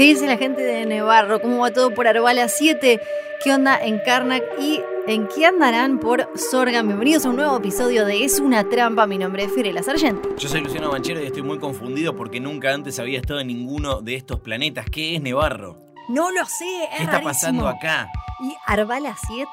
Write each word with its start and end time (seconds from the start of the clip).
¿Qué 0.00 0.06
dice 0.06 0.26
la 0.26 0.38
gente 0.38 0.62
de 0.62 0.86
Nevarro? 0.86 1.42
¿Cómo 1.42 1.58
va 1.58 1.72
todo 1.72 1.92
por 1.92 2.08
Arbala 2.08 2.48
7? 2.48 2.98
¿Qué 3.44 3.52
onda 3.52 3.78
en 3.78 3.98
Karnak? 3.98 4.42
¿Y 4.58 4.80
en 5.06 5.28
qué 5.28 5.44
andarán 5.44 5.98
por 6.00 6.26
Sorgan? 6.38 6.86
Bienvenidos 6.86 7.26
a 7.26 7.28
un 7.28 7.36
nuevo 7.36 7.58
episodio 7.58 8.06
de 8.06 8.24
Es 8.24 8.40
una 8.40 8.66
trampa. 8.66 9.06
Mi 9.06 9.18
nombre 9.18 9.44
es 9.44 9.52
Firela 9.52 9.82
Sargento. 9.82 10.34
Yo 10.38 10.48
soy 10.48 10.62
Luciano 10.62 10.90
Banchero 10.90 11.22
y 11.22 11.26
estoy 11.26 11.42
muy 11.42 11.58
confundido 11.58 12.16
porque 12.16 12.40
nunca 12.40 12.72
antes 12.72 12.98
había 12.98 13.18
estado 13.18 13.40
en 13.40 13.48
ninguno 13.48 14.00
de 14.00 14.14
estos 14.14 14.40
planetas. 14.40 14.86
¿Qué 14.88 15.16
es 15.16 15.20
Nevarro? 15.20 15.76
No 16.08 16.30
lo 16.30 16.46
sé, 16.46 16.84
es 16.92 16.96
¿Qué 16.96 17.02
está 17.02 17.20
pasando 17.20 17.68
acá? 17.68 18.08
¿Y 18.42 18.54
Arbala 18.64 19.14
7? 19.26 19.50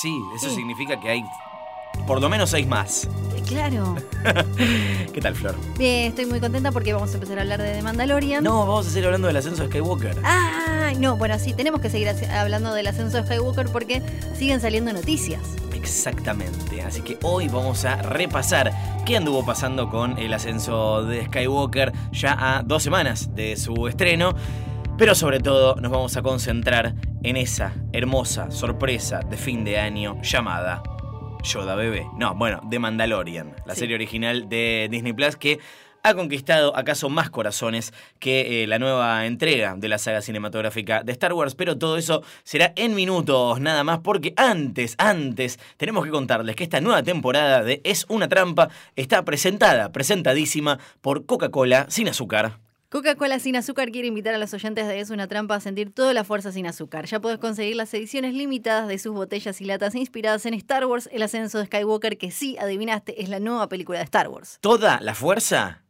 Sí, 0.00 0.16
eso 0.36 0.48
significa 0.48 1.00
que 1.00 1.08
hay 1.08 1.24
por 2.06 2.20
lo 2.20 2.28
menos 2.28 2.50
seis 2.50 2.68
más. 2.68 3.08
Claro. 3.48 3.96
¿Qué 5.12 5.20
tal, 5.22 5.34
Flor? 5.34 5.54
Bien, 5.78 6.08
estoy 6.08 6.26
muy 6.26 6.38
contenta 6.38 6.70
porque 6.70 6.92
vamos 6.92 7.10
a 7.12 7.14
empezar 7.14 7.38
a 7.38 7.42
hablar 7.42 7.62
de 7.62 7.72
The 7.72 7.82
Mandalorian. 7.82 8.44
No, 8.44 8.66
vamos 8.66 8.86
a 8.86 8.90
seguir 8.90 9.06
hablando 9.06 9.26
del 9.26 9.36
ascenso 9.38 9.62
de 9.62 9.68
Skywalker. 9.68 10.18
Ah, 10.22 10.92
no, 10.98 11.16
bueno, 11.16 11.38
sí, 11.38 11.54
tenemos 11.54 11.80
que 11.80 11.88
seguir 11.88 12.08
hablando 12.30 12.74
del 12.74 12.86
ascenso 12.86 13.16
de 13.16 13.24
Skywalker 13.24 13.68
porque 13.72 14.02
siguen 14.36 14.60
saliendo 14.60 14.92
noticias. 14.92 15.40
Exactamente, 15.74 16.82
así 16.82 17.00
que 17.00 17.18
hoy 17.22 17.48
vamos 17.48 17.86
a 17.86 18.02
repasar 18.02 18.70
qué 19.06 19.16
anduvo 19.16 19.46
pasando 19.46 19.88
con 19.88 20.18
el 20.18 20.34
ascenso 20.34 21.04
de 21.04 21.24
Skywalker 21.24 21.92
ya 22.12 22.36
a 22.38 22.62
dos 22.62 22.82
semanas 22.82 23.34
de 23.34 23.56
su 23.56 23.88
estreno, 23.88 24.34
pero 24.98 25.14
sobre 25.14 25.40
todo 25.40 25.76
nos 25.76 25.90
vamos 25.90 26.16
a 26.18 26.22
concentrar 26.22 26.94
en 27.22 27.36
esa 27.38 27.72
hermosa 27.94 28.50
sorpresa 28.50 29.20
de 29.20 29.38
fin 29.38 29.64
de 29.64 29.78
año 29.78 30.20
llamada 30.22 30.82
Yoda 31.42 31.74
Bebé. 31.74 32.06
No, 32.16 32.34
bueno, 32.34 32.60
The 32.68 32.78
Mandalorian, 32.78 33.54
la 33.64 33.74
Sí. 33.74 33.80
serie 33.80 33.94
original 33.94 34.48
de 34.48 34.88
Disney 34.90 35.12
Plus 35.12 35.36
que 35.36 35.58
ha 36.02 36.14
conquistado 36.14 36.76
acaso 36.76 37.08
más 37.08 37.28
corazones 37.28 37.92
que 38.20 38.62
eh, 38.62 38.66
la 38.66 38.78
nueva 38.78 39.26
entrega 39.26 39.74
de 39.76 39.88
la 39.88 39.98
saga 39.98 40.22
cinematográfica 40.22 41.02
de 41.02 41.12
Star 41.12 41.32
Wars, 41.32 41.54
pero 41.54 41.76
todo 41.76 41.96
eso 41.96 42.22
será 42.44 42.72
en 42.76 42.94
minutos 42.94 43.60
nada 43.60 43.82
más, 43.84 43.98
porque 43.98 44.32
antes, 44.36 44.94
antes, 44.98 45.58
tenemos 45.76 46.04
que 46.04 46.10
contarles 46.10 46.54
que 46.54 46.64
esta 46.64 46.80
nueva 46.80 47.02
temporada 47.02 47.62
de 47.62 47.80
Es 47.84 48.06
una 48.08 48.28
trampa 48.28 48.68
está 48.94 49.24
presentada, 49.24 49.90
presentadísima 49.90 50.78
por 51.00 51.26
Coca-Cola 51.26 51.86
sin 51.88 52.08
azúcar. 52.08 52.58
Coca-Cola 52.90 53.38
sin 53.38 53.54
azúcar 53.54 53.90
quiere 53.90 54.08
invitar 54.08 54.34
a 54.34 54.38
los 54.38 54.54
oyentes 54.54 54.88
de 54.88 54.98
Es 54.98 55.10
una 55.10 55.28
trampa 55.28 55.54
a 55.54 55.60
sentir 55.60 55.92
toda 55.92 56.14
la 56.14 56.24
fuerza 56.24 56.52
sin 56.52 56.66
azúcar. 56.66 57.04
Ya 57.04 57.20
podés 57.20 57.36
conseguir 57.36 57.76
las 57.76 57.92
ediciones 57.92 58.32
limitadas 58.32 58.88
de 58.88 58.98
sus 58.98 59.12
botellas 59.12 59.60
y 59.60 59.66
latas 59.66 59.94
inspiradas 59.94 60.46
en 60.46 60.54
Star 60.54 60.86
Wars, 60.86 61.06
el 61.12 61.22
ascenso 61.22 61.58
de 61.58 61.66
Skywalker, 61.66 62.16
que 62.16 62.30
sí, 62.30 62.56
adivinaste, 62.58 63.22
es 63.22 63.28
la 63.28 63.40
nueva 63.40 63.68
película 63.68 63.98
de 63.98 64.04
Star 64.04 64.28
Wars. 64.28 64.56
Toda 64.62 65.00
la 65.02 65.14
fuerza 65.14 65.84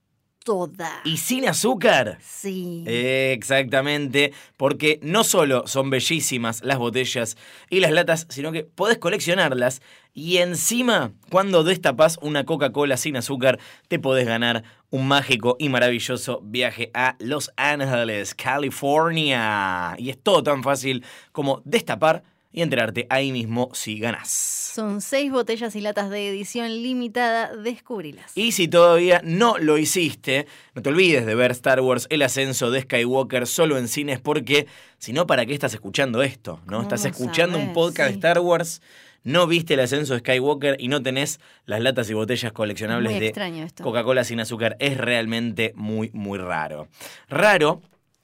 Toda. 0.45 1.03
y 1.05 1.19
sin 1.19 1.47
azúcar. 1.47 2.19
Sí. 2.21 2.83
Exactamente, 2.87 4.33
porque 4.57 4.99
no 5.01 5.23
solo 5.23 5.69
son 5.69 5.91
bellísimas 5.91 6.65
las 6.65 6.79
botellas 6.79 7.37
y 7.71 7.79
las 7.79 7.93
latas, 7.93 8.27
sino 8.29 8.51
que 8.51 8.65
podés 8.65 8.99
coleccionarlas 8.99 9.83
y 10.15 10.39
encima, 10.39 11.13
cuando 11.31 11.63
destapas 11.63 12.19
una 12.23 12.45
Coca-Cola 12.45 12.97
sin 12.97 13.17
azúcar, 13.17 13.61
te 13.87 14.01
podés 14.01 14.27
ganar 14.27 14.65
un 14.91 15.07
mágico 15.07 15.57
y 15.59 15.69
maravilloso 15.69 16.41
viaje 16.43 16.91
a 16.95 17.17
Los 17.19 17.51
Ángeles, 17.57 18.35
California. 18.35 19.95
Y 19.99 20.11
es 20.11 20.19
todo 20.23 20.43
tan 20.43 20.63
fácil 20.63 21.05
como 21.33 21.63
destapar 21.65 22.23
y 22.51 22.63
enterarte 22.63 23.07
ahí 23.11 23.31
mismo 23.31 23.69
si 23.75 23.99
ganás. 23.99 24.29
Son 24.31 25.01
seis 25.03 25.31
botellas 25.31 25.77
y 25.77 25.81
latas 25.83 26.09
de 26.09 26.29
edición 26.31 26.69
limitada, 26.83 27.55
descubrilas. 27.55 28.33
Y 28.35 28.53
si 28.53 28.69
todavía 28.69 29.21
no 29.23 29.59
lo 29.59 29.77
hiciste, 29.77 30.47
no 30.75 30.81
te 30.81 30.89
olvides 30.89 31.27
de 31.27 31.35
ver 31.35 31.51
Star 31.51 31.81
Wars 31.81 32.07
El 32.11 32.23
ascenso 32.23 32.71
de 32.71 32.81
Skywalker 32.83 33.47
solo 33.47 33.77
en 33.77 33.89
cines 33.89 34.19
porque 34.21 34.67
si 34.99 35.13
no, 35.13 35.27
¿para 35.27 35.45
qué 35.45 35.53
estás 35.53 35.75
escuchando 35.75 36.23
esto? 36.23 36.61
¿No? 36.65 36.79
¿Cómo 36.79 36.83
Estás 36.83 37.05
escuchando 37.05 37.59
un 37.59 37.75
podcast 37.75 38.09
Sí. 38.09 38.13
de 38.15 38.19
Star 38.19 38.41
Wars, 38.41 38.81
no 39.25 39.47
viste 39.47 39.75
el 39.75 39.81
ascenso 39.81 40.15
de 40.15 40.21
Skywalker 40.21 40.77
y 40.79 40.89
no 40.89 41.03
tenés 41.03 41.41
las 41.67 41.81
latas 41.81 42.09
y 42.11 42.15
botellas 42.15 42.53
coleccionables 42.53 43.13
de. 43.21 43.73
Coca-Cola 43.83 44.25
sin 44.25 44.41
azúcar. 44.41 44.77
Es 44.79 44.97
realmente 44.97 45.73
muy, 45.75 46.11
muy 46.13 46.39
raro. 46.39 46.89
Raro 47.29 47.83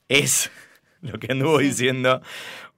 es 0.08 0.50
lo 1.02 1.18
que 1.18 1.32
anduvo 1.32 1.58
Sí. 1.60 1.66
diciendo 1.66 2.22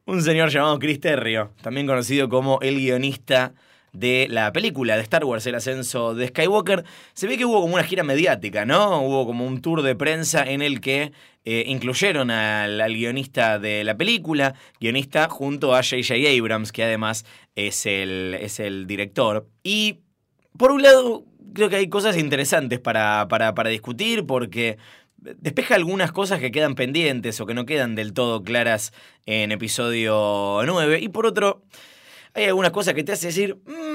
un 0.07 0.23
señor 0.23 0.51
llamado 0.51 0.79
Chris 0.79 1.01
Terrio, 1.01 1.53
también 1.63 1.87
conocido 1.87 2.29
como 2.29 2.59
el 2.63 2.77
guionista 2.77 3.55
de 3.93 4.27
la 4.31 4.53
película 4.53 4.95
de 4.97 5.03
Star 5.03 5.25
Wars, 5.25 5.47
El 5.47 5.55
ascenso 5.55 6.15
de 6.15 6.29
Skywalker. 6.29 6.85
Se 7.15 7.27
ve 7.27 7.39
que 7.39 7.45
hubo 7.47 7.63
como 7.63 7.75
una 7.75 7.83
gira 7.83 8.03
mediática, 8.05 8.67
¿no? 8.67 9.01
Hubo 9.01 9.27
como 9.27 9.47
un 9.47 9.63
tour 9.63 9.81
de 9.83 9.97
prensa 9.97 10.45
en 10.45 10.61
el 10.61 10.81
que 10.83 11.13
eh, 11.47 11.65
incluyeron 11.67 12.31
al, 12.31 12.81
al 12.81 12.93
guionista 12.95 13.59
de 13.59 13.85
la 13.85 13.97
película, 13.97 14.55
guionista 14.81 15.29
junto 15.31 15.75
a 15.75 15.83
J.J. 15.83 16.15
Abrams, 16.39 16.73
que 16.73 16.85
además 16.85 17.25
es 17.57 17.87
el, 17.87 18.37
es 18.41 18.61
el 18.61 18.87
director. 18.87 19.49
Y 19.65 20.01
por 20.57 20.71
un 20.71 20.83
lado, 20.83 21.25
creo 21.53 21.69
que 21.69 21.77
hay 21.77 21.89
cosas 21.89 22.17
interesantes 22.17 22.79
para, 22.79 23.27
para, 23.29 23.55
para 23.55 23.71
discutir 23.71 24.27
porque 24.27 24.79
despeja 25.17 25.75
algunas 25.75 26.13
cosas 26.13 26.39
que 26.39 26.53
quedan 26.53 26.75
pendientes 26.75 27.41
o 27.41 27.47
que 27.47 27.55
no 27.55 27.67
quedan 27.67 27.95
del 27.95 28.13
todo 28.13 28.43
claras 28.43 28.93
en 29.25 29.51
episodio 29.51 30.61
9. 30.65 31.01
Y 31.01 31.09
por 31.09 31.27
otro, 31.27 31.63
hay 32.35 32.45
algunas 32.45 32.71
cosas 32.71 32.95
que 32.95 33.03
te 33.03 33.13
hace 33.13 33.29
decir, 33.29 33.57
mmm, 33.67 33.86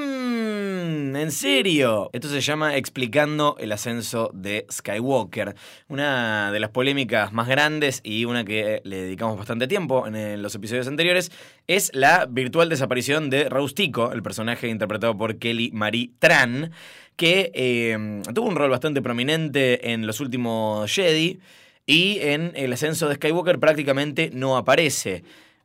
¿en 1.15 1.31
serio? 1.31 2.09
Esto 2.13 2.27
se 2.27 2.41
llama 2.41 2.75
Explicando 2.77 3.55
el 3.59 3.71
ascenso 3.71 4.29
de 4.33 4.65
Skywalker. 4.71 5.55
Una 5.87 6.51
de 6.51 6.59
las 6.59 6.69
polémicas 6.69 7.33
más 7.33 7.47
grandes 7.47 8.01
y 8.03 8.25
una 8.25 8.45
que 8.45 8.81
le 8.83 9.03
dedicamos 9.03 9.37
bastante 9.37 9.67
tiempo 9.67 10.07
en 10.07 10.15
eh, 10.15 10.37
los 10.37 10.55
episodios 10.55 10.87
anteriores 10.87 11.31
es 11.67 11.91
la 11.93 12.25
virtual 12.29 12.69
desaparición 12.69 13.29
de 13.29 13.49
Raustico, 13.49 14.11
el 14.11 14.23
personaje 14.23 14.67
interpretado 14.67 15.17
por 15.17 15.37
Kelly 15.37 15.71
Marie 15.73 16.11
Tran, 16.19 16.71
que 17.15 17.51
eh, 17.53 18.21
tuvo 18.33 18.47
un 18.47 18.55
rol 18.55 18.69
bastante 18.69 19.01
prominente 19.01 19.91
en 19.93 20.07
los 20.07 20.19
últimos 20.19 20.93
Jedi 20.93 21.39
y 21.85 22.19
en 22.19 22.51
el 22.55 22.73
ascenso 22.73 23.09
de 23.09 23.15
Skywalker 23.15 23.59
prácticamente 23.59 24.29
no 24.33 24.57
aparece. 24.57 25.23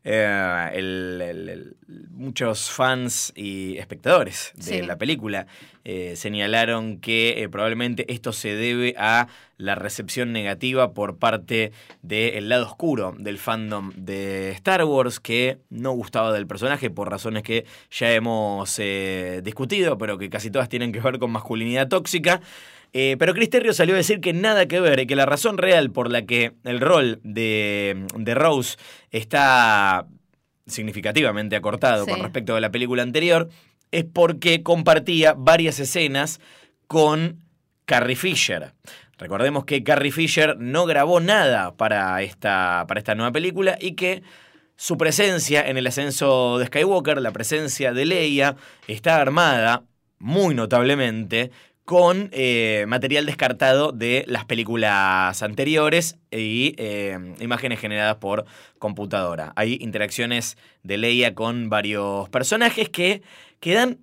Eh, 0.09 0.71
el- 0.75 1.21
el- 1.21 1.49
el- 1.49 1.77
muchos 2.11 2.71
fans 2.71 3.33
y 3.34 3.77
espectadores 3.78 4.53
de 4.55 4.62
Sí. 4.62 4.83
la 4.83 4.97
película 4.99 5.49
eh, 5.84 6.15
señalaron 6.15 6.99
que 7.00 7.43
eh, 7.43 7.49
probablemente 7.49 8.12
esto 8.12 8.33
se 8.33 8.55
debe 8.55 8.94
a 8.99 9.27
la 9.59 9.75
recepción 9.75 10.33
negativa 10.33 10.93
por 10.94 11.17
parte 11.19 11.72
del 12.03 12.49
lado 12.49 12.67
oscuro 12.67 13.17
del 13.19 13.39
fandom 13.39 13.91
de 13.97 14.50
Star 14.53 14.84
Wars 14.84 15.19
que 15.19 15.59
no 15.71 15.91
gustaba 15.93 16.33
del 16.33 16.47
personaje 16.47 16.88
por 16.88 17.11
razones 17.11 17.43
que 17.43 17.67
ya 17.91 18.12
hemos 18.12 18.78
eh, 18.78 19.41
discutido, 19.43 19.99
pero 19.99 20.19
que 20.19 20.31
casi 20.31 20.50
todas 20.53 20.69
tienen 20.69 20.93
que 20.93 21.00
ver 21.00 21.19
con 21.19 21.33
masculinidad 21.33 21.88
tóxica. 21.88 22.41
Eh, 22.93 23.17
pero 23.19 23.35
Chris 23.35 23.51
Terrio 23.51 23.73
salió 23.75 23.95
a 23.95 23.99
decir 23.99 24.21
que 24.21 24.33
nada 24.33 24.67
que 24.67 24.81
ver 24.81 25.01
y 25.01 25.07
que 25.07 25.17
la 25.17 25.27
razón 25.27 25.59
real 25.59 25.91
por 25.91 26.11
la 26.11 26.23
que 26.23 26.53
el 26.65 26.81
rol 26.81 27.21
de, 27.23 28.07
de 28.17 28.35
Rose 28.35 28.79
está 29.11 30.07
significativamente 30.67 31.57
acortado 31.57 32.05
Sí. 32.05 32.11
con 32.11 32.21
respecto 32.21 32.57
a 32.57 32.61
la 32.61 32.71
película 32.71 33.03
anterior 33.03 33.49
es 33.93 34.05
porque 34.05 34.63
compartía 34.63 35.35
varias 35.37 35.79
escenas 35.79 36.41
con 36.87 37.43
Carrie 37.85 38.17
Fisher. 38.17 38.73
Recordemos 39.19 39.65
que 39.65 39.83
Carrie 39.85 40.11
Fisher 40.13 40.57
no 40.59 40.85
grabó 40.87 41.21
nada 41.21 41.75
para 41.77 42.21
esta, 42.23 42.85
para 42.89 42.99
esta 42.99 43.15
nueva 43.15 43.32
película 43.32 43.79
y 43.81 43.93
que 43.93 44.23
su 44.77 44.99
presencia 44.99 45.67
en 45.67 45.79
el 45.79 45.87
ascenso 45.87 46.59
de 46.59 46.67
Skywalker, 46.67 47.21
la 47.23 47.31
presencia 47.31 47.93
de 47.93 48.05
Leia, 48.05 48.56
está 48.89 49.21
armada 49.21 49.85
muy 50.19 50.55
notablemente 50.55 51.50
con 51.87 52.29
eh, 52.33 52.85
material 52.88 53.25
descartado 53.27 53.93
de 53.93 54.25
las 54.27 54.44
películas 54.44 55.41
anteriores 55.43 56.19
y 56.31 56.75
eh, 56.79 57.17
imágenes 57.41 57.79
generadas 57.81 58.17
por 58.17 58.44
computadora. 58.79 59.53
Hay 59.56 59.79
interacciones 59.81 60.59
de 60.83 60.99
Leia 60.99 61.35
con 61.35 61.71
varios 61.71 62.29
personajes 62.29 62.88
que 62.91 63.23
quedan 63.61 63.99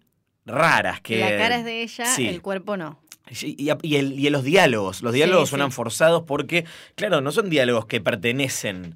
raras. 0.46 1.02
Que, 1.02 1.20
la 1.20 1.38
cara 1.38 1.58
es 1.58 1.66
de 1.66 1.84
ella, 1.84 2.06
sí. 2.06 2.28
el 2.28 2.42
cuerpo 2.42 2.78
no. 2.78 3.00
Y, 3.30 3.70
y 3.82 3.96
el- 3.98 4.18
y 4.20 4.30
los 4.30 4.44
diálogos. 4.44 5.02
Los 5.02 5.14
diálogos 5.14 5.50
Sí, 5.50 5.52
suenan 5.52 5.72
sí. 5.72 5.76
forzados 5.76 6.24
porque, 6.24 6.66
claro, 6.96 7.20
no 7.22 7.32
son 7.34 7.50
diálogos 7.50 7.86
que 7.86 8.00
pertenecen 8.02 8.96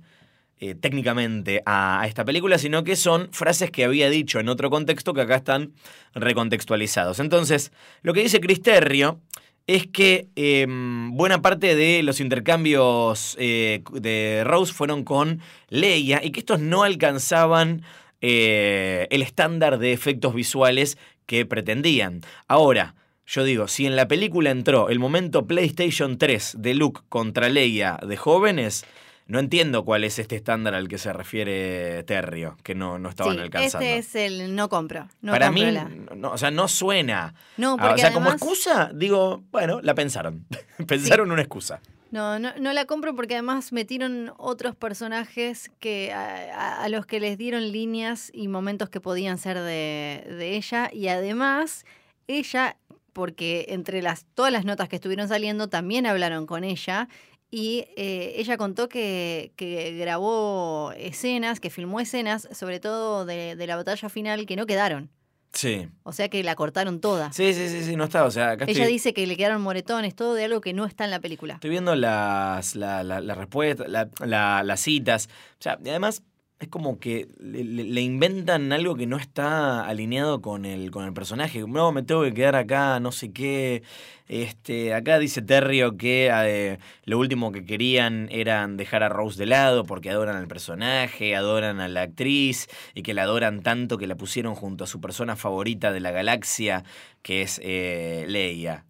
eh, 0.59 0.73
técnicamente 0.73 1.61
a, 1.65 2.03
esta 2.07 2.25
película, 2.25 2.57
sino 2.57 2.83
que 2.83 2.95
son 2.95 3.29
frases 3.31 3.69
que 3.69 3.83
había 3.83 4.09
dicho 4.09 4.39
en 4.39 4.49
otro 4.49 4.69
contexto 4.69 5.13
que 5.13 5.21
acá 5.21 5.35
están 5.35 5.73
recontextualizados. 6.15 7.19
Entonces, 7.19 7.71
lo 8.01 8.13
que 8.13 8.21
dice 8.21 8.39
Chris 8.39 8.61
Terrio 8.61 9.21
es 9.67 9.85
que 9.85 10.29
em, 10.35 11.11
buena 11.15 11.41
parte 11.41 11.75
de 11.75 12.01
los 12.01 12.19
intercambios 12.21 13.35
eh, 13.37 13.83
de 13.91 14.43
Rose 14.45 14.73
fueron 14.73 15.03
con 15.03 15.41
Leia 15.69 16.23
y 16.23 16.31
que 16.31 16.39
estos 16.39 16.59
no 16.59 16.83
alcanzaban 16.83 17.83
eh, 18.21 19.07
el 19.11 19.21
estándar 19.21 19.77
de 19.77 19.93
efectos 19.93 20.33
visuales 20.33 20.97
que 21.27 21.45
pretendían. 21.45 22.21
Ahora, 22.47 22.95
yo 23.27 23.43
digo, 23.43 23.67
si 23.67 23.85
en 23.85 23.95
la 23.95 24.07
película 24.07 24.49
entró 24.49 24.89
el 24.89 24.99
momento 24.99 25.45
PlayStation 25.45 26.17
3 26.17 26.55
de 26.57 26.73
Luke 26.73 27.01
contra 27.09 27.49
Leia 27.49 27.99
de 28.01 28.15
jóvenes, 28.15 28.85
no 29.27 29.39
entiendo 29.39 29.83
cuál 29.85 30.03
es 30.03 30.19
este 30.19 30.35
estándar 30.35 30.73
al 30.73 30.87
que 30.87 30.97
se 30.97 31.11
refiere 31.13 32.03
Terrio, 32.03 32.57
que 32.63 32.75
no, 32.75 32.97
no 32.99 33.09
estaban 33.09 33.35
Sí, 33.35 33.41
alcanzando. 33.41 33.85
este 33.85 33.97
es 33.97 34.15
el 34.15 34.55
no 34.55 34.69
compro. 34.69 35.07
No 35.21 35.31
Para 35.33 35.47
compro 35.47 35.65
mí, 35.65 35.71
la- 35.71 35.89
no, 36.15 36.31
o 36.31 36.37
sea, 36.37 36.49
no 36.51 36.67
suena. 36.67 37.33
No, 37.57 37.73
Ah, 37.73 37.77
porque 37.81 37.95
o 37.95 37.97
sea, 37.97 38.13
como 38.13 38.27
además- 38.29 38.41
excusa, 38.41 38.91
digo, 38.93 39.43
bueno, 39.51 39.81
la 39.81 39.93
pensaron. 39.93 40.45
pensaron 40.87 41.31
una 41.31 41.41
excusa. 41.41 41.81
No, 42.09 42.39
no, 42.39 42.53
no 42.57 42.71
la 42.71 42.85
compro 42.85 43.13
porque 43.15 43.33
además 43.33 43.73
metieron 43.73 44.31
otros 44.37 44.75
personajes 44.77 45.69
que 45.81 46.13
a, 46.13 46.53
a- 46.53 46.83
a 46.83 46.89
los 46.89 47.05
que 47.05 47.19
les 47.19 47.37
dieron 47.37 47.69
líneas 47.73 48.31
y 48.33 48.47
momentos 48.47 48.89
que 48.89 49.01
podían 49.01 49.37
ser 49.37 49.57
de, 49.59 50.25
de 50.37 50.55
ella. 50.55 50.89
Y 50.93 51.09
además, 51.09 51.85
ella, 52.27 52.77
porque 53.11 53.65
entre 53.69 54.01
las, 54.01 54.25
todas 54.35 54.53
las 54.53 54.63
notas 54.63 54.87
que 54.87 54.95
estuvieron 54.95 55.27
saliendo, 55.27 55.67
también 55.67 56.05
hablaron 56.05 56.45
con 56.45 56.63
ella. 56.63 57.09
Y 57.49 57.85
eh, 57.95 58.33
ella 58.37 58.57
contó 58.57 58.89
que, 58.89 59.53
que 59.55 59.95
grabó 59.97 60.91
escenas, 60.97 61.59
que 61.59 61.69
filmó 61.69 61.99
escenas, 61.99 62.47
sobre 62.51 62.79
todo 62.79 63.25
de, 63.25 63.55
de 63.55 63.67
la 63.67 63.75
batalla 63.77 64.09
final, 64.09 64.45
que 64.45 64.55
no 64.57 64.65
quedaron. 64.65 65.09
Sí. 65.53 65.87
O 66.03 66.11
sea 66.11 66.27
que 66.27 66.43
la 66.43 66.55
cortaron 66.55 66.99
toda. 66.99 67.31
Sí, 67.31 67.53
sí, 67.53 67.69
sí, 67.69 67.83
sí, 67.83 67.95
no 67.95 68.03
está. 68.03 68.25
O 68.25 68.31
sea, 68.31 68.51
acá 68.51 68.65
Ella 68.65 68.73
estoy, 68.83 68.91
dice 68.91 69.13
que 69.13 69.25
le 69.25 69.37
quedaron 69.37 69.61
moretones, 69.61 70.13
todo 70.13 70.33
de 70.33 70.43
algo 70.43 70.59
que 70.59 70.73
no 70.73 70.85
está 70.85 71.05
en 71.05 71.11
la 71.11 71.21
película. 71.21 71.53
estoy 71.55 71.69
viendo 71.69 71.95
las, 71.95 72.75
la, 72.75 73.01
la, 73.03 73.21
la 73.21 73.33
respuesta- 73.33 73.87
la- 73.87 74.09
la- 74.25 74.61
las 74.63 74.79
citas. 74.81 75.29
O 75.53 75.61
sea, 75.63 75.79
y 75.83 75.89
además 75.89 76.21
es 76.59 76.69
como 76.69 76.99
que 76.99 77.27
le, 77.39 77.63
le- 77.63 78.01
inventan 78.01 78.71
algo 78.73 78.95
que 78.95 79.05
no 79.05 79.17
está 79.17 79.85
alineado 79.85 80.41
con 80.41 80.65
el, 80.65 80.89
con 80.89 81.05
el 81.05 81.13
personaje. 81.13 81.63
No, 81.67 81.91
me 81.91 82.01
tengo 82.01 82.23
que 82.23 82.33
quedar 82.33 82.55
acá, 82.55 82.99
no 82.99 83.11
sé 83.11 83.31
qué. 83.31 83.83
Este, 84.27 84.93
acá 84.95 85.19
dice 85.19 85.41
Terrio 85.43 85.97
que 85.97 86.29
eh, 86.33 86.79
lo 87.05 87.19
último 87.19 87.51
que 87.51 87.63
querían 87.65 88.27
eran 88.31 88.75
dejar 88.75 89.03
a 89.03 89.09
Rose 89.09 89.37
de 89.37 89.45
lado 89.45 89.85
porque 89.85 90.09
adoran 90.09 90.35
al 90.35 90.47
personaje, 90.47 91.35
adoran 91.35 91.79
a 91.79 91.87
la 91.87 92.01
actriz 92.01 92.67
y 92.95 93.03
que 93.03 93.13
la 93.13 93.23
adoran 93.23 93.61
tanto 93.61 93.97
que 93.99 94.07
la 94.07 94.15
pusieron 94.15 94.55
junto 94.55 94.83
a 94.83 94.87
su 94.87 94.99
persona 94.99 95.35
favorita 95.35 95.91
de 95.91 95.99
la 95.99 96.11
galaxia, 96.11 96.83
que 97.21 97.43
es 97.43 97.61
eh, 97.63 98.25
Leia. 98.27 98.86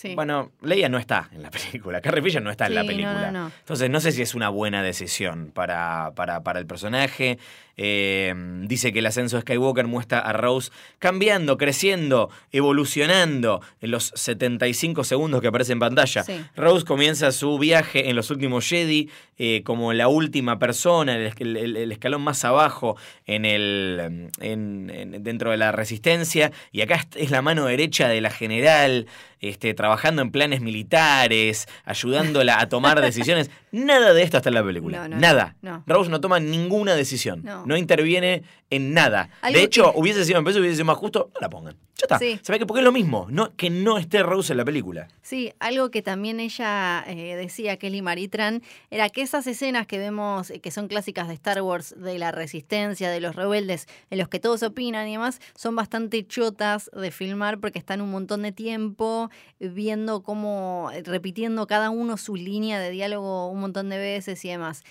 Sí. 0.00 0.14
Bueno, 0.14 0.52
Leia 0.62 0.88
no 0.88 0.96
está 0.96 1.28
en 1.32 1.42
la 1.42 1.50
película. 1.72 2.00
Carrie 2.00 2.22
Fisher 2.22 2.40
no 2.40 2.52
está 2.52 2.66
en 2.68 2.76
la 2.76 2.82
no, 2.82 2.86
película. 2.86 3.32
no, 3.32 3.46
no. 3.48 3.52
Entonces, 3.58 3.90
no 3.90 3.98
sé 4.00 4.12
si 4.12 4.22
es 4.22 4.36
una 4.36 4.48
buena 4.48 4.80
decisión 4.84 5.50
para, 5.52 6.12
para, 6.14 6.44
para 6.44 6.60
el 6.60 6.66
personaje. 6.66 7.38
Eh, 7.80 8.34
dice 8.64 8.92
que 8.92 8.98
el 9.00 9.06
ascenso 9.06 9.36
de 9.36 9.42
Skywalker 9.42 9.86
muestra 9.86 10.18
a 10.20 10.32
Rose 10.32 10.70
cambiando, 10.98 11.56
creciendo, 11.58 12.28
evolucionando 12.50 13.60
en 13.80 13.90
los 13.92 14.12
75 14.14 15.04
segundos 15.04 15.40
que 15.40 15.48
aparece 15.48 15.72
en 15.72 15.78
pantalla. 15.78 16.22
Sí. 16.24 16.44
Rose 16.56 16.84
comienza 16.84 17.30
su 17.32 17.58
viaje 17.58 18.08
en 18.10 18.16
los 18.16 18.30
últimos 18.30 18.68
Jedi 18.68 19.10
eh, 19.38 19.62
como 19.64 19.92
la 19.92 20.08
última 20.08 20.58
persona, 20.58 21.16
el, 21.16 21.56
el- 21.56 21.92
escalón 21.92 22.22
más 22.22 22.44
abajo 22.44 22.96
en 23.26 23.44
el, 23.44 24.30
en- 24.40 24.90
en- 24.90 25.22
dentro 25.22 25.50
de 25.52 25.56
la 25.56 25.70
resistencia. 25.72 26.50
Y 26.72 26.80
acá 26.82 27.06
es 27.16 27.30
la 27.30 27.42
mano 27.42 27.66
derecha 27.66 28.08
de 28.08 28.20
la 28.20 28.30
general, 28.30 29.06
este, 29.40 29.74
trabajando 29.74 30.22
en 30.22 30.30
planes 30.30 30.60
militares, 30.60 31.68
ayudándola 31.84 32.60
a 32.60 32.68
tomar 32.68 33.00
decisiones. 33.02 33.50
Nada 33.72 34.12
de 34.14 34.22
esto 34.22 34.36
está 34.38 34.48
en 34.50 34.54
la 34.54 34.64
película. 34.64 34.98
No, 35.02 35.08
no, 35.08 35.20
nada. 35.20 35.56
no. 35.62 35.84
Rose 35.86 36.10
no 36.10 36.20
toma 36.20 36.40
ninguna 36.40 36.94
decisión. 36.94 37.42
No. 37.44 37.76
Interviene 37.76 38.42
en 38.70 38.92
nada. 38.92 39.30
De 39.50 39.62
hecho, 39.62 39.92
que- 39.92 39.98
hubiese 40.00 40.24
sido, 40.24 40.42
parece, 40.42 40.60
hubiese 40.60 40.76
sido 40.76 40.86
más 40.86 40.96
justo, 40.96 41.30
no 41.34 41.40
la 41.40 41.48
pongan. 41.48 41.74
Ya 41.96 42.04
está. 42.04 42.18
Sí. 42.18 42.38
Se 42.42 42.52
ve 42.52 42.58
que 42.60 42.66
porque 42.66 42.80
es 42.80 42.84
lo 42.84 42.92
mismo, 42.92 43.26
no, 43.30 43.56
que 43.56 43.70
no 43.70 43.98
esté 43.98 44.22
Rose 44.22 44.52
en 44.52 44.58
la 44.58 44.64
película. 44.64 45.08
Sí, 45.22 45.52
algo 45.58 45.90
que 45.90 46.00
también 46.00 46.38
ella 46.38 47.04
eh, 47.08 47.34
decía, 47.34 47.76
Kelly 47.76 48.02
Maritran, 48.02 48.62
era 48.90 49.08
que 49.08 49.22
esas 49.22 49.46
escenas 49.48 49.86
que 49.88 49.98
vemos, 49.98 50.50
eh, 50.50 50.60
que 50.60 50.70
son 50.70 50.86
clásicas 50.86 51.26
de 51.26 51.34
Star 51.34 51.60
Wars, 51.62 51.94
de 51.98 52.18
la 52.18 52.30
resistencia, 52.30 53.10
de 53.10 53.20
los 53.20 53.34
rebeldes, 53.34 53.86
en 54.10 54.18
los 54.18 54.28
que 54.28 54.38
todos 54.38 54.62
opinan 54.62 55.08
y 55.08 55.12
demás, 55.12 55.40
son 55.56 55.74
bastante 55.74 56.24
chotas 56.24 56.88
de 56.94 57.10
filmar 57.10 57.58
porque 57.58 57.80
están 57.80 58.00
un 58.00 58.10
montón 58.12 58.42
de 58.42 58.52
tiempo 58.52 59.30
viendo 59.58 60.22
cómo, 60.22 60.90
repitiendo 61.04 61.66
cada 61.66 61.90
uno 61.90 62.16
su 62.16 62.36
línea 62.36 62.78
de 62.78 62.90
diálogo 62.90 63.48
un 63.58 63.62
montón 63.62 63.88
de 63.90 63.98
veces 63.98 64.42
y 64.44 64.48
demás. 64.48 64.82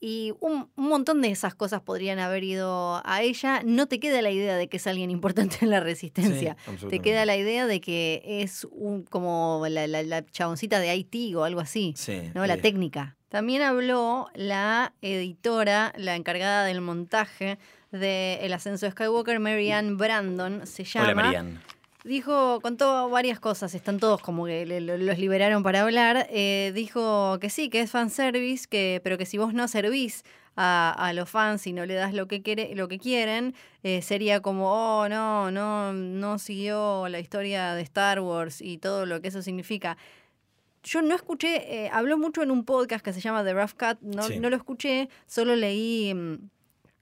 Y 0.00 0.32
un, 0.38 0.68
un 0.76 0.88
montón 0.88 1.22
de 1.22 1.30
esas 1.30 1.56
cosas 1.56 1.80
podrían 1.80 2.20
haber 2.20 2.44
ido 2.44 3.02
a 3.04 3.22
ella. 3.22 3.62
No 3.64 3.86
te 3.88 3.98
queda 3.98 4.22
la 4.22 4.30
idea 4.30 4.56
de 4.56 4.68
que 4.68 4.76
es 4.76 4.86
alguien 4.86 5.10
importante 5.18 5.56
en 5.62 5.70
la 5.70 5.80
resistencia. 5.80 6.56
te 6.88 7.00
queda 7.00 7.24
la 7.26 7.36
idea 7.36 7.66
de 7.66 7.80
que 7.80 8.22
es 8.24 8.64
un, 8.70 9.02
como 9.02 9.64
la, 9.68 9.86
la- 9.88 10.04
la 10.04 10.24
chaboncita 10.24 10.78
de 10.78 10.90
Haití 10.90 11.34
o 11.34 11.42
algo 11.42 11.60
así, 11.60 11.94
Sí. 11.96 12.30
¿no? 12.34 12.46
La 12.46 12.54
eh, 12.54 12.58
técnica. 12.58 13.16
También 13.28 13.60
habló 13.62 14.28
la 14.34 14.94
editora, 15.02 15.92
la 15.96 16.14
encargada 16.16 16.64
del 16.64 16.80
montaje 16.80 17.58
de 17.90 18.38
El 18.42 18.52
ascenso 18.52 18.86
de 18.86 18.92
Skywalker, 18.92 19.40
Marianne 19.40 19.94
Brandon, 19.94 20.66
se 20.66 20.84
llama. 20.84 21.06
Hola, 21.06 21.14
Marianne. 21.16 21.58
Dijo, 22.04 22.60
contó 22.62 23.08
varias 23.10 23.40
cosas, 23.40 23.74
están 23.74 23.98
todos 23.98 24.22
como 24.22 24.46
que 24.46 24.64
le- 24.64 24.80
los 24.80 25.18
liberaron 25.18 25.62
para 25.64 25.82
hablar. 25.82 26.28
Eh, 26.30 26.70
dijo 26.74 27.38
que 27.40 27.50
sí, 27.50 27.68
que 27.70 27.80
es 27.80 27.90
fanservice, 27.90 28.66
que, 28.68 29.00
pero 29.02 29.18
que 29.18 29.26
si 29.26 29.36
vos 29.36 29.52
no 29.52 29.66
servís 29.66 30.22
a, 30.54 30.94
a 30.96 31.12
los 31.12 31.28
fans 31.28 31.66
y 31.66 31.72
no 31.72 31.86
le 31.86 31.94
das 31.94 32.14
lo 32.14 32.28
que, 32.28 32.40
quiere, 32.40 32.74
lo 32.76 32.86
que 32.88 32.98
quieren, 32.98 33.54
eh, 33.82 34.00
sería 34.02 34.40
como, 34.40 34.70
oh, 34.72 35.08
no, 35.08 35.50
no, 35.50 35.92
no 35.92 36.38
siguió 36.38 37.08
la 37.08 37.18
historia 37.18 37.74
de 37.74 37.82
Star 37.82 38.20
Wars 38.20 38.60
y 38.62 38.78
todo 38.78 39.04
lo 39.04 39.20
que 39.20 39.28
eso 39.28 39.42
significa. 39.42 39.96
Yo 40.84 41.02
no 41.02 41.14
escuché, 41.16 41.84
eh, 41.84 41.90
habló 41.92 42.16
mucho 42.16 42.42
en 42.42 42.52
un 42.52 42.64
podcast 42.64 43.04
que 43.04 43.12
se 43.12 43.20
llama 43.20 43.42
The 43.44 43.52
Rough 43.54 43.72
Cut, 43.72 43.98
no, 44.02 44.22
Sí. 44.22 44.38
no 44.38 44.50
lo 44.50 44.56
escuché, 44.56 45.08
solo 45.26 45.56
leí, 45.56 46.14
mm, 46.14 46.36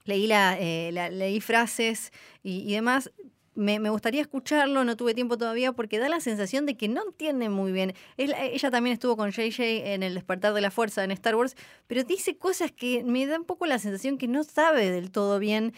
leí, 0.05 0.27
la, 0.27 0.57
eh, 0.59 0.91
la- 0.93 1.11
leí 1.11 1.41
frases 1.41 2.13
y, 2.43 2.63
y 2.69 2.73
demás. 2.75 3.11
Me, 3.57 3.81
me 3.81 3.89
gustaría 3.91 4.21
escucharlo, 4.21 4.85
no 4.85 4.97
tuve 4.97 5.15
tiempo 5.15 5.39
todavía 5.39 5.73
porque 5.73 5.99
da 5.99 6.09
la 6.11 6.21
sensación 6.21 6.67
de 6.67 6.77
que 6.77 6.89
no 6.89 7.03
entiende 7.07 7.49
muy 7.49 7.73
bien. 7.73 7.95
Es 8.19 8.29
la- 8.31 8.45
ella 8.45 8.71
también 8.71 8.93
estuvo 8.95 9.17
con 9.17 9.31
JJ 9.33 9.95
en 9.95 10.03
El 10.03 10.15
despertar 10.15 10.53
de 10.55 10.61
la 10.61 10.71
fuerza 10.71 11.03
en 11.05 11.11
Star 11.11 11.35
Wars, 11.37 11.57
pero 11.87 12.05
dice 12.05 12.37
cosas 12.37 12.71
que 12.71 13.03
me 13.05 13.27
da 13.27 13.39
un 13.39 13.45
poco 13.47 13.65
la 13.67 13.79
sensación 13.79 14.19
que 14.19 14.29
no 14.29 14.45
sabe 14.45 14.91
del 14.91 15.11
todo 15.11 15.39
bien 15.39 15.73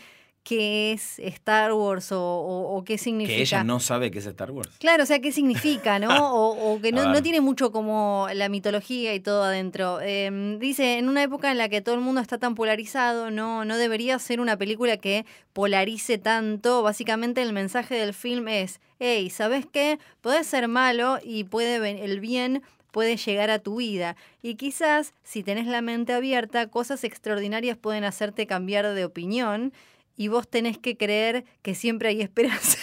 qué 0.48 0.92
es 0.92 1.18
Star 1.18 1.74
Wars 1.74 2.10
o, 2.12 2.20
o- 2.22 2.76
o 2.78 2.84
qué 2.84 2.96
significa. 2.96 3.36
Que 3.36 3.42
ella 3.42 3.64
no 3.64 3.80
sabe 3.80 4.10
qué 4.10 4.18
es 4.20 4.26
Star 4.26 4.50
Wars. 4.50 4.70
Claro, 4.78 5.02
o 5.02 5.06
sea, 5.06 5.18
¿qué 5.18 5.30
significa, 5.32 5.98
no? 5.98 6.08
O, 6.38 6.72
o 6.74 6.80
que 6.80 6.90
no, 6.92 7.22
tiene 7.22 7.40
mucho 7.42 7.70
como 7.70 8.28
la 8.32 8.48
mitología 8.48 9.14
y 9.14 9.20
todo 9.20 9.42
adentro. 9.44 9.98
Eh, 10.00 10.56
dice, 10.58 10.98
en 10.98 11.08
una 11.08 11.22
época 11.22 11.50
en 11.50 11.58
la 11.58 11.68
que 11.68 11.80
todo 11.82 11.94
el 11.94 12.00
mundo 12.00 12.20
está 12.20 12.38
tan 12.38 12.54
polarizado, 12.54 13.30
no, 13.30 13.64
no 13.66 13.76
debería 13.76 14.18
ser 14.18 14.40
una 14.40 14.56
película 14.56 14.96
que 14.96 15.26
polarice 15.52 16.16
tanto. 16.18 16.82
Básicamente 16.82 17.42
el 17.42 17.52
mensaje 17.52 17.96
del 17.96 18.14
film 18.14 18.48
es, 18.48 18.80
hey, 19.00 19.28
¿sabes 19.30 19.66
qué? 19.70 19.98
Puedes 20.22 20.46
ser 20.46 20.68
malo 20.68 21.18
y 21.22 21.44
puede 21.44 22.04
el 22.04 22.20
bien 22.20 22.62
puede 22.90 23.18
llegar 23.18 23.50
a 23.50 23.58
tu 23.58 23.76
vida. 23.76 24.16
Y 24.40 24.54
quizás, 24.54 25.12
si 25.22 25.42
tenés 25.42 25.66
la 25.66 25.82
mente 25.82 26.14
abierta, 26.14 26.68
cosas 26.68 27.04
extraordinarias 27.04 27.76
pueden 27.76 28.02
hacerte 28.04 28.46
cambiar 28.46 28.94
de 28.94 29.04
opinión 29.04 29.72
y 30.18 30.28
vos 30.28 30.46
tenés 30.48 30.76
que 30.76 30.98
creer 30.98 31.44
que 31.62 31.74
siempre 31.74 32.10
hay 32.10 32.20
esperanza. 32.20 32.76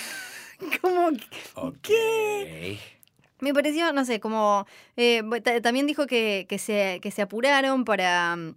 como 0.82 1.10
¿Qué? 1.84 2.80
me 3.42 3.54
pareció, 3.54 3.92
no 3.94 4.06
sé, 4.06 4.20
como... 4.20 4.65
eh, 4.96 5.22
ta- 5.44 5.62
también 5.62 5.86
dijo 5.86 6.08
que, 6.08 6.46
que, 6.50 6.58
se, 6.58 7.00
que 7.04 7.12
se 7.12 7.22
apuraron 7.22 7.84
para, 7.86 8.36
mm, 8.36 8.56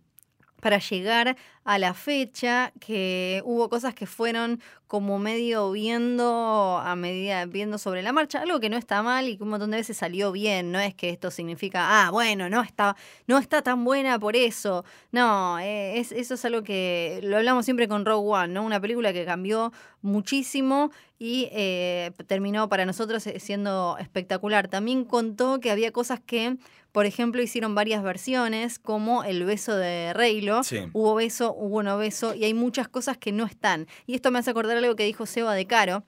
para 0.61 0.79
llegar 0.79 1.37
a 1.65 1.79
la 1.79 1.95
fecha, 1.95 2.73
que 2.81 3.43
hubo 3.45 3.69
cosas 3.69 3.95
que 3.95 4.07
fueron 4.07 4.61
como 4.87 5.19
medio 5.19 5.71
viendo 5.71 6.81
a 6.83 6.97
medida, 6.97 7.45
viendo 7.45 7.77
sobre 7.77 8.03
la 8.03 8.13
marcha, 8.13 8.41
algo 8.41 8.59
que 8.59 8.71
no 8.71 8.79
está 8.79 9.03
mal 9.03 9.29
y 9.29 9.37
que 9.37 9.43
un 9.43 9.51
montón 9.51 9.71
de 9.71 9.77
veces 9.77 9.99
salió 9.99 10.33
bien, 10.33 10.73
no 10.73 10.81
es 10.81 10.95
que 10.95 11.11
esto 11.11 11.31
significa, 11.31 12.07
ah, 12.07 12.11
bueno, 12.11 12.49
no 12.49 12.63
está, 12.63 12.97
no 13.27 13.37
está 13.37 13.61
tan 13.61 13.85
buena 13.85 14.19
por 14.19 14.35
eso. 14.35 14.85
No, 15.13 15.59
eh, 15.59 15.99
es, 15.99 16.11
eso 16.11 16.35
es 16.35 16.45
algo 16.47 16.63
que 16.63 17.21
lo 17.23 17.37
hablamos 17.37 17.67
siempre 17.67 17.87
con 17.87 18.07
Rogue 18.07 18.29
One, 18.31 18.55
¿no? 18.55 18.65
Una 18.65 18.81
película 18.81 19.13
que 19.13 19.27
cambió 19.27 19.73
muchísimo 20.01 20.91
y 21.19 21.49
eh, 21.53 22.13
terminó 22.27 22.69
para 22.69 22.87
nosotros 22.87 23.27
eh, 23.27 23.41
siendo 23.41 23.97
espectacular. 23.99 24.69
También 24.69 25.05
contó 25.05 25.61
que 25.61 25.71
había 25.71 25.93
cosas 25.93 26.21
que, 26.21 26.57
por 26.99 27.07
ejemplo, 27.07 27.41
hicieron 27.41 27.77
varias 27.77 28.03
versiones, 28.03 28.81
como 28.81 29.23
el 29.23 29.45
beso 29.45 29.77
de 29.77 30.13
Reylo. 30.15 30.65
Sí. 30.65 30.81
Hubo 30.93 31.15
beso, 31.15 31.55
hubo 31.55 31.85
no 31.85 31.97
beso, 31.97 32.35
y 32.35 32.43
hay 32.43 32.55
muchas 32.55 32.89
cosas 32.89 33.17
que 33.17 33.31
no 33.31 33.47
están. 33.47 33.87
Y 34.05 34.17
esto 34.17 34.33
me 34.33 34.41
hace 34.41 34.51
acordar 34.51 34.77
algo 34.79 34.97
que 34.97 35.05
dijo 35.05 35.25
Seba 35.25 35.55
de 35.55 35.65
Caro, 35.65 36.03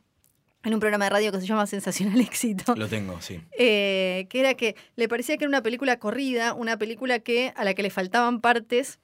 en 0.65 0.75
un 0.75 0.81
programa 0.81 1.05
de 1.05 1.11
radio 1.11 1.31
que 1.31 1.41
se 1.41 1.47
llama 1.47 1.69
Sensacional 1.69 2.21
Éxito. 2.21 2.75
Lo 2.75 2.89
tengo, 2.89 3.21
sí. 3.21 3.41
eh, 3.57 4.27
que 4.31 4.41
era 4.41 4.55
que 4.55 4.75
le 4.97 5.07
parecía 5.09 5.37
que 5.37 5.45
era 5.45 5.49
una 5.49 5.63
película 5.63 6.01
corrida, 6.01 6.55
una 6.55 6.77
película 6.77 7.21
que 7.21 7.53
a 7.55 7.63
la 7.63 7.75
que 7.75 7.85
le 7.85 7.91
faltaban 7.91 8.41
partes 8.41 8.99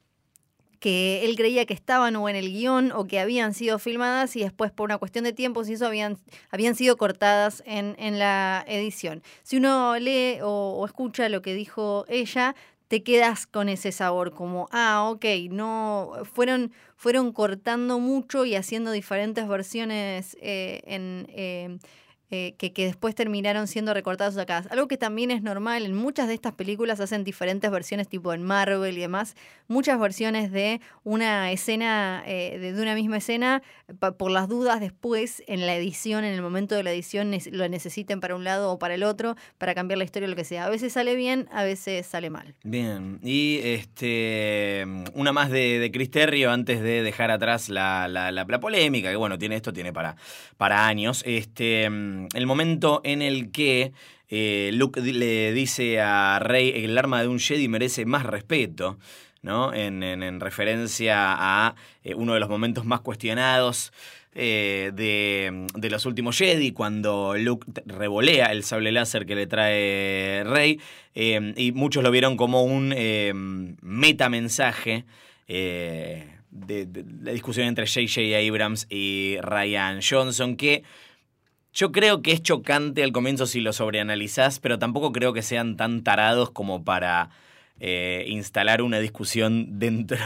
que 0.80 1.24
él 1.24 1.36
creía 1.36 1.66
que 1.66 1.74
estaban 1.74 2.16
o 2.16 2.28
en 2.28 2.36
el 2.36 2.50
guion 2.52 2.92
o 2.92 3.06
que 3.06 3.20
habían 3.20 3.54
sido 3.54 3.78
filmadas 3.78 4.36
y 4.36 4.40
después 4.40 4.70
por 4.70 4.86
una 4.86 4.98
cuestión 4.98 5.24
de 5.24 5.32
tiempos 5.32 5.68
y 5.68 5.74
eso 5.74 5.86
habían, 5.86 6.18
habían 6.50 6.74
sido 6.74 6.96
cortadas 6.96 7.62
en, 7.66 7.94
en 7.98 8.18
la 8.18 8.64
edición. 8.68 9.22
Si 9.42 9.56
uno 9.56 9.98
lee 9.98 10.38
o, 10.42 10.76
o 10.78 10.86
escucha 10.86 11.28
lo 11.28 11.42
que 11.42 11.54
dijo 11.54 12.04
ella, 12.08 12.54
te 12.88 13.02
quedas 13.02 13.46
con 13.46 13.68
ese 13.68 13.90
sabor, 13.90 14.32
como, 14.32 14.68
ah, 14.70 15.08
ok, 15.10 15.24
no, 15.50 16.12
fueron, 16.32 16.72
fueron 16.96 17.32
cortando 17.32 17.98
mucho 17.98 18.44
y 18.44 18.54
haciendo 18.54 18.92
diferentes 18.92 19.48
versiones 19.48 20.36
eh, 20.40 20.82
en... 20.86 21.26
eh, 21.30 21.78
eh, 22.30 22.54
que, 22.58 22.72
que 22.72 22.86
después 22.86 23.14
terminaron 23.14 23.68
siendo 23.68 23.94
recortadas 23.94 24.34
o 24.34 24.38
sacadas. 24.38 24.66
Algo 24.72 24.88
que 24.88 24.96
también 24.96 25.30
es 25.30 25.42
normal, 25.42 25.86
en 25.86 25.94
muchas 25.94 26.26
de 26.26 26.34
estas 26.34 26.52
películas 26.54 26.98
hacen 26.98 27.22
diferentes 27.22 27.70
versiones, 27.70 28.08
tipo 28.08 28.32
en 28.32 28.42
Marvel 28.42 28.98
y 28.98 29.00
demás, 29.00 29.36
muchas 29.68 29.98
versiones 30.00 30.50
de 30.50 30.80
una 31.04 31.52
escena, 31.52 32.24
eh, 32.26 32.58
de, 32.58 32.82
una 32.82 32.94
misma 32.94 33.18
escena, 33.18 33.62
por 34.18 34.30
las 34.32 34.48
dudas 34.48 34.80
después 34.80 35.42
en 35.46 35.64
la 35.64 35.76
edición, 35.76 36.24
en 36.24 36.34
el 36.34 36.42
momento 36.42 36.74
de 36.74 36.82
la 36.82 36.90
edición, 36.92 37.30
lo 37.52 37.68
necesiten 37.68 38.20
para 38.20 38.34
un 38.34 38.42
lado 38.42 38.72
o 38.72 38.78
para 38.78 38.94
el 38.94 39.04
otro, 39.04 39.36
para 39.58 39.74
cambiar 39.74 39.98
la 39.98 40.04
historia 40.04 40.26
o 40.26 40.30
lo 40.30 40.36
que 40.36 40.44
sea. 40.44 40.64
A 40.64 40.70
veces 40.70 40.92
sale 40.92 41.14
bien, 41.14 41.48
a 41.52 41.62
veces 41.62 42.04
sale 42.06 42.28
mal. 42.30 42.54
Bien, 42.64 43.20
y 43.22 43.60
este 43.62 44.84
una 45.14 45.32
más 45.32 45.50
de, 45.50 45.78
de 45.78 45.90
Chris 45.92 46.10
Terrio 46.10 46.50
antes 46.50 46.80
de 46.80 47.02
dejar 47.02 47.30
atrás 47.30 47.68
la, 47.68 48.08
la- 48.08 48.32
la- 48.32 48.46
polémica, 48.60 49.10
que 49.10 49.16
bueno, 49.16 49.38
tiene 49.38 49.54
esto, 49.56 49.72
tiene 49.72 49.92
para, 49.92 50.16
para 50.56 50.86
años. 50.86 51.22
Este, 51.26 51.84
el 51.84 52.46
momento 52.46 53.02
en 53.04 53.20
el 53.22 53.50
que 53.52 53.92
eh, 54.28 54.70
Luke 54.72 55.00
le 55.00 55.52
dice 55.52 56.00
a 56.00 56.38
Rey 56.40 56.72
el 56.84 56.96
arma 56.98 57.20
de 57.22 57.28
un 57.28 57.38
Jedi 57.38 57.68
merece 57.68 58.06
más 58.06 58.24
respeto. 58.24 58.98
¿No? 59.46 59.72
En, 59.72 60.02
en- 60.02 60.22
en 60.22 60.40
referencia 60.40 61.14
a 61.38 61.74
eh, 62.04 62.14
uno 62.14 62.34
de 62.34 62.40
los 62.40 62.50
momentos 62.50 62.84
más 62.84 63.00
cuestionados 63.00 63.92
eh, 64.34 64.90
de, 64.92 65.66
de 65.74 65.88
los 65.90 66.04
últimos 66.04 66.36
Jedi, 66.36 66.72
cuando 66.72 67.34
Luke 67.38 67.66
revolea 67.86 68.52
el 68.52 68.64
sable 68.64 68.92
láser 68.92 69.24
que 69.24 69.34
le 69.34 69.46
trae 69.46 70.44
Rey, 70.44 70.78
eh, 71.14 71.54
y 71.56 71.72
muchos 71.72 72.02
lo 72.04 72.10
vieron 72.10 72.36
como 72.36 72.62
un 72.64 72.92
eh, 72.94 73.32
metamensaje 73.80 75.06
de, 75.46 76.26
de 76.50 77.04
la 77.22 77.32
discusión 77.32 77.66
entre 77.66 77.86
J.J. 77.86 78.20
Abrams 78.48 78.86
y 78.90 79.36
Ryan 79.40 80.00
Johnson, 80.02 80.56
que 80.56 80.82
yo 81.72 81.92
creo 81.92 82.20
que 82.22 82.32
es 82.32 82.42
chocante 82.42 83.02
al 83.02 83.12
comienzo 83.12 83.46
si 83.46 83.60
lo 83.60 83.72
sobreanalizás, 83.72 84.60
pero 84.60 84.78
tampoco 84.78 85.12
creo 85.12 85.32
que 85.32 85.42
sean 85.42 85.76
tan 85.76 86.02
tarados 86.02 86.50
como 86.50 86.84
para 86.84 87.30
eh, 87.80 88.24
instalar 88.28 88.82
una 88.82 88.98
discusión 89.00 89.66
dentro, 89.78 90.18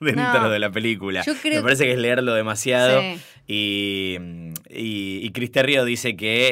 dentro 0.00 0.40
No, 0.42 0.50
de 0.50 0.58
la 0.58 0.70
película. 0.70 1.22
yo 1.24 1.34
creo- 1.40 1.56
Me 1.56 1.62
parece 1.62 1.84
que 1.84 1.92
es 1.92 1.98
leerlo 1.98 2.34
demasiado. 2.34 3.00
Sí. 3.00 3.16
Y, 3.50 4.16
y, 4.70 5.20
y 5.22 5.30
Chris 5.30 5.50
Terrio 5.52 5.84
dice 5.84 6.16
que 6.16 6.48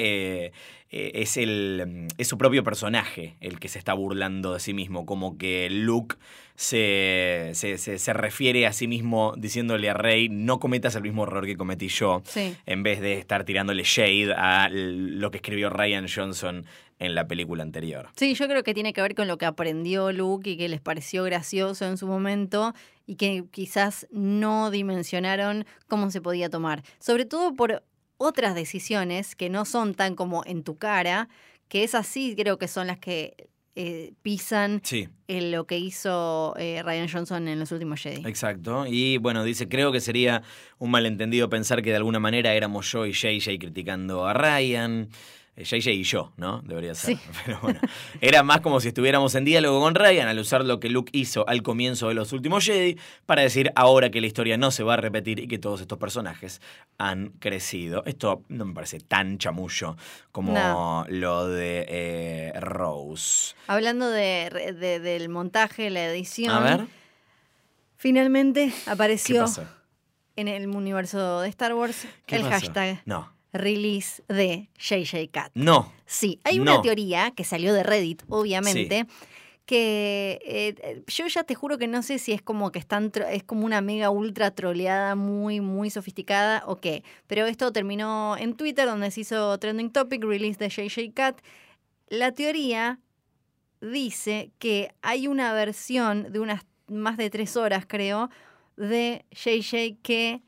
eh, 0.46 0.52
eh, 0.90 1.10
es, 1.14 1.36
el, 1.36 2.06
es 2.16 2.26
su 2.28 2.38
propio 2.38 2.64
personaje 2.64 3.36
el 3.40 3.58
que 3.60 3.68
se 3.68 3.78
está 3.78 3.92
burlando 3.92 4.54
de 4.54 4.60
sí 4.60 4.72
mismo, 4.72 5.04
como 5.04 5.36
que 5.36 5.68
Luke 5.70 6.16
se, 6.56 7.50
se, 7.54 7.78
se- 7.78 7.98
se 7.98 8.12
refiere 8.12 8.66
a 8.66 8.72
sí 8.72 8.88
mismo 8.88 9.34
diciéndole 9.36 9.88
a 9.90 9.94
Rey, 9.94 10.28
no 10.28 10.58
cometas 10.58 10.94
el 10.96 11.02
mismo 11.02 11.24
error 11.24 11.46
que 11.46 11.56
cometí 11.56 11.88
yo, 11.88 12.22
Sí. 12.24 12.56
en 12.66 12.82
vez 12.82 13.00
de 13.00 13.18
estar 13.18 13.44
tirándole 13.44 13.82
shade 13.84 14.32
a 14.36 14.68
lo 14.70 15.30
que 15.30 15.36
escribió 15.38 15.70
Ryan 15.70 16.06
Johnson 16.12 16.64
en 16.98 17.14
la 17.14 17.28
película 17.28 17.62
anterior. 17.62 18.08
Sí, 18.16 18.34
yo 18.34 18.48
creo 18.48 18.62
que 18.62 18.72
tiene 18.72 18.92
que 18.94 19.02
ver 19.02 19.14
con 19.14 19.28
lo 19.28 19.36
que 19.36 19.44
aprendió 19.44 20.12
Luke 20.12 20.48
y 20.50 20.56
que 20.56 20.68
les 20.68 20.80
pareció 20.80 21.24
gracioso 21.24 21.84
en 21.86 21.98
su 21.98 22.06
momento 22.06 22.72
y 23.06 23.16
que 23.16 23.44
quizás 23.50 24.06
no 24.10 24.70
dimensionaron 24.70 25.66
cómo 25.88 26.10
se 26.10 26.20
podía 26.22 26.48
tomar. 26.48 26.82
Sobre 26.98 27.26
todo 27.26 27.54
por 27.54 27.82
otras 28.16 28.54
decisiones 28.54 29.36
que 29.36 29.50
no 29.50 29.66
son 29.66 29.94
tan 29.94 30.14
como 30.14 30.42
en 30.46 30.62
tu 30.64 30.78
cara, 30.78 31.28
que 31.68 31.84
esas 31.84 32.06
sí 32.06 32.34
creo 32.34 32.56
que 32.58 32.66
son 32.66 32.86
las 32.86 32.98
que 32.98 33.48
eh, 33.76 34.14
pisan 34.22 34.80
Sí. 34.82 35.08
en 35.28 35.52
lo 35.52 35.66
que 35.66 35.78
hizo 35.78 36.54
eh, 36.58 36.82
Ryan 36.84 37.08
Johnson 37.08 37.46
en 37.46 37.58
los 37.60 37.70
últimos 37.72 38.00
Jedi. 38.00 38.22
Exacto. 38.28 38.86
Y 38.88 39.18
bueno, 39.18 39.44
dice, 39.44 39.68
creo 39.68 39.92
que 39.92 40.00
sería 40.00 40.42
un 40.78 40.90
malentendido 40.90 41.48
pensar 41.48 41.82
que 41.82 41.90
de 41.90 41.96
alguna 41.96 42.18
manera 42.18 42.54
éramos 42.54 42.90
yo 42.90 43.06
y 43.06 43.12
JJ 43.12 43.58
criticando 43.58 44.26
a 44.26 44.32
Ryan. 44.34 45.08
Eh, 45.56 45.64
JJ 45.64 45.90
y 45.92 46.02
yo, 46.02 46.32
¿no? 46.36 46.60
Debería 46.62 46.94
ser. 46.94 47.16
Sí. 47.16 47.22
Pero 47.46 47.58
bueno, 47.62 47.80
era 48.20 48.42
más 48.42 48.60
como 48.60 48.78
si 48.80 48.88
estuviéramos 48.88 49.34
en 49.34 49.44
diálogo 49.46 49.80
con 49.80 49.94
Ryan 49.94 50.28
al 50.28 50.38
usar 50.38 50.62
lo 50.64 50.80
que 50.80 50.90
Luke 50.90 51.10
hizo 51.14 51.48
al 51.48 51.62
comienzo 51.62 52.08
de 52.08 52.14
los 52.14 52.32
últimos 52.34 52.64
Jedi 52.64 52.98
para 53.24 53.40
decir 53.42 53.72
ahora 53.74 54.10
que 54.10 54.20
la 54.20 54.26
historia 54.26 54.58
no 54.58 54.70
se 54.70 54.82
va 54.82 54.94
a 54.94 54.96
repetir 54.98 55.38
y 55.40 55.48
que 55.48 55.58
todos 55.58 55.80
estos 55.80 55.98
personajes 55.98 56.60
han 56.98 57.30
crecido. 57.38 58.02
Esto 58.04 58.42
no 58.48 58.66
me 58.66 58.74
parece 58.74 59.00
tan 59.00 59.38
chamullo 59.38 59.96
como 60.30 60.52
No. 60.52 61.06
lo 61.08 61.48
de 61.48 61.86
eh, 61.88 62.52
Rose. 62.60 63.54
Hablando 63.66 64.10
de, 64.10 64.74
de- 64.78 65.00
del 65.00 65.28
montaje, 65.30 65.88
la 65.88 66.04
edición, 66.06 66.50
A 66.54 66.60
ver, 66.60 66.86
finalmente 67.96 68.72
¿qué 68.84 68.90
apareció 68.90 69.46
en 70.36 70.48
el 70.48 70.68
universo 70.68 71.40
de 71.40 71.48
Star 71.48 71.72
Wars 71.74 72.06
¿Qué 72.26 72.36
el 72.36 72.42
pasó? 72.42 72.52
hashtag 72.52 73.02
No. 73.06 73.32
Release 73.52 74.22
de 74.28 74.68
JJ 74.78 75.30
Cat. 75.30 75.50
No. 75.54 75.92
Sí, 76.06 76.40
hay 76.44 76.56
No. 76.58 76.62
una 76.62 76.82
teoría 76.82 77.30
que 77.30 77.44
salió 77.44 77.72
de 77.72 77.82
Reddit, 77.82 78.22
obviamente, 78.28 79.06
que 79.64 80.38
eh, 80.44 80.74
eh, 80.82 81.02
yo 81.08 81.26
ya 81.26 81.42
te 81.42 81.54
juro 81.56 81.76
que 81.78 81.88
no 81.88 82.02
sé 82.02 82.18
si 82.18 82.32
es 82.32 82.40
como 82.42 82.70
que 82.70 82.78
están 82.78 83.10
es 83.30 83.42
como 83.42 83.66
una 83.66 83.80
mega 83.80 84.10
ultra 84.10 84.52
troleada 84.52 85.16
muy 85.16 85.60
muy 85.60 85.90
sofisticada 85.90 86.62
o 86.66 86.76
qué, 86.76 87.02
pero 87.26 87.46
esto 87.46 87.72
terminó 87.72 88.36
en 88.38 88.54
Twitter 88.54 88.86
donde 88.86 89.10
se 89.10 89.22
hizo 89.22 89.58
trending 89.58 89.90
topic 89.90 90.22
release 90.22 90.58
de 90.58 90.68
JJ 90.68 91.12
Cat. 91.14 91.40
La 92.08 92.30
teoría 92.30 93.00
dice 93.80 94.50
que 94.60 94.92
hay 95.02 95.26
una 95.26 95.52
versión 95.52 96.32
de 96.32 96.38
unas 96.38 96.64
más 96.86 97.16
de 97.16 97.28
tres 97.30 97.56
horas, 97.56 97.84
creo, 97.88 98.30
de 98.76 99.24
JJ 99.32 99.96
que 100.02 100.42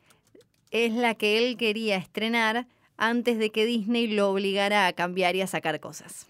es 0.70 0.92
la 0.92 1.14
que 1.16 1.38
él 1.38 1.56
quería 1.56 1.96
estrenar 1.96 2.68
antes 2.98 3.38
de 3.38 3.50
que 3.50 3.64
Disney 3.64 4.08
lo 4.08 4.30
obligara 4.30 4.86
a 4.86 4.92
cambiar 4.92 5.34
y 5.36 5.40
a 5.40 5.46
sacar 5.46 5.80
cosas. 5.80 6.26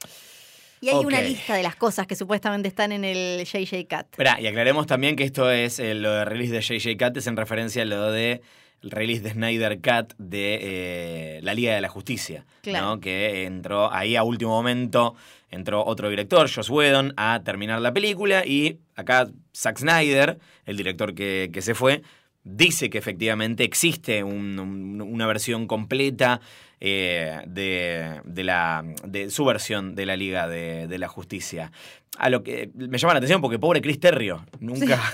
Y 0.81 0.91
hay 0.91 1.05
una 1.05 1.21
lista 1.21 1.57
de 1.57 1.65
las 1.65 1.75
cosas 1.75 2.07
que 2.07 2.15
supuestamente 2.15 2.69
están 2.69 2.93
en 2.93 3.05
el 3.05 3.45
JJ 3.45 3.87
Cat. 3.89 4.07
Esperá, 4.13 4.41
y 4.41 4.47
aclaremos 4.47 4.87
también 4.87 5.17
que 5.17 5.25
esto 5.25 5.51
es 5.51 5.81
eh, 5.81 5.95
lo 5.95 6.13
de 6.13 6.25
release 6.25 6.53
de 6.53 6.61
JJ 6.61 6.97
Cat, 6.97 7.17
es 7.17 7.27
en 7.27 7.37
referencia 7.37 7.83
a 7.83 7.85
lo 7.85 8.13
de 8.13 8.43
el 8.81 8.93
release 8.93 9.23
de 9.23 9.31
Snyder 9.33 9.81
Cat 9.81 10.13
de 10.19 10.59
eh, 10.63 11.41
la 11.43 11.53
Liga 11.55 11.75
de 11.75 11.81
la 11.81 11.89
Justicia, 11.89 12.45
Claro. 12.63 12.87
¿no? 12.87 13.01
que 13.01 13.45
entró 13.45 13.93
ahí 13.93 14.15
a 14.15 14.23
último 14.23 14.53
momento, 14.53 15.17
entró 15.51 15.85
otro 15.85 16.09
director, 16.11 16.49
Joss 16.49 16.71
Whedon, 16.71 17.13
a 17.17 17.41
terminar 17.43 17.81
la 17.81 17.93
película 17.93 18.47
y 18.47 18.79
acá 18.95 19.27
Zack 19.53 19.79
Snyder, 19.79 20.39
el 20.65 20.77
director 20.77 21.13
que, 21.13 21.51
que 21.53 21.61
se 21.61 21.75
fue, 21.75 22.03
dice 22.51 22.89
que 22.91 22.99
efectivamente 22.99 23.65
existe 23.65 24.23
un- 24.25 24.59
un- 24.59 25.01
una 25.03 25.27
versión 25.27 25.67
completa 25.67 26.41
eh, 26.81 27.41
de, 27.47 28.21
de 28.25 28.45
la, 28.45 28.85
de 29.05 29.31
su 29.31 29.45
versión 29.45 29.95
de 29.95 30.07
la 30.07 30.17
Liga 30.17 30.47
de, 30.49 30.87
de 30.87 30.99
la 30.99 31.09
Justicia. 31.09 31.73
A 32.19 32.31
lo 32.31 32.43
que 32.43 32.71
me 32.75 32.99
llama 32.99 33.15
la 33.15 33.19
atención 33.19 33.41
porque 33.41 33.59
pobre 33.59 33.81
Chris 33.81 34.01
Terrio, 34.01 34.45
nunca... 34.61 35.01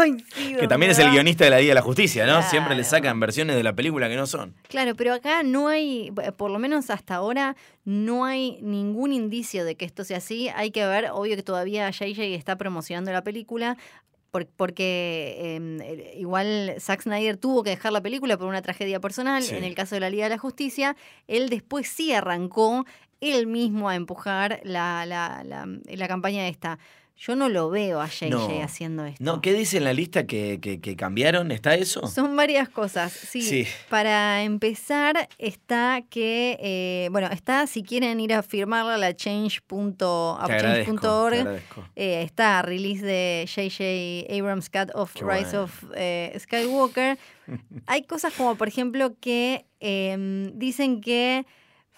Ay, 0.00 0.14
sí, 0.32 0.54
Que 0.54 0.68
también 0.68 0.92
es 0.92 0.98
el 1.00 1.10
guionista 1.10 1.42
de 1.42 1.50
la 1.50 1.58
Liga 1.58 1.70
de 1.72 1.74
la 1.74 1.82
Justicia, 1.82 2.24
¿no? 2.24 2.40
Siempre 2.42 2.76
le 2.76 2.84
sacan 2.84 3.18
versiones 3.18 3.56
de 3.56 3.64
la 3.64 3.72
película 3.72 4.08
que 4.08 4.14
no 4.14 4.28
son. 4.28 4.54
Claro, 4.68 4.94
pero 4.94 5.12
acá 5.12 5.42
no 5.42 5.66
hay, 5.66 6.12
por 6.36 6.52
lo 6.52 6.60
menos 6.60 6.88
hasta 6.90 7.16
ahora, 7.16 7.56
no 7.84 8.24
hay 8.24 8.60
ningún 8.62 9.12
indicio 9.12 9.64
de 9.64 9.74
que 9.74 9.84
esto 9.84 10.04
sea 10.04 10.18
así. 10.18 10.50
Hay 10.54 10.70
que 10.70 10.86
ver, 10.86 11.08
obvio 11.12 11.34
que 11.34 11.42
todavía 11.42 11.90
JJ 11.90 12.36
está 12.36 12.54
promocionando 12.56 13.10
la 13.10 13.24
película. 13.24 13.76
Por- 14.30 14.46
Porque 14.46 15.36
eh, 15.38 16.14
igual 16.18 16.74
Zack 16.78 17.02
Snyder 17.02 17.36
tuvo 17.36 17.62
que 17.62 17.70
dejar 17.70 17.92
la 17.92 18.00
película 18.02 18.36
por 18.36 18.46
una 18.48 18.62
tragedia 18.62 19.00
personal. 19.00 19.42
Sí. 19.42 19.54
En 19.54 19.64
el 19.64 19.74
caso 19.74 19.94
de 19.96 20.00
la 20.00 20.10
Liga 20.10 20.24
de 20.24 20.30
la 20.30 20.38
Justicia, 20.38 20.96
él 21.26 21.48
después 21.48 21.88
sí 21.88 22.12
arrancó 22.12 22.84
él 23.20 23.46
mismo 23.46 23.88
a 23.88 23.96
empujar 23.96 24.60
la, 24.62 25.04
la, 25.06 25.42
la, 25.44 25.66
la 25.84 26.08
campaña 26.08 26.46
esta. 26.48 26.78
Yo 27.20 27.34
no 27.34 27.48
lo 27.48 27.68
veo 27.68 28.00
a 28.00 28.06
JJ 28.06 28.30
No. 28.30 28.62
haciendo 28.62 29.04
esto. 29.04 29.24
No, 29.24 29.40
¿qué 29.40 29.52
dice 29.52 29.78
en 29.78 29.84
la 29.84 29.92
lista 29.92 30.24
que, 30.26 30.60
que- 30.62 30.80
que 30.80 30.94
cambiaron? 30.94 31.50
¿Está 31.50 31.74
eso? 31.74 32.06
Son 32.06 32.36
varias 32.36 32.68
cosas. 32.68 33.12
Sí. 33.12 33.42
Sí. 33.42 33.66
Para 33.90 34.44
empezar, 34.44 35.28
está 35.36 36.00
que, 36.08 36.56
eh, 36.60 37.08
bueno, 37.10 37.26
está, 37.32 37.66
si 37.66 37.82
quieren 37.82 38.20
ir 38.20 38.32
a 38.32 38.44
firmarla, 38.44 38.96
la 38.98 39.16
change.org. 39.16 40.48
Eh, 41.96 42.22
está 42.22 42.62
release 42.62 43.04
de 43.04 43.46
J.J. 43.52 44.32
Abrams 44.38 44.70
Cut 44.70 44.90
of 44.94 45.12
Qué 45.14 45.24
Rise 45.24 45.44
bueno. 45.58 45.62
of 45.64 45.84
eh, 45.96 46.36
Skywalker. 46.38 47.18
Hay 47.86 48.02
cosas 48.02 48.32
como, 48.34 48.56
por 48.56 48.68
ejemplo, 48.68 49.14
que 49.20 49.64
em, 49.80 50.56
dicen 50.58 51.00
que 51.00 51.46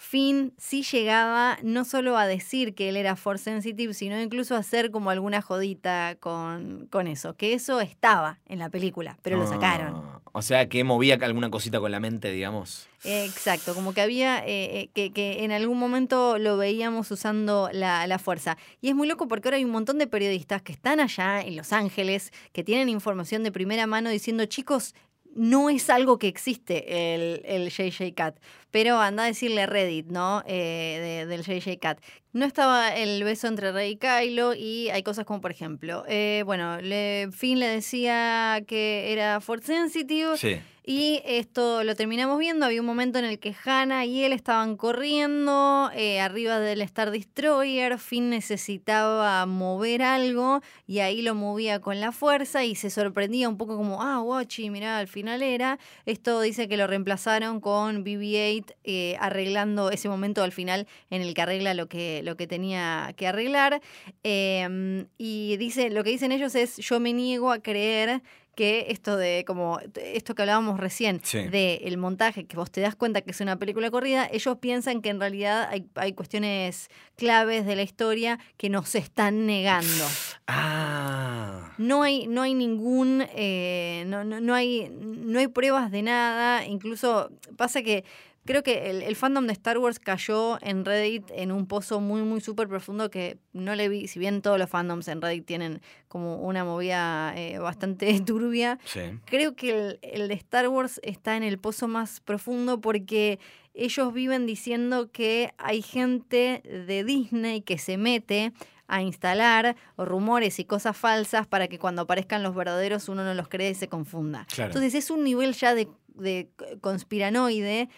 Finn 0.02 0.54
sí 0.56 0.82
llegaba 0.82 1.58
no 1.62 1.84
solo 1.84 2.16
a 2.16 2.26
decir 2.26 2.74
que 2.74 2.88
él 2.88 2.96
era 2.96 3.16
force 3.16 3.44
sensitive, 3.44 3.92
sino 3.92 4.18
incluso 4.18 4.56
a 4.56 4.58
hacer 4.60 4.90
como 4.90 5.10
alguna 5.10 5.42
jodita 5.42 6.16
con, 6.18 6.88
con 6.90 7.06
eso. 7.06 7.36
Que 7.36 7.52
eso 7.52 7.82
estaba 7.82 8.38
en 8.46 8.60
la 8.60 8.70
película, 8.70 9.18
pero 9.20 9.36
lo 9.36 9.46
sacaron. 9.46 9.94
Ah, 9.94 10.20
o 10.32 10.40
sea, 10.40 10.70
que 10.70 10.84
movía 10.84 11.18
alguna 11.20 11.50
cosita 11.50 11.80
con 11.80 11.92
la 11.92 12.00
mente, 12.00 12.32
digamos. 12.32 12.88
Eh, 13.04 13.26
Exacto, 13.26 13.74
como 13.74 13.92
que 13.92 14.00
había, 14.00 14.38
eh, 14.38 14.80
eh, 14.80 14.90
que, 14.94 15.12
que 15.12 15.44
en 15.44 15.52
algún 15.52 15.78
momento 15.78 16.38
lo 16.38 16.56
veíamos 16.56 17.10
usando 17.10 17.68
la, 17.70 18.06
la 18.06 18.18
fuerza. 18.18 18.56
Y 18.80 18.88
es 18.88 18.94
muy 18.94 19.06
loco 19.06 19.28
porque 19.28 19.48
ahora 19.48 19.58
hay 19.58 19.66
un 19.66 19.70
montón 19.70 19.98
de 19.98 20.06
periodistas 20.06 20.62
que 20.62 20.72
están 20.72 21.00
allá 21.00 21.42
en 21.42 21.56
Los 21.56 21.74
Ángeles, 21.74 22.32
que 22.52 22.64
tienen 22.64 22.88
información 22.88 23.42
de 23.42 23.52
primera 23.52 23.86
mano 23.86 24.08
diciendo, 24.08 24.46
chicos, 24.46 24.94
no 25.34 25.70
es 25.70 25.90
algo 25.90 26.18
que 26.18 26.28
existe 26.28 27.14
el, 27.14 27.42
el 27.44 27.70
JJ 27.70 28.14
Cat. 28.14 28.36
Pero 28.70 29.00
anda 29.00 29.24
a 29.24 29.26
decirle 29.26 29.66
Reddit, 29.66 30.06
¿no? 30.06 30.42
Eh, 30.46 31.24
de- 31.26 31.26
del 31.26 31.42
JJ 31.44 31.78
Cat. 31.78 32.00
No 32.32 32.46
estaba 32.46 32.94
el 32.96 33.24
beso 33.24 33.48
entre 33.48 33.72
Rey 33.72 33.92
y 33.92 33.96
Kylo 33.96 34.54
y 34.54 34.88
hay 34.90 35.02
cosas 35.02 35.24
como, 35.24 35.40
por 35.40 35.50
ejemplo, 35.50 36.04
eh, 36.08 36.42
bueno, 36.46 36.80
le, 36.80 37.28
Finn 37.32 37.58
le 37.58 37.66
decía 37.66 38.62
que 38.68 39.12
era 39.12 39.40
Force 39.40 39.66
Sensitive. 39.66 40.36
Sí. 40.38 40.60
Y 40.86 41.20
esto 41.24 41.84
lo 41.84 41.94
terminamos 41.94 42.38
viendo. 42.38 42.66
Había 42.66 42.80
un 42.80 42.86
momento 42.86 43.18
en 43.18 43.24
el 43.24 43.38
que 43.38 43.54
Hannah 43.64 44.06
y 44.06 44.24
él 44.24 44.32
estaban 44.32 44.76
corriendo 44.76 45.90
eh, 45.94 46.20
arriba 46.20 46.58
del 46.58 46.80
Star 46.82 47.10
Destroyer. 47.10 47.98
Finn 47.98 48.30
necesitaba 48.30 49.44
mover 49.46 50.02
algo 50.02 50.62
y 50.86 51.00
ahí 51.00 51.22
lo 51.22 51.34
movía 51.34 51.80
con 51.80 52.00
la 52.00 52.12
fuerza 52.12 52.64
y 52.64 52.74
se 52.74 52.90
sorprendía 52.90 53.48
un 53.48 53.56
poco 53.56 53.76
como, 53.76 54.02
ah, 54.02 54.20
Watchy, 54.22 54.70
mirá, 54.70 54.98
al 54.98 55.06
final 55.08 55.42
era. 55.42 55.78
Esto 56.06 56.40
dice 56.40 56.66
que 56.68 56.76
lo 56.76 56.86
reemplazaron 56.86 57.60
con 57.60 58.04
BB-8 58.04 58.59
eh, 58.84 59.16
arreglando 59.20 59.90
ese 59.90 60.08
momento 60.08 60.42
al 60.42 60.52
final 60.52 60.86
en 61.10 61.22
el 61.22 61.34
que 61.34 61.42
arregla 61.42 61.74
lo 61.74 61.88
que, 61.88 62.22
lo 62.24 62.36
que 62.36 62.46
tenía 62.46 63.12
que 63.16 63.26
arreglar. 63.26 63.80
Eh, 64.24 65.06
y 65.18 65.56
dice, 65.56 65.90
lo 65.90 66.04
que 66.04 66.10
dicen 66.10 66.32
ellos 66.32 66.54
es, 66.54 66.76
yo 66.78 67.00
me 67.00 67.12
niego 67.12 67.50
a 67.52 67.60
creer 67.60 68.22
que 68.56 68.86
esto 68.88 69.16
de 69.16 69.44
como 69.46 69.78
esto 69.94 70.34
que 70.34 70.42
hablábamos 70.42 70.80
recién 70.80 71.20
Sí. 71.22 71.38
de 71.48 71.82
el 71.84 71.96
montaje 71.96 72.44
que 72.46 72.56
vos 72.56 72.70
te 72.70 72.80
das 72.80 72.96
cuenta 72.96 73.22
que 73.22 73.30
es 73.30 73.40
una 73.40 73.56
película 73.58 73.90
corrida 73.92 74.28
ellos 74.30 74.58
piensan 74.58 75.00
que 75.02 75.08
en 75.08 75.20
realidad 75.20 75.68
hay, 75.70 75.86
hay 75.94 76.12
cuestiones 76.12 76.88
claves 77.16 77.64
de 77.64 77.76
la 77.76 77.82
historia 77.82 78.38
que 78.56 78.68
nos 78.68 78.94
están 78.96 79.46
negando 79.46 80.04
Ah. 80.48 81.72
no 81.78 82.02
hay 82.02 82.26
no 82.26 82.42
hay 82.42 82.54
ningún 82.54 83.24
eh, 83.34 84.02
no, 84.08 84.24
no, 84.24 84.40
no 84.40 84.54
hay 84.54 84.90
no 84.90 85.38
hay 85.38 85.46
pruebas 85.46 85.90
de 85.92 86.02
nada 86.02 86.66
incluso 86.66 87.30
pasa 87.56 87.82
que 87.82 88.04
Creo 88.50 88.64
que 88.64 88.90
el, 88.90 89.02
el 89.02 89.14
fandom 89.14 89.46
de 89.46 89.52
Star 89.52 89.78
Wars 89.78 90.00
cayó 90.00 90.58
en 90.60 90.84
Reddit 90.84 91.30
en 91.30 91.52
un 91.52 91.66
pozo 91.66 92.00
muy, 92.00 92.22
muy 92.22 92.40
súper 92.40 92.66
profundo 92.66 93.08
que 93.08 93.38
no 93.52 93.76
le 93.76 93.88
vi, 93.88 94.08
si 94.08 94.18
bien 94.18 94.42
todos 94.42 94.58
los 94.58 94.68
fandoms 94.68 95.06
en 95.06 95.22
Reddit 95.22 95.46
tienen 95.46 95.80
como 96.08 96.36
una 96.38 96.64
movida 96.64 97.32
eh, 97.36 97.60
bastante 97.60 98.18
turbia, 98.26 98.78
Sí. 98.84 99.02
Creo 99.26 99.54
que 99.54 99.70
el, 99.70 99.98
el 100.02 100.26
de 100.26 100.34
Star 100.34 100.68
Wars 100.68 101.00
está 101.04 101.36
en 101.36 101.44
el 101.44 101.58
pozo 101.58 101.86
más 101.86 102.18
profundo 102.18 102.80
porque 102.80 103.38
ellos 103.72 104.12
viven 104.12 104.46
diciendo 104.46 105.12
que 105.12 105.54
hay 105.56 105.80
gente 105.80 106.60
de 106.64 107.04
Disney 107.04 107.60
que 107.62 107.78
se 107.78 107.98
mete 107.98 108.52
a 108.88 109.02
instalar 109.02 109.76
rumores 109.96 110.58
y 110.58 110.64
cosas 110.64 110.96
falsas 110.96 111.46
para 111.46 111.68
que 111.68 111.78
cuando 111.78 112.02
aparezcan 112.02 112.42
los 112.42 112.56
verdaderos 112.56 113.08
uno 113.08 113.22
no 113.22 113.32
los 113.34 113.46
cree 113.46 113.70
y 113.70 113.74
se 113.76 113.88
confunda. 113.88 114.46
Claro. 114.52 114.70
Entonces 114.70 114.96
es 114.96 115.10
un 115.12 115.22
nivel 115.22 115.54
ya 115.54 115.76
de, 115.76 115.88
de 116.16 116.48
conspiranoide. 116.80 117.88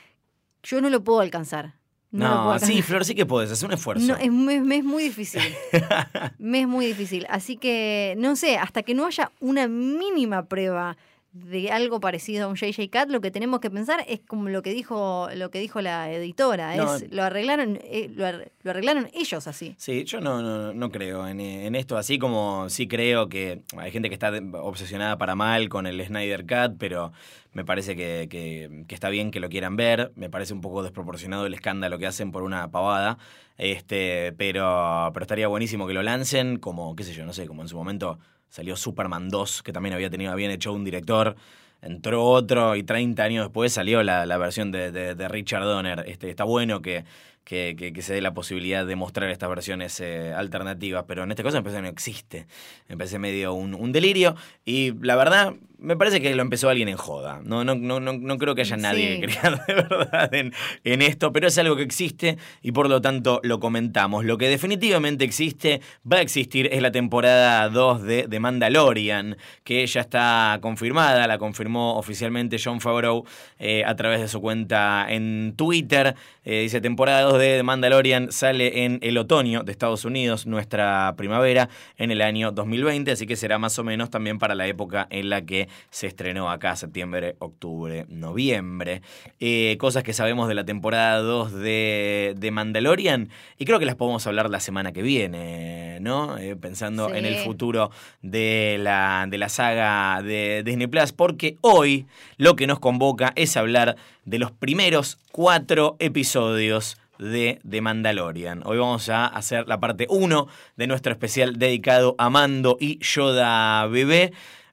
Yo 0.62 0.80
no 0.80 0.90
lo 0.90 1.02
puedo 1.02 1.20
alcanzar. 1.20 1.74
No, 2.10 2.26
lo 2.26 2.34
puedo 2.34 2.52
alcanzar. 2.52 2.76
sí, 2.76 2.82
Flor, 2.82 3.04
sí 3.04 3.14
que 3.14 3.26
podés, 3.26 3.50
hacer 3.50 3.66
un 3.66 3.74
esfuerzo. 3.74 4.06
No, 4.06 4.16
es, 4.16 4.30
me, 4.30 4.60
me 4.60 4.76
es 4.76 4.84
muy 4.84 5.04
difícil. 5.04 5.42
me 6.38 6.60
es 6.60 6.68
muy 6.68 6.86
difícil. 6.86 7.26
Así 7.28 7.56
que, 7.56 8.14
no 8.18 8.36
sé, 8.36 8.58
hasta 8.58 8.82
que 8.82 8.94
no 8.94 9.06
haya 9.06 9.32
una 9.40 9.66
mínima 9.68 10.44
prueba 10.46 10.96
de 11.32 11.70
algo 11.70 11.98
parecido 11.98 12.44
a 12.44 12.48
un 12.48 12.56
JJ 12.56 12.90
Cat, 12.90 13.08
lo 13.10 13.22
que 13.22 13.30
tenemos 13.30 13.60
que 13.60 13.70
pensar 13.70 14.04
es 14.06 14.20
como 14.20 14.50
lo 14.50 14.60
que 14.62 14.72
dijo, 14.74 15.28
lo 15.34 15.50
que 15.50 15.60
dijo 15.60 15.80
la 15.80 16.12
editora. 16.12 16.76
No. 16.76 16.94
Es, 16.96 17.10
lo 17.10 17.22
arreglaron, 17.22 17.78
eh, 17.84 18.10
lo, 18.14 18.26
ar- 18.26 18.52
lo 18.62 18.70
arreglaron 18.70 19.08
ellos 19.14 19.46
así. 19.46 19.74
Sí, 19.78 20.04
yo 20.04 20.20
no, 20.20 20.42
no, 20.42 20.74
no 20.74 20.90
creo 20.90 21.26
en, 21.26 21.40
en 21.40 21.74
esto, 21.74 21.96
así 21.96 22.18
como 22.18 22.68
sí 22.68 22.86
creo 22.86 23.30
que 23.30 23.62
hay 23.78 23.90
gente 23.90 24.08
que 24.10 24.14
está 24.14 24.30
obsesionada 24.60 25.16
para 25.16 25.34
mal 25.34 25.70
con 25.70 25.86
el 25.86 26.04
Snyder 26.04 26.42
Cut, 26.46 26.76
pero 26.78 27.12
me 27.54 27.64
parece 27.64 27.96
que, 27.96 28.28
que- 28.30 28.84
que 28.86 28.94
está 28.94 29.08
bien 29.08 29.30
que 29.30 29.40
lo 29.40 29.48
quieran 29.48 29.74
ver, 29.76 30.12
me 30.16 30.28
parece 30.28 30.52
un 30.52 30.60
poco 30.60 30.82
desproporcionado 30.82 31.46
el 31.46 31.54
escándalo 31.54 31.98
que 31.98 32.06
hacen 32.06 32.30
por 32.30 32.42
una 32.42 32.70
pavada, 32.70 33.16
este, 33.56 34.32
pero, 34.36 35.10
pero 35.14 35.24
estaría 35.24 35.48
buenísimo 35.48 35.86
que 35.86 35.94
lo 35.94 36.02
lancen, 36.02 36.58
como, 36.58 36.94
qué 36.96 37.04
sé 37.04 37.14
yo, 37.14 37.24
no 37.24 37.32
sé, 37.32 37.46
como 37.46 37.62
en 37.62 37.68
su 37.68 37.76
momento 37.76 38.18
salió 38.52 38.76
Superman 38.76 39.28
2, 39.30 39.62
que 39.64 39.72
también 39.72 39.94
había 39.94 40.10
tenido 40.10 40.34
bien 40.36 40.50
hecho 40.52 40.72
un 40.72 40.84
director, 40.84 41.34
entró 41.80 42.24
otro 42.24 42.76
y 42.76 42.82
30 42.84 43.24
años 43.24 43.46
después 43.46 43.72
salió 43.72 44.02
la, 44.04 44.26
la 44.26 44.36
versión 44.38 44.70
de, 44.70 44.92
de- 44.92 45.14
de 45.16 45.28
Richard 45.28 45.64
Donner. 45.64 46.04
Este, 46.06 46.30
está 46.30 46.44
bueno 46.44 46.80
que, 46.82 47.04
que, 47.44 47.74
que- 47.76 47.92
que 47.92 48.02
se 48.02 48.12
dé 48.14 48.20
la 48.20 48.34
posibilidad 48.34 48.86
de 48.86 48.94
mostrar 48.94 49.30
estas 49.30 49.48
versiones 49.48 49.98
eh, 50.00 50.32
alternativas, 50.32 51.04
pero 51.08 51.24
en 51.24 51.30
este 51.32 51.42
caso 51.42 51.56
me 51.56 51.62
parece 51.64 51.78
que 51.78 51.82
no 51.82 51.88
existe. 51.88 52.46
Me 52.88 52.96
parece 52.96 53.18
medio 53.18 53.54
un, 53.54 53.74
un 53.74 53.90
delirio 53.90 54.36
y 54.64 54.92
la 55.04 55.16
verdad 55.16 55.54
me 55.82 55.96
parece 55.96 56.20
que 56.20 56.34
lo 56.34 56.42
empezó 56.42 56.68
alguien 56.68 56.88
en 56.88 56.96
joda. 56.96 57.40
No, 57.44 57.64
no, 57.64 57.74
no, 57.74 58.00
no, 58.00 58.12
no 58.12 58.38
creo 58.38 58.54
que 58.54 58.62
haya 58.62 58.76
nadie 58.76 59.14
Sí. 59.16 59.20
que 59.20 59.26
crea 59.28 59.50
de 59.66 59.74
verdad 59.74 60.34
en, 60.34 60.52
en 60.84 61.02
esto, 61.02 61.32
pero 61.32 61.48
es 61.48 61.58
algo 61.58 61.76
que 61.76 61.82
existe 61.82 62.38
y 62.62 62.72
por 62.72 62.88
lo 62.88 63.00
tanto 63.00 63.40
lo 63.42 63.60
comentamos. 63.60 64.24
Lo 64.24 64.38
que 64.38 64.48
definitivamente 64.48 65.24
existe, 65.24 65.80
va 66.10 66.18
a 66.18 66.20
existir, 66.20 66.68
es 66.72 66.80
la 66.82 66.92
temporada 66.92 67.68
2 67.68 68.02
de 68.02 68.28
The 68.28 68.40
Mandalorian, 68.40 69.36
que 69.64 69.86
ya 69.86 70.00
está 70.00 70.58
confirmada, 70.62 71.26
la 71.26 71.38
confirmó 71.38 71.96
oficialmente 71.96 72.56
John 72.62 72.80
Favreau 72.80 73.24
eh, 73.58 73.84
a 73.84 73.94
través 73.96 74.20
de 74.20 74.28
su 74.28 74.40
cuenta 74.40 75.06
en 75.08 75.54
Twitter. 75.56 76.14
Eh, 76.44 76.62
dice, 76.62 76.80
temporada 76.80 77.22
2 77.22 77.38
de 77.38 77.56
The 77.58 77.62
Mandalorian 77.62 78.32
sale 78.32 78.84
en 78.84 78.98
el 79.02 79.18
otoño 79.18 79.62
de 79.62 79.72
Estados 79.72 80.04
Unidos, 80.04 80.46
nuestra 80.46 81.14
primavera, 81.16 81.68
en 81.96 82.10
el 82.10 82.22
año 82.22 82.52
2020, 82.52 83.10
así 83.12 83.26
que 83.26 83.36
será 83.36 83.58
más 83.58 83.78
o 83.78 83.84
menos 83.84 84.10
también 84.10 84.38
para 84.38 84.54
la 84.54 84.66
época 84.66 85.06
en 85.10 85.28
la 85.28 85.42
que 85.42 85.68
se 85.90 86.06
estrenó 86.06 86.50
acá, 86.50 86.76
septiembre, 86.76 87.36
octubre, 87.38 88.06
noviembre. 88.08 89.02
Eh, 89.40 89.76
cosas 89.78 90.02
que 90.02 90.12
sabemos 90.12 90.48
de 90.48 90.54
la 90.54 90.64
temporada 90.64 91.18
2 91.18 91.52
de, 91.52 92.34
de 92.36 92.50
Mandalorian, 92.50 93.28
y 93.58 93.64
creo 93.64 93.78
que 93.78 93.86
las 93.86 93.96
podemos 93.96 94.26
hablar 94.26 94.50
la 94.50 94.60
semana 94.60 94.92
que 94.92 95.02
viene, 95.02 95.98
¿no? 96.00 96.38
Eh, 96.38 96.56
pensando 96.56 97.08
Sí. 97.10 97.16
en 97.16 97.24
el 97.26 97.36
futuro 97.36 97.90
de 98.22 98.76
la, 98.80 99.26
de 99.28 99.38
la 99.38 99.48
saga 99.48 100.22
de 100.22 100.62
Disney 100.64 100.86
Plus, 100.86 101.12
porque 101.12 101.56
hoy 101.60 102.06
lo 102.36 102.56
que 102.56 102.66
nos 102.66 102.78
convoca 102.78 103.32
es 103.36 103.56
hablar 103.56 103.96
de 104.24 104.38
los 104.38 104.50
primeros 104.52 105.18
cuatro 105.32 105.96
episodios 105.98 106.96
de 107.18 107.60
The 107.68 107.80
Mandalorian. 107.80 108.62
Hoy 108.64 108.78
vamos 108.78 109.08
a 109.08 109.26
hacer 109.26 109.68
la 109.68 109.78
parte 109.78 110.06
1 110.08 110.48
de 110.76 110.86
nuestro 110.86 111.12
especial 111.12 111.58
dedicado 111.58 112.14
a 112.18 112.30
Mando 112.30 112.76
y 112.80 112.98
Yoda 112.98 113.86
Bebé. 113.86 114.32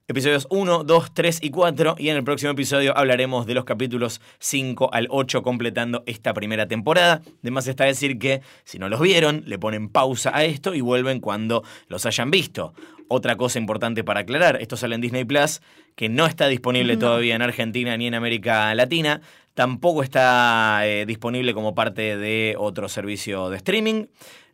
Episodios 0.09 0.47
1, 0.49 0.85
2, 0.85 1.13
3 1.13 1.39
y 1.43 1.51
4 1.51 1.95
y 1.99 2.09
en 2.09 2.17
el 2.17 2.23
próximo 2.23 2.51
episodio 2.51 2.97
hablaremos 2.97 3.45
de 3.45 3.53
los 3.53 3.63
capítulos 3.63 4.21
5 4.39 4.89
al 4.91 5.05
8 5.11 5.43
completando 5.43 6.01
esta 6.07 6.33
primera 6.33 6.67
temporada. 6.67 7.21
Además 7.43 7.67
está 7.67 7.83
decir 7.83 8.17
que 8.17 8.41
si 8.63 8.79
no 8.79 8.89
los 8.89 8.99
vieron, 9.01 9.43
le 9.45 9.59
ponen 9.59 9.87
pausa 9.87 10.35
a 10.35 10.45
esto 10.45 10.73
y 10.73 10.81
vuelven 10.81 11.19
cuando 11.19 11.63
los 11.89 12.07
hayan 12.07 12.31
visto. 12.31 12.73
Otra 13.07 13.35
cosa 13.35 13.59
importante 13.59 14.03
para 14.03 14.21
aclarar, 14.21 14.59
esto 14.59 14.77
sale 14.77 14.95
en 14.95 15.01
Disney 15.01 15.25
Plus, 15.25 15.61
que 15.95 16.09
no 16.09 16.25
está 16.25 16.47
disponible 16.47 16.95
No. 16.95 17.01
todavía 17.01 17.35
en 17.35 17.43
Argentina 17.43 17.95
ni 17.95 18.07
en 18.07 18.15
América 18.15 18.73
Latina. 18.73 19.21
Tampoco 19.53 20.01
está 20.01 20.87
eh, 20.87 21.05
disponible 21.05 21.53
como 21.53 21.75
parte 21.75 22.17
de 22.17 22.55
otro 22.57 22.89
servicio 22.89 23.51
de 23.51 23.57
streaming. 23.57 24.07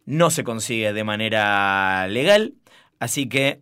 No 0.06 0.32
se 0.32 0.44
consigue 0.44 0.92
de 0.92 1.04
manera 1.06 2.10
legal. 2.10 2.56
Así 3.00 3.30
que 3.30 3.62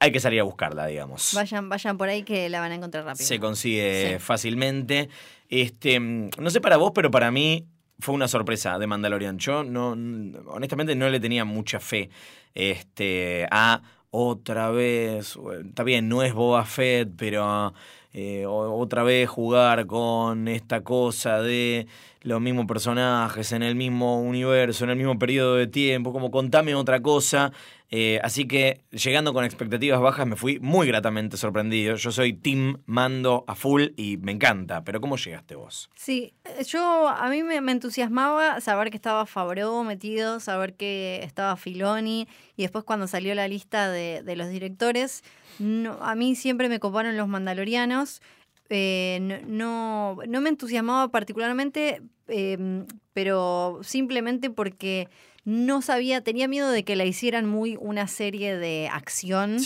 hay 0.00 0.12
que 0.12 0.20
salir 0.20 0.40
a 0.40 0.44
buscarla, 0.44 0.86
digamos. 0.86 1.32
Vayan, 1.34 1.68
vayan 1.68 1.96
por 1.96 2.08
ahí 2.08 2.22
que 2.22 2.48
la 2.48 2.60
van 2.60 2.72
a 2.72 2.74
encontrar 2.74 3.04
rápido. 3.04 3.26
Se 3.26 3.38
consigue 3.40 4.14
Sí. 4.14 4.18
fácilmente. 4.18 5.08
Este, 5.48 5.98
mm, 6.00 6.30
no 6.38 6.50
sé 6.50 6.60
para 6.60 6.76
vos, 6.76 6.92
pero 6.94 7.10
para 7.10 7.30
mí 7.30 7.64
fue 8.00 8.14
una 8.14 8.28
sorpresa 8.28 8.78
de 8.78 8.86
Mandalorian. 8.86 9.38
Yo 9.38 9.64
no, 9.64 9.90
honestamente 10.48 10.94
no 10.94 11.08
le 11.08 11.20
tenía 11.20 11.44
mucha 11.44 11.80
fe 11.80 12.10
este, 12.54 13.46
a 13.50 13.82
otra 14.10 14.70
vez, 14.70 15.36
está 15.66 15.82
bien, 15.82 16.08
no 16.08 16.22
es 16.22 16.32
Boba 16.34 16.64
Fett, 16.64 17.08
pero 17.16 17.74
eh, 18.12 18.44
otra 18.46 19.02
vez 19.02 19.28
jugar 19.28 19.86
con 19.86 20.46
esta 20.46 20.82
cosa 20.82 21.40
de 21.42 21.88
los 22.22 22.40
mismos 22.40 22.66
personajes 22.66 23.50
en 23.52 23.64
el 23.64 23.74
mismo 23.74 24.20
universo, 24.20 24.84
en 24.84 24.90
el 24.90 24.96
mismo 24.96 25.18
periodo 25.18 25.56
de 25.56 25.66
tiempo, 25.66 26.12
como 26.12 26.30
contame 26.30 26.74
otra 26.76 27.00
cosa. 27.02 27.52
Eh, 27.90 28.18
así 28.22 28.46
que 28.46 28.80
llegando 28.90 29.32
con 29.32 29.44
expectativas 29.44 30.00
bajas 30.00 30.26
me 30.26 30.36
fui 30.36 30.58
muy 30.58 30.86
gratamente 30.86 31.36
sorprendido. 31.36 31.96
Yo 31.96 32.10
soy 32.10 32.32
Team 32.32 32.82
Mando 32.86 33.44
a 33.46 33.54
full 33.54 33.88
y 33.96 34.16
me 34.16 34.32
encanta, 34.32 34.82
pero 34.84 35.00
¿cómo 35.00 35.16
llegaste 35.16 35.54
vos? 35.54 35.90
Sí, 35.94 36.34
eh, 36.44 36.64
yo 36.64 37.08
a 37.08 37.28
mí 37.28 37.42
me, 37.42 37.56
entusiasmaba 37.70 38.60
saber 38.60 38.90
que 38.90 38.96
estaba 38.96 39.26
Favreau 39.26 39.84
metido, 39.84 40.40
saber 40.40 40.74
que 40.74 41.20
estaba 41.22 41.56
Filoni 41.56 42.26
y 42.56 42.62
después 42.62 42.84
cuando 42.84 43.06
salió 43.06 43.34
la 43.34 43.46
lista 43.48 43.90
de, 43.90 44.22
los 44.34 44.48
directores, 44.48 45.22
a 46.00 46.14
mí 46.16 46.34
siempre 46.34 46.68
me 46.68 46.80
coparon 46.80 47.16
los 47.16 47.28
mandalorianos. 47.28 48.22
Eh, 48.70 49.18
no, 49.46 50.16
no, 50.26 50.40
me 50.40 50.48
entusiasmaba 50.48 51.12
particularmente, 51.12 52.02
pero 53.12 53.80
simplemente 53.82 54.50
porque 54.50 55.08
no 55.44 55.82
sabía, 55.82 56.22
tenía 56.22 56.48
miedo 56.48 56.70
de 56.70 56.84
que 56.84 56.96
la 56.96 57.04
hicieran 57.04 57.46
muy 57.46 57.76
una 57.78 58.08
serie 58.08 58.56
de 58.56 58.88
acción 58.90 59.58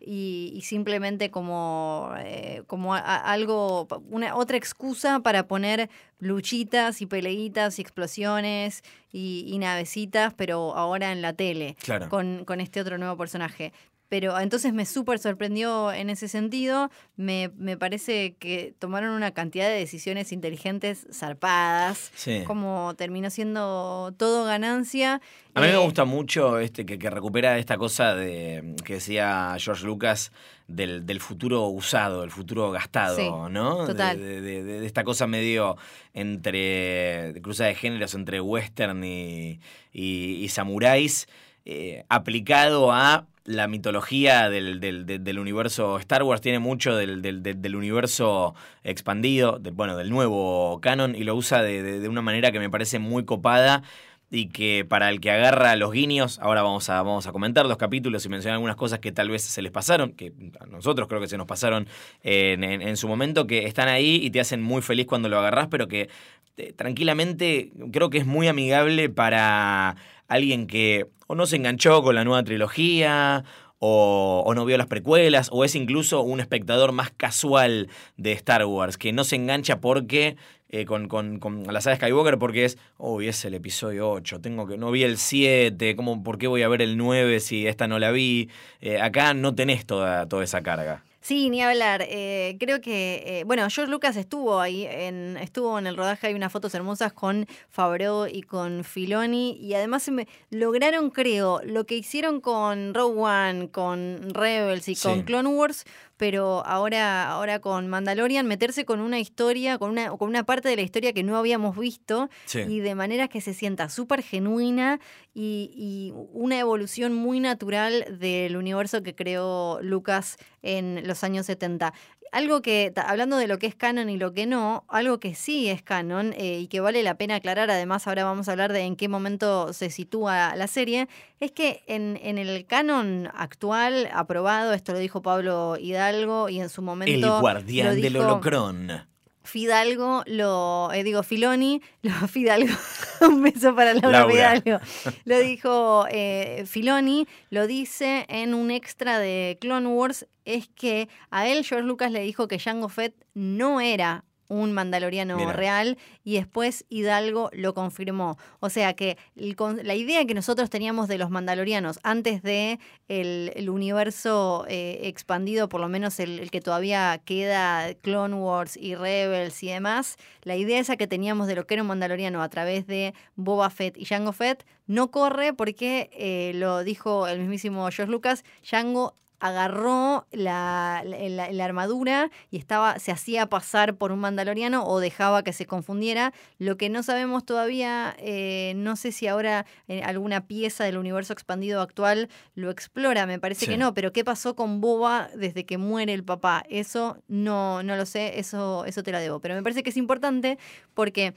y, 0.00 0.60
simplemente 0.64 1.30
como, 1.30 2.10
eh, 2.18 2.62
como 2.66 2.94
algo, 2.94 3.86
una 4.08 4.34
otra 4.34 4.56
excusa 4.56 5.20
para 5.20 5.46
poner 5.46 5.90
luchitas 6.18 7.02
y 7.02 7.06
peleitas 7.06 7.78
y 7.78 7.82
explosiones 7.82 8.82
y, 9.12 9.56
navecitas, 9.58 10.32
pero 10.34 10.74
ahora 10.74 11.12
en 11.12 11.20
la 11.20 11.34
tele, 11.34 11.76
con, 12.08 12.44
con 12.46 12.60
este 12.60 12.80
otro 12.80 12.96
nuevo 12.96 13.16
personaje. 13.16 13.72
Pero 14.08 14.38
entonces 14.38 14.72
me 14.72 14.86
súper 14.86 15.18
sorprendió 15.18 15.92
en 15.92 16.10
ese 16.10 16.28
sentido. 16.28 16.90
Me, 17.16 17.50
me, 17.56 17.76
parece 17.76 18.34
que 18.34 18.74
tomaron 18.78 19.10
una 19.10 19.32
cantidad 19.32 19.68
de 19.68 19.74
decisiones 19.74 20.32
inteligentes 20.32 21.06
zarpadas. 21.12 22.12
Como 22.46 22.94
terminó 22.96 23.30
siendo 23.30 24.14
todo 24.16 24.44
ganancia. 24.44 25.20
A 25.54 25.60
mí 25.60 25.66
me 25.66 25.72
eh, 25.72 25.78
gusta 25.78 26.04
mucho 26.04 26.58
este 26.58 26.86
que, 26.86 26.98
que, 26.98 27.10
recupera 27.10 27.58
esta 27.58 27.78
cosa 27.78 28.14
de 28.14 28.76
que 28.84 28.94
decía 28.94 29.56
George 29.58 29.86
Lucas 29.86 30.32
del, 30.68 31.06
del 31.06 31.20
futuro 31.20 31.66
usado, 31.68 32.24
el 32.24 32.30
futuro 32.30 32.70
gastado, 32.70 33.48
¿no? 33.48 33.86
Total. 33.86 34.18
De, 34.18 34.40
de, 34.40 34.86
esta 34.86 35.04
cosa 35.04 35.26
medio 35.26 35.76
entre 36.12 37.34
cruza 37.42 37.64
de 37.64 37.74
géneros 37.74 38.14
entre 38.14 38.40
western 38.40 39.02
y, 39.04 39.60
y, 39.92 40.48
samuráis. 40.48 41.28
Eh, 41.68 42.04
aplicado 42.08 42.92
a 42.92 43.26
la 43.46 43.68
mitología 43.68 44.50
del, 44.50 44.80
del, 44.80 45.38
universo 45.38 45.98
Star 45.98 46.22
Wars 46.22 46.40
tiene 46.40 46.58
mucho 46.58 46.96
del, 46.96 47.76
universo 47.76 48.54
expandido, 48.82 49.60
bueno, 49.72 49.96
del 49.96 50.10
nuevo 50.10 50.80
canon, 50.80 51.14
y 51.14 51.24
lo 51.24 51.34
usa 51.34 51.62
de, 51.62 52.08
una 52.08 52.22
manera 52.22 52.52
que 52.52 52.58
me 52.58 52.68
parece 52.68 52.98
muy 52.98 53.24
copada 53.24 53.82
y 54.28 54.48
que 54.48 54.84
para 54.84 55.08
el 55.08 55.20
que 55.20 55.30
agarra 55.30 55.76
los 55.76 55.92
guiños, 55.92 56.40
ahora 56.40 56.62
vamos 56.62 56.90
a, 56.90 57.00
vamos 57.02 57.28
a 57.28 57.32
comentar 57.32 57.66
los 57.66 57.76
capítulos 57.76 58.26
y 58.26 58.28
mencionar 58.28 58.54
algunas 58.54 58.74
cosas 58.74 58.98
que 58.98 59.12
tal 59.12 59.30
vez 59.30 59.42
se 59.42 59.62
les 59.62 59.70
pasaron, 59.70 60.12
que 60.12 60.32
a 60.58 60.66
nosotros 60.66 61.06
creo 61.06 61.20
que 61.20 61.28
se 61.28 61.38
nos 61.38 61.46
pasaron 61.46 61.86
en, 62.24 62.64
en, 62.64 62.96
su 62.96 63.06
momento, 63.06 63.46
que 63.46 63.66
están 63.66 63.88
ahí 63.88 64.18
y 64.20 64.30
te 64.30 64.40
hacen 64.40 64.60
muy 64.60 64.82
feliz 64.82 65.06
cuando 65.06 65.28
lo 65.28 65.38
agarras, 65.38 65.68
pero 65.68 65.86
que 65.86 66.08
eh, 66.56 66.72
tranquilamente 66.72 67.70
creo 67.92 68.08
que 68.08 68.18
es 68.18 68.26
muy 68.26 68.48
amigable 68.48 69.10
para 69.10 69.96
alguien 70.28 70.66
que 70.66 71.06
o 71.26 71.34
no 71.34 71.46
se 71.46 71.56
enganchó 71.56 72.02
con 72.02 72.14
la 72.14 72.24
nueva 72.24 72.44
trilogía, 72.44 73.44
o, 73.78 74.52
no 74.54 74.64
vio 74.64 74.78
las 74.78 74.86
precuelas, 74.86 75.48
o 75.52 75.64
es 75.64 75.74
incluso 75.74 76.22
un 76.22 76.40
espectador 76.40 76.92
más 76.92 77.10
casual 77.10 77.88
de 78.16 78.32
Star 78.32 78.64
Wars, 78.64 78.96
que 78.96 79.12
no 79.12 79.24
se 79.24 79.36
engancha 79.36 79.80
porque 79.80 80.36
eh, 80.68 80.84
con, 80.84 81.08
con, 81.08 81.38
con, 81.38 81.64
la 81.64 81.80
saga 81.80 81.96
Skywalker 81.96 82.38
porque 82.38 82.64
es, 82.64 82.78
uy, 82.98 83.28
es 83.28 83.44
el 83.44 83.54
episodio 83.54 84.10
8, 84.10 84.40
tengo 84.40 84.66
que, 84.66 84.78
no 84.78 84.90
vi 84.90 85.02
el 85.04 85.18
7, 85.18 85.94
¿cómo, 85.94 86.22
¿por 86.22 86.38
qué 86.38 86.46
voy 86.46 86.62
a 86.62 86.68
ver 86.68 86.82
el 86.82 86.96
9 86.96 87.40
si 87.40 87.66
esta 87.66 87.86
no 87.86 87.98
la 87.98 88.10
vi? 88.10 88.48
Eh, 88.80 89.00
acá 89.00 89.34
no 89.34 89.54
tenés 89.54 89.86
toda, 89.86 90.26
toda 90.26 90.42
esa 90.42 90.62
carga. 90.62 91.05
Sí, 91.26 91.50
ni 91.50 91.60
hablar. 91.60 92.04
Eh, 92.08 92.56
creo 92.60 92.80
que, 92.80 93.24
eh, 93.26 93.44
bueno, 93.44 93.66
George 93.68 93.90
Lucas 93.90 94.14
estuvo 94.14 94.60
ahí, 94.60 94.86
en, 94.88 95.36
estuvo 95.38 95.76
en 95.76 95.88
el 95.88 95.96
rodaje, 95.96 96.28
hay 96.28 96.34
unas 96.34 96.52
fotos 96.52 96.72
hermosas 96.72 97.12
con 97.12 97.48
Favreau 97.68 98.28
y 98.28 98.42
con 98.42 98.84
Filoni, 98.84 99.58
y 99.60 99.74
además 99.74 100.04
se 100.04 100.12
me, 100.12 100.28
lograron, 100.50 101.10
creo, 101.10 101.60
lo 101.64 101.84
que 101.84 101.96
hicieron 101.96 102.40
con 102.40 102.94
Rogue 102.94 103.20
One, 103.20 103.70
con 103.70 104.32
Rebels 104.34 104.88
y 104.88 104.94
con 104.94 105.22
Clone 105.22 105.48
Wars, 105.48 105.84
pero 106.16 106.64
ahora, 106.66 107.30
ahora 107.30 107.60
con 107.60 107.88
Mandalorian, 107.88 108.46
meterse 108.46 108.84
con 108.84 109.00
una 109.00 109.18
historia, 109.18 109.78
con 109.78 109.90
una, 109.90 110.10
con 110.10 110.28
una 110.28 110.44
parte 110.44 110.68
de 110.68 110.76
la 110.76 110.82
historia 110.82 111.12
que 111.12 111.22
no 111.22 111.36
habíamos 111.36 111.76
visto, 111.78 112.28
y 112.68 112.80
de 112.80 112.94
manera 112.94 113.28
que 113.28 113.40
se 113.40 113.54
sienta 113.54 113.88
súper 113.88 114.22
genuina 114.22 115.00
y, 115.34 115.70
y 115.74 116.12
una 116.32 116.58
evolución 116.58 117.14
muy 117.14 117.40
natural 117.40 118.18
del 118.18 118.56
universo 118.56 119.02
que 119.02 119.14
creó 119.14 119.78
Lucas 119.82 120.36
en 120.62 121.06
los 121.06 121.22
años 121.24 121.46
70. 121.46 121.92
Algo 122.32 122.60
que, 122.60 122.92
hablando 122.96 123.36
de 123.36 123.46
lo 123.46 123.58
que 123.58 123.66
es 123.66 123.74
canon 123.74 124.10
y 124.10 124.18
lo 124.18 124.34
que 124.34 124.46
no, 124.46 124.84
algo 124.88 125.20
que 125.20 125.34
sí 125.34 125.68
es 125.68 125.82
canon 125.82 126.34
eh, 126.36 126.58
y 126.58 126.66
que 126.66 126.80
vale 126.80 127.02
la 127.02 127.16
pena 127.16 127.36
aclarar, 127.36 127.70
además 127.70 128.06
ahora 128.06 128.24
vamos 128.24 128.48
a 128.48 128.52
hablar 128.52 128.72
de 128.72 128.80
en 128.80 128.96
qué 128.96 129.08
momento 129.08 129.72
se 129.72 129.90
sitúa 129.90 130.56
la 130.56 130.66
serie, 130.66 131.08
es 131.38 131.52
que 131.52 131.84
en, 131.86 132.18
en 132.22 132.38
el 132.38 132.66
canon 132.66 133.30
actual, 133.32 134.10
aprobado, 134.12 134.72
esto 134.72 134.92
lo 134.92 134.98
dijo 134.98 135.22
Pablo 135.22 135.76
Hidalgo 135.78 136.05
y 136.48 136.60
en 136.60 136.68
su 136.68 136.82
momento... 136.82 137.34
El 137.34 137.40
guardián 137.40 138.00
del 138.00 138.16
holocrón. 138.16 139.06
Fidalgo, 139.46 140.22
lo 140.26 140.92
eh, 140.92 141.04
digo 141.04 141.22
Filoni, 141.22 141.80
lo 142.02 142.12
Fidalgo, 142.28 142.74
un 143.20 143.42
beso 143.42 143.74
para 143.74 143.94
Laura, 143.94 144.26
Fidalgo. 144.28 144.80
Lo 145.24 145.38
dijo 145.38 146.06
eh, 146.10 146.64
Filoni, 146.66 147.26
lo 147.50 147.66
dice 147.66 148.26
en 148.28 148.54
un 148.54 148.70
extra 148.70 149.18
de 149.18 149.56
Clone 149.60 149.86
Wars, 149.86 150.26
es 150.44 150.68
que 150.68 151.08
a 151.30 151.46
él 151.48 151.64
George 151.64 151.86
Lucas 151.86 152.10
le 152.10 152.20
dijo 152.20 152.48
que 152.48 152.58
Jango 152.58 152.88
Fett 152.88 153.14
no 153.34 153.80
era 153.80 154.24
un 154.48 154.72
mandaloriano 154.72 155.52
real 155.52 155.98
y 156.24 156.34
después 156.34 156.84
Hidalgo 156.88 157.50
lo 157.52 157.74
confirmó. 157.74 158.38
O 158.60 158.70
sea 158.70 158.94
que 158.94 159.18
la 159.34 159.94
idea 159.94 160.24
que 160.24 160.34
nosotros 160.34 160.70
teníamos 160.70 161.08
de 161.08 161.18
los 161.18 161.30
mandalorianos 161.30 161.98
antes 162.02 162.42
de 162.42 162.78
el, 163.08 163.68
universo 163.68 164.64
eh, 164.68 165.00
expandido, 165.04 165.68
por 165.68 165.80
lo 165.80 165.88
menos 165.88 166.20
el, 166.20 166.50
que 166.50 166.60
todavía 166.60 167.20
queda, 167.24 167.94
Clone 167.94 168.34
Wars 168.36 168.76
y 168.76 168.94
Rebels 168.94 169.62
y 169.62 169.68
demás, 169.68 170.16
la 170.42 170.56
idea 170.56 170.78
esa 170.78 170.96
que 170.96 171.06
teníamos 171.06 171.46
de 171.46 171.56
lo 171.56 171.66
que 171.66 171.74
era 171.74 171.82
un 171.82 171.88
mandaloriano 171.88 172.42
a 172.42 172.48
través 172.48 172.86
de 172.86 173.14
Boba 173.34 173.70
Fett 173.70 173.96
y 173.96 174.04
Jango 174.04 174.32
Fett 174.32 174.64
no 174.86 175.10
corre 175.10 175.52
porque 175.52 176.10
eh, 176.12 176.52
lo 176.54 176.84
dijo 176.84 177.26
el 177.26 177.40
mismísimo 177.40 177.88
George 177.90 178.10
Lucas, 178.10 178.44
Jango 178.62 179.16
agarró 179.40 180.26
la, 180.32 181.02
la, 181.04 181.64
armadura 181.64 182.30
y 182.50 182.58
estaba, 182.58 182.98
se 182.98 183.12
hacía 183.12 183.46
pasar 183.46 183.96
por 183.96 184.12
un 184.12 184.20
mandaloriano 184.20 184.86
o 184.86 185.00
dejaba 185.00 185.42
que 185.42 185.52
se 185.52 185.66
confundiera. 185.66 186.32
Lo 186.58 186.76
que 186.76 186.88
no 186.88 187.02
sabemos 187.02 187.44
todavía, 187.44 188.14
eh, 188.18 188.74
no 188.76 188.96
sé 188.96 189.12
si 189.12 189.26
ahora 189.26 189.66
eh, 189.88 190.02
alguna 190.02 190.46
pieza 190.46 190.84
del 190.84 190.96
universo 190.96 191.32
expandido 191.32 191.80
actual 191.80 192.28
lo 192.54 192.70
explora, 192.70 193.26
me 193.26 193.38
parece 193.38 193.66
que 193.66 193.76
no, 193.76 193.94
pero 193.94 194.12
¿qué 194.12 194.24
pasó 194.24 194.54
con 194.54 194.80
Boba 194.80 195.28
desde 195.34 195.66
que 195.66 195.78
muere 195.78 196.14
el 196.14 196.24
papá? 196.24 196.64
Eso 196.68 197.18
no, 197.28 197.82
no 197.82 197.96
lo 197.96 198.06
sé, 198.06 198.38
eso, 198.38 198.84
eso 198.84 199.02
te 199.02 199.12
la 199.12 199.20
debo. 199.20 199.40
Pero 199.40 199.54
me 199.54 199.62
parece 199.62 199.82
que 199.82 199.90
es 199.90 199.96
importante 199.96 200.58
porque 200.94 201.34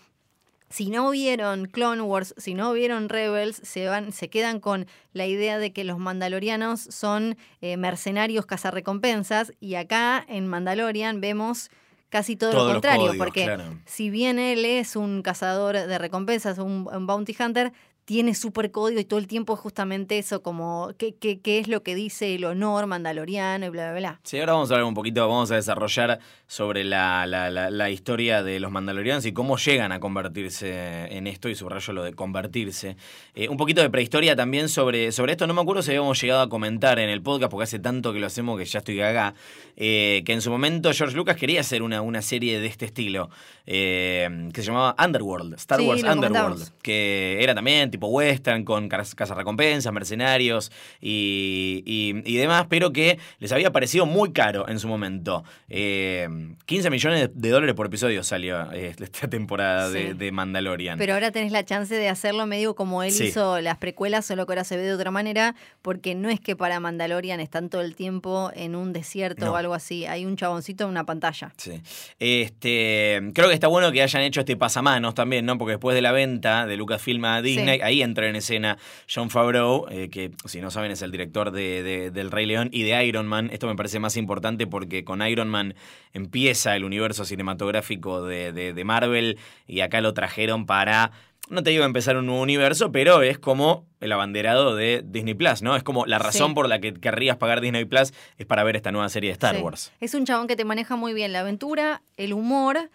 si 0.69 0.89
no 0.89 1.09
vieron 1.09 1.65
Clone 1.65 2.01
Wars, 2.01 2.33
si 2.37 2.53
no 2.53 2.71
vieron 2.73 3.09
Rebels, 3.09 3.59
se 3.63 3.87
van, 3.87 4.11
se 4.11 4.29
quedan 4.29 4.59
con 4.59 4.87
la 5.13 5.25
idea 5.25 5.57
de 5.57 5.73
que 5.73 5.83
los 5.83 5.97
mandalorianos 5.97 6.79
son 6.81 7.37
eh, 7.61 7.77
mercenarios 7.77 8.45
cazarrecompensas, 8.45 9.53
y 9.59 9.75
acá 9.75 10.23
en 10.27 10.47
Mandalorian 10.47 11.21
vemos 11.21 11.69
casi 12.09 12.35
todo, 12.35 12.53
lo 12.53 12.71
contrario, 12.71 13.13
porque 13.17 13.57
si 13.85 14.09
bien 14.09 14.39
él 14.39 14.65
es 14.65 14.95
un 14.95 15.21
cazador 15.21 15.75
de 15.75 15.97
recompensas, 15.97 16.57
un 16.57 16.85
bounty 17.05 17.35
hunter, 17.39 17.71
tiene 18.09 18.33
super 18.33 18.71
código 18.71 18.99
y 18.99 19.05
todo 19.05 19.19
el 19.19 19.27
tiempo 19.27 19.53
es 19.53 19.59
justamente 19.59 20.17
eso, 20.17 20.41
como 20.41 20.89
qué, 20.97 21.13
qué, 21.13 21.41
qué 21.41 21.59
es 21.59 21.67
lo 21.67 21.83
que 21.83 21.93
dice 21.93 22.33
el 22.33 22.43
honor 22.43 22.87
mandaloriano 22.87 23.67
y 23.67 23.69
bla, 23.69 23.91
bla, 23.91 23.99
bla. 23.99 24.19
Sí, 24.23 24.39
ahora 24.39 24.53
vamos 24.53 24.71
a 24.71 24.73
hablar 24.73 24.87
un 24.87 24.95
poquito, 24.95 25.21
vamos 25.27 25.51
a 25.51 25.55
desarrollar 25.57 26.17
sobre 26.47 26.83
la, 26.83 27.27
la, 27.27 27.51
la, 27.51 27.69
la 27.69 27.89
historia 27.91 28.41
de 28.41 28.59
los 28.59 28.71
mandalorianos 28.71 29.27
y 29.27 29.31
cómo 29.31 29.57
llegan 29.57 29.91
a 29.91 29.99
convertirse 29.99 31.15
en 31.15 31.27
esto, 31.27 31.49
y 31.49 31.53
subrayo 31.55 31.93
lo 31.93 32.03
de 32.03 32.13
convertirse. 32.13 32.97
Eh, 33.35 33.47
un 33.47 33.57
poquito 33.57 33.83
de 33.83 33.91
prehistoria 33.91 34.35
también 34.35 34.69
sobre, 34.69 35.11
sobre 35.11 35.33
esto, 35.33 35.45
no 35.45 35.53
me 35.53 35.61
acuerdo 35.61 35.83
si 35.83 35.91
habíamos 35.91 36.19
llegado 36.19 36.41
a 36.41 36.49
comentar 36.49 36.97
en 36.97 37.09
el 37.11 37.21
podcast, 37.21 37.51
porque 37.51 37.65
hace 37.65 37.77
tanto 37.77 38.11
que 38.11 38.19
lo 38.19 38.25
hacemos 38.25 38.57
que 38.57 38.65
ya 38.65 38.79
estoy 38.79 38.95
gaga, 38.95 39.35
eh, 39.75 40.23
que 40.25 40.33
en 40.33 40.41
su 40.41 40.49
momento 40.49 40.91
George 40.93 41.15
Lucas 41.15 41.35
quería 41.37 41.59
hacer 41.61 41.83
una, 41.83 42.01
una 42.01 42.23
serie 42.23 42.59
de 42.59 42.65
este 42.65 42.85
estilo, 42.85 43.29
eh, 43.67 44.49
que 44.51 44.61
se 44.61 44.67
llamaba 44.67 44.95
Underworld, 44.97 45.53
Star 45.53 45.79
Sí, 45.79 45.85
Wars 45.85 46.01
Underworld, 46.01 46.31
comentamos. 46.31 46.73
que 46.81 47.37
era 47.39 47.53
también 47.53 47.91
tipo 47.91 47.98
western, 48.07 48.63
con 48.63 48.87
cazarrecompensas, 48.89 49.91
mercenarios 49.93 50.71
y, 51.01 51.83
y- 51.85 52.21
y 52.25 52.37
demás, 52.37 52.65
pero 52.69 52.91
que 52.93 53.19
les 53.39 53.51
había 53.51 53.71
parecido 53.71 54.05
muy 54.05 54.31
caro 54.31 54.67
en 54.69 54.79
su 54.79 54.87
momento. 54.87 55.43
Eh, 55.67 56.27
15 56.65 56.89
millones 56.89 57.29
de 57.33 57.49
dólares 57.49 57.75
por 57.75 57.87
episodio 57.87 58.23
salió 58.23 58.71
eh, 58.71 58.95
esta 58.99 59.27
temporada 59.29 59.89
de, 59.89 60.31
Mandalorian. 60.31 60.97
Pero 60.97 61.13
ahora 61.13 61.31
tenés 61.31 61.51
la 61.51 61.65
chance 61.65 61.93
de 61.95 62.07
hacerlo 62.09 62.45
medio 62.45 62.75
como 62.75 63.03
él 63.03 63.11
Sí. 63.11 63.25
hizo 63.25 63.59
las 63.61 63.77
precuelas, 63.77 64.25
solo 64.25 64.45
que 64.45 64.51
ahora 64.53 64.63
se 64.63 64.77
ve 64.77 64.83
de 64.83 64.93
otra 64.93 65.11
manera, 65.11 65.55
porque 65.81 66.13
no 66.15 66.29
es 66.29 66.39
que 66.39 66.55
para 66.55 66.79
Mandalorian 66.79 67.39
están 67.39 67.69
todo 67.69 67.81
el 67.81 67.95
tiempo 67.95 68.51
en 68.55 68.75
un 68.75 68.93
desierto 68.93 69.45
No. 69.45 69.53
o 69.53 69.55
algo 69.55 69.73
así. 69.73 70.05
Hay 70.05 70.25
un 70.25 70.37
chaboncito 70.37 70.83
en 70.85 70.91
una 70.91 71.05
pantalla. 71.05 71.51
Sí. 71.57 71.81
Este, 72.19 73.19
creo 73.33 73.47
que 73.49 73.53
está 73.53 73.67
bueno 73.67 73.91
que 73.91 74.01
hayan 74.01 74.21
hecho 74.21 74.39
este 74.41 74.55
pasamanos 74.55 75.15
también, 75.15 75.45
¿no? 75.45 75.57
Porque 75.57 75.71
después 75.73 75.95
de 75.95 76.01
la 76.01 76.11
venta 76.11 76.65
de 76.65 76.77
Lucasfilm 76.77 77.25
a 77.25 77.41
Disney, 77.41 77.77
Sí. 77.79 77.81
Ahí 77.89 78.01
entra 78.01 78.27
en 78.29 78.35
escena 78.35 78.77
John 79.13 79.29
Favreau, 79.29 79.85
eh, 79.89 80.09
que 80.09 80.31
si 80.45 80.61
no 80.61 80.71
saben 80.71 80.91
es 80.91 81.01
el 81.01 81.11
director 81.11 81.51
de, 81.51 81.83
de- 81.83 82.11
del 82.11 82.31
Rey 82.31 82.45
León 82.45 82.69
y 82.71 82.83
de 82.83 83.05
Iron 83.05 83.27
Man. 83.27 83.49
Esto 83.51 83.67
me 83.67 83.75
parece 83.75 83.99
más 83.99 84.15
importante 84.17 84.65
porque 84.67 85.03
con 85.03 85.21
Iron 85.21 85.49
Man 85.49 85.75
empieza 86.13 86.75
el 86.75 86.83
universo 86.83 87.25
cinematográfico 87.25 88.23
de, 88.23 88.81
Marvel 88.85 89.37
y 89.67 89.81
acá 89.81 90.01
lo 90.01 90.13
trajeron 90.13 90.65
para... 90.65 91.11
No 91.49 91.63
te 91.63 91.71
digo 91.71 91.83
empezar 91.83 92.15
un 92.15 92.27
nuevo 92.27 92.41
universo, 92.43 92.91
pero 92.91 93.23
es 93.23 93.39
como 93.39 93.87
el 94.01 94.11
abanderado 94.11 94.75
de 94.75 95.01
Disney 95.03 95.33
Plus, 95.33 95.63
¿no? 95.63 95.75
Es 95.75 95.81
como 95.83 96.05
la 96.05 96.19
razón 96.19 96.49
Sí. 96.49 96.53
por 96.53 96.69
la 96.69 96.79
que 96.79 96.93
querrías 96.93 97.37
pagar 97.37 97.59
Disney 97.59 97.85
Plus 97.85 98.13
es 98.37 98.45
para 98.45 98.63
ver 98.63 98.75
esta 98.75 98.91
nueva 98.91 99.09
serie 99.09 99.29
de 99.29 99.33
Star 99.33 99.55
Sí. 99.55 99.61
Wars. 99.63 99.91
Es 99.99 100.13
un 100.13 100.25
chabón 100.25 100.45
que 100.47 100.55
te 100.55 100.63
maneja 100.63 100.95
muy 100.95 101.13
bien 101.13 101.33
la 101.33 101.39
aventura, 101.39 102.03
el 102.17 102.33
humor, 102.33 102.91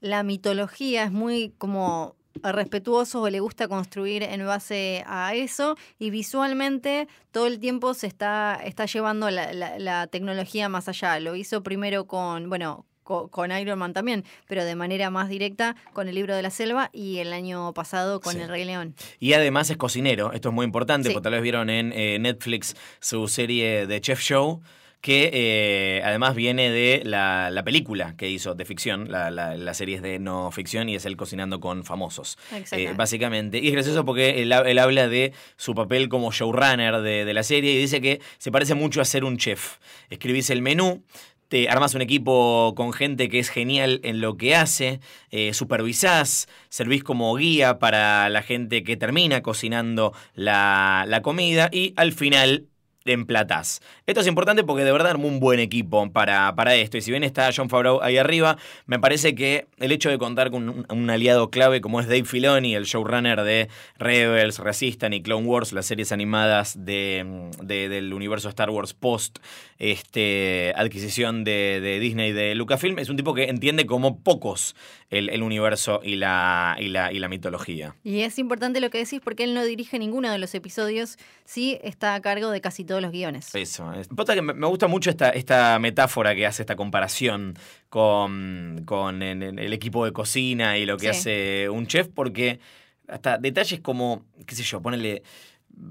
la 0.00 0.24
mitología, 0.24 1.04
es 1.04 1.12
muy 1.12 1.52
como 1.58 2.16
respetuoso 2.42 3.22
o 3.22 3.28
le 3.30 3.40
gusta 3.40 3.68
construir 3.68 4.22
en 4.22 4.44
base 4.46 5.04
a 5.06 5.34
eso 5.34 5.76
y 5.98 6.10
visualmente 6.10 7.08
todo 7.30 7.46
el 7.46 7.58
tiempo 7.58 7.94
se 7.94 8.06
está, 8.06 8.58
está 8.64 8.86
llevando 8.86 9.30
la, 9.30 9.52
la- 9.52 9.78
la 9.78 10.06
tecnología 10.06 10.68
más 10.68 10.88
allá. 10.88 11.20
Lo 11.20 11.36
hizo 11.36 11.62
primero 11.62 12.06
con, 12.06 12.48
bueno, 12.48 12.84
co- 13.02 13.28
con 13.28 13.52
Iron 13.52 13.78
Man 13.78 13.92
también, 13.92 14.24
pero 14.46 14.64
de 14.64 14.74
manera 14.74 15.10
más 15.10 15.28
directa 15.28 15.76
con 15.92 16.08
el 16.08 16.14
libro 16.14 16.34
de 16.34 16.42
la 16.42 16.50
selva 16.50 16.90
y 16.92 17.18
el 17.18 17.32
año 17.32 17.72
pasado 17.74 18.20
con 18.20 18.34
Sí. 18.34 18.40
el 18.40 18.48
Rey 18.48 18.64
León. 18.64 18.94
Y 19.18 19.32
además 19.34 19.70
es 19.70 19.76
cocinero, 19.76 20.32
esto 20.32 20.48
es 20.50 20.54
muy 20.54 20.64
importante, 20.64 21.08
Sí. 21.08 21.14
porque 21.14 21.24
tal 21.24 21.32
vez 21.32 21.42
vieron 21.42 21.68
en 21.70 21.92
eh, 21.92 22.18
Netflix 22.18 22.74
su 23.00 23.28
serie 23.28 23.86
de 23.86 24.00
Chef 24.00 24.20
Show, 24.20 24.62
que 25.02 25.30
eh, 25.32 26.02
además 26.04 26.36
viene 26.36 26.70
de 26.70 27.02
la, 27.04 27.50
la 27.50 27.64
película 27.64 28.14
que 28.16 28.30
hizo 28.30 28.54
de 28.54 28.64
ficción, 28.64 29.10
la, 29.10 29.32
la, 29.32 29.56
la 29.56 29.74
serie 29.74 29.96
es 29.96 30.02
de 30.02 30.20
no 30.20 30.52
ficción 30.52 30.88
y 30.88 30.94
es 30.94 31.04
él 31.04 31.16
cocinando 31.16 31.58
con 31.58 31.84
famosos, 31.84 32.38
eh, 32.70 32.94
básicamente. 32.96 33.58
Y 33.58 33.66
es 33.66 33.72
gracioso 33.72 34.04
porque 34.04 34.42
él 34.42 34.52
habla 34.52 35.08
de 35.08 35.32
su 35.56 35.74
papel 35.74 36.08
como 36.08 36.30
showrunner 36.30 37.00
de, 37.02 37.24
de 37.24 37.34
la 37.34 37.42
serie 37.42 37.72
y 37.72 37.78
dice 37.78 38.00
que 38.00 38.20
se 38.38 38.52
parece 38.52 38.74
mucho 38.74 39.00
a 39.00 39.04
ser 39.04 39.24
un 39.24 39.38
chef. 39.38 39.78
Escribís 40.08 40.50
el 40.50 40.62
menú, 40.62 41.02
te 41.48 41.68
armas 41.68 41.96
un 41.96 42.02
equipo 42.02 42.72
con 42.76 42.92
gente 42.92 43.28
que 43.28 43.40
es 43.40 43.50
genial 43.50 44.00
en 44.04 44.20
lo 44.20 44.36
que 44.36 44.54
hace, 44.54 45.00
eh, 45.32 45.52
supervisás, 45.52 46.48
servís 46.68 47.02
como 47.02 47.34
guía 47.34 47.80
para 47.80 48.30
la 48.30 48.42
gente 48.42 48.84
que 48.84 48.96
termina 48.96 49.42
cocinando 49.42 50.14
la, 50.34 51.04
la 51.08 51.22
comida 51.22 51.68
y 51.72 51.92
al 51.96 52.12
final 52.12 52.68
emplatás. 53.04 53.80
Esto 54.06 54.20
es 54.20 54.26
importante 54.26 54.64
porque 54.64 54.84
de 54.84 54.92
verdad 54.92 55.10
armó 55.12 55.28
un 55.28 55.40
buen 55.40 55.60
equipo 55.60 56.10
para, 56.12 56.54
para 56.54 56.74
esto. 56.74 56.96
Y 56.96 57.00
si 57.02 57.10
bien 57.10 57.24
está 57.24 57.50
John 57.54 57.68
Favreau 57.68 58.00
ahí 58.02 58.18
arriba, 58.18 58.56
me 58.86 58.98
parece 58.98 59.34
que 59.34 59.66
el 59.78 59.92
hecho 59.92 60.10
de 60.10 60.18
contar 60.18 60.50
con 60.50 60.84
un, 60.88 61.10
aliado 61.10 61.50
clave 61.50 61.80
como 61.80 62.00
es 62.00 62.06
Dave 62.06 62.24
Filoni, 62.24 62.74
el 62.74 62.84
showrunner 62.84 63.42
de 63.42 63.68
Rebels, 63.98 64.58
Resistan 64.58 65.12
y 65.12 65.22
Clone 65.22 65.46
Wars, 65.46 65.72
las 65.72 65.86
series 65.86 66.12
animadas 66.12 66.84
de- 66.84 67.50
del 67.62 68.12
universo 68.14 68.48
Star 68.48 68.70
Wars 68.70 68.94
post 68.94 69.38
este, 69.78 70.72
adquisición 70.76 71.44
de, 71.44 71.80
de 71.82 71.98
Disney 71.98 72.32
de 72.32 72.54
Lucasfilm, 72.54 72.98
es 73.00 73.08
un 73.08 73.16
tipo 73.16 73.34
que 73.34 73.44
entiende 73.44 73.84
como 73.84 74.20
pocos 74.20 74.76
el, 75.12 75.28
el 75.28 75.42
universo 75.42 76.00
y 76.02 76.16
la, 76.16 76.74
y, 76.80 76.88
la, 76.88 77.12
y 77.12 77.18
la 77.18 77.28
mitología. 77.28 77.94
Y 78.02 78.22
es 78.22 78.38
importante 78.38 78.80
lo 78.80 78.88
que 78.90 78.96
decís 78.98 79.20
porque 79.22 79.44
él 79.44 79.52
no 79.54 79.62
dirige 79.62 79.98
ninguno 79.98 80.32
de 80.32 80.38
los 80.38 80.54
episodios, 80.54 81.18
sí 81.44 81.78
está 81.84 82.14
a 82.14 82.20
cargo 82.22 82.50
de 82.50 82.60
casi 82.62 82.84
todos 82.84 83.02
los 83.02 83.12
guiones. 83.12 83.54
Eso. 83.54 83.92
Es, 83.92 84.08
que 84.08 84.42
me 84.42 84.66
gusta 84.66 84.86
mucho 84.88 85.10
esta, 85.10 85.28
esta 85.28 85.78
metáfora 85.78 86.34
que 86.34 86.46
hace 86.46 86.62
esta 86.62 86.76
comparación 86.76 87.54
con, 87.90 88.82
con 88.86 89.22
el 89.22 89.72
equipo 89.72 90.04
de 90.06 90.12
cocina 90.12 90.78
y 90.78 90.86
lo 90.86 90.96
que 90.96 91.02
Sí. 91.12 91.18
hace 91.18 91.68
un 91.68 91.86
chef, 91.86 92.08
porque 92.08 92.58
hasta 93.06 93.36
detalles 93.36 93.80
como, 93.80 94.24
qué 94.46 94.54
sé 94.54 94.62
yo, 94.62 94.80
ponele. 94.80 95.22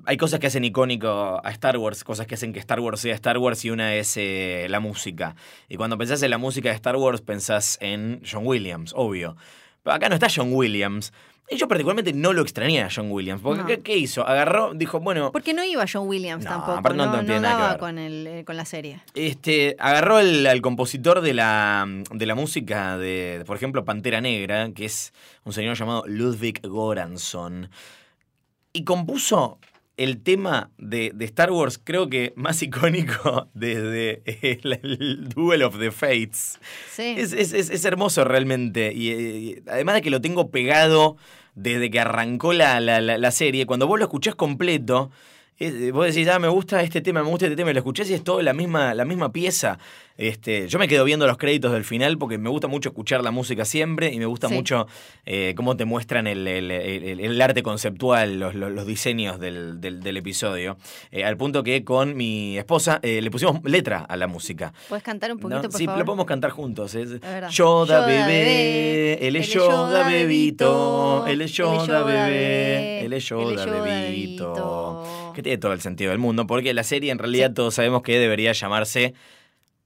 Hay 0.06 0.18
cosas 0.18 0.40
que 0.40 0.48
hacen 0.48 0.64
icónico 0.64 1.42
a 1.44 1.50
Star 1.52 1.78
Wars, 1.78 2.04
cosas 2.04 2.28
que 2.28 2.36
hacen 2.36 2.54
que 2.54 2.60
Star 2.60 2.80
Wars 2.80 3.02
sea 3.02 3.14
Star 3.16 3.38
Wars 3.38 3.64
y 3.66 3.70
una 3.72 3.96
es 3.96 4.16
eh, 4.18 4.68
la 4.70 4.80
música. 4.80 5.36
Y 5.70 5.76
cuando 5.76 5.98
pensás 5.98 6.22
en 6.24 6.30
la 6.30 6.38
música 6.38 6.70
de 6.70 6.76
Star 6.76 6.96
Wars 6.96 7.22
pensás 7.22 7.78
en 7.82 8.22
John 8.30 8.46
Williams, 8.46 8.94
obvio. 8.96 9.36
Pero 9.84 9.96
acá 9.96 10.08
no 10.10 10.16
está 10.16 10.28
John 10.34 10.54
Williams. 10.54 11.12
Y 11.50 11.58
yo 11.58 11.68
particularmente 11.68 12.14
no 12.14 12.32
lo 12.32 12.44
extrañé 12.44 12.82
a 12.82 12.90
John 12.96 13.12
Williams. 13.12 13.42
Porque 13.42 13.62
No. 13.62 13.68
¿qué, 13.68 13.80
qué 13.82 13.98
hizo? 13.98 14.26
Agarró, 14.26 14.74
dijo, 14.74 15.02
bueno, 15.02 15.32
Porque 15.34 15.54
no 15.54 15.64
iba 15.66 15.84
John 15.92 16.08
Williams 16.08 16.46
No, 16.46 16.50
tampoco, 16.52 16.78
aparte 16.78 16.98
no- 16.98 17.08
no, 17.12 17.22
no 17.24 17.42
daba 17.42 17.78
con, 17.78 17.98
el, 17.98 18.26
eh, 18.28 18.44
con 18.46 18.56
la 18.56 18.64
serie. 18.64 19.02
Este, 19.16 19.76
agarró 19.78 20.20
el- 20.20 20.48
al 20.48 20.62
compositor 20.62 21.20
de 21.20 21.34
la, 21.34 21.86
de 22.12 22.26
la 22.26 22.36
música 22.36 22.98
de, 22.98 23.44
por 23.46 23.58
ejemplo, 23.58 23.84
Pantera 23.84 24.22
Negra, 24.22 24.72
que 24.74 24.86
es 24.86 25.12
un 25.44 25.52
señor 25.52 25.76
llamado 25.76 26.04
Ludwig 26.08 26.62
Goransson, 26.66 27.70
y 28.72 28.86
compuso 28.86 29.60
el 30.04 30.22
tema 30.22 30.70
de, 30.78 31.12
de 31.14 31.26
Star 31.26 31.52
Wars, 31.52 31.80
creo 31.84 32.10
que 32.10 32.34
más 32.36 32.62
icónico 32.64 33.48
desde 33.54 34.22
el, 34.42 34.80
el 34.84 35.30
Duel 35.30 35.64
of 35.64 35.78
the 35.80 35.92
Fates. 35.92 36.60
Sí. 36.92 37.16
Es, 37.18 37.34
es- 37.34 37.54
es- 37.54 37.70
es 37.70 37.86
hermoso 37.86 38.24
realmente. 38.24 38.94
Y, 38.94 39.10
eh, 39.12 39.38
y 39.40 39.64
además 39.70 39.96
de 39.96 40.02
que 40.02 40.10
lo 40.10 40.22
tengo 40.22 40.50
pegado 40.52 41.18
desde 41.56 41.92
que 41.92 42.00
arrancó 42.00 42.54
la, 42.54 42.80
la- 42.80 43.02
la- 43.02 43.18
la 43.18 43.32
serie, 43.32 43.66
cuando 43.66 43.88
vos 43.88 44.00
lo 44.00 44.06
escuchás 44.06 44.36
completo, 44.36 45.12
es- 45.66 45.92
vos 45.92 46.06
decís, 46.08 46.28
ah, 46.28 46.40
me 46.40 46.48
gusta 46.48 46.82
este 46.84 47.02
tema, 47.02 47.24
me 47.24 47.30
gusta 47.30 47.46
este 47.46 47.56
tema, 47.56 47.72
y 47.72 47.74
lo 47.74 47.80
escuchás 47.80 48.10
y 48.10 48.14
es 48.14 48.24
todo 48.24 48.42
la 48.42 48.54
misma, 48.54 48.94
la 48.94 49.06
misma 49.06 49.32
pieza. 49.32 49.78
Este, 50.18 50.68
yo 50.68 50.78
me 50.78 50.88
quedo 50.88 51.04
viendo 51.04 51.26
los 51.26 51.38
créditos 51.38 51.72
del 51.72 51.84
final 51.84 52.18
porque 52.20 52.38
me 52.38 52.50
gusta 52.50 52.68
mucho 52.68 52.90
escuchar 52.90 53.24
la 53.24 53.32
música 53.32 53.66
siempre 53.66 54.12
y 54.14 54.20
me 54.20 54.26
gusta 54.26 54.50
Sí. 54.50 54.54
mucho 54.54 54.86
eh, 55.26 55.54
cómo 55.56 55.76
te 55.78 55.86
muestran 55.86 56.28
el, 56.28 56.48
el- 56.48 56.70
el- 56.70 57.20
el 57.20 57.42
arte 57.42 57.64
conceptual, 57.64 58.40
los, 58.40 58.54
los- 58.54 58.72
los 58.72 58.86
diseños 58.86 59.40
del, 59.40 59.82
del- 59.82 60.02
del 60.02 60.18
episodio. 60.18 60.78
Eh, 61.12 61.24
al 61.24 61.38
punto 61.38 61.64
que 61.64 61.84
con 61.84 62.16
mi 62.16 62.58
esposa 62.58 63.00
eh, 63.02 63.20
le 63.22 63.32
pusimos 63.32 63.64
letra 63.64 64.00
a 64.08 64.16
la 64.18 64.28
música. 64.28 64.74
¿Puedes 64.90 65.04
cantar 65.04 65.32
un 65.32 65.38
¿no? 65.40 65.50
poquito, 65.50 65.70
por 65.70 65.78
sí, 65.80 65.86
favor? 65.86 66.00
lo 66.00 66.06
podemos 66.06 66.26
cantar 66.28 66.52
juntos. 66.52 66.94
Es. 66.94 67.20
Yoda, 67.50 68.06
bebé, 68.06 69.28
él 69.28 69.36
es 69.38 69.48
Yoda 69.52 70.08
bebito, 70.08 71.26
él 71.28 71.42
es 71.42 71.52
Yoda 71.54 72.04
bebé, 72.04 73.06
él 73.06 73.14
es 73.14 73.26
Yoda 73.26 73.66
bebito. 73.66 75.04
Que 75.34 75.44
tiene 75.44 75.58
todo 75.58 75.74
el 75.74 75.82
sentido 75.82 76.12
del 76.12 76.20
mundo, 76.20 76.48
porque 76.48 76.74
la 76.74 76.84
serie 76.84 77.12
en 77.12 77.20
realidad 77.20 77.50
Sí. 77.50 77.54
todos 77.56 77.76
sabemos 77.76 78.02
que 78.02 78.18
debería 78.20 78.52
llamarse 78.52 79.14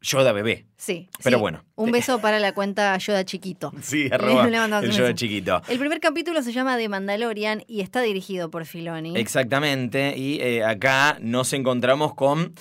Yoda 0.02 0.32
bebé. 0.34 0.66
Sí. 0.78 1.10
Pero 1.24 1.38
sí. 1.38 1.42
bueno. 1.42 1.64
Un 1.76 1.92
beso 1.92 2.20
para 2.20 2.40
la 2.40 2.54
cuenta 2.54 2.96
Yoda 2.98 3.26
Chiquito. 3.26 3.72
Sí, 3.82 4.08
arroba 4.12 4.46
el 4.82 4.92
Yoda 4.92 5.14
chiquito. 5.16 5.62
El 5.68 5.80
primer 5.80 6.00
capítulo 6.00 6.44
se 6.44 6.52
llama 6.54 6.78
The 6.78 6.90
Mandalorian 6.90 7.64
y 7.68 7.82
está 7.82 8.02
dirigido 8.02 8.52
por 8.52 8.66
Filoni. 8.66 9.18
Exactamente, 9.18 10.16
y 10.16 10.40
eh, 10.42 10.64
acá 10.64 11.18
nos 11.22 11.54
encontramos 11.54 12.14
con 12.14 12.54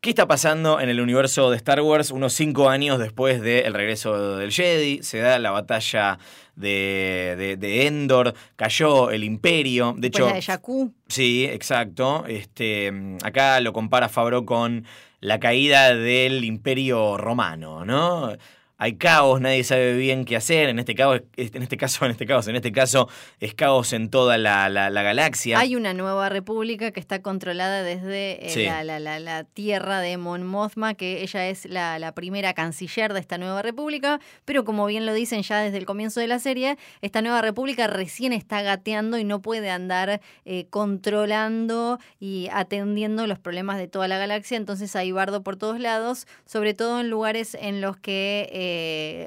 qué 0.00 0.10
está 0.10 0.26
pasando 0.26 0.80
en 0.80 0.88
el 0.88 1.00
universo 1.00 1.50
de 1.50 1.56
Star 1.56 1.80
Wars 1.82 2.10
unos 2.10 2.32
cinco 2.32 2.68
años 2.68 2.98
después 2.98 3.40
del 3.42 3.74
regreso 3.74 4.36
del 4.36 4.50
Jedi. 4.52 5.02
Se 5.02 5.18
da 5.18 5.38
la 5.38 5.50
batalla 5.50 6.18
de, 6.56 7.34
de- 7.38 7.56
de 7.56 7.86
Endor, 7.86 8.34
cayó 8.56 9.10
el 9.10 9.24
Imperio. 9.24 9.94
De 9.96 10.08
hecho, 10.08 10.26
la 10.28 10.34
de 10.34 10.42
Jakku. 10.42 10.92
Sí, 11.08 11.44
exacto. 11.44 12.24
Este, 12.26 12.92
acá 13.22 13.60
lo 13.60 13.72
compara 13.72 14.08
Fabro 14.08 14.44
con 14.44 14.84
la 15.20 15.38
caída 15.38 15.94
del 15.94 16.44
Imperio 16.44 17.16
Romano, 17.18 17.84
¿no? 17.84 18.34
Hay 18.82 18.94
caos, 18.94 19.42
nadie 19.42 19.62
sabe 19.62 19.92
bien 19.92 20.24
qué 20.24 20.36
hacer. 20.36 20.70
En 20.70 20.78
este 20.78 20.94
caso, 20.94 21.20
en 21.36 21.62
este 21.62 21.76
caso, 21.76 22.04
en 22.06 22.12
este 22.12 22.24
caso, 22.24 22.48
en 22.48 22.56
este 22.56 22.72
caso, 22.72 23.08
es 23.38 23.54
caos 23.54 23.92
en 23.92 24.08
toda 24.08 24.38
la, 24.38 24.70
galaxia. 24.90 25.58
Hay 25.58 25.76
una 25.76 25.92
nueva 25.92 26.30
república 26.30 26.90
que 26.90 26.98
está 26.98 27.20
controlada 27.20 27.82
desde 27.82 28.38
eh, 28.40 28.84
la, 29.20 29.44
tierra 29.44 30.00
de 30.00 30.16
Mon 30.16 30.46
Mothma, 30.46 30.94
que 30.94 31.22
ella 31.22 31.48
es 31.48 31.66
la, 31.66 32.12
primera 32.14 32.54
canciller 32.54 33.12
de 33.12 33.20
esta 33.20 33.36
nueva 33.36 33.60
república, 33.60 34.18
pero 34.46 34.64
como 34.64 34.86
bien 34.86 35.04
lo 35.04 35.12
dicen 35.12 35.42
ya 35.42 35.60
desde 35.60 35.76
el 35.76 35.84
comienzo 35.84 36.20
de 36.20 36.26
la 36.26 36.38
serie, 36.38 36.78
esta 37.02 37.20
nueva 37.20 37.42
república 37.42 37.86
recién 37.86 38.32
está 38.32 38.62
gateando 38.62 39.18
y 39.18 39.24
no 39.24 39.42
puede 39.42 39.70
andar 39.70 40.22
eh, 40.46 40.66
controlando 40.70 41.98
y 42.18 42.48
atendiendo 42.50 43.26
los 43.26 43.38
problemas 43.38 43.76
de 43.76 43.88
toda 43.88 44.08
la 44.08 44.16
galaxia, 44.16 44.56
entonces 44.56 44.96
hay 44.96 45.12
bardo 45.12 45.42
por 45.42 45.56
todos 45.56 45.78
lados, 45.78 46.26
sobre 46.46 46.72
todo 46.72 47.00
en 47.00 47.10
lugares 47.10 47.56
en 47.60 47.80
los 47.82 47.96
que 47.98 48.48
eh, 48.52 48.69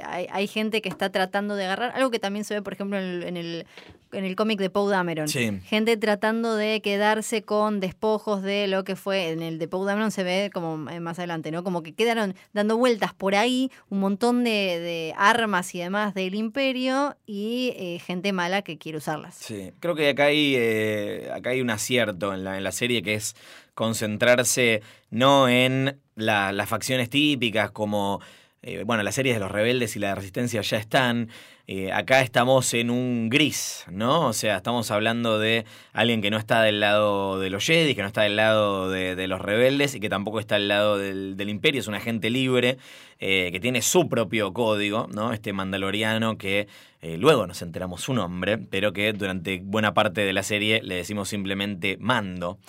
hay, 0.05 0.47
gente 0.47 0.81
que 0.81 0.89
está 0.89 1.09
tratando 1.09 1.55
de 1.55 1.65
agarrar, 1.65 1.91
algo 1.95 2.11
que 2.11 2.19
también 2.19 2.45
se 2.45 2.53
ve, 2.53 2.61
por 2.61 2.73
ejemplo, 2.73 2.97
en 2.97 3.35
el, 3.37 3.65
en 4.11 4.25
el, 4.25 4.35
cómic 4.35 4.59
de 4.59 4.69
Poe 4.69 4.91
Dameron. 4.91 5.27
Gente 5.27 5.97
tratando 5.97 6.55
de 6.55 6.81
quedarse 6.81 7.43
con 7.43 7.79
despojos 7.79 8.41
de 8.41 8.67
lo 8.67 8.83
que 8.83 8.95
fue, 8.95 9.29
en 9.29 9.41
el 9.41 9.59
de 9.59 9.67
Poe 9.67 9.85
Dameron 9.85 10.11
se 10.11 10.23
ve 10.23 10.51
como 10.53 10.89
eh, 10.89 10.99
más 10.99 11.19
adelante, 11.19 11.51
¿no? 11.51 11.63
Como 11.63 11.83
que 11.83 11.93
quedaron 11.93 12.35
dando 12.53 12.77
vueltas 12.77 13.13
por 13.13 13.35
ahí 13.35 13.71
un 13.89 13.99
montón 13.99 14.43
de, 14.43 15.13
armas 15.17 15.73
y 15.75 15.79
demás 15.79 16.13
del 16.13 16.35
imperio 16.35 17.15
y 17.25 17.73
eh, 17.77 17.99
gente 17.99 18.33
mala 18.33 18.61
que 18.61 18.77
quiere 18.77 18.97
usarlas. 18.97 19.35
Sí, 19.35 19.71
creo 19.79 19.95
que 19.95 20.09
acá 20.09 20.25
hay, 20.25 20.55
acá 21.33 21.51
hay 21.51 21.61
un 21.61 21.69
acierto 21.69 22.33
en 22.33 22.43
la, 22.43 22.57
en 22.57 22.63
la 22.63 22.71
serie 22.71 23.01
que 23.01 23.15
es 23.15 23.35
concentrarse 23.73 24.81
no 25.09 25.47
en 25.47 25.99
las 26.15 26.69
facciones 26.69 27.09
típicas 27.09 27.71
como, 27.71 28.21
eh, 28.65 28.83
bueno, 28.85 29.03
las 29.03 29.15
series 29.15 29.35
de 29.35 29.41
los 29.41 29.51
rebeldes 29.51 29.97
y 29.97 29.99
la 29.99 30.15
resistencia 30.15 30.61
ya 30.61 30.77
están. 30.77 31.27
Eh, 31.67 31.91
acá 31.91 32.21
estamos 32.21 32.73
en 32.73 32.89
un 32.89 33.29
gris, 33.29 33.83
¿no? 33.91 34.27
O 34.27 34.33
sea, 34.33 34.57
estamos 34.57 34.89
hablando 34.89 35.37
de 35.37 35.65
alguien 35.91 36.21
que 36.21 36.31
no 36.31 36.37
está 36.37 36.61
del 36.61 36.79
lado 36.79 37.39
de 37.39 37.49
los 37.49 37.65
Jedi, 37.65 37.93
que 37.93 38.01
no 38.01 38.07
está 38.07 38.21
del 38.21 38.37
lado 38.37 38.89
de, 38.89 39.27
los 39.27 39.41
rebeldes 39.41 39.95
y 39.95 39.99
que 39.99 40.09
tampoco 40.09 40.39
está 40.39 40.55
del 40.55 40.69
lado 40.69 40.97
del, 40.97 41.49
imperio. 41.49 41.81
Es 41.81 41.87
un 41.87 41.95
agente 41.95 42.29
libre 42.29 42.77
eh, 43.19 43.49
que 43.51 43.59
tiene 43.59 43.81
su 43.81 44.07
propio 44.07 44.53
código, 44.53 45.09
¿no? 45.13 45.33
Este 45.33 45.51
mandaloriano 45.51 46.37
que 46.37 46.67
luego 47.17 47.45
nos 47.47 47.61
enteramos 47.61 47.99
su 47.99 48.13
nombre, 48.13 48.57
pero 48.57 48.93
que 48.93 49.11
durante 49.11 49.59
buena 49.61 49.93
parte 49.93 50.21
de 50.21 50.31
la 50.31 50.41
serie 50.41 50.81
le 50.81 50.95
decimos 50.95 51.27
simplemente 51.27 51.97
Mando 51.99 52.59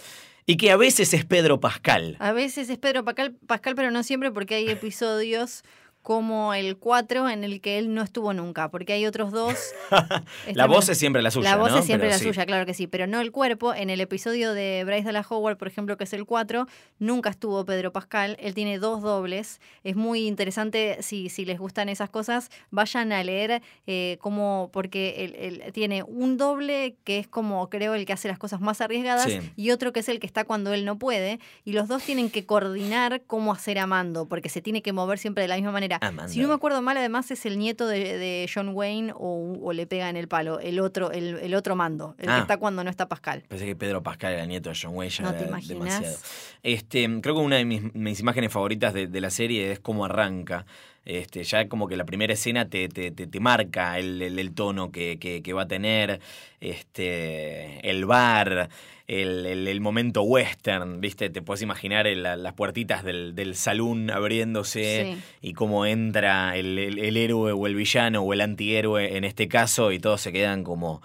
y 0.46 0.56
que 0.56 0.70
a 0.70 0.76
veces 0.76 1.14
es 1.14 1.24
Pedro 1.24 1.60
Pascal. 1.60 2.16
A 2.18 2.32
veces 2.32 2.68
es 2.68 2.78
Pedro 2.78 3.04
Pascal 3.04 3.36
pero 3.76 3.90
no 3.90 4.02
siempre 4.02 4.30
porque 4.30 4.56
hay 4.56 4.68
episodios 4.68 5.62
como 6.04 6.52
el 6.52 6.76
4 6.76 7.30
en 7.30 7.44
el 7.44 7.62
que 7.62 7.78
él 7.78 7.94
no 7.94 8.02
estuvo 8.02 8.34
nunca, 8.34 8.70
porque 8.70 8.92
hay 8.92 9.06
otros 9.06 9.32
dos. 9.32 9.56
la 10.54 10.66
voz 10.66 10.86
es 10.90 10.98
siempre 10.98 11.22
la 11.22 11.30
suya. 11.30 11.48
La 11.48 11.56
voz 11.56 11.74
es 11.74 11.86
siempre 11.86 12.10
la 12.10 12.18
suya, 12.18 12.44
claro 12.44 12.66
que 12.66 12.74
sí, 12.74 12.86
pero 12.86 13.06
no 13.06 13.22
el 13.22 13.32
cuerpo. 13.32 13.72
En 13.72 13.88
el 13.88 14.02
episodio 14.02 14.52
de 14.52 14.84
Bryce 14.84 15.04
Dallas 15.04 15.26
Howard, 15.30 15.56
por 15.56 15.66
ejemplo, 15.66 15.96
que 15.96 16.04
es 16.04 16.12
el 16.12 16.26
4, 16.26 16.68
nunca 16.98 17.30
estuvo 17.30 17.64
Pedro 17.64 17.90
Pascal. 17.90 18.36
Él 18.38 18.52
tiene 18.52 18.78
dos 18.78 19.00
dobles. 19.00 19.62
Es 19.82 19.96
muy 19.96 20.26
interesante, 20.26 20.98
si, 21.00 21.30
si 21.30 21.46
les 21.46 21.58
gustan 21.58 21.88
esas 21.88 22.10
cosas, 22.10 22.50
vayan 22.70 23.10
a 23.10 23.24
leer 23.24 23.62
eh, 23.86 24.18
cómo, 24.20 24.68
porque 24.74 25.24
él, 25.40 25.72
tiene 25.72 26.02
un 26.02 26.36
doble 26.36 26.96
que 27.04 27.18
es 27.18 27.28
como, 27.28 27.70
creo, 27.70 27.94
el 27.94 28.04
que 28.04 28.12
hace 28.12 28.28
las 28.28 28.38
cosas 28.38 28.60
más 28.60 28.82
arriesgadas 28.82 29.26
y 29.56 29.70
otro 29.70 29.94
que 29.94 30.00
es 30.00 30.10
el 30.10 30.20
que 30.20 30.26
está 30.26 30.44
cuando 30.44 30.74
él 30.74 30.84
no 30.84 30.98
puede. 30.98 31.40
Y 31.64 31.72
los 31.72 31.88
dos 31.88 32.02
tienen 32.02 32.28
que 32.28 32.44
coordinar 32.44 33.22
cómo 33.26 33.54
hacer 33.54 33.78
a 33.78 33.86
mando, 33.86 34.26
porque 34.26 34.50
se 34.50 34.60
tiene 34.60 34.82
que 34.82 34.92
mover 34.92 35.18
siempre 35.18 35.44
de 35.44 35.48
la 35.48 35.54
misma 35.54 35.72
manera 35.72 35.93
si 36.26 36.40
no 36.40 36.48
me 36.48 36.54
acuerdo 36.54 36.82
mal, 36.82 36.96
además 36.96 37.30
es 37.30 37.46
el 37.46 37.58
nieto 37.58 37.86
de, 37.86 38.48
John 38.52 38.70
Wayne 38.72 39.12
o, 39.16 39.72
le 39.72 39.86
pega 39.86 40.08
en 40.08 40.16
el 40.16 40.28
palo, 40.28 40.60
el 40.60 40.80
otro, 40.80 41.10
el, 41.10 41.54
otro 41.54 41.76
mando, 41.76 42.14
el 42.18 42.26
que 42.26 42.32
ah. 42.32 42.38
está 42.40 42.56
cuando 42.56 42.84
no 42.84 42.90
está 42.90 43.08
Pascal. 43.08 43.44
Pensé 43.48 43.66
que 43.66 43.76
Pedro 43.76 44.02
Pascal 44.02 44.32
era 44.32 44.42
el 44.42 44.48
nieto 44.48 44.70
de 44.70 44.78
John 44.80 44.94
Wayne, 44.94 45.10
ya 45.10 45.24
no 45.24 45.34
te 45.34 45.44
demasiado. 45.44 46.16
Este, 46.62 47.20
creo 47.20 47.34
que 47.34 47.40
una 47.40 47.56
de 47.56 47.64
mis, 47.64 48.20
imágenes 48.20 48.52
favoritas 48.52 48.94
de, 48.94 49.20
la 49.20 49.30
serie 49.30 49.72
es 49.72 49.80
cómo 49.80 50.04
arranca. 50.04 50.66
Este, 51.04 51.44
ya 51.44 51.68
como 51.68 51.86
que 51.86 51.96
la 51.96 52.04
primera 52.04 52.32
escena 52.32 52.68
te, 52.68 52.88
te, 52.88 53.10
te, 53.10 53.40
marca 53.40 53.98
el, 53.98 54.22
el, 54.22 54.54
tono 54.54 54.90
que, 54.90 55.18
que, 55.18 55.52
va 55.52 55.62
a 55.62 55.68
tener, 55.68 56.20
este, 56.60 57.88
el 57.88 58.06
bar, 58.06 58.70
el, 59.06 59.44
el, 59.68 59.80
momento 59.82 60.22
western, 60.22 61.00
¿viste? 61.00 61.28
Te 61.28 61.42
puedes 61.42 61.60
imaginar 61.60 62.06
las 62.06 62.54
puertitas 62.54 63.04
del, 63.04 63.34
del 63.34 63.54
salón 63.54 64.10
abriéndose 64.10 65.18
y 65.42 65.52
cómo 65.52 65.84
entra 65.84 66.56
el, 66.56 66.78
el, 66.78 67.16
héroe 67.16 67.52
o 67.52 67.66
el 67.66 67.74
villano 67.74 68.22
o 68.22 68.32
el 68.32 68.40
antihéroe 68.40 69.16
en 69.16 69.24
este 69.24 69.46
caso 69.46 69.92
y 69.92 69.98
todos 69.98 70.20
se 70.20 70.32
quedan 70.32 70.64
como... 70.64 71.02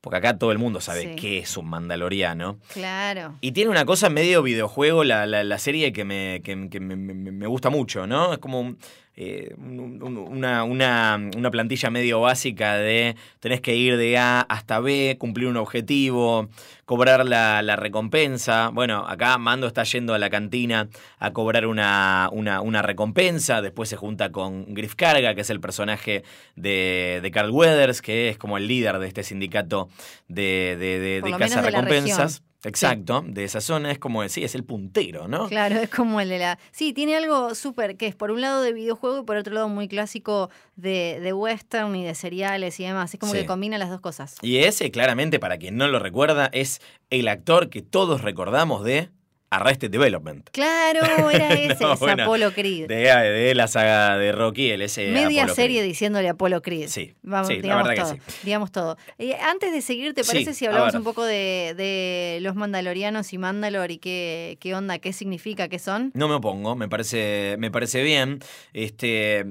Porque 0.00 0.18
acá 0.18 0.38
todo 0.38 0.52
el 0.52 0.58
mundo 0.58 0.80
sabe 0.80 1.16
qué 1.16 1.38
es 1.38 1.56
un 1.56 1.66
mandaloriano. 1.66 2.58
Claro. 2.72 3.34
Y 3.40 3.50
tiene 3.50 3.72
una 3.72 3.84
cosa 3.84 4.08
medio 4.08 4.40
videojuego 4.40 5.02
la, 5.02 5.26
la, 5.26 5.42
la 5.42 5.58
serie 5.58 5.92
que, 5.92 6.04
me, 6.04 6.42
que, 6.44 6.68
que 6.70 6.78
me, 6.78 6.94
me, 6.94 7.46
gusta 7.48 7.70
mucho, 7.70 8.06
¿no? 8.06 8.32
Es 8.32 8.38
como 8.38 8.76
eh, 9.18 9.54
una, 9.56 10.62
una, 10.64 11.16
una, 11.36 11.50
plantilla 11.50 11.88
medio 11.88 12.20
básica 12.20 12.76
de 12.76 13.16
tenés 13.40 13.62
que 13.62 13.74
ir 13.74 13.96
de 13.96 14.18
A 14.18 14.42
hasta 14.42 14.78
B, 14.78 15.16
cumplir 15.18 15.48
un 15.48 15.56
objetivo, 15.56 16.50
cobrar 16.84 17.24
la, 17.24 17.62
la 17.62 17.76
recompensa. 17.76 18.68
Bueno, 18.68 19.06
acá 19.08 19.38
Mando 19.38 19.66
está 19.66 19.84
yendo 19.84 20.12
a 20.12 20.18
la 20.18 20.28
cantina 20.28 20.88
a 21.18 21.32
cobrar 21.32 21.66
una, 21.66 22.28
una, 22.30 22.60
una 22.60 22.82
recompensa, 22.82 23.62
después 23.62 23.88
se 23.88 23.96
junta 23.96 24.30
con 24.32 24.74
Griff 24.74 24.94
Carga, 24.96 25.34
que 25.34 25.40
es 25.40 25.48
el 25.50 25.60
personaje 25.60 26.22
de, 26.54 27.20
de 27.22 27.30
Carl 27.30 27.50
Weathers, 27.50 28.02
que 28.02 28.28
es 28.28 28.36
como 28.36 28.58
el 28.58 28.68
líder 28.68 28.98
de 28.98 29.08
este 29.08 29.22
sindicato 29.22 29.88
de, 30.28 30.76
de, 30.78 30.98
de, 30.98 31.22
de 31.22 31.38
casa 31.38 31.62
recompensas. 31.62 32.42
Exacto, 32.64 33.24
de 33.26 33.44
esa 33.44 33.60
zona 33.60 33.90
es 33.90 33.98
como 33.98 34.22
decir, 34.22 34.44
es 34.44 34.54
el 34.54 34.64
puntero, 34.64 35.28
¿no? 35.28 35.48
Claro, 35.48 35.76
es 35.76 35.90
como 35.90 36.20
el 36.20 36.28
de 36.28 36.38
la. 36.38 36.58
Sí, 36.72 36.92
tiene 36.92 37.16
algo 37.16 37.54
súper 37.54 37.96
que 37.96 38.06
es 38.06 38.14
por 38.14 38.30
un 38.30 38.40
lado 38.40 38.62
de 38.62 38.72
videojuego 38.72 39.20
y 39.20 39.24
por 39.24 39.36
otro 39.36 39.54
lado 39.54 39.68
muy 39.68 39.88
clásico 39.88 40.50
de, 40.74 41.20
de 41.20 41.32
western 41.32 41.94
y 41.94 42.04
de 42.04 42.14
seriales 42.14 42.80
y 42.80 42.84
demás. 42.84 43.14
Es 43.14 43.20
como 43.20 43.32
que 43.32 43.46
combina 43.46 43.78
las 43.78 43.90
dos 43.90 44.00
cosas. 44.00 44.36
Y 44.42 44.58
ese, 44.58 44.90
claramente, 44.90 45.38
para 45.38 45.58
quien 45.58 45.76
no 45.76 45.86
lo 45.88 45.98
recuerda, 45.98 46.48
es 46.52 46.80
el 47.10 47.28
actor 47.28 47.70
que 47.70 47.82
todos 47.82 48.22
recordamos 48.22 48.84
de 48.84 49.10
Arrested 49.50 49.90
Development. 49.90 50.48
Claro, 50.50 51.00
era 51.30 51.52
ese, 51.54 51.84
Apolo 51.84 52.52
Creed. 52.52 52.88
De, 52.88 53.54
la 53.54 53.68
saga 53.68 54.18
de 54.18 54.32
Rocky, 54.32 54.70
el 54.70 54.82
ese 54.82 55.08
Media 55.08 55.48
serie 55.48 55.82
diciéndole 55.82 56.28
Apolo 56.28 56.62
Creed. 56.62 56.88
Sí, 56.88 57.14
Vamos, 57.22 57.48
digamos, 57.48 57.94
todo, 57.94 58.16
digamos 58.42 58.72
todo. 58.72 58.96
antes 59.42 59.72
de 59.72 59.80
seguir, 59.82 60.14
¿te 60.14 60.24
parece 60.24 60.54
si 60.54 60.66
hablamos 60.66 60.94
un 60.94 61.04
poco 61.04 61.24
de, 61.24 62.38
los 62.42 62.54
mandalorianos 62.54 63.32
y 63.32 63.38
Mandalor 63.38 63.90
y 63.90 63.98
qué, 63.98 64.56
qué 64.60 64.74
onda, 64.74 64.98
qué 64.98 65.12
significa, 65.12 65.68
qué 65.68 65.78
son? 65.78 66.10
No 66.14 66.28
me 66.28 66.34
opongo, 66.34 66.74
me 66.74 66.88
parece, 66.88 67.56
me 67.58 67.70
parece 67.70 68.02
bien. 68.02 68.40
Este, 68.72 69.44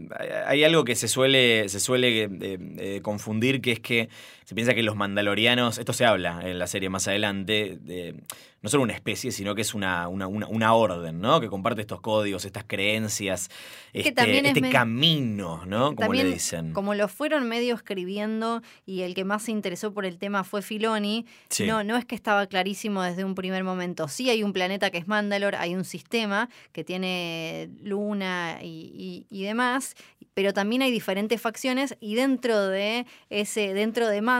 hay 0.46 0.64
algo 0.64 0.84
que 0.84 0.96
se 0.96 1.08
suele, 1.08 1.70
se 1.70 1.80
suele 1.80 2.24
eh, 2.24 2.30
eh, 2.42 3.00
confundir, 3.02 3.62
que 3.62 3.72
es 3.74 3.80
que 3.80 4.10
se 4.46 4.54
piensa 4.54 4.76
que 4.76 4.84
los 4.84 4.96
mandalorianos, 4.96 5.80
esto 5.80 5.92
se 5.92 6.06
habla 6.06 6.40
en 6.44 6.60
la 6.60 6.68
serie 6.68 6.88
más 6.88 7.08
adelante, 7.08 7.80
de, 7.82 8.16
no 8.62 8.70
solo 8.70 8.84
una 8.84 8.94
especie, 8.94 9.32
sino 9.32 9.56
que 9.56 9.62
es 9.62 9.74
una, 9.74 10.08
una, 10.08 10.28
una, 10.28 10.74
orden, 10.74 11.20
¿no? 11.20 11.42
Que 11.42 11.50
comparte 11.50 11.82
estos 11.82 12.00
códigos, 12.00 12.46
estas 12.46 12.64
creencias, 12.64 13.50
este, 13.92 14.48
este 14.48 14.70
camino, 14.70 15.66
¿no? 15.66 15.96
Como 15.96 16.14
le 16.14 16.26
dicen. 16.26 16.74
Como 16.74 16.94
lo 16.94 17.08
fueron 17.08 17.48
medio 17.48 17.74
escribiendo 17.74 18.62
y 18.86 19.02
el 19.02 19.16
que 19.16 19.24
más 19.24 19.44
se 19.44 19.52
interesó 19.52 19.94
por 19.94 20.06
el 20.06 20.20
tema 20.20 20.44
fue 20.44 20.62
Filoni, 20.62 21.26
no, 21.66 21.84
no 21.84 21.98
es 21.98 22.06
que 22.06 22.16
estaba 22.16 22.46
clarísimo 22.46 23.02
desde 23.02 23.24
un 23.24 23.34
primer 23.34 23.64
momento. 23.64 24.08
Sí 24.08 24.30
hay 24.30 24.44
un 24.44 24.54
planeta 24.54 24.92
que 24.92 25.00
es 25.00 25.08
Mandalor, 25.08 25.56
hay 25.56 25.76
un 25.76 25.86
sistema 25.86 26.50
que 26.72 26.84
tiene 26.84 27.70
luna 27.82 28.60
y, 28.62 29.26
y 29.30 29.44
demás, 29.44 29.96
pero 30.36 30.54
también 30.54 30.82
hay 30.82 30.92
diferentes 30.92 31.42
facciones 31.42 31.96
y 32.00 32.16
dentro 32.16 32.68
de 32.68 33.06
ese, 33.30 33.74
dentro 33.74 34.08
de 34.08 34.22
Mandalor, 34.22 34.35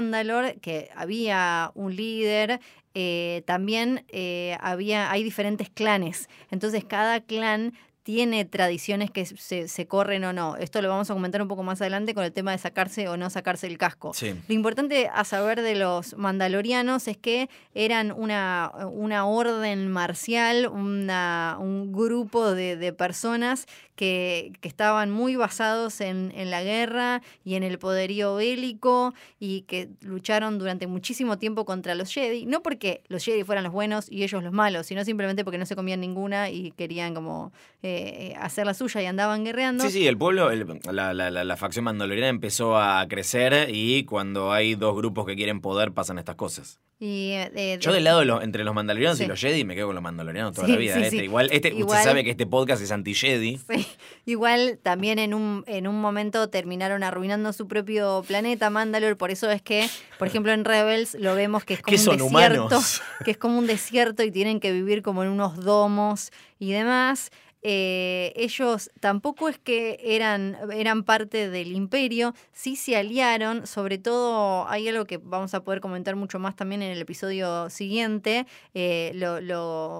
que 0.62 0.90
había 0.96 1.72
un 1.76 1.96
líder, 1.96 2.60
eh, 2.94 3.44
también 3.46 4.06
eh, 4.10 4.58
había, 4.62 5.12
hay 5.12 5.24
diferentes 5.24 5.70
clanes. 5.70 6.30
Entonces 6.50 6.84
cada 6.86 7.20
clan 7.22 7.74
tiene 8.06 8.46
tradiciones 8.46 9.10
que 9.10 9.26
se, 9.26 9.88
corren 9.88 10.24
o 10.26 10.32
no. 10.32 10.58
Esto 10.58 10.80
lo 10.84 10.90
vamos 10.90 11.10
a 11.10 11.16
comentar 11.16 11.42
un 11.42 11.48
poco 11.48 11.64
más 11.64 11.82
adelante 11.82 12.14
con 12.14 12.24
el 12.24 12.32
tema 12.32 12.52
de 12.52 12.60
sacarse 12.60 13.10
o 13.10 13.18
no 13.18 13.32
sacarse 13.32 13.66
el 13.66 13.80
casco. 13.80 14.12
Lo 14.22 14.54
importante 14.54 15.10
a 15.12 15.24
saber 15.24 15.64
de 15.64 15.74
los 15.74 16.16
mandalorianos 16.16 17.08
es 17.08 17.18
que 17.18 17.50
eran 17.74 18.12
una, 18.12 18.72
una 18.92 19.26
orden 19.26 19.88
marcial, 19.92 20.68
una, 20.68 21.58
un 21.60 21.92
grupo 21.92 22.52
de, 22.54 22.78
de 22.78 22.94
personas 22.94 23.66
que, 23.96 24.54
estaban 24.62 25.10
muy 25.10 25.36
basados 25.36 26.02
en, 26.02 26.34
la 26.50 26.64
guerra 26.64 27.22
y 27.44 27.56
en 27.56 27.64
el 27.64 27.80
poderío 27.80 28.36
bélico 28.36 29.14
y 29.40 29.62
que 29.62 29.90
lucharon 30.02 30.60
durante 30.60 30.88
muchísimo 30.88 31.38
tiempo 31.38 31.66
contra 31.66 31.96
los 31.96 32.14
Jedi, 32.14 32.46
no 32.46 32.62
porque 32.62 33.02
los 33.08 33.24
Jedi 33.24 33.44
fueran 33.44 33.64
los 33.64 33.74
buenos 33.74 34.12
y 34.12 34.24
ellos 34.24 34.44
los 34.44 34.52
malos, 34.52 34.88
sino 34.88 35.04
simplemente 35.06 35.44
porque 35.44 35.58
no 35.58 35.66
se 35.66 35.76
comían 35.76 36.02
ninguna 36.02 36.50
y 36.50 36.72
querían 36.72 37.14
como 37.14 37.54
eh, 37.84 37.95
hacer 38.40 38.66
la 38.66 38.74
suya 38.74 39.02
y 39.02 39.06
andaban 39.06 39.44
guerreando. 39.44 39.84
Sí, 39.84 39.92
sí, 39.92 40.08
el 40.08 40.18
pueblo, 40.18 40.52
el- 40.52 40.66
la, 40.92 41.14
la- 41.14 41.32
la- 41.32 41.44
la 41.44 41.58
facción 41.58 41.86
mandaloriana 41.86 42.30
empezó 42.30 42.78
a 42.78 43.06
crecer 43.08 43.70
y 43.72 44.04
cuando 44.06 44.52
hay 44.52 44.76
dos 44.76 44.96
grupos 44.96 45.26
que 45.26 45.36
quieren 45.36 45.62
poder 45.62 45.92
pasan 45.92 46.18
estas 46.20 46.36
cosas. 46.36 46.80
Y, 46.98 47.32
eh, 47.32 47.52
eh, 47.56 47.78
Yo 47.82 47.92
del 47.92 48.06
lado 48.06 48.20
de 48.20 48.26
los, 48.26 48.42
entre 48.42 48.64
los 48.64 48.74
mandalorianos 48.74 49.20
y 49.20 49.26
los 49.26 49.38
Jedi 49.40 49.66
me 49.66 49.76
quedo 49.76 49.88
con 49.88 49.96
los 49.96 50.04
mandalorianos 50.04 50.54
toda 50.54 50.66
Sí, 50.68 50.74
la 50.74 50.80
vida. 50.80 50.96
sí, 50.96 51.02
este. 51.04 51.26
Igual, 51.26 51.50
este, 51.52 51.68
Igual- 51.68 51.84
usted 51.88 52.04
sabe 52.10 52.24
que 52.24 52.30
este 52.32 52.46
podcast 52.48 52.82
es 52.82 52.90
anti-Jedi. 52.92 53.60
Igual 54.26 54.80
también 54.82 55.20
en 55.20 55.34
un, 55.34 55.64
en 55.68 55.88
un 55.88 56.00
momento 56.00 56.50
terminaron 56.50 57.04
arruinando 57.04 57.52
su 57.52 57.68
propio 57.68 58.24
planeta, 58.26 58.70
Mandalore. 58.70 59.18
Por 59.18 59.30
eso 59.30 59.52
es 59.52 59.62
que, 59.62 59.88
por 60.18 60.28
ejemplo, 60.30 60.54
en 60.54 60.64
Rebels 60.64 61.16
lo 61.20 61.36
vemos 61.36 61.66
que 61.66 61.74
es 61.76 61.82
como 61.82 61.90
¿Qué 61.92 61.98
un 62.00 62.06
son, 62.06 62.18
desierto. 62.18 62.64
humanos? 62.66 63.02
Que 63.26 63.32
es 63.32 63.38
como 63.38 63.60
un 63.60 63.68
desierto 63.68 64.24
y 64.24 64.32
tienen 64.32 64.62
que 64.62 64.72
vivir 64.72 65.02
como 65.02 65.22
en 65.24 65.30
unos 65.30 65.58
domos 65.58 66.32
y 66.60 66.72
demás. 66.72 67.30
Eh, 67.68 68.32
ellos 68.36 68.92
tampoco 69.00 69.50
es 69.50 69.58
que 69.58 70.00
eran, 70.04 70.56
eran 70.72 71.04
parte 71.04 71.50
del 71.50 71.72
imperio, 71.72 72.36
sí 72.52 72.76
se 72.76 72.96
aliaron, 72.96 73.66
sobre 73.66 73.98
todo 73.98 74.68
hay 74.70 74.88
algo 74.88 75.06
que 75.06 75.18
vamos 75.18 75.56
a 75.56 75.64
poder 75.64 75.82
comentar 75.82 76.16
mucho 76.16 76.38
más 76.38 76.56
también 76.56 76.84
en 76.84 76.92
el 76.92 77.02
episodio 77.02 77.72
siguiente, 77.72 78.46
eh, 78.76 79.20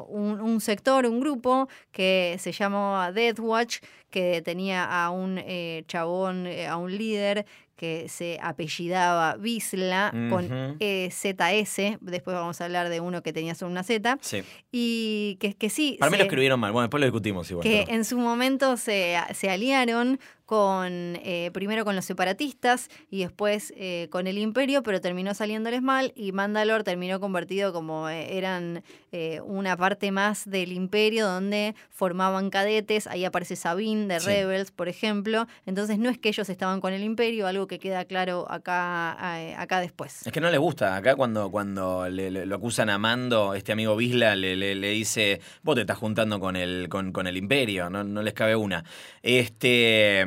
un, 0.10 0.62
sector, 0.62 1.08
un 1.08 1.20
grupo 1.20 1.68
que 1.92 2.38
se 2.40 2.52
llamó 2.52 3.02
Death 3.12 3.40
Watch, 3.40 3.78
que 4.12 4.44
tenía 4.44 4.86
a 4.86 5.10
un 5.10 5.40
eh, 5.40 5.86
chabón, 5.88 6.48
a 6.70 6.78
un 6.78 6.96
líder 6.96 7.48
que 7.76 8.08
se 8.10 8.40
apellidaba 8.42 9.36
Visla 9.38 10.12
con 10.30 10.46
Ujú. 10.46 10.78
eh, 10.80 11.10
ZS, 11.12 11.98
después 12.02 12.36
vamos 12.36 12.60
a 12.62 12.66
hablar 12.66 12.90
de 12.90 13.00
uno 13.02 13.22
que 13.22 13.34
tenía 13.34 13.54
solo 13.56 13.72
una 13.72 13.84
Z, 13.84 14.18
Sí. 14.22 14.44
y 14.72 15.38
que, 15.40 15.54
que 15.54 15.70
sí, 15.70 15.98
Para 16.00 16.10
mí 16.10 16.18
lo 16.18 16.24
escribieron 16.24 16.60
mal. 16.60 16.72
Bueno, 16.72 16.84
después 16.88 17.00
lo 17.02 17.06
discutimos 17.08 17.50
igual. 17.52 17.64
que 17.64 17.84
pero- 17.86 17.98
en 17.98 18.06
su 18.06 18.18
momento 18.18 18.78
se, 18.78 19.18
se 19.34 19.50
aliaron 19.50 20.20
con 20.46 21.18
eh, 21.24 21.50
primero 21.54 21.86
con 21.86 21.96
los 21.96 22.06
separatistas 22.06 22.90
y 23.10 23.20
después 23.24 23.74
eh, 23.78 24.08
con 24.12 24.28
el 24.28 24.38
imperio, 24.38 24.84
pero 24.84 25.02
terminó 25.02 25.34
saliéndoles 25.34 25.82
mal 25.82 26.14
y 26.16 26.32
Mandalore 26.32 26.84
terminó 26.84 27.20
convertido 27.20 27.74
como 27.74 28.10
eh, 28.10 28.38
eran 28.38 28.84
eh, 29.12 29.42
una 29.44 29.76
parte 29.78 30.12
más 30.12 30.50
del 30.50 30.72
imperio 30.72 31.26
donde 31.28 31.74
formaban 31.90 32.50
cadetes, 32.50 33.08
ahí 33.08 33.26
aparece 33.26 33.56
Sabine 33.56 34.08
de 34.14 34.20
Sí. 34.20 34.28
Rebels, 34.28 34.72
por 34.72 34.88
ejemplo, 34.88 35.48
entonces 35.66 35.98
no 36.00 36.10
es 36.10 36.18
que 36.18 36.30
ellos 36.30 36.48
estaban 36.50 36.80
con 36.82 36.94
el 36.94 37.04
imperio, 37.04 37.48
algo 37.48 37.68
que 37.68 37.80
queda 37.80 38.06
claro 38.06 38.46
acá, 38.50 39.12
acá 39.62 39.80
después. 39.80 40.26
Es 40.26 40.32
que 40.32 40.42
no 40.42 40.50
les 40.50 40.60
gusta. 40.60 40.96
Acá 40.96 41.16
cuando, 41.16 41.50
cuando 41.52 42.08
le- 42.10 42.30
le- 42.32 42.46
lo 42.46 42.56
acusan 42.56 42.90
a 42.90 42.98
Mando, 42.98 43.54
este 43.56 43.72
amigo 43.72 43.96
Bisla 43.96 44.36
le, 44.36 44.56
le- 44.56 44.76
le 44.76 44.90
dice, 44.92 45.42
vos 45.64 45.76
te 45.76 45.82
estás 45.82 45.98
juntando 45.98 46.40
con 46.40 46.56
el, 46.56 46.88
con, 46.90 47.12
con 47.12 47.28
el 47.28 47.38
imperio, 47.38 47.90
no, 47.90 48.04
no 48.04 48.22
les 48.22 48.34
cabe 48.34 48.56
una. 48.56 48.84
Este, 49.24 50.26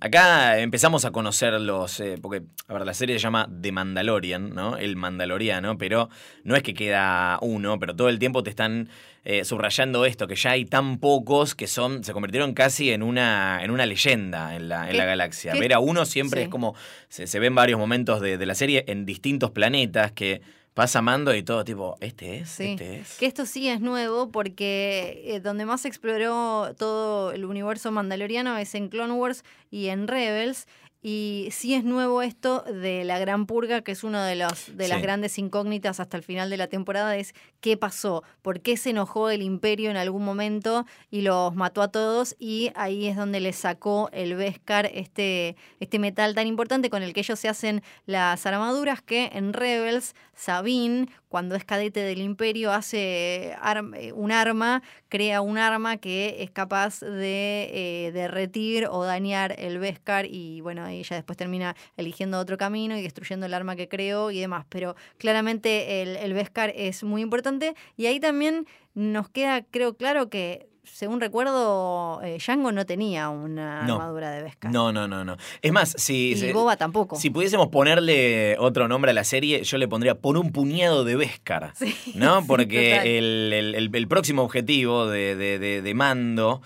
acá 0.00 0.58
empezamos 0.58 1.04
a 1.04 1.10
conocer 1.10 1.52
los, 1.60 2.00
eh, 2.00 2.16
porque, 2.20 2.42
a 2.68 2.72
ver, 2.74 2.86
la 2.86 2.94
serie 2.94 3.16
se 3.18 3.22
llama 3.22 3.48
The 3.60 3.72
Mandalorian, 3.72 4.54
¿no? 4.54 4.76
El 4.76 4.96
Mandaloriano, 4.96 5.76
pero 5.78 6.08
no 6.44 6.56
es 6.56 6.62
que 6.62 6.74
queda 6.74 7.38
uno, 7.42 7.78
pero 7.78 7.94
todo 7.96 8.08
el 8.08 8.18
tiempo 8.18 8.42
te 8.42 8.50
están 8.50 8.88
eh, 9.24 9.44
subrayando 9.44 10.06
esto, 10.06 10.26
que 10.26 10.34
ya 10.34 10.52
hay 10.52 10.64
tan 10.64 10.98
pocos 10.98 11.54
que 11.54 11.66
son, 11.66 12.02
se 12.04 12.12
convirtieron 12.14 12.54
casi 12.54 12.90
en 12.90 13.02
una, 13.02 13.62
en 13.62 13.70
una 13.70 13.84
leyenda 13.84 14.56
en 14.56 14.68
la, 14.70 14.86
en 14.86 14.92
¿Qué- 14.92 14.96
la 14.96 15.04
galaxia. 15.04 15.52
qué- 15.52 15.60
Ver 15.60 15.74
a 15.74 15.78
uno 15.78 16.06
siempre 16.06 16.40
Sí. 16.40 16.44
es 16.44 16.48
como, 16.50 16.74
se, 17.08 17.26
se 17.26 17.38
ven 17.38 17.54
varios 17.54 17.78
momentos 17.78 18.20
de, 18.22 18.38
de 18.38 18.46
la 18.46 18.54
serie 18.54 18.84
en 18.88 19.04
distintos 19.04 19.50
planetas 19.50 20.12
que 20.12 20.40
pasa 20.80 21.02
Mando 21.02 21.34
y 21.34 21.42
todo 21.42 21.62
tipo, 21.62 21.98
este 22.00 22.38
es, 22.38 22.48
Sí, 22.48 22.70
este 22.70 23.00
es. 23.00 23.18
que 23.18 23.26
esto 23.26 23.44
sí 23.44 23.68
es 23.68 23.82
nuevo 23.82 24.30
porque 24.30 25.24
eh, 25.26 25.38
donde 25.38 25.66
más 25.66 25.82
se 25.82 25.88
exploró 25.88 26.74
todo 26.74 27.32
el 27.32 27.44
universo 27.44 27.92
mandaloriano 27.92 28.56
es 28.56 28.74
en 28.74 28.88
Clone 28.88 29.12
Wars 29.12 29.44
y 29.70 29.88
en 29.88 30.08
Rebels. 30.08 30.66
Y 31.02 31.48
sí 31.50 31.74
es 31.74 31.82
nuevo 31.82 32.20
esto 32.20 32.60
de 32.62 33.04
la 33.04 33.18
Gran 33.18 33.46
Purga, 33.46 33.80
que 33.80 33.92
es 33.92 34.04
una 34.04 34.26
de, 34.26 34.36
los, 34.36 34.76
de 34.76 34.86
las 34.86 35.00
grandes 35.00 35.38
incógnitas 35.38 35.98
hasta 35.98 36.18
el 36.18 36.22
final 36.22 36.50
de 36.50 36.58
la 36.58 36.66
temporada, 36.66 37.16
es 37.16 37.34
qué 37.62 37.78
pasó, 37.78 38.22
por 38.42 38.60
qué 38.60 38.76
se 38.76 38.90
enojó 38.90 39.30
el 39.30 39.40
imperio 39.40 39.90
en 39.90 39.96
algún 39.96 40.24
momento 40.24 40.84
y 41.10 41.22
los 41.22 41.54
mató 41.54 41.80
a 41.80 41.88
todos 41.88 42.36
y 42.38 42.70
ahí 42.74 43.06
es 43.06 43.16
donde 43.16 43.40
le 43.40 43.54
sacó 43.54 44.10
el 44.12 44.34
Beskar, 44.34 44.90
este, 44.92 45.56
este 45.80 45.98
metal 45.98 46.34
tan 46.34 46.46
importante 46.46 46.90
con 46.90 47.02
el 47.02 47.14
que 47.14 47.20
ellos 47.20 47.40
se 47.40 47.48
hacen 47.48 47.82
las 48.04 48.44
armaduras, 48.44 49.00
que 49.00 49.30
en 49.32 49.54
Rebels, 49.54 50.14
Sabine, 50.34 51.08
cuando 51.30 51.54
es 51.54 51.64
cadete 51.64 52.00
del 52.00 52.20
imperio, 52.20 52.72
hace 52.72 53.52
eh, 53.52 54.12
un 54.12 54.32
arma, 54.32 54.82
crea 55.08 55.40
un 55.42 55.58
arma 55.58 55.96
que 55.96 56.42
es 56.42 56.50
capaz 56.50 57.00
de 57.00 57.70
eh, 57.72 58.12
derretir 58.12 58.88
o 58.90 59.04
dañar 59.04 59.54
el 59.56 59.78
Beskar 59.78 60.26
y 60.26 60.60
bueno, 60.60 60.88
ella 60.88 61.14
después 61.14 61.38
termina 61.38 61.76
eligiendo 61.96 62.40
otro 62.40 62.58
camino 62.58 62.98
y 62.98 63.02
destruyendo 63.02 63.46
el 63.46 63.54
arma 63.54 63.76
que 63.76 63.88
creó 63.88 64.32
y 64.32 64.40
demás. 64.40 64.66
Pero 64.68 64.96
claramente 65.18 66.02
el, 66.02 66.16
el 66.16 66.34
Beskar 66.34 66.72
es 66.74 67.04
muy 67.04 67.22
importante 67.22 67.76
y 67.96 68.06
ahí 68.06 68.18
también 68.18 68.66
nos 68.94 69.28
queda, 69.28 69.62
creo, 69.62 69.96
claro 69.96 70.28
que, 70.30 70.69
según 70.92 71.20
recuerdo, 71.20 72.20
eh, 72.22 72.36
Django 72.38 72.72
no 72.72 72.84
tenía 72.86 73.28
una 73.28 73.82
No. 73.82 73.94
armadura 73.94 74.30
de 74.30 74.42
Beskar. 74.42 74.70
No, 74.70 74.92
no, 74.92 75.08
no, 75.08 75.24
no. 75.24 75.36
Es 75.62 75.72
más, 75.72 75.94
si, 75.96 76.32
y 76.32 76.52
Boba 76.52 76.76
tampoco. 76.76 77.16
si 77.16 77.30
pudiésemos 77.30 77.68
ponerle 77.68 78.56
otro 78.58 78.88
nombre 78.88 79.10
a 79.10 79.14
la 79.14 79.24
serie, 79.24 79.62
yo 79.64 79.78
le 79.78 79.88
pondría 79.88 80.14
por 80.14 80.36
un 80.36 80.52
puñado 80.52 81.04
de 81.04 81.16
Beskar. 81.16 81.72
Sí, 81.76 81.94
¿No? 82.14 82.44
Porque 82.46 83.18
el, 83.18 83.52
el- 83.52 83.74
el- 83.74 83.94
el 83.94 84.08
próximo 84.08 84.42
objetivo 84.42 85.06
de, 85.08 85.36
de- 85.36 85.58
de- 85.58 85.82
de 85.82 85.94
Mando 85.94 86.60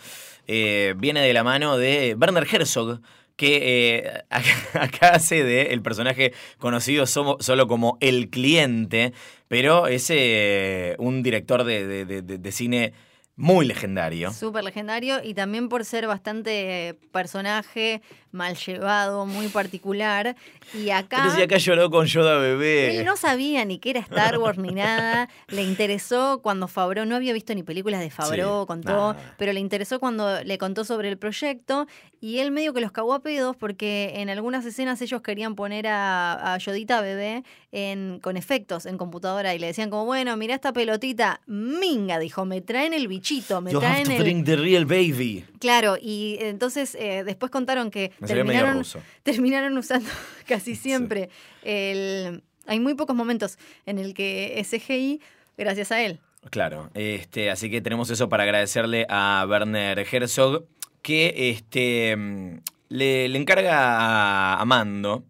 eh, 0.47 0.95
viene 0.97 1.20
de 1.22 1.33
la 1.33 1.45
mano 1.45 1.77
de 1.77 2.16
Werner 2.20 2.47
Herzog, 2.51 3.01
que 3.37 3.97
eh, 3.97 4.22
acá, 4.75 5.09
hace 5.11 5.43
de 5.43 5.62
el 5.72 5.83
personaje 5.83 6.33
conocido 6.59 7.07
solo 7.07 7.66
como 7.66 7.99
el 8.01 8.31
cliente, 8.31 9.12
pero 9.49 9.87
es 9.87 10.07
eh, 10.11 10.95
un 10.99 11.22
director 11.22 11.64
de- 11.64 11.87
de- 12.05 12.22
de 12.22 12.53
cine 12.53 12.93
muy 13.37 13.66
legendario. 13.66 14.32
Súper 14.32 14.62
legendario 14.64 15.22
y 15.24 15.35
también 15.35 15.68
por 15.68 15.85
ser 15.85 16.07
bastante 16.07 16.97
personaje 17.12 18.01
mal 18.30 18.57
llevado, 18.57 19.26
muy 19.26 19.47
particular. 19.49 20.35
Y 20.72 20.91
acá. 20.91 21.18
Pero 21.22 21.35
si 21.37 21.43
acá 21.43 21.57
lloró 21.59 21.89
con 21.91 22.07
Yoda 22.07 22.37
bebé. 22.39 22.99
Él 22.99 23.05
no 23.05 23.16
sabía 23.16 23.64
ni 23.64 23.78
qué 23.78 23.91
era 23.91 24.01
Star 24.01 24.39
Wars 24.39 24.59
ni 24.59 24.74
nada. 24.74 25.28
Le 25.49 25.62
interesó 25.62 26.41
cuando 26.43 26.66
Favreau, 26.66 27.07
no 27.07 27.14
había 27.16 27.32
visto 27.32 27.55
ni 27.55 27.62
películas 27.62 28.01
de 28.01 28.11
Favreau, 28.11 28.62
Sí, 28.62 28.66
contó, 28.66 29.12
nada. 29.14 29.35
pero 29.39 29.53
le 29.53 29.61
interesó 29.61 30.01
cuando 30.01 30.43
le 30.43 30.59
contó 30.59 30.85
sobre 30.85 31.09
el 31.09 31.16
proyecto 31.18 31.87
y 32.20 32.39
él 32.39 32.51
medio 32.51 32.72
que 32.74 32.80
los 32.80 32.91
cagó 32.91 33.14
a 33.14 33.20
pedos 33.22 33.55
porque 33.57 34.14
en 34.16 34.30
algunas 34.30 34.64
escenas 34.64 35.01
ellos 35.03 35.22
querían 35.22 35.55
poner 35.55 35.87
a, 35.87 36.55
a 36.55 36.59
Yodita 36.59 37.01
bebé 37.03 37.45
en, 37.70 38.18
con 38.20 38.37
efectos 38.37 38.87
en 38.87 38.97
computadora 38.99 39.55
y 39.55 39.59
le 39.61 39.68
decían 39.68 39.91
como, 39.91 40.07
bueno, 40.07 40.37
mira 40.37 40.55
esta 40.57 40.72
pelotita, 40.72 41.41
minga, 41.47 42.18
dijo, 42.18 42.45
me 42.45 42.61
traen 42.62 42.95
el 42.95 43.07
bichito, 43.25 43.61
me 43.61 43.72
You 43.72 43.79
have 43.79 43.87
traen 43.87 44.05
to 44.05 44.12
el... 44.12 44.22
bring 44.22 44.45
the 44.45 44.57
real 44.57 44.85
baby. 44.85 45.45
Claro, 45.59 45.97
y 46.01 46.37
entonces 46.41 46.95
eh, 46.95 47.25
después 47.25 47.51
contaron 47.51 47.91
que 47.91 48.12
Me 48.20 48.29
terminaron, 49.22 49.79
usando 49.79 50.11
casi 50.47 50.77
siempre 50.77 51.31
el... 51.62 52.43
Hay 52.66 52.81
muy 52.81 52.95
pocos 52.95 53.14
momentos 53.14 53.59
en 53.85 53.99
el 53.99 54.14
que 54.14 54.59
es 54.59 54.70
CGI 54.70 55.20
gracias 55.57 55.93
a 55.93 56.03
él. 56.03 56.18
Claro, 56.51 56.91
este, 56.95 57.51
así 57.51 57.70
que 57.70 57.81
tenemos 57.81 58.11
eso 58.11 58.29
para 58.29 58.45
agradecerle 58.45 59.07
a 59.09 59.47
Werner 59.49 59.99
Herzog, 59.99 60.64
que 61.03 61.51
este, 61.51 62.14
mm, 62.16 62.59
le, 62.91 63.29
le 63.29 63.39
encarga 63.39 64.55
a, 64.55 64.61
a 64.61 64.64
Mando 64.64 65.25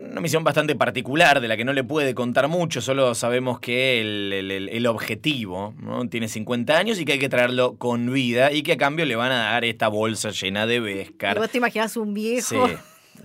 una 0.00 0.20
misión 0.20 0.44
bastante 0.44 0.74
particular 0.74 1.40
de 1.40 1.48
la 1.48 1.56
que 1.56 1.64
no 1.64 1.72
le 1.72 1.84
puede 1.84 2.14
contar 2.14 2.48
mucho, 2.48 2.80
solo 2.80 3.14
sabemos 3.14 3.60
que 3.60 4.00
el, 4.00 4.32
el- 4.32 4.68
el- 4.68 4.86
objetivo 4.86 5.74
¿no? 5.80 6.08
tiene 6.08 6.28
50 6.28 6.76
años 6.76 6.98
y 7.00 7.04
que 7.04 7.12
hay 7.12 7.18
que 7.18 7.28
traerlo 7.28 7.76
con 7.76 8.12
vida 8.12 8.52
y 8.52 8.62
que 8.62 8.72
a 8.72 8.76
cambio 8.76 9.04
le 9.06 9.16
van 9.16 9.32
a 9.32 9.50
dar 9.52 9.64
esta 9.64 9.88
bolsa 9.88 10.30
llena 10.30 10.66
de 10.66 10.76
Y 10.76 10.80
Beskar. 10.80 11.38
vos 11.38 11.50
te 11.50 11.58
imaginás 11.58 11.96
un 11.96 12.12
viejo 12.14 12.66
Sí. 12.68 12.74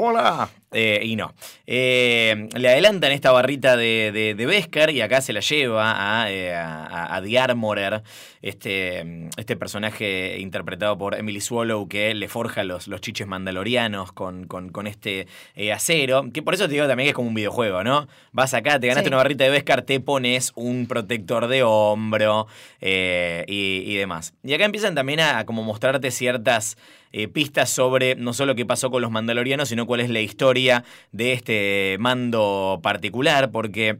Hola. 0.00 0.48
Eh, 0.72 1.00
y 1.02 1.16
no. 1.16 1.32
Eh, 1.66 2.48
le 2.54 2.68
adelantan 2.68 3.10
esta 3.12 3.30
barrita 3.32 3.76
de, 3.76 4.12
de, 4.12 4.34
de 4.34 4.46
Beskar 4.46 4.90
y 4.90 5.00
acá 5.00 5.22
se 5.22 5.32
la 5.32 5.40
lleva 5.40 6.22
a, 6.22 6.30
eh, 6.30 6.54
a, 6.54 7.16
a 7.16 7.22
The 7.22 7.38
Armorer, 7.38 8.02
este, 8.42 9.28
este 9.38 9.56
personaje 9.56 10.38
interpretado 10.38 10.98
por 10.98 11.14
Emily 11.14 11.40
Swallow 11.40 11.88
que 11.88 12.12
le 12.14 12.28
forja 12.28 12.64
los, 12.64 12.86
los 12.86 13.00
chiches 13.00 13.26
mandalorianos 13.26 14.12
con, 14.12 14.46
con, 14.46 14.68
con 14.68 14.86
este 14.86 15.26
eh, 15.56 15.72
acero. 15.72 16.26
Que 16.34 16.42
por 16.42 16.52
eso 16.52 16.66
te 16.66 16.74
digo 16.74 16.86
también 16.86 17.06
que 17.06 17.10
es 17.10 17.14
como 17.16 17.28
un 17.28 17.34
videojuego, 17.34 17.82
¿no? 17.82 18.06
Vas 18.32 18.52
acá, 18.52 18.78
te 18.78 18.88
ganaste 18.88 19.08
Sí. 19.08 19.08
una 19.08 19.16
barrita 19.18 19.44
de 19.44 19.50
Beskar, 19.50 19.82
te 19.82 20.00
pones 20.00 20.52
un 20.54 20.86
protector 20.86 21.46
de 21.46 21.62
hombro 21.62 22.46
y, 22.82 22.84
y 23.86 23.96
demás. 23.96 24.34
Y 24.44 24.52
acá 24.52 24.64
empiezan 24.66 24.94
también 24.94 25.20
a, 25.20 25.38
a 25.38 25.46
como 25.46 25.62
mostrarte 25.62 26.10
ciertas 26.10 26.76
pistas 27.32 27.70
sobre 27.70 28.16
no 28.16 28.34
solo 28.34 28.54
qué 28.54 28.66
pasó 28.66 28.90
con 28.90 29.00
los 29.00 29.10
mandalorianos, 29.10 29.70
sino 29.70 29.86
cuál 29.86 30.00
es 30.00 30.10
la 30.10 30.20
historia 30.20 30.57
de 31.12 31.32
este 31.32 31.96
mando 31.98 32.80
particular, 32.82 33.50
porque 33.50 33.98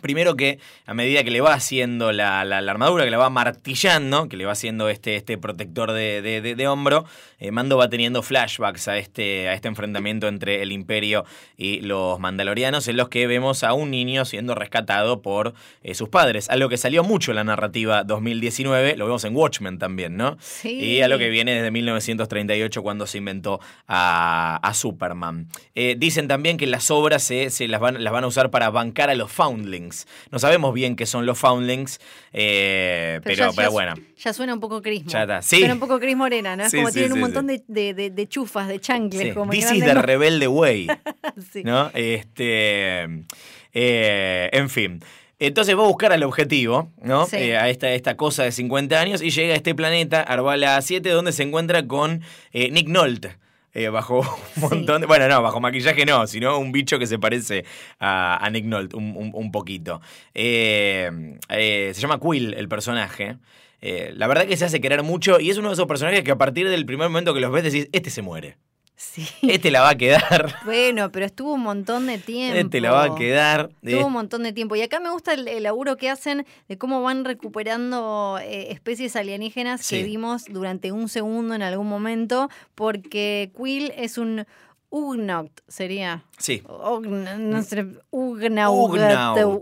Primero 0.00 0.36
que 0.36 0.58
a 0.86 0.94
medida 0.94 1.24
que 1.24 1.30
le 1.30 1.40
va 1.40 1.54
haciendo 1.54 2.12
la, 2.12 2.44
la, 2.44 2.60
la, 2.60 2.70
armadura, 2.70 3.04
que 3.04 3.10
le 3.10 3.16
va 3.16 3.30
martillando, 3.30 4.28
que 4.28 4.36
le 4.36 4.44
va 4.44 4.52
haciendo 4.52 4.88
este, 4.88 5.16
este 5.16 5.38
protector 5.38 5.92
de, 5.92 6.22
de, 6.22 6.40
de 6.40 6.68
hombro, 6.68 7.04
eh, 7.38 7.50
Mando 7.50 7.76
va 7.76 7.88
teniendo 7.88 8.22
flashbacks 8.22 8.88
a 8.88 8.96
este, 8.96 9.48
a 9.48 9.54
este 9.54 9.68
enfrentamiento 9.68 10.28
entre 10.28 10.62
el 10.62 10.72
imperio 10.72 11.24
y 11.56 11.80
los 11.80 12.18
mandalorianos, 12.18 12.88
en 12.88 12.96
los 12.96 13.08
que 13.08 13.26
vemos 13.26 13.62
a 13.62 13.74
un 13.74 13.90
niño 13.90 14.24
siendo 14.24 14.54
rescatado 14.54 15.20
por 15.20 15.54
eh, 15.82 15.94
sus 15.94 16.08
padres. 16.08 16.48
Algo 16.48 16.68
que 16.68 16.76
salió 16.76 17.04
mucho 17.04 17.32
en 17.32 17.36
la 17.36 17.44
narrativa 17.44 18.04
2019, 18.04 18.96
lo 18.96 19.06
vemos 19.06 19.24
en 19.24 19.36
Watchmen 19.36 19.78
también, 19.78 20.16
¿no? 20.16 20.36
Sí. 20.40 20.70
Y 20.78 21.02
a 21.02 21.08
lo 21.08 21.18
que 21.18 21.28
viene 21.28 21.54
desde 21.54 21.70
1938 21.70 22.82
cuando 22.82 23.06
se 23.06 23.18
inventó 23.18 23.60
a, 23.86 24.58
a 24.62 24.74
Superman. 24.74 25.48
Eh, 25.74 25.94
dicen 25.98 26.28
también 26.28 26.56
que 26.56 26.66
las 26.66 26.90
obras 26.90 27.22
se, 27.22 27.50
se 27.50 27.68
las, 27.68 27.80
van, 27.80 28.02
las 28.02 28.12
van 28.12 28.24
a 28.24 28.26
usar 28.26 28.50
para 28.50 28.70
bancar 28.70 29.10
a 29.10 29.14
los 29.14 29.30
foundlings. 29.30 29.85
No 30.30 30.38
sabemos 30.38 30.72
bien 30.74 30.96
qué 30.96 31.06
son 31.06 31.26
los 31.26 31.38
foundlings, 31.38 32.00
eh, 32.32 33.20
pero, 33.24 33.36
pero, 33.36 33.50
ya, 33.50 33.56
pero, 33.56 33.72
bueno. 33.72 33.94
Ya 34.16 34.32
suena 34.32 34.54
un 34.54 34.60
poco 34.60 34.82
Cris. 34.82 35.04
Ya 35.06 35.22
está. 35.22 35.42
Sí. 35.42 35.58
Suena 35.58 35.74
un 35.74 35.80
poco 35.80 35.98
Cris 35.98 36.16
Morena, 36.16 36.56
¿no? 36.56 36.64
Es 36.64 36.70
Sí, 36.70 36.78
como 36.78 36.88
sí, 36.88 36.94
tienen 36.94 37.12
un 37.12 37.20
montón 37.20 37.46
de, 37.46 37.62
de, 37.68 38.10
de, 38.10 38.28
chufas, 38.28 38.68
de 38.68 38.80
chancles. 38.80 39.34
Como 39.34 39.50
This 39.50 39.70
is 39.72 39.84
the 39.84 39.94
rebelde 39.94 40.48
way. 40.48 40.88
¿no? 41.64 41.90
Este, 41.94 43.24
eh, 43.72 44.50
en 44.52 44.70
fin. 44.70 45.00
Entonces 45.38 45.76
va 45.76 45.84
a 45.84 45.86
buscar 45.86 46.12
al 46.12 46.22
objetivo, 46.22 46.90
¿no? 47.02 47.26
Sí. 47.26 47.36
Eh, 47.36 47.56
a 47.58 47.68
esta, 47.68 47.92
esta 47.92 48.16
cosa 48.16 48.44
de 48.44 48.52
50 48.52 48.98
años 48.98 49.20
y 49.20 49.30
llega 49.30 49.52
a 49.52 49.56
este 49.56 49.74
planeta, 49.74 50.22
Arbala 50.22 50.80
7, 50.80 51.10
donde 51.10 51.32
se 51.32 51.42
encuentra 51.42 51.86
con 51.86 52.22
eh, 52.52 52.70
Nick 52.70 52.88
Nolte. 52.88 53.36
Eh, 53.76 53.88
bajo 53.88 54.20
un 54.56 54.62
montón 54.62 55.00
de. 55.02 55.06
Bueno, 55.06 55.28
no, 55.28 55.42
bajo 55.42 55.60
maquillaje 55.60 56.04
no, 56.06 56.26
sino 56.26 56.58
un 56.58 56.72
bicho 56.72 56.98
que 56.98 57.06
se 57.06 57.18
parece 57.18 57.64
a, 58.00 58.44
a 58.44 58.50
Nick 58.50 58.64
Nolte 58.64 58.96
un, 58.96 59.14
un- 59.16 59.30
un 59.34 59.52
poquito. 59.52 60.00
Eh, 60.34 61.10
eh, 61.48 61.90
se 61.94 62.00
llama 62.00 62.18
Quill 62.20 62.54
el 62.54 62.68
personaje. 62.68 63.36
Eh, 63.82 64.12
la 64.16 64.26
verdad 64.26 64.46
que 64.46 64.56
se 64.56 64.64
hace 64.64 64.80
querer 64.80 65.02
mucho 65.02 65.38
y 65.38 65.50
es 65.50 65.58
uno 65.58 65.68
de 65.68 65.74
esos 65.74 65.86
personajes 65.86 66.22
que 66.24 66.30
a 66.30 66.38
partir 66.38 66.68
del 66.68 66.86
primer 66.86 67.08
momento 67.08 67.34
que 67.34 67.40
los 67.40 67.52
ves 67.52 67.64
decís, 67.64 67.88
este 67.92 68.10
se 68.10 68.22
muere. 68.22 68.56
Sí. 68.98 69.26
Este 69.42 69.70
la 69.70 69.82
va 69.82 69.90
a 69.90 69.94
quedar. 69.96 70.54
Bueno, 70.64 71.12
pero 71.12 71.26
estuvo 71.26 71.52
un 71.52 71.60
montón 71.62 72.06
de 72.06 72.16
tiempo. 72.18 72.56
Este 72.58 72.80
la 72.80 72.92
va 72.92 73.04
a 73.04 73.14
quedar. 73.14 73.68
Tuvo 73.84 74.06
un 74.06 74.12
montón 74.12 74.42
de 74.42 74.52
tiempo. 74.52 74.74
Y 74.74 74.80
acá 74.82 75.00
me 75.00 75.10
gusta 75.10 75.34
el, 75.34 75.46
el 75.48 75.62
laburo 75.64 75.96
que 75.96 76.08
hacen 76.08 76.46
de 76.68 76.78
cómo 76.78 77.02
van 77.02 77.24
recuperando 77.26 78.38
eh, 78.42 78.72
especies 78.72 79.14
alienígenas 79.16 79.82
Sí. 79.84 79.98
que 79.98 80.02
vimos 80.04 80.44
durante 80.48 80.92
un 80.92 81.08
segundo 81.10 81.54
en 81.54 81.62
algún 81.62 81.88
momento, 81.88 82.48
porque 82.74 83.50
Quill 83.56 83.92
es 83.96 84.16
un 84.18 84.46
Ugnaut, 84.88 85.50
sería. 85.68 86.24
Sí. 86.38 86.62
Ugnaut. 86.66 87.66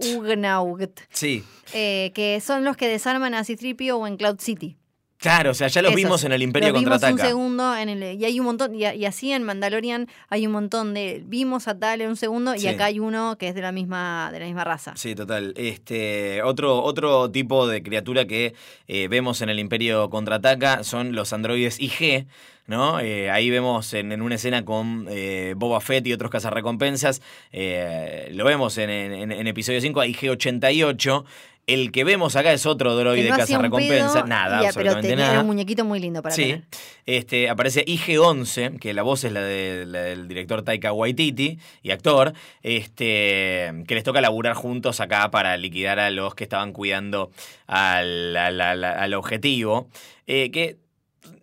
Ugnaut, 0.04 1.00
sí. 1.10 1.44
eh, 1.72 2.12
que 2.14 2.40
son 2.40 2.64
los 2.64 2.76
que 2.76 2.88
desarman 2.88 3.34
a 3.34 3.44
Citripio 3.44 3.98
o 3.98 4.06
en 4.06 4.16
Cloud 4.16 4.38
City. 4.38 4.76
Claro, 5.24 5.52
o 5.52 5.54
sea, 5.54 5.68
ya 5.68 5.80
los 5.80 5.92
Esos. 5.92 5.96
vimos 6.02 6.24
en 6.24 6.32
el 6.32 6.42
Imperio 6.42 6.68
Los 6.68 6.80
vimos 6.80 6.94
un 6.96 7.00
Contraataca. 7.00 7.28
segundo 7.28 7.74
en 7.76 7.88
el, 7.88 8.20
y 8.20 8.24
hay 8.26 8.38
un 8.38 8.44
montón, 8.46 8.74
y, 8.74 8.84
y 8.84 9.04
así 9.06 9.32
en 9.32 9.42
Mandalorian 9.42 10.06
hay 10.28 10.46
un 10.46 10.52
montón 10.52 10.92
de. 10.92 11.22
Vimos 11.26 11.66
a 11.66 11.78
tal 11.78 12.02
en 12.02 12.10
un 12.10 12.16
segundo 12.16 12.52
Sí. 12.56 12.64
y 12.64 12.68
acá 12.68 12.84
hay 12.84 13.00
uno 13.00 13.36
que 13.38 13.48
es 13.48 13.54
de 13.54 13.62
la 13.62 13.72
misma, 13.72 14.28
de 14.32 14.40
la 14.40 14.44
misma 14.46 14.64
raza. 14.64 14.92
Sí, 14.96 15.14
total. 15.14 15.54
Este, 15.56 16.42
otro, 16.42 16.82
otro 16.82 17.30
tipo 17.30 17.66
de 17.66 17.82
criatura 17.82 18.26
que 18.26 18.54
eh, 18.86 19.08
vemos 19.08 19.40
en 19.40 19.48
el 19.48 19.58
Imperio 19.58 20.10
Contraataca 20.10 20.84
son 20.84 21.14
los 21.14 21.32
androides 21.32 21.80
IG, 21.80 22.26
¿no? 22.66 22.98
Eh, 23.00 23.30
ahí 23.30 23.50
vemos 23.50 23.92
en, 23.94 24.12
en 24.12 24.22
una 24.22 24.36
escena 24.36 24.64
con 24.64 25.06
eh, 25.10 25.54
Boba 25.56 25.80
Fett 25.80 26.06
y 26.06 26.12
otros 26.12 26.30
cazarrecompensas. 26.30 27.20
eh, 27.52 28.28
lo 28.32 28.44
vemos 28.44 28.78
en, 28.78 28.90
en- 28.90 29.32
en 29.32 29.46
episodio 29.46 29.80
5, 29.80 30.00
a 30.00 30.06
IG-88. 30.06 31.24
El 31.66 31.92
que 31.92 32.04
vemos 32.04 32.36
acá 32.36 32.52
es 32.52 32.66
otro 32.66 32.94
droide 32.94 33.30
no 33.30 33.36
cazarrecompensa. 33.38 34.12
pedo, 34.12 34.26
Nada, 34.26 34.56
pero 34.58 34.68
absolutamente 34.68 35.08
tenía 35.08 35.26
nada. 35.28 35.40
un 35.40 35.46
muñequito 35.46 35.82
muy 35.86 35.98
lindo 35.98 36.20
para 36.20 36.34
Sí, 36.34 36.42
tener. 36.42 36.62
este, 37.06 37.48
aparece 37.48 37.86
IG-11, 37.86 38.78
que 38.78 38.92
la 38.92 39.02
voz 39.02 39.24
es 39.24 39.32
la, 39.32 39.40
de- 39.40 39.86
la 39.86 40.02
del 40.02 40.28
director 40.28 40.60
Taika 40.62 40.92
Waititi 40.92 41.58
y 41.82 41.90
actor, 41.90 42.34
este, 42.62 43.72
que 43.88 43.94
les 43.94 44.04
toca 44.04 44.20
laburar 44.20 44.54
juntos 44.54 45.00
acá 45.00 45.30
para 45.30 45.56
liquidar 45.56 45.98
a 45.98 46.10
los 46.10 46.34
que 46.34 46.44
estaban 46.44 46.72
cuidando 46.72 47.30
al, 47.66 48.36
al- 48.36 48.60
al- 48.60 48.84
al 48.84 49.14
objetivo. 49.14 49.88
Eh, 50.26 50.50
que 50.50 50.76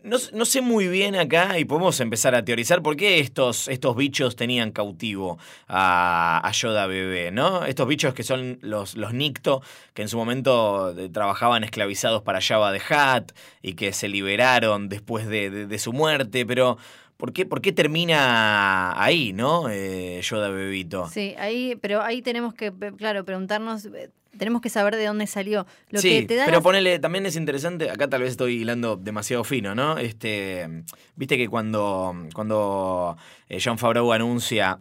no, 0.04 0.18
no 0.34 0.46
sé 0.46 0.62
muy 0.62 0.88
bien 0.88 1.16
acá 1.16 1.58
y 1.60 1.66
podemos 1.66 2.00
empezar 2.00 2.36
a 2.36 2.44
teorizar 2.44 2.82
por 2.82 2.96
qué 2.96 3.20
estos, 3.20 3.68
estos 3.68 3.96
bichos 3.96 4.36
tenían 4.36 4.72
cautivo 4.72 5.38
a, 5.68 6.42
a 6.48 6.52
Yoda 6.52 6.88
bebé, 6.88 7.32
¿no? 7.32 7.66
Estos 7.66 7.88
bichos 7.88 8.14
que 8.14 8.24
son 8.24 8.58
los, 8.62 8.96
los 8.98 9.14
Nicto, 9.14 9.62
que 9.94 10.02
en 10.02 10.08
su 10.10 10.18
momento 10.18 10.94
eh, 10.98 11.10
trabajaban 11.10 11.64
esclavizados 11.64 12.22
para 12.24 12.42
Java 12.42 12.72
de 12.72 12.82
Hat 12.90 13.32
y 13.62 13.74
que 13.74 13.94
se 13.94 14.08
liberaron 14.08 14.90
después 14.90 15.28
de, 15.28 15.50
de- 15.68 15.80
su 15.80 15.94
muerte, 15.94 16.46
pero 16.46 16.78
¿por 17.18 17.34
qué, 17.34 17.46
por 17.46 17.62
qué 17.62 17.72
termina 17.72 19.02
ahí, 19.02 19.34
no? 19.34 19.70
Eh, 19.70 20.22
Yoda 20.24 20.50
bebito. 20.50 21.08
Sí, 21.10 21.36
ahí, 21.38 21.76
pero 21.82 22.02
ahí 22.02 22.22
tenemos 22.22 22.54
que, 22.54 22.72
claro, 22.98 23.24
preguntarnos, 23.26 23.86
eh, 23.86 24.10
tenemos 24.38 24.62
que 24.62 24.70
saber 24.70 24.96
de 24.96 25.06
dónde 25.06 25.28
salió. 25.28 25.66
Lo 25.90 26.00
sí, 26.02 26.10
que 26.22 26.26
te 26.28 26.36
da 26.36 26.46
pero 26.46 26.62
ponele, 26.62 27.00
también 27.00 27.26
es 27.26 27.36
interesante, 27.36 27.90
acá 27.90 28.08
tal 28.10 28.22
vez 28.22 28.32
estoy 28.32 28.62
hilando 28.62 28.96
demasiado 28.96 29.44
fino, 29.44 29.76
¿no? 29.76 29.98
Este, 29.98 30.68
viste 31.16 31.38
que 31.38 31.48
cuando, 31.48 32.16
cuando 32.34 33.18
eh, 33.50 33.60
John 33.64 33.78
Favreau 33.78 34.12
anuncia 34.14 34.80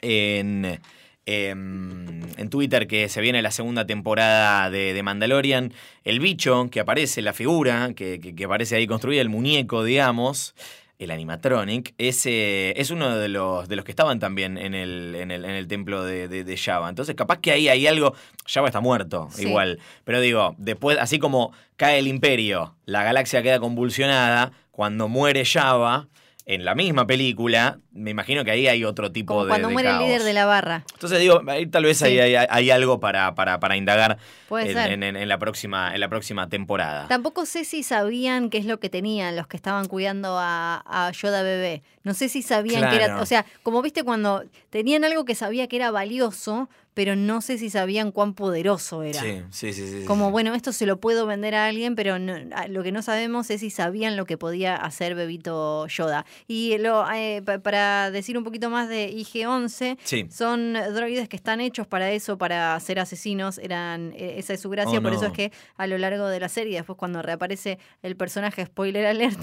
en, 0.00 0.80
em, 1.26 2.20
en 2.36 2.50
Twitter 2.50 2.86
que 2.86 3.08
se 3.08 3.20
viene 3.20 3.42
la 3.42 3.50
segunda 3.50 3.86
temporada 3.86 4.70
de, 4.70 4.94
de 4.94 5.02
Mandalorian, 5.02 5.72
el 6.04 6.20
bicho 6.20 6.68
que 6.70 6.80
aparece, 6.80 7.20
la 7.22 7.32
figura 7.32 7.92
que, 7.94 8.20
que- 8.20 8.34
que 8.34 8.44
aparece 8.44 8.76
ahí 8.76 8.86
construida, 8.86 9.20
el 9.20 9.28
muñeco, 9.28 9.84
digamos, 9.84 10.54
el 10.98 11.10
animatronic, 11.12 11.94
es, 11.98 12.26
eh, 12.26 12.74
es 12.76 12.90
uno 12.90 13.16
de 13.16 13.28
los, 13.28 13.68
de 13.68 13.76
los 13.76 13.84
que 13.84 13.92
estaban 13.92 14.18
también 14.18 14.58
en 14.58 14.74
el, 14.74 15.14
en 15.14 15.30
el, 15.30 15.44
en 15.44 15.52
el 15.52 15.68
templo 15.68 16.02
de, 16.04 16.26
de, 16.28 16.42
de 16.44 16.56
Java. 16.56 16.88
Entonces, 16.88 17.14
capaz 17.14 17.38
que 17.38 17.52
ahí 17.52 17.68
hay 17.68 17.86
algo. 17.86 18.14
Java 18.46 18.66
está 18.68 18.80
muerto, 18.80 19.28
Sí. 19.30 19.42
igual. 19.46 19.78
Pero 20.04 20.20
digo, 20.20 20.54
después, 20.58 20.98
así 20.98 21.18
como 21.18 21.52
cae 21.76 21.98
el 22.00 22.08
imperio, 22.08 22.74
la 22.84 23.04
galaxia 23.04 23.42
queda 23.42 23.60
convulsionada, 23.60 24.52
cuando 24.72 25.08
muere 25.08 25.44
Java, 25.44 26.08
en 26.50 26.64
la 26.64 26.74
misma 26.74 27.06
película, 27.06 27.78
me 27.92 28.10
imagino 28.10 28.42
que 28.42 28.50
ahí 28.50 28.66
hay 28.68 28.82
otro 28.82 29.12
tipo 29.12 29.34
como 29.34 29.44
de. 29.44 29.50
cuando 29.50 29.68
de 29.68 29.74
muere 29.74 29.90
el 29.90 29.98
líder 29.98 30.22
de 30.22 30.32
la 30.32 30.46
barra. 30.46 30.82
Entonces 30.94 31.20
digo, 31.20 31.42
ahí 31.46 31.66
tal 31.66 31.84
vez 31.84 32.00
hay, 32.02 32.14
Sí. 32.14 32.18
hay, 32.20 32.34
hay 32.48 32.70
algo 32.70 33.00
para, 33.00 33.34
para, 33.34 33.60
para 33.60 33.76
indagar 33.76 34.16
Puede 34.48 34.68
en, 34.70 34.72
ser. 34.72 34.92
en- 34.92 35.02
en- 35.02 35.16
en 35.16 35.28
la 35.28 35.38
próxima, 35.38 35.92
en 35.94 36.00
la 36.00 36.08
próxima 36.08 36.48
temporada. 36.48 37.06
Tampoco 37.06 37.44
sé 37.44 37.64
si 37.66 37.82
sabían 37.82 38.48
qué 38.48 38.56
es 38.56 38.64
lo 38.64 38.80
que 38.80 38.88
tenían 38.88 39.36
los 39.36 39.46
que 39.46 39.58
estaban 39.58 39.86
cuidando 39.88 40.38
a, 40.38 40.82
a 40.86 41.12
Yoda 41.12 41.42
bebé. 41.42 41.82
No 42.08 42.14
sé 42.14 42.30
si 42.30 42.40
sabían 42.40 42.88
que 42.88 42.96
era. 42.96 43.20
O 43.20 43.26
sea, 43.26 43.44
como 43.62 43.82
viste 43.82 44.02
cuando 44.02 44.42
tenían 44.70 45.04
algo 45.04 45.26
que 45.26 45.34
sabía 45.34 45.68
que 45.68 45.76
era 45.76 45.90
valioso, 45.90 46.70
pero 46.94 47.14
no 47.14 47.42
sé 47.42 47.58
si 47.58 47.68
sabían 47.70 48.10
cuán 48.10 48.32
poderoso 48.34 49.02
era. 49.04 49.20
Sí, 49.20 49.42
sí, 49.50 49.72
sí, 49.74 49.86
sí, 49.88 50.04
Como, 50.04 50.26
sí. 50.26 50.32
bueno, 50.32 50.54
esto 50.54 50.72
se 50.72 50.84
lo 50.86 50.98
puedo 50.98 51.26
vender 51.26 51.54
a 51.54 51.66
alguien, 51.66 51.94
pero 51.94 52.18
no- 52.18 52.34
lo 52.68 52.82
que 52.82 52.90
no 52.90 53.02
sabemos 53.02 53.50
es 53.50 53.60
si 53.60 53.70
sabían 53.70 54.16
lo 54.16 54.24
que 54.24 54.36
podía 54.38 54.74
hacer 54.74 55.14
Bebito 55.14 55.86
Yoda. 55.86 56.24
Y 56.48 56.76
lo, 56.78 57.08
eh, 57.12 57.40
pa- 57.44 57.58
para 57.60 58.10
decir 58.10 58.36
un 58.38 58.42
poquito 58.42 58.68
más 58.70 58.88
de 58.88 59.10
IG-11, 59.12 59.96
Sí. 60.02 60.26
son 60.30 60.72
droides 60.72 61.28
que 61.28 61.36
están 61.36 61.60
hechos 61.60 61.86
para 61.86 62.10
eso, 62.10 62.36
para 62.38 62.80
ser 62.80 62.98
asesinos. 62.98 63.58
Eran, 63.58 64.12
eh, 64.16 64.34
esa 64.38 64.54
es 64.54 64.60
su 64.60 64.70
gracia, 64.70 64.98
Oh, 64.98 65.02
por 65.02 65.12
eso 65.12 65.26
es 65.26 65.32
que 65.32 65.52
a 65.76 65.86
lo 65.86 65.98
largo 65.98 66.26
de 66.26 66.40
la 66.40 66.48
serie, 66.48 66.78
después 66.78 66.96
cuando 66.98 67.22
reaparece 67.22 67.78
el 68.02 68.16
personaje, 68.16 68.64
spoiler 68.66 69.06
alert, 69.06 69.38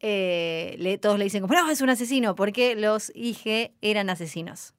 eh, 0.00 0.76
le, 0.78 0.98
todos 0.98 1.18
le 1.18 1.24
dicen 1.24 1.42
como, 1.42 1.54
no, 1.54 1.70
es 1.70 1.80
un 1.80 1.90
asesino, 1.90 2.34
porque 2.34 2.74
los 2.76 3.12
IG 3.14 3.72
eran 3.80 4.10
asesinos. 4.10 4.74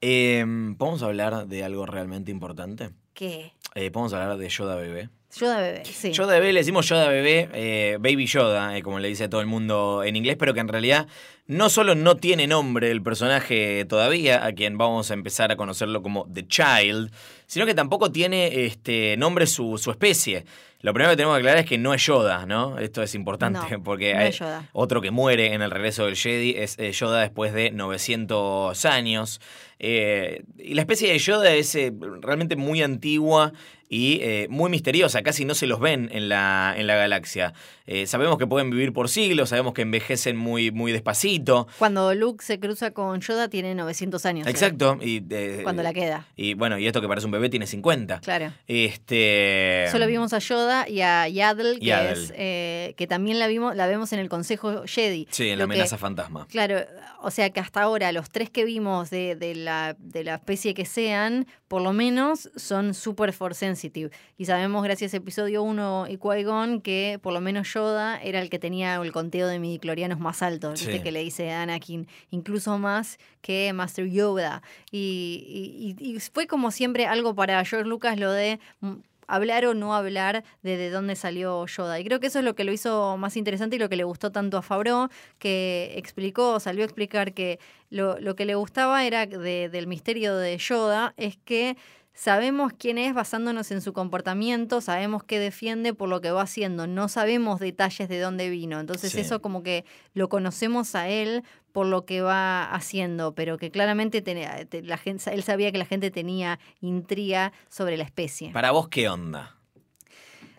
Em, 0.00 0.76
¿Podemos 0.76 1.02
hablar 1.02 1.46
de 1.46 1.64
algo 1.64 1.86
realmente 1.86 2.30
importante? 2.30 2.90
¿Qué? 3.14 3.52
Eh, 3.74 3.90
¿Podemos 3.90 4.12
hablar 4.12 4.36
de 4.36 4.48
Yoda 4.48 4.76
bebé? 4.76 5.08
Yoda 5.38 5.60
bebé, 5.60 5.84
sí. 5.84 6.12
Yoda 6.12 6.34
bebé, 6.34 6.52
le 6.52 6.60
decimos 6.60 6.88
Yoda 6.88 7.08
bebé, 7.08 7.48
eh, 7.52 7.98
Baby 8.00 8.26
Yoda, 8.26 8.76
eh, 8.76 8.82
como 8.82 8.98
le 8.98 9.08
dice 9.08 9.28
todo 9.28 9.40
el 9.40 9.46
mundo 9.46 10.02
en 10.04 10.16
inglés, 10.16 10.36
pero 10.38 10.54
que 10.54 10.60
en 10.60 10.68
realidad 10.68 11.06
no 11.46 11.68
solo 11.68 11.94
no 11.94 12.16
tiene 12.16 12.46
nombre 12.46 12.90
el 12.90 13.02
personaje 13.02 13.84
todavía, 13.84 14.44
a 14.44 14.52
quien 14.52 14.78
vamos 14.78 15.10
a 15.10 15.14
empezar 15.14 15.52
a 15.52 15.56
conocerlo 15.56 16.02
como 16.02 16.26
The 16.32 16.46
Child, 16.48 17.12
sino 17.46 17.66
que 17.66 17.74
tampoco 17.74 18.10
tiene 18.10 18.64
este 18.64 19.16
nombre 19.16 19.46
su, 19.46 19.78
su 19.78 19.90
especie. 19.90 20.44
Lo 20.80 20.92
primero 20.92 21.10
que 21.12 21.16
tenemos 21.16 21.36
que 21.36 21.40
aclarar 21.40 21.58
es 21.60 21.66
que 21.66 21.78
no 21.78 21.94
es 21.94 22.04
Yoda, 22.04 22.46
¿no? 22.46 22.78
Esto 22.78 23.02
es 23.02 23.14
importante 23.14 23.60
No, 23.70 23.82
porque 23.84 24.14
no 24.14 24.20
hay 24.20 24.30
Yoda. 24.32 24.68
otro 24.72 25.00
que 25.00 25.10
muere 25.10 25.52
en 25.54 25.62
el 25.62 25.70
regreso 25.70 26.06
del 26.06 26.16
Jedi 26.16 26.54
es 26.56 26.78
eh, 26.78 26.92
Yoda 26.92 27.20
después 27.20 27.52
de 27.52 27.70
900 27.70 28.84
años. 28.84 29.40
Eh, 29.78 30.42
y 30.58 30.74
la 30.74 30.82
especie 30.82 31.12
de 31.12 31.18
Yoda 31.18 31.54
es 31.54 31.74
eh, 31.74 31.92
realmente 32.22 32.56
muy 32.56 32.82
antigua 32.82 33.52
y 33.88 34.18
eh, 34.22 34.46
muy 34.48 34.70
misteriosa, 34.70 35.22
casi 35.22 35.44
no 35.44 35.54
se 35.54 35.66
los 35.66 35.80
ven 35.80 36.08
en 36.12 36.28
la, 36.28 36.74
en 36.76 36.86
la 36.86 36.96
galaxia. 36.96 37.52
Eh, 37.86 38.06
sabemos 38.06 38.36
que 38.38 38.46
pueden 38.46 38.70
vivir 38.70 38.92
por 38.92 39.08
siglos, 39.08 39.50
sabemos 39.50 39.72
que 39.74 39.82
envejecen 39.82 40.36
muy, 40.36 40.70
muy 40.70 40.92
despacito. 40.92 41.68
Cuando 41.78 42.14
Luke 42.14 42.44
se 42.44 42.58
cruza 42.58 42.90
con 42.90 43.20
Yoda 43.20 43.48
tiene 43.48 43.74
900 43.74 44.26
años. 44.26 44.46
¿eh? 44.46 44.50
Exacto. 44.50 44.98
Y, 45.00 45.22
eh, 45.30 45.60
Cuando 45.62 45.82
la 45.82 45.92
queda. 45.94 46.26
Y 46.36 46.54
bueno, 46.54 46.78
y 46.78 46.86
esto 46.86 47.00
que 47.00 47.08
parece 47.08 47.26
un 47.26 47.32
bebé 47.32 47.48
tiene 47.48 47.66
50. 47.66 48.20
Claro. 48.20 48.52
Este. 48.66 49.86
Solo 49.90 50.06
vimos 50.06 50.32
a 50.32 50.38
Yoda 50.38 50.88
y 50.88 51.00
a 51.00 51.28
Yaddle, 51.28 51.78
que, 51.78 51.86
Yaddle. 51.86 52.12
es, 52.24 52.32
eh, 52.36 52.94
que 52.96 53.06
también 53.06 53.38
la 53.38 53.46
vimos, 53.46 53.76
la 53.76 53.86
vemos 53.86 54.12
en 54.12 54.18
el 54.18 54.28
Consejo 54.28 54.82
Jedi. 54.86 55.26
Sí, 55.30 55.44
en 55.48 55.58
la 55.58 55.66
que- 55.66 55.72
amenaza 55.74 55.98
fantasma. 55.98 56.46
Claro, 56.50 56.80
o 57.22 57.30
sea 57.30 57.50
que 57.50 57.60
hasta 57.60 57.82
ahora 57.82 58.12
los 58.12 58.30
tres 58.30 58.50
que 58.50 58.64
vimos 58.64 59.10
de, 59.10 59.36
de 59.36 59.54
la, 59.54 59.96
de 59.98 60.24
la 60.24 60.34
especie 60.36 60.74
que 60.74 60.84
sean, 60.84 61.46
por 61.68 61.82
lo 61.82 61.92
menos 61.92 62.50
son 62.56 62.94
super 62.94 63.32
force 63.32 63.60
sensitive. 63.60 64.10
Y 64.38 64.44
sabemos 64.44 64.84
gracias 64.84 65.14
a 65.14 65.16
episodio 65.16 65.62
1 65.62 66.06
y 66.08 66.16
Qui-Gon 66.18 66.80
que 66.80 67.18
por 67.22 67.32
lo 67.32 67.40
menos 67.40 67.72
Yoda 67.74 68.20
era 68.22 68.40
el 68.40 68.50
que 68.50 68.58
tenía 68.58 68.96
el 68.96 69.12
conteo 69.12 69.48
de 69.48 69.58
midiclorianos 69.58 70.20
más 70.20 70.42
alto, 70.42 70.70
¿viste? 70.70 70.92
Sí. 70.98 71.02
que 71.02 71.12
le 71.12 71.20
dice 71.24 71.50
Anakin, 71.52 72.06
incluso 72.30 72.78
más 72.78 73.18
que 73.40 73.72
Master 73.72 74.06
Yoda. 74.06 74.62
Y, 74.92 75.96
y- 75.98 76.04
y- 76.06 76.16
y 76.16 76.20
fue 76.20 76.46
como 76.46 76.70
siempre 76.70 77.06
algo 77.06 77.34
para 77.34 77.64
George 77.64 77.88
Lucas 77.88 78.18
lo 78.18 78.30
de 78.30 78.60
mm, 78.80 78.92
hablar 79.26 79.64
o 79.66 79.74
no 79.74 79.94
hablar 79.94 80.44
de 80.62 80.76
de 80.76 80.90
dónde 80.90 81.16
salió 81.16 81.64
Yoda. 81.66 81.98
Y 82.00 82.04
creo 82.04 82.20
que 82.20 82.26
eso 82.28 82.38
es 82.40 82.44
lo 82.44 82.54
que 82.54 82.64
lo 82.64 82.72
hizo 82.72 83.16
más 83.16 83.36
interesante 83.36 83.76
y 83.76 83.78
lo 83.78 83.88
que 83.88 83.96
le 83.96 84.04
gustó 84.04 84.30
tanto 84.32 84.56
a 84.58 84.62
Favreau, 84.62 85.08
que 85.38 85.92
explicó, 85.96 86.60
salió 86.60 86.82
a 86.82 86.86
explicar 86.86 87.32
que 87.34 87.58
lo, 87.90 88.18
lo 88.20 88.34
que 88.36 88.44
le 88.44 88.54
gustaba 88.54 89.04
era 89.04 89.26
de- 89.26 89.68
del 89.68 89.86
misterio 89.86 90.36
de 90.36 90.56
Yoda 90.58 91.14
es 91.16 91.36
que 91.44 91.76
sabemos 92.12 92.72
quién 92.78 92.96
es 92.96 93.12
basándonos 93.12 93.70
en 93.70 93.82
su 93.82 93.92
comportamiento, 93.92 94.80
sabemos 94.80 95.22
qué 95.22 95.38
defiende 95.38 95.92
por 95.92 96.08
lo 96.08 96.22
que 96.22 96.30
va 96.30 96.42
haciendo, 96.42 96.86
no 96.86 97.08
sabemos 97.08 97.60
detalles 97.60 98.08
de 98.08 98.20
dónde 98.20 98.48
vino. 98.48 98.80
Entonces 98.80 99.12
Sí. 99.12 99.20
eso 99.20 99.42
como 99.42 99.62
que 99.62 99.84
lo 100.14 100.30
conocemos 100.30 100.94
a 100.94 101.08
él 101.10 101.44
por 101.76 101.86
lo 101.86 102.06
que 102.06 102.22
va 102.22 102.64
haciendo, 102.72 103.34
pero 103.34 103.58
que 103.58 103.70
claramente 103.70 104.22
tenía- 104.22 104.64
te- 104.64 104.80
la 104.82 104.96
gente, 104.96 105.30
él 105.34 105.42
sabía 105.42 105.70
que 105.72 105.76
la 105.76 105.84
gente 105.84 106.10
tenía 106.10 106.58
intriga 106.80 107.52
sobre 107.68 107.98
la 107.98 108.04
especie. 108.04 108.50
Para 108.52 108.70
vos, 108.70 108.88
¿qué 108.88 109.10
onda? 109.10 109.55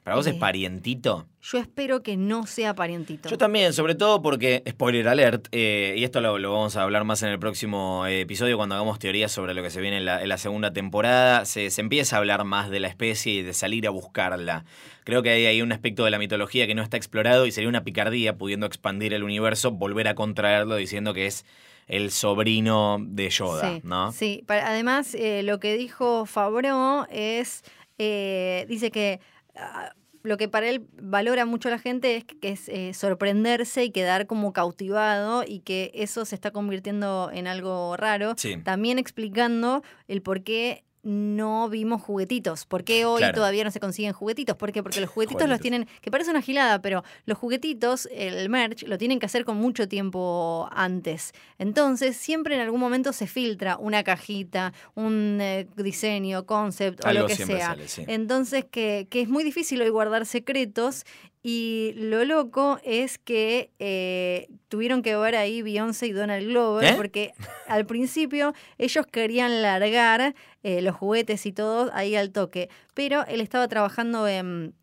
¿Para 0.08 0.16
vos 0.16 0.28
es 0.28 0.36
parientito? 0.36 1.28
Yo 1.42 1.58
espero 1.58 2.02
que 2.02 2.16
no 2.16 2.48
sea 2.48 2.74
parientito. 2.74 3.28
Yo 3.28 3.38
también, 3.38 3.74
sobre 3.74 3.94
todo 3.94 4.22
porque, 4.22 4.64
spoiler 4.66 5.06
alert, 5.06 5.50
eh, 5.52 5.96
y 5.98 6.06
esto 6.06 6.22
lo, 6.22 6.40
lo 6.40 6.54
vamos 6.54 6.78
a 6.78 6.84
hablar 6.84 7.04
más 7.04 7.24
en 7.24 7.30
el 7.30 7.40
próximo 7.40 8.06
eh, 8.06 8.22
episodio 8.22 8.56
cuando 8.56 8.76
hagamos 8.76 9.00
teorías 9.00 9.34
sobre 9.34 9.54
lo 9.54 9.62
que 9.62 9.70
se 9.70 9.82
viene 9.82 9.98
en 9.98 10.06
la, 10.06 10.24
en 10.24 10.30
la 10.30 10.38
segunda 10.38 10.72
temporada, 10.72 11.44
se, 11.44 11.70
se 11.72 11.82
empieza 11.82 12.16
a 12.16 12.20
hablar 12.20 12.46
más 12.46 12.70
de 12.70 12.80
la 12.80 12.88
especie 12.88 13.34
y 13.34 13.42
de 13.42 13.54
salir 13.54 13.86
a 13.86 13.90
buscarla. 13.90 14.64
Creo 15.04 15.24
que 15.24 15.32
hay 15.32 15.46
ahí 15.46 15.62
un 15.62 15.74
aspecto 15.74 16.06
de 16.06 16.12
la 16.12 16.20
mitología 16.20 16.68
que 16.68 16.74
no 16.74 16.84
está 16.84 16.96
explorado 16.96 17.46
y 17.46 17.52
sería 17.52 17.68
una 17.68 17.84
picardía 17.84 18.38
pudiendo 18.38 18.66
expandir 18.66 19.14
el 19.14 19.24
universo, 19.24 19.72
volver 19.72 20.08
a 20.08 20.16
contraerlo 20.16 20.78
diciendo 20.78 21.14
que 21.14 21.26
es 21.26 21.46
el 21.88 22.12
sobrino 22.12 22.98
de 23.02 23.30
Yoda, 23.30 23.74
sí, 23.74 23.82
¿no? 23.84 24.14
Sí, 24.14 24.46
además 24.48 25.14
eh, 25.16 25.44
lo 25.44 25.60
que 25.60 25.76
dijo 25.76 26.26
Favreau 26.26 27.06
es, 27.12 27.66
dice 27.98 28.90
que 28.90 29.20
lo 30.24 30.38
que 30.38 30.50
para 30.50 30.70
él 30.70 30.88
valora 31.02 31.46
mucho 31.46 31.70
la 31.70 31.80
gente 31.80 32.18
es 32.18 32.26
que 32.26 32.50
es 32.50 32.68
eh, 32.70 32.94
sorprenderse 32.94 33.86
y 33.86 33.92
quedar 33.92 34.28
como 34.28 34.52
cautivado 34.52 35.44
y 35.48 35.60
que 35.60 35.92
eso 35.94 36.26
se 36.26 36.36
está 36.36 36.52
convirtiendo 36.52 37.30
en 37.32 37.48
algo 37.48 37.96
raro. 37.96 38.34
Sí. 38.36 38.58
También 38.58 39.00
explicando 39.00 39.84
el 40.08 40.22
por 40.22 40.44
qué 40.44 40.84
no 41.08 41.70
vimos 41.70 42.02
juguetitos. 42.02 42.66
¿Por 42.66 42.84
qué 42.84 43.06
hoy 43.06 43.20
Claro. 43.20 43.36
todavía 43.36 43.64
no 43.64 43.72
se 43.72 43.80
consiguen 43.80 44.12
juguetitos? 44.12 44.58
¿Por 44.58 44.74
qué? 44.74 44.84
Porque 44.84 45.00
los 45.00 45.10
juguetitos 45.10 45.48
los 45.48 45.62
tienen, 45.62 45.88
que 46.02 46.12
parece 46.12 46.32
una 46.32 46.42
gilada, 46.42 46.82
pero 46.82 47.04
los 47.26 47.38
juguetitos, 47.38 48.10
el 48.12 48.50
merch, 48.50 48.84
lo 48.86 48.98
tienen 48.98 49.18
que 49.20 49.26
hacer 49.26 49.46
con 49.46 49.56
mucho 49.56 49.88
tiempo 49.88 50.68
antes. 50.74 51.32
Entonces, 51.60 52.18
siempre 52.18 52.56
en 52.56 52.62
algún 52.62 52.82
momento 52.82 53.14
se 53.14 53.26
filtra 53.26 53.78
una 53.78 54.04
cajita, 54.04 54.74
un 54.96 55.40
eh, 55.40 55.68
diseño, 55.78 56.46
concept 56.46 57.06
o 57.06 57.14
lo 57.14 57.26
que 57.26 57.38
sea. 57.38 57.68
sale, 57.68 57.88
sí. 57.88 58.04
Entonces, 58.08 58.66
que, 58.70 59.08
que 59.10 59.22
es 59.22 59.30
muy 59.30 59.46
difícil 59.46 59.82
hoy 59.82 59.90
guardar 59.90 60.26
secretos. 60.26 61.06
Y 61.44 61.94
lo 61.96 62.26
loco 62.26 62.80
es 62.84 63.18
que 63.18 63.72
eh, 63.80 64.50
tuvieron 64.68 65.02
que 65.02 65.16
ver 65.16 65.36
ahí 65.36 65.62
Beyoncé 65.62 66.08
y 66.08 66.12
Donald 66.12 66.46
Glover, 66.48 66.94
¿Eh? 66.94 66.94
porque 66.96 67.34
al 67.68 67.86
principio 67.86 68.54
ellos 68.78 69.06
querían 69.06 69.62
largar 69.62 70.36
eh, 70.64 70.82
los 70.82 70.96
juguetes 70.96 71.46
y 71.46 71.54
todo 71.54 71.90
ahí 71.94 72.16
al 72.16 72.32
toque, 72.32 72.70
pero 72.94 73.26
él 73.28 73.40
estaba 73.42 73.68
trabajando 73.68 74.28
en, 74.28 74.74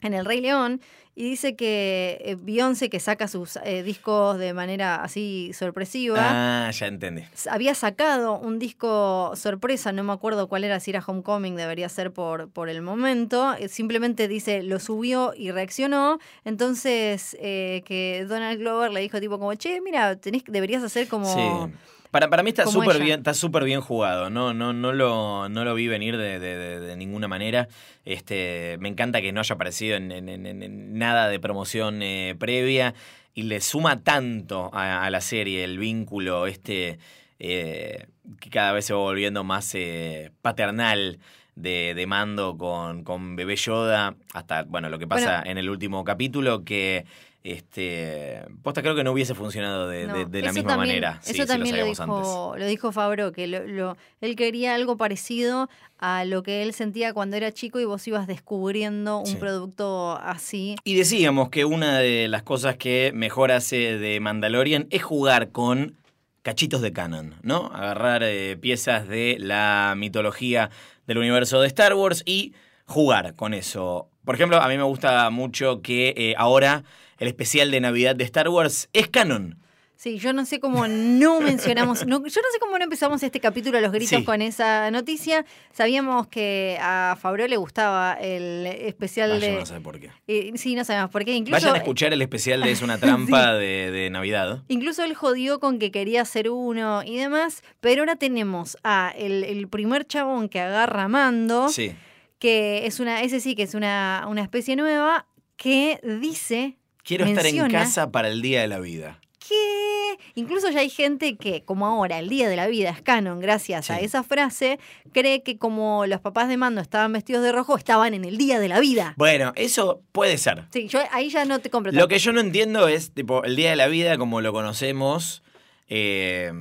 en 0.00 0.14
El 0.14 0.24
Rey 0.24 0.40
León 0.40 0.80
y 1.20 1.30
dice 1.30 1.56
que 1.56 2.22
eh, 2.24 2.36
Beyoncé, 2.40 2.88
que 2.88 3.00
saca 3.00 3.26
sus 3.26 3.56
eh, 3.64 3.82
discos 3.82 4.38
de 4.38 4.52
manera 4.54 5.02
así 5.02 5.50
sorpresiva, 5.52 6.18
Ah, 6.20 6.70
ya 6.70 6.86
entendí. 6.86 7.22
había 7.50 7.74
sacado 7.74 8.38
un 8.38 8.60
disco 8.60 9.32
sorpresa, 9.34 9.90
no 9.90 10.04
me 10.04 10.12
acuerdo 10.12 10.48
cuál 10.48 10.62
era, 10.62 10.78
si 10.78 10.90
era 10.92 11.02
Homecoming, 11.04 11.56
debería 11.56 11.88
ser 11.88 12.12
por, 12.12 12.48
por 12.50 12.68
el 12.68 12.82
momento. 12.82 13.54
eh, 13.58 13.68
Simplemente 13.68 14.28
dice, 14.28 14.62
lo 14.62 14.78
subió 14.78 15.32
y 15.36 15.50
reaccionó. 15.50 16.20
Entonces, 16.44 17.36
eh, 17.40 17.82
que 17.84 18.24
Donald 18.28 18.60
Glover 18.60 18.92
le 18.92 19.00
dijo 19.00 19.18
tipo 19.20 19.38
como, 19.38 19.54
che, 19.54 19.80
mira, 19.80 20.14
tenés, 20.16 20.44
deberías 20.46 20.82
hacer 20.84 21.08
como... 21.08 21.26
Sí. 21.34 21.72
Para, 22.10 22.28
para 22.30 22.42
mí 22.42 22.50
está 22.50 22.66
súper 22.66 23.02
bien, 23.02 23.18
está 23.20 23.34
súper 23.34 23.64
bien 23.64 23.80
jugado. 23.80 24.30
No, 24.30 24.54
no, 24.54 24.72
no 24.72 24.92
lo, 24.92 25.48
no 25.48 25.64
lo 25.64 25.74
vi 25.74 25.88
venir 25.88 26.16
de, 26.16 26.38
de- 26.38 26.56
de- 26.56 26.80
de 26.80 26.96
ninguna 26.96 27.28
manera. 27.28 27.68
Este, 28.04 28.76
me 28.80 28.88
encanta 28.88 29.20
que 29.20 29.32
no 29.32 29.40
haya 29.40 29.54
aparecido 29.54 29.96
en, 29.96 30.10
en- 30.12 30.28
en- 30.28 30.62
en 30.62 30.98
nada 30.98 31.28
de 31.28 31.38
promoción 31.38 32.02
eh, 32.02 32.34
previa. 32.38 32.94
Y 33.34 33.42
le 33.42 33.60
suma 33.60 34.02
tanto 34.02 34.70
a, 34.72 35.04
a 35.04 35.10
la 35.10 35.20
serie 35.20 35.62
el 35.64 35.78
vínculo 35.78 36.46
este 36.46 36.98
eh, 37.38 38.06
que 38.40 38.50
cada 38.50 38.72
vez 38.72 38.86
se 38.86 38.94
va 38.94 38.98
volviendo 39.00 39.44
más 39.44 39.72
eh, 39.76 40.32
paternal 40.42 41.18
de, 41.54 41.92
de 41.94 42.06
mando 42.06 42.56
con, 42.56 43.04
con 43.04 43.36
Bebé 43.36 43.54
Yoda. 43.56 44.16
Hasta, 44.32 44.62
bueno, 44.64 44.88
lo 44.88 44.98
que 44.98 45.06
pasa 45.06 45.36
Bueno. 45.38 45.50
en 45.52 45.58
el 45.58 45.70
último 45.70 46.04
capítulo 46.04 46.64
que. 46.64 47.04
Este, 47.52 48.42
posta 48.62 48.82
creo 48.82 48.94
que 48.94 49.04
no 49.04 49.12
hubiese 49.12 49.34
funcionado 49.34 49.88
de, 49.88 50.06
No, 50.06 50.14
de- 50.14 50.24
de 50.26 50.42
la 50.42 50.52
misma 50.52 50.70
también- 50.72 51.00
manera. 51.00 51.18
sí, 51.22 51.32
eso 51.32 51.42
si 51.42 51.48
también 51.48 51.76
lo, 51.76 51.80
sabíamos 51.94 52.00
antes. 52.00 52.16
dijo, 52.28 52.54
lo 52.58 52.66
dijo 52.66 52.92
Fabro, 52.92 53.32
que 53.32 53.46
lo, 53.46 53.66
lo- 53.66 53.96
él 54.20 54.36
quería 54.36 54.74
algo 54.74 54.96
parecido 54.96 55.68
a 55.98 56.24
lo 56.24 56.42
que 56.42 56.62
él 56.62 56.74
sentía 56.74 57.12
cuando 57.12 57.36
era 57.36 57.50
chico 57.52 57.80
y 57.80 57.84
vos 57.84 58.06
ibas 58.06 58.26
descubriendo 58.26 59.18
un 59.18 59.26
Sí. 59.26 59.36
producto 59.36 60.18
así. 60.22 60.76
Y 60.84 60.94
decíamos 60.94 61.48
que 61.48 61.64
una 61.64 61.98
de 61.98 62.28
las 62.28 62.42
cosas 62.42 62.76
que 62.76 63.10
mejor 63.14 63.50
hace 63.52 63.98
de 63.98 64.20
Mandalorian 64.20 64.86
es 64.90 65.02
jugar 65.02 65.50
con 65.50 65.96
cachitos 66.42 66.80
de 66.82 66.92
canon, 66.92 67.34
¿no? 67.42 67.66
Agarrar 67.74 68.22
eh, 68.24 68.56
piezas 68.60 69.08
de 69.08 69.36
la 69.40 69.94
mitología 69.96 70.70
del 71.06 71.18
universo 71.18 71.60
de 71.60 71.66
Star 71.66 71.94
Wars 71.94 72.22
y 72.26 72.54
jugar 72.86 73.34
con 73.34 73.52
eso. 73.54 74.08
Por 74.28 74.34
ejemplo, 74.34 74.60
a 74.60 74.68
mí 74.68 74.76
me 74.76 74.82
gusta 74.82 75.30
mucho 75.30 75.80
que 75.80 76.12
eh, 76.14 76.34
ahora 76.36 76.84
el 77.18 77.28
especial 77.28 77.70
de 77.70 77.80
Navidad 77.80 78.14
de 78.14 78.24
Star 78.24 78.50
Wars 78.50 78.90
es 78.92 79.08
canon. 79.08 79.56
Sí, 79.96 80.18
yo 80.18 80.34
no 80.34 80.44
sé 80.44 80.60
cómo 80.60 80.86
no 80.86 81.40
mencionamos, 81.40 82.06
no- 82.06 82.18
yo 82.18 82.24
no 82.42 82.48
sé 82.52 82.58
cómo 82.60 82.76
no 82.76 82.84
empezamos 82.84 83.22
este 83.22 83.40
capítulo 83.40 83.78
a 83.78 83.80
los 83.80 83.90
gritos 83.90 84.18
Sí. 84.18 84.24
con 84.26 84.42
esa 84.42 84.90
noticia. 84.90 85.46
Sabíamos 85.72 86.26
que 86.26 86.76
a 86.78 87.16
Fabro 87.18 87.48
le 87.48 87.56
gustaba 87.56 88.18
el 88.20 88.66
especial 88.66 89.30
Vaya, 89.30 89.46
de... 89.50 89.58
no 89.60 89.64
sé 89.64 89.80
por 89.80 89.98
qué. 89.98 90.10
Eh, 90.26 90.52
sí, 90.56 90.74
no 90.74 90.84
sabemos 90.84 91.10
por 91.10 91.24
qué. 91.24 91.32
Incluso, 91.32 91.54
Vayan 91.62 91.74
a 91.74 91.78
escuchar 91.78 92.12
el 92.12 92.20
especial 92.20 92.60
de 92.60 92.70
Es 92.70 92.82
una 92.82 92.98
trampa 92.98 93.54
de, 93.54 93.90
de 93.90 94.10
Navidad. 94.10 94.62
Incluso 94.68 95.04
él 95.04 95.14
jodió 95.14 95.58
con 95.58 95.78
que 95.78 95.90
quería 95.90 96.22
ser 96.26 96.50
uno 96.50 97.02
y 97.02 97.16
demás, 97.16 97.62
pero 97.80 98.02
ahora 98.02 98.16
tenemos 98.16 98.76
a 98.84 99.10
el, 99.16 99.42
el 99.42 99.68
primer 99.68 100.06
chabón 100.06 100.50
que 100.50 100.60
agarra 100.60 101.08
mando, 101.08 101.70
Sí. 101.70 101.92
Que 102.38 102.86
es 102.86 103.00
una, 103.00 103.22
ese 103.22 103.40
sí 103.40 103.54
que 103.54 103.62
es 103.64 103.74
una, 103.74 104.26
una 104.28 104.42
especie 104.42 104.76
nueva, 104.76 105.26
que 105.56 106.00
dice 106.02 106.78
Quiero 107.02 107.24
estar 107.24 107.46
en 107.46 107.70
casa 107.70 108.10
para 108.10 108.28
el 108.28 108.42
Día 108.42 108.60
de 108.60 108.68
la 108.68 108.80
Vida. 108.80 109.20
que 109.38 110.18
incluso 110.34 110.70
ya 110.70 110.80
hay 110.80 110.90
gente 110.90 111.36
que, 111.36 111.64
como 111.64 111.86
ahora, 111.86 112.18
el 112.18 112.28
Día 112.28 112.48
de 112.48 112.54
la 112.56 112.66
Vida 112.66 112.90
es 112.90 113.00
canon, 113.00 113.40
gracias 113.40 113.90
a 113.90 113.98
esa 113.98 114.22
frase, 114.22 114.78
cree 115.12 115.42
que 115.42 115.56
como 115.58 116.04
los 116.06 116.20
papás 116.20 116.48
de 116.48 116.56
mando 116.58 116.80
estaban 116.82 117.12
vestidos 117.12 117.42
de 117.42 117.50
rojo, 117.50 117.76
estaban 117.76 118.12
en 118.14 118.24
el 118.24 118.36
Día 118.36 118.60
de 118.60 118.68
la 118.68 118.78
Vida. 118.78 119.14
Bueno, 119.16 119.52
eso 119.56 120.02
puede 120.12 120.36
ser. 120.38 120.64
Sí, 120.70 120.86
yo 120.88 121.00
ahí 121.10 121.30
ya 121.30 121.44
no 121.46 121.60
te 121.60 121.70
compro 121.70 121.92
Lo 121.92 121.98
tanto. 122.00 122.08
que 122.08 122.18
yo 122.18 122.32
no 122.32 122.40
entiendo 122.40 122.88
es, 122.88 123.12
tipo, 123.12 123.42
el 123.42 123.56
Día 123.56 123.70
de 123.70 123.76
la 123.76 123.88
Vida, 123.88 124.18
como 124.18 124.40
lo 124.42 124.52
conocemos, 124.52 125.42
eh, 125.88 126.52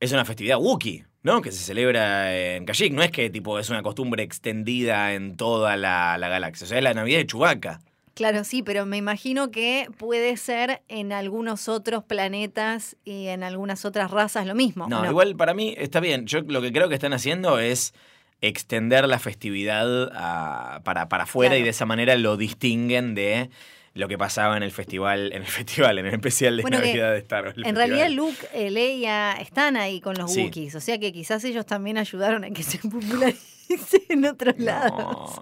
es 0.00 0.12
una 0.12 0.24
festividad 0.24 0.58
Wookiee. 0.58 1.04
¿No? 1.22 1.42
Que 1.42 1.52
se 1.52 1.58
celebra 1.62 2.34
en 2.36 2.64
Kashyyyk. 2.64 2.92
No 2.92 3.02
es 3.02 3.10
que 3.10 3.30
tipo 3.30 3.58
es 3.58 3.70
una 3.70 3.82
costumbre 3.82 4.22
extendida 4.22 5.12
en 5.14 5.36
toda 5.36 5.76
la, 5.76 6.16
la 6.18 6.28
galaxia. 6.28 6.64
O 6.64 6.68
sea, 6.68 6.78
es 6.78 6.84
la 6.84 6.94
Navidad 6.94 7.18
de 7.18 7.26
Chewbacca. 7.26 7.80
Claro, 8.14 8.42
sí, 8.42 8.64
pero 8.64 8.84
me 8.84 8.96
imagino 8.96 9.52
que 9.52 9.86
puede 9.96 10.36
ser 10.36 10.82
en 10.88 11.12
algunos 11.12 11.68
otros 11.68 12.02
planetas 12.02 12.96
y 13.04 13.28
en 13.28 13.44
algunas 13.44 13.84
otras 13.84 14.10
razas 14.10 14.44
lo 14.44 14.56
mismo. 14.56 14.88
No, 14.88 15.06
igual 15.06 15.36
para 15.36 15.54
mí 15.54 15.74
está 15.78 16.00
bien. 16.00 16.26
Yo 16.26 16.40
lo 16.40 16.60
que 16.60 16.72
creo 16.72 16.88
que 16.88 16.94
están 16.96 17.12
haciendo 17.12 17.60
es 17.60 17.94
extender 18.40 19.06
la 19.08 19.18
festividad 19.18 20.10
a- 20.12 20.80
para, 20.84 21.08
para 21.08 21.24
afuera 21.24 21.50
Claro. 21.50 21.60
y 21.60 21.64
de 21.64 21.70
esa 21.70 21.86
manera 21.86 22.16
lo 22.16 22.36
distinguen 22.36 23.14
de 23.14 23.50
lo 23.98 24.08
que 24.08 24.16
pasaba 24.16 24.56
en 24.56 24.62
el 24.62 24.70
festival, 24.70 25.32
en 25.32 25.42
el 25.42 25.48
festival, 25.48 25.98
en 25.98 26.06
el 26.06 26.14
especial 26.14 26.56
de 26.56 26.62
Bueno, 26.62 26.78
Navidad 26.78 27.12
de 27.12 27.18
Star 27.18 27.44
Wars. 27.44 27.56
En 27.58 27.64
festival. 27.64 27.88
realidad 27.88 28.10
Luke, 28.16 28.48
eh, 28.54 28.70
Leia 28.70 29.32
están 29.32 29.76
ahí 29.76 30.00
con 30.00 30.14
los 30.16 30.32
Sí. 30.32 30.42
Wookiees, 30.44 30.74
o 30.74 30.80
sea 30.80 30.98
que 30.98 31.12
quizás 31.12 31.44
ellos 31.44 31.66
también 31.66 31.98
ayudaron 31.98 32.44
a 32.44 32.50
que 32.50 32.62
se 32.62 32.78
popularice 32.78 34.04
en 34.08 34.24
otros 34.24 34.54
lados. 34.58 35.40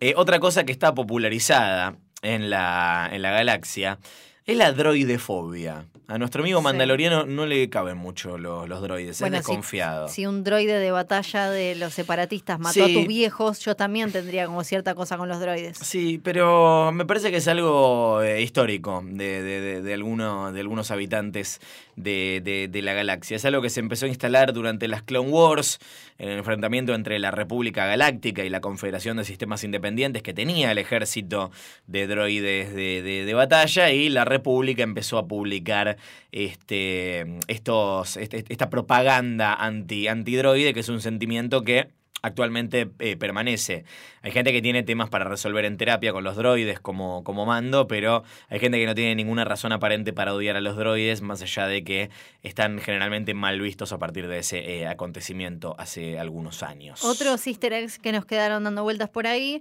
Eh, 0.00 0.14
otra 0.16 0.40
cosa 0.40 0.64
que 0.64 0.72
está 0.72 0.94
popularizada 0.94 1.96
en 2.22 2.50
la, 2.50 3.08
en 3.12 3.22
la 3.22 3.30
galaxia 3.30 3.98
es 4.46 4.56
la 4.56 4.72
droidefobia. 4.72 5.86
A 6.08 6.18
nuestro 6.18 6.42
amigo 6.42 6.58
Sí. 6.58 6.64
mandaloriano 6.64 7.24
no 7.24 7.46
le 7.46 7.70
caben 7.70 7.96
mucho 7.96 8.36
los, 8.36 8.68
los 8.68 8.82
droides, 8.82 9.18
Bueno, 9.20 9.36
es 9.36 9.40
desconfiado. 9.46 10.08
Si 10.08 10.26
un 10.26 10.44
droide 10.44 10.78
de 10.78 10.90
batalla 10.90 11.48
de 11.48 11.74
los 11.76 11.94
separatistas 11.94 12.58
mató 12.58 12.84
a 12.84 12.88
tus 12.88 13.06
viejos, 13.06 13.60
yo 13.60 13.76
también 13.76 14.12
tendría 14.12 14.46
como 14.46 14.62
cierta 14.64 14.94
cosa 14.94 15.16
con 15.16 15.28
los 15.28 15.40
droides. 15.40 15.78
Sí, 15.78 16.20
pero 16.22 16.90
me 16.92 17.06
parece 17.06 17.30
que 17.30 17.38
es 17.38 17.48
algo 17.48 18.20
eh, 18.20 18.42
histórico 18.42 19.02
de, 19.06 19.42
de- 19.42 19.60
de- 19.60 19.82
de 19.82 19.94
alguno- 19.94 20.52
de 20.52 20.60
algunos 20.60 20.90
habitantes 20.90 21.60
de, 21.96 22.40
de- 22.42 22.68
de 22.68 22.82
la 22.82 22.92
galaxia. 22.94 23.36
Es 23.36 23.44
algo 23.44 23.62
que 23.62 23.70
se 23.70 23.80
empezó 23.80 24.06
a 24.06 24.08
instalar 24.08 24.52
durante 24.52 24.88
las 24.88 25.02
Clone 25.02 25.30
Wars, 25.30 25.78
en 26.18 26.28
el 26.30 26.38
enfrentamiento 26.38 26.94
entre 26.94 27.18
la 27.18 27.30
República 27.30 27.86
Galáctica 27.86 28.44
y 28.44 28.48
la 28.48 28.60
Confederación 28.60 29.16
de 29.16 29.24
Sistemas 29.24 29.64
Independientes 29.64 30.22
que 30.22 30.32
tenía 30.34 30.70
el 30.70 30.78
ejército 30.78 31.50
de 31.86 32.06
droides 32.06 32.74
de, 32.74 33.02
de- 33.02 33.32
batalla 33.34 33.90
y 33.90 34.08
la 34.10 34.24
República 34.24 34.82
empezó 34.82 35.16
a 35.18 35.26
publicar 35.26 35.96
este, 36.32 37.38
estos, 37.48 38.16
este- 38.16 38.44
esta 38.48 38.68
propaganda 38.70 39.54
anti, 39.54 40.08
antidroide, 40.08 40.74
que 40.74 40.80
es 40.80 40.88
un 40.88 41.00
sentimiento 41.00 41.62
que 41.62 41.88
actualmente 42.22 42.88
eh, 43.00 43.16
permanece. 43.16 43.84
Hay 44.22 44.30
gente 44.30 44.52
que 44.52 44.62
tiene 44.62 44.84
temas 44.84 45.10
para 45.10 45.24
resolver 45.24 45.64
en 45.64 45.76
terapia 45.76 46.12
con 46.12 46.22
los 46.22 46.36
droides 46.36 46.78
como, 46.78 47.24
como 47.24 47.44
mando, 47.44 47.88
pero 47.88 48.22
hay 48.48 48.60
gente 48.60 48.78
que 48.78 48.86
no 48.86 48.94
tiene 48.94 49.16
ninguna 49.16 49.44
razón 49.44 49.72
aparente 49.72 50.12
para 50.12 50.32
odiar 50.32 50.56
a 50.56 50.60
los 50.60 50.76
droides, 50.76 51.22
más 51.22 51.42
allá 51.42 51.66
de 51.66 51.82
que 51.82 52.10
están 52.42 52.78
generalmente 52.78 53.34
mal 53.34 53.60
vistos 53.60 53.92
a 53.92 53.98
partir 53.98 54.28
de 54.28 54.38
ese 54.38 54.58
eh, 54.58 54.86
acontecimiento 54.86 55.74
hace 55.78 56.20
algunos 56.20 56.62
años. 56.62 57.04
Otros 57.04 57.46
easter 57.48 57.72
eggs 57.72 57.98
que 57.98 58.12
nos 58.12 58.24
quedaron 58.24 58.62
dando 58.62 58.84
vueltas 58.84 59.10
por 59.10 59.26
ahí. 59.26 59.60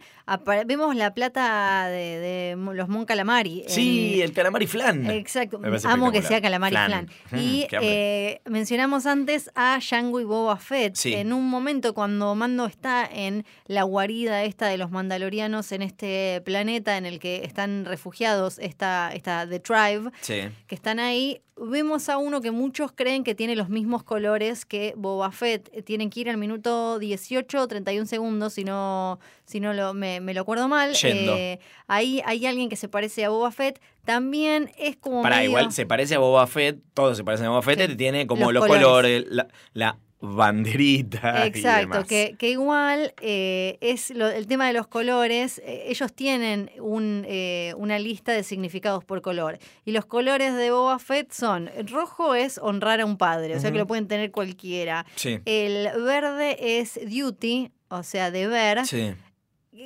Vemos 0.67 0.95
la 0.95 1.13
plata 1.15 1.87
de, 1.87 2.55
los 2.73 2.87
Mon 2.87 3.05
Calamari. 3.05 3.63
Sí, 3.67 4.21
el 4.21 4.31
calamar 4.31 4.61
y 4.61 4.67
flan. 4.67 5.09
Exacto, 5.09 5.59
amo 5.85 6.11
que 6.11 6.21
sea 6.21 6.41
Calamari 6.41 6.75
Flan. 6.75 6.89
Flan. 6.89 7.09
Mm, 7.31 7.37
Y 7.43 7.67
eh, 7.81 8.41
mencionamos 8.45 9.07
antes 9.07 9.49
a 9.55 9.79
Django 9.79 10.19
y 10.19 10.23
Boba 10.23 10.57
Fett. 10.57 10.95
Sí. 10.95 11.13
En 11.13 11.33
un 11.33 11.49
momento 11.49 11.93
cuando 11.93 12.35
Está 12.65 13.05
en 13.11 13.45
la 13.65 13.83
guarida 13.83 14.43
esta 14.43 14.67
de 14.67 14.77
los 14.77 14.91
mandalorianos 14.91 15.71
en 15.71 15.81
este 15.81 16.41
planeta 16.45 16.97
en 16.97 17.05
el 17.05 17.19
que 17.19 17.43
están 17.43 17.85
refugiados, 17.85 18.59
esta, 18.59 19.11
esta 19.13 19.47
The 19.47 19.59
Tribe, 19.59 20.11
Sí. 20.21 20.41
que 20.67 20.75
están 20.75 20.99
ahí, 20.99 21.41
vemos 21.57 22.09
a 22.09 22.17
uno 22.17 22.41
que 22.41 22.51
muchos 22.51 22.91
creen 22.91 23.23
que 23.23 23.35
tiene 23.35 23.55
los 23.55 23.69
mismos 23.69 24.03
colores 24.03 24.65
que 24.65 24.93
Boba 24.97 25.31
Fett. 25.31 25.69
Eh, 25.73 25.81
Tienen 25.81 26.09
que 26.09 26.19
ir 26.21 26.29
al 26.29 26.37
minuto 26.37 26.97
18 26.99 27.61
o 27.61 27.67
31 27.67 28.05
segundos, 28.07 28.53
si 28.53 28.63
no, 28.63 29.19
si 29.45 29.59
no 29.59 29.73
lo, 29.73 29.93
me, 29.93 30.19
me 30.21 30.33
lo 30.33 30.41
acuerdo 30.41 30.67
mal. 30.67 30.93
Yendo. 30.93 31.35
Eh, 31.35 31.59
ahí 31.87 32.21
hay 32.25 32.45
alguien 32.45 32.69
que 32.69 32.75
se 32.75 32.87
parece 32.87 33.25
a 33.25 33.29
Boba 33.29 33.51
Fett. 33.51 33.79
También 34.05 34.71
es 34.79 34.97
como. 34.97 35.21
Para, 35.21 35.37
medio- 35.37 35.49
igual 35.51 35.71
se 35.71 35.85
parece 35.85 36.15
a 36.15 36.19
Boba 36.19 36.47
Fett, 36.47 36.79
todos 36.95 37.15
se 37.17 37.23
parecen 37.23 37.45
a 37.45 37.49
Boba 37.49 37.61
Fett, 37.61 37.91
Sí. 37.91 37.95
tiene 37.95 38.25
como 38.25 38.51
Los 38.51 38.53
los, 38.53 38.67
colores. 38.67 38.83
colores, 38.87 39.25
la, 39.29 39.47
la 39.73 39.97
banderita. 40.21 41.45
y 41.45 41.47
Exacto, 41.49 41.79
demás. 41.93 42.07
que, 42.07 42.35
que 42.37 42.49
igual 42.49 43.13
eh, 43.21 43.77
es 43.81 44.11
lo- 44.11 44.29
el 44.29 44.47
tema 44.47 44.67
de 44.67 44.73
los 44.73 44.87
colores, 44.87 45.59
eh, 45.65 45.85
ellos 45.87 46.13
tienen 46.13 46.71
un, 46.79 47.25
eh, 47.27 47.73
una 47.77 47.99
lista 47.99 48.31
de 48.31 48.43
significados 48.43 49.03
por 49.03 49.21
color. 49.21 49.57
Y 49.85 49.91
los 49.91 50.05
colores 50.05 50.55
de 50.55 50.71
Boba 50.71 50.99
Fett 50.99 51.31
son, 51.31 51.69
rojo 51.91 52.35
es 52.35 52.57
honrar 52.57 53.01
a 53.01 53.05
un 53.05 53.17
padre, 53.17 53.55
o 53.55 53.59
sea 53.59 53.71
que 53.71 53.77
lo 53.77 53.87
pueden 53.87 54.07
tener 54.07 54.31
cualquiera. 54.31 55.05
Sí. 55.15 55.39
El 55.45 55.89
verde 56.03 56.79
es 56.79 56.99
duty, 57.09 57.71
o 57.89 58.03
sea, 58.03 58.31
deber. 58.31 58.85
Sí. 58.85 59.13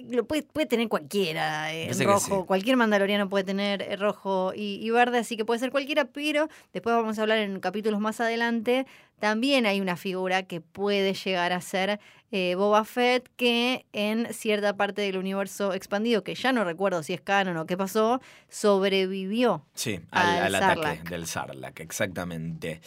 Lo 0.09 0.25
puede, 0.25 0.41
puede 0.43 0.65
tener 0.65 0.89
cualquiera 0.89 1.71
eh, 1.73 1.89
rojo. 2.03 2.39
sí. 2.41 2.45
Cualquier 2.47 2.75
mandaloriano 2.75 3.29
puede 3.29 3.43
tener 3.45 3.81
eh, 3.83 3.95
rojo 3.95 4.51
y, 4.53 4.79
y 4.85 4.89
verde, 4.89 5.19
así 5.19 5.37
que 5.37 5.45
puede 5.45 5.59
ser 5.59 5.69
cualquiera, 5.71 6.05
pero 6.05 6.49
después 6.73 6.95
vamos 6.95 7.17
a 7.17 7.21
hablar 7.21 7.37
en 7.37 7.59
capítulos 7.59 7.99
más 8.01 8.19
adelante. 8.19 8.85
También 9.19 9.65
hay 9.65 9.81
una 9.81 9.95
figura 9.95 10.43
que 10.43 10.61
puede 10.61 11.13
llegar 11.13 11.53
a 11.53 11.61
ser 11.61 11.99
eh, 12.31 12.55
Boba 12.55 12.83
Fett, 12.83 13.29
que 13.37 13.85
en 13.93 14.33
cierta 14.33 14.75
parte 14.75 15.01
del 15.01 15.17
universo 15.17 15.73
expandido, 15.73 16.23
que 16.23 16.35
ya 16.35 16.51
no 16.51 16.63
recuerdo 16.63 17.01
si 17.01 17.13
es 17.13 17.21
canon 17.21 17.55
o 17.57 17.65
qué 17.65 17.77
pasó, 17.77 18.21
sobrevivió. 18.49 19.65
Sí, 19.73 19.99
al, 20.11 20.27
Al 20.43 20.55
al 20.55 20.71
ataque 20.71 21.09
del 21.09 21.27
Sarlacc, 21.27 21.79
exactamente. 21.79 22.81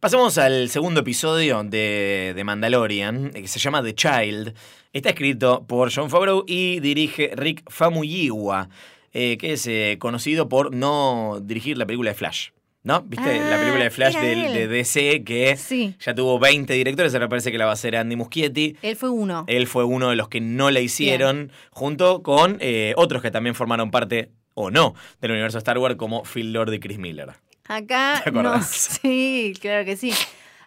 Pasamos 0.00 0.38
al 0.38 0.68
segundo 0.68 1.00
episodio 1.00 1.62
de, 1.64 2.32
de 2.34 2.44
Mandalorian, 2.44 3.32
eh, 3.34 3.42
que 3.42 3.48
se 3.48 3.58
llama 3.58 3.82
The 3.82 3.94
Child. 3.94 4.54
Está 4.92 5.10
escrito 5.10 5.64
por 5.66 5.92
John 5.94 6.10
Favreau 6.10 6.44
y 6.46 6.80
dirige 6.80 7.32
Rick 7.34 7.70
Famuyiwa, 7.70 8.68
eh, 9.12 9.36
que 9.38 9.52
es 9.52 9.66
eh, 9.66 9.96
conocido 10.00 10.48
por 10.48 10.74
no 10.74 11.40
dirigir 11.42 11.78
la 11.78 11.86
película 11.86 12.10
de 12.10 12.14
Flash. 12.14 12.50
¿No? 12.84 13.02
¿Viste? 13.02 13.38
la 13.40 13.56
Ah, 13.56 13.58
película 13.58 13.84
de 13.84 13.90
Flash 13.90 14.14
de 14.16 14.68
DC 14.68 15.24
que 15.24 15.56
Sí, 15.56 15.94
ya 16.00 16.14
tuvo 16.14 16.38
20 16.38 16.72
directores, 16.72 17.12
ahora 17.14 17.28
parece 17.28 17.50
que 17.52 17.58
la 17.58 17.64
va 17.64 17.72
a 17.72 17.74
hacer 17.74 17.96
Andy 17.96 18.16
Muschietti. 18.16 18.76
él 18.82 18.96
fue 18.96 19.10
uno. 19.10 19.44
Él 19.48 19.66
fue 19.66 19.84
uno 19.84 20.10
de 20.10 20.16
los 20.16 20.28
que 20.28 20.40
no 20.40 20.70
la 20.70 20.80
hicieron, 20.80 21.50
junto 21.70 22.22
con 22.22 22.56
eh, 22.60 22.94
otros 22.96 23.20
que 23.20 23.30
también 23.30 23.54
formaron 23.54 23.90
parte, 23.90 24.30
o 24.54 24.70
no, 24.70 24.94
del 25.20 25.32
universo 25.32 25.58
Star 25.58 25.76
Wars, 25.78 25.96
como 25.96 26.22
Phil 26.24 26.52
Lord 26.52 26.72
y 26.72 26.80
Chris 26.80 26.98
Miller. 26.98 27.30
Acá 27.66 28.22
¿Te 28.24 28.30
no, 28.30 28.40
acordás? 28.40 28.68
sí, 29.02 29.52
claro 29.60 29.84
que 29.84 29.96
sí. 29.96 30.12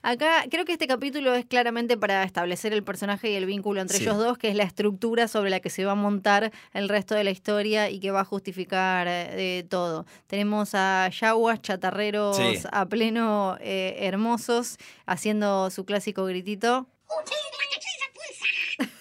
Acá 0.04 0.44
creo 0.50 0.66
que 0.66 0.72
este 0.74 0.88
capítulo 0.88 1.36
es 1.36 1.46
claramente 1.46 1.96
para 1.96 2.24
establecer 2.24 2.74
el 2.74 2.84
personaje 2.84 3.30
y 3.30 3.36
el 3.36 3.46
vínculo 3.46 3.82
entre 3.82 3.98
Sí. 3.98 4.04
ellos 4.04 4.18
dos, 4.18 4.38
que 4.38 4.50
es 4.50 4.56
la 4.56 4.64
estructura 4.64 5.28
sobre 5.28 5.52
la 5.52 5.60
que 5.60 5.70
se 5.70 5.86
va 5.86 5.92
a 5.92 5.96
montar 5.96 6.52
el 6.74 6.90
resto 6.90 7.14
de 7.14 7.24
la 7.24 7.30
historia 7.32 7.90
y 7.90 8.00
que 8.00 8.10
va 8.10 8.22
a 8.22 8.26
justificar 8.26 9.08
eh, 9.10 9.64
todo. 9.70 10.06
Tenemos 10.28 10.74
a 10.74 11.08
yaguas 11.10 11.62
chatarreros 11.62 12.36
Sí. 12.38 12.60
a 12.72 12.86
pleno 12.88 13.58
eh, 13.60 13.98
hermosos 14.00 14.78
haciendo 15.06 15.70
su 15.70 15.86
clásico 15.86 16.26
gritito. 16.26 16.88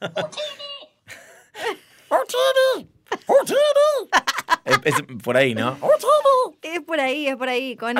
es, 4.84 4.94
es 4.96 5.02
por 5.22 5.36
ahí, 5.36 5.54
¿no? 5.54 5.76
Es 6.62 6.80
por 6.80 7.00
ahí, 7.00 7.26
es 7.26 7.36
por 7.36 7.48
ahí, 7.48 7.74
con 7.76 7.96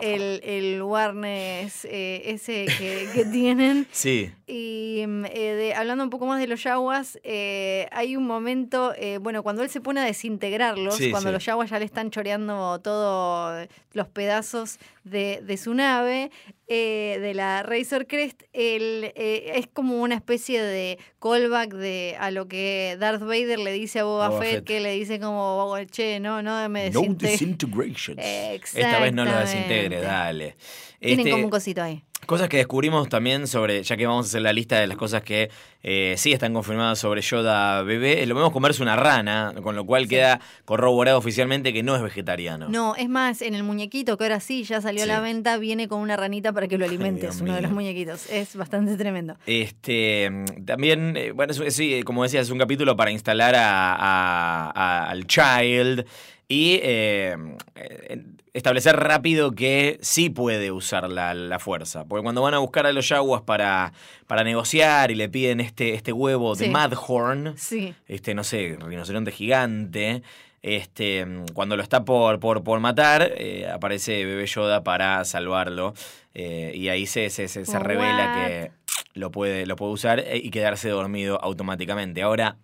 el, 0.00 0.40
el 0.44 0.82
Warnes 0.82 1.84
eh, 1.84 2.22
ese 2.26 2.66
que, 2.78 3.08
que 3.14 3.24
tienen. 3.24 3.86
Sí, 3.92 4.32
Y 4.46 5.04
mm, 5.06 5.24
eh, 5.26 5.54
de- 5.54 5.74
hablando 5.74 6.04
un 6.04 6.10
poco 6.10 6.26
más 6.26 6.40
de 6.40 6.46
los 6.46 6.62
yaguas, 6.62 7.18
eh, 7.22 7.88
hay 7.92 8.16
un 8.16 8.26
momento, 8.26 8.92
bueno, 9.20 9.42
cuando 9.42 9.62
él 9.62 9.70
se 9.70 9.80
pone 9.80 10.00
a 10.00 10.04
desintegrarlos, 10.04 10.96
Sí, 10.96 11.10
cuando 11.10 11.28
sí. 11.30 11.32
los 11.32 11.44
yaguas 11.44 11.70
ya 11.70 11.78
le 11.78 11.84
están 11.84 12.10
choreando 12.10 12.78
todos 12.80 13.68
los 13.92 14.08
pedazos 14.08 14.78
de, 15.04 15.40
de 15.42 15.56
su 15.56 15.72
nave, 15.74 16.30
eh, 16.72 17.18
de 17.20 17.34
la 17.34 17.64
Razor 17.64 18.06
Crest, 18.06 18.44
él, 18.52 19.12
eh, 19.16 19.54
es 19.56 19.66
como 19.66 20.00
una 20.00 20.14
especie 20.14 20.62
de 20.62 21.00
callback 21.20 21.74
de, 21.74 22.16
a 22.20 22.30
lo 22.30 22.46
que 22.46 22.96
Darth 23.00 23.22
Vader 23.22 23.58
le 23.58 23.72
dice 23.72 23.98
a 23.98 24.04
Boba, 24.04 24.28
Boba 24.28 24.40
Fett, 24.40 24.54
Fett. 24.54 24.64
que 24.66 24.78
le 24.78 24.92
dice 24.92 25.18
como, 25.18 25.76
che, 25.90 26.20
no, 26.20 26.42
no 26.42 26.68
me 26.68 26.90
no 26.90 27.02
disintegrations. 27.02 28.18
Esta 28.18 29.00
vez 29.00 29.12
no 29.12 29.24
lo 29.24 29.36
desintegre, 29.36 30.00
dale. 30.00 30.54
Tienen 31.00 31.18
Este, 31.20 31.30
como 31.32 31.44
un 31.46 31.50
cosito 31.50 31.82
ahí. 31.82 32.04
Cosas 32.26 32.48
que 32.48 32.58
descubrimos 32.58 33.08
también 33.08 33.48
sobre, 33.48 33.82
ya 33.82 33.96
que 33.96 34.06
vamos 34.06 34.26
a 34.26 34.28
hacer 34.28 34.42
la 34.42 34.52
lista 34.52 34.78
de 34.78 34.86
las 34.86 34.96
cosas 34.96 35.22
que 35.22 35.50
eh, 35.82 36.14
sí 36.16 36.32
están 36.32 36.52
confirmadas 36.54 36.98
sobre 37.00 37.22
Yoda 37.22 37.82
bebé, 37.82 38.24
lo 38.26 38.36
vemos 38.36 38.52
comerse 38.52 38.82
una 38.82 38.94
rana, 38.94 39.52
con 39.62 39.74
lo 39.74 39.84
cual 39.84 40.06
queda 40.06 40.38
corroborado 40.64 41.18
oficialmente 41.18 41.72
que 41.72 41.82
no 41.82 41.96
es 41.96 42.02
vegetariano. 42.02 42.68
No, 42.68 42.94
es 42.94 43.08
más, 43.08 43.42
en 43.42 43.54
el 43.56 43.64
muñequito, 43.64 44.16
que 44.16 44.24
ahora 44.24 44.38
sí 44.38 44.62
ya 44.62 44.80
salió 44.80 45.02
a 45.02 45.06
la 45.06 45.18
venta, 45.20 45.56
viene 45.56 45.88
con 45.88 46.00
una 46.00 46.16
ranita 46.16 46.52
para 46.52 46.68
que 46.68 46.78
lo 46.78 46.84
alimentes, 46.84 47.22
Dios 47.22 47.40
uno 47.40 47.54
de 47.56 47.62
los 47.62 47.72
muñequitos. 47.72 48.30
Es 48.30 48.54
bastante 48.54 48.96
tremendo. 48.96 49.36
Este, 49.46 50.30
también, 50.66 51.16
eh, 51.16 51.32
bueno, 51.32 51.52
es- 51.52 51.74
sí, 51.74 51.94
eh, 51.94 52.02
como 52.04 52.22
decías, 52.22 52.46
es 52.46 52.50
un 52.52 52.58
capítulo 52.58 52.96
para 52.96 53.10
instalar 53.10 53.56
a, 53.56 53.94
a- 53.94 54.70
a- 54.70 55.10
al 55.10 55.26
child 55.26 56.04
y 56.46 56.78
eh, 56.82 57.36
eh, 57.74 58.22
establecer 58.52 58.96
rápido 58.96 59.52
que 59.52 59.98
sí 60.02 60.30
puede 60.30 60.70
usar 60.72 61.08
la, 61.10 61.34
la 61.34 61.58
fuerza. 61.58 62.04
Porque 62.04 62.22
cuando 62.22 62.42
van 62.42 62.54
a 62.54 62.58
buscar 62.58 62.86
a 62.86 62.92
los 62.92 63.08
yaguas 63.08 63.42
para, 63.42 63.92
para 64.26 64.42
negociar 64.44 65.10
y 65.10 65.14
le 65.14 65.28
piden 65.28 65.60
este, 65.60 65.94
este 65.94 66.12
huevo 66.12 66.54
de 66.54 66.64
Sí. 66.66 66.70
Madhorn, 66.70 67.54
Sí. 67.56 67.94
este, 68.08 68.34
no 68.34 68.42
sé, 68.44 68.76
rinoceronte 68.80 69.30
gigante. 69.32 70.22
Este, 70.62 71.26
cuando 71.54 71.76
lo 71.76 71.82
está 71.82 72.04
por, 72.04 72.38
por, 72.38 72.62
por 72.62 72.80
matar, 72.80 73.32
eh, 73.36 73.66
aparece 73.72 74.24
Bebé 74.26 74.46
Yoda 74.46 74.82
para 74.84 75.24
salvarlo. 75.24 75.94
eh, 76.34 76.72
y 76.74 76.88
ahí 76.88 77.06
se, 77.06 77.30
se, 77.30 77.48
se, 77.48 77.64
se 77.64 77.78
revela 77.78 78.34
que 78.46 78.70
lo 79.14 79.30
puede, 79.30 79.64
lo 79.66 79.74
puede 79.76 79.92
usar 79.92 80.20
eh, 80.20 80.36
y 80.42 80.50
quedarse 80.50 80.88
dormido 80.90 81.40
automáticamente. 81.42 82.22
Ahora, 82.22 82.56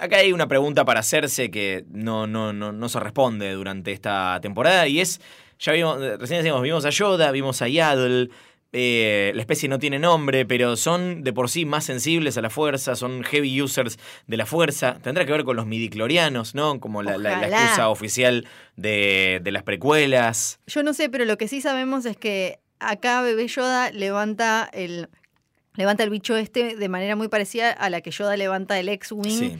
acá 0.00 0.16
hay 0.18 0.32
una 0.32 0.46
pregunta 0.48 0.84
para 0.84 1.00
hacerse 1.00 1.50
que 1.50 1.84
no, 1.90 2.26
no, 2.26 2.52
no, 2.52 2.72
no 2.72 2.88
se 2.88 3.00
responde 3.00 3.52
durante 3.52 3.92
esta 3.92 4.38
temporada. 4.40 4.86
Y 4.88 5.00
es. 5.00 5.20
Ya 5.60 5.72
vimos, 5.72 5.98
recién 6.18 6.38
decíamos, 6.38 6.62
vimos 6.62 6.84
a 6.84 6.90
Yoda, 6.90 7.32
vimos 7.32 7.60
a 7.62 7.68
Yaddle. 7.68 8.28
eh, 8.72 9.32
la 9.34 9.40
especie 9.40 9.68
no 9.68 9.78
tiene 9.80 9.98
nombre, 9.98 10.44
pero 10.46 10.76
son 10.76 11.24
de 11.24 11.32
por 11.32 11.48
sí 11.50 11.64
más 11.64 11.84
sensibles 11.84 12.36
a 12.38 12.42
la 12.42 12.50
fuerza, 12.50 12.94
son 12.94 13.24
heavy 13.24 13.60
users 13.60 13.98
de 14.28 14.36
la 14.36 14.46
fuerza. 14.46 14.98
Tendrá 15.02 15.24
que 15.26 15.32
ver 15.32 15.42
con 15.44 15.56
los 15.56 15.66
midiclorianos, 15.66 16.54
¿no? 16.54 16.78
Como 16.78 17.02
la, 17.02 17.16
la- 17.18 17.30
la 17.30 17.38
Ojalá. 17.38 17.62
excusa 17.62 17.88
oficial 17.88 18.46
de, 18.76 19.40
de 19.42 19.50
las 19.50 19.62
precuelas. 19.64 20.60
Yo 20.68 20.82
no 20.84 20.92
sé, 20.94 21.08
pero 21.08 21.24
lo 21.24 21.36
que 21.38 21.48
sí 21.48 21.60
sabemos 21.60 22.04
es 22.06 22.16
que 22.16 22.60
acá 22.78 23.22
Bebé 23.22 23.48
Yoda 23.48 23.90
levanta 23.90 24.68
el, 24.72 25.08
levanta 25.74 26.04
el 26.04 26.10
bicho 26.10 26.36
este 26.36 26.76
de 26.76 26.88
manera 26.88 27.16
muy 27.16 27.26
parecida 27.28 27.72
a 27.72 27.90
la 27.90 28.00
que 28.00 28.10
Yoda 28.12 28.36
levanta 28.36 28.78
el 28.78 28.88
X-Wing. 28.90 29.38
Sí. 29.38 29.58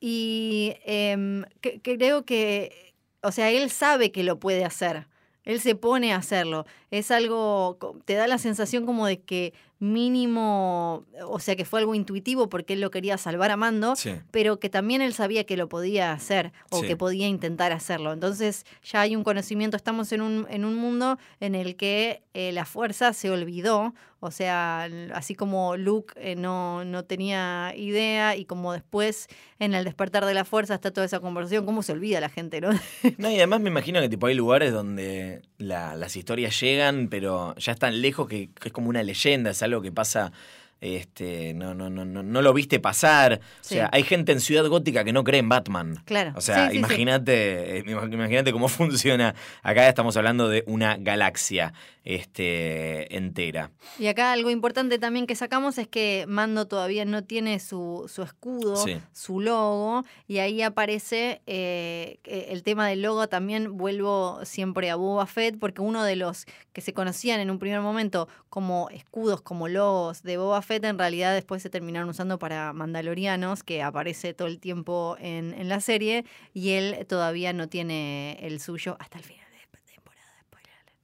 Y 0.00 0.76
em, 0.84 1.44
que- 1.60 1.80
creo 1.82 2.24
que, 2.24 2.94
o 3.22 3.32
sea, 3.32 3.50
él 3.50 3.70
sabe 3.70 4.12
que 4.12 4.24
lo 4.24 4.38
puede 4.40 4.64
hacer. 4.64 5.06
Él 5.44 5.60
se 5.60 5.74
pone 5.74 6.12
a 6.12 6.16
hacerlo. 6.16 6.66
Es 6.90 7.10
algo, 7.10 7.78
te 8.04 8.14
da 8.14 8.26
la 8.26 8.38
sensación 8.38 8.86
como 8.86 9.06
de 9.06 9.20
que 9.22 9.52
mínimo, 9.80 11.04
o 11.26 11.38
sea, 11.40 11.56
que 11.56 11.64
fue 11.64 11.80
algo 11.80 11.94
intuitivo 11.94 12.48
porque 12.48 12.74
él 12.74 12.80
lo 12.80 12.90
quería 12.90 13.16
salvar 13.18 13.50
a 13.50 13.56
Mando, 13.56 13.96
Sí. 13.96 14.12
pero 14.30 14.58
que 14.60 14.68
también 14.70 15.02
él 15.02 15.12
sabía 15.14 15.44
que 15.44 15.56
lo 15.56 15.68
podía 15.68 16.12
hacer 16.12 16.52
o 16.70 16.80
Sí. 16.80 16.86
que 16.86 16.96
podía 16.96 17.26
intentar 17.26 17.72
hacerlo. 17.72 18.12
Entonces 18.12 18.64
ya 18.84 19.00
hay 19.02 19.16
un 19.16 19.24
conocimiento, 19.24 19.76
estamos 19.76 20.12
en 20.12 20.20
un, 20.22 20.46
en 20.50 20.64
un 20.64 20.76
mundo 20.76 21.18
en 21.40 21.54
el 21.54 21.76
que 21.76 22.22
eh, 22.34 22.52
la 22.52 22.64
fuerza 22.64 23.12
se 23.12 23.30
olvidó, 23.30 23.94
o 24.22 24.30
sea, 24.30 24.84
así 25.14 25.34
como 25.34 25.76
Luke 25.78 26.12
eh, 26.16 26.36
no, 26.36 26.84
no 26.84 27.04
tenía 27.04 27.72
idea 27.74 28.36
y 28.36 28.44
como 28.44 28.72
después 28.74 29.28
en 29.58 29.72
el 29.74 29.84
despertar 29.84 30.26
de 30.26 30.34
la 30.34 30.44
fuerza 30.44 30.74
está 30.74 30.90
toda 30.90 31.06
esa 31.06 31.20
conversación, 31.20 31.64
¿cómo 31.64 31.82
se 31.82 31.92
olvida 31.92 32.20
la 32.20 32.28
gente, 32.28 32.60
no? 32.60 32.68
No, 33.18 33.30
y 33.30 33.36
además 33.36 33.60
me 33.60 33.70
imagino 33.70 34.00
que 34.00 34.08
tipo 34.10 34.26
hay 34.26 34.34
lugares 34.34 34.72
donde 34.72 35.40
la- 35.58 35.96
las 35.96 36.16
historias 36.16 36.58
llegan, 36.60 37.08
pero 37.08 37.54
ya 37.56 37.72
están 37.72 38.00
lejos 38.02 38.28
que, 38.28 38.50
que 38.50 38.68
es 38.68 38.72
como 38.72 38.90
una 38.90 39.02
leyenda, 39.02 39.50
es 39.50 39.62
algo 39.62 39.69
que 39.82 39.92
pasa, 39.92 40.32
este, 40.80 41.52
no, 41.54 41.74
no, 41.74 41.90
no, 41.90 42.04
no, 42.04 42.22
no 42.22 42.42
lo 42.42 42.52
viste 42.54 42.80
pasar. 42.80 43.40
Sí. 43.60 43.74
O 43.74 43.76
sea, 43.78 43.90
hay 43.92 44.02
gente 44.02 44.32
en 44.32 44.40
Ciudad 44.40 44.66
Gótica 44.66 45.04
que 45.04 45.12
no 45.12 45.24
cree 45.24 45.40
en 45.40 45.48
Batman. 45.48 46.02
Claro. 46.06 46.32
O 46.36 46.40
sea, 46.40 46.56
Sí, 46.56 46.62
sí, 46.62 46.70
sí. 46.72 46.78
imagínate, 46.78 47.78
eh, 47.78 47.84
imag- 47.84 48.12
imagínate 48.12 48.50
cómo 48.52 48.68
funciona. 48.68 49.34
Acá 49.62 49.86
estamos 49.88 50.16
hablando 50.16 50.48
de 50.48 50.64
una 50.66 50.96
galaxia 50.98 51.74
este, 52.14 53.16
entera. 53.16 53.70
Y 53.98 54.06
acá 54.06 54.32
algo 54.32 54.50
importante 54.50 54.98
también 54.98 55.26
que 55.26 55.34
sacamos 55.34 55.78
es 55.78 55.88
que 55.88 56.24
Mando 56.28 56.66
todavía 56.66 57.04
no 57.04 57.24
tiene 57.24 57.58
su, 57.60 58.06
su 58.12 58.22
escudo, 58.22 58.76
Sí. 58.76 58.98
su 59.12 59.40
logo, 59.40 60.04
y 60.26 60.38
ahí 60.38 60.62
aparece 60.62 61.40
eh, 61.46 62.18
que 62.22 62.52
el 62.52 62.62
tema 62.62 62.88
del 62.88 63.02
logo 63.02 63.28
también 63.28 63.76
vuelvo 63.76 64.44
siempre 64.44 64.90
a 64.90 64.96
Boba 64.96 65.26
Fett, 65.26 65.58
porque 65.58 65.82
uno 65.82 66.02
de 66.04 66.16
los 66.16 66.46
que 66.72 66.80
se 66.80 66.92
conocían 66.92 67.40
en 67.40 67.50
un 67.50 67.58
primer 67.58 67.80
momento 67.80 68.28
como 68.48 68.88
escudos, 68.90 69.40
como 69.42 69.68
logos 69.68 70.22
de 70.22 70.36
Boba 70.36 70.62
Fett, 70.62 70.84
en 70.84 70.98
realidad 70.98 71.34
después 71.34 71.62
se 71.62 71.70
terminaron 71.70 72.08
usando 72.08 72.38
para 72.38 72.72
Mandalorianos, 72.72 73.62
que 73.62 73.82
aparece 73.82 74.34
todo 74.34 74.48
el 74.48 74.58
tiempo 74.58 75.16
en, 75.20 75.54
en 75.54 75.68
la 75.68 75.80
serie, 75.80 76.24
y 76.54 76.70
él 76.70 77.06
todavía 77.08 77.52
no 77.52 77.68
tiene 77.68 78.38
el 78.40 78.60
suyo 78.60 78.96
hasta 78.98 79.18
el 79.18 79.24
final 79.24 79.44
de 79.52 79.58
temporada. 79.92 80.26
Spoiler 80.46 80.72
alert. 80.72 80.94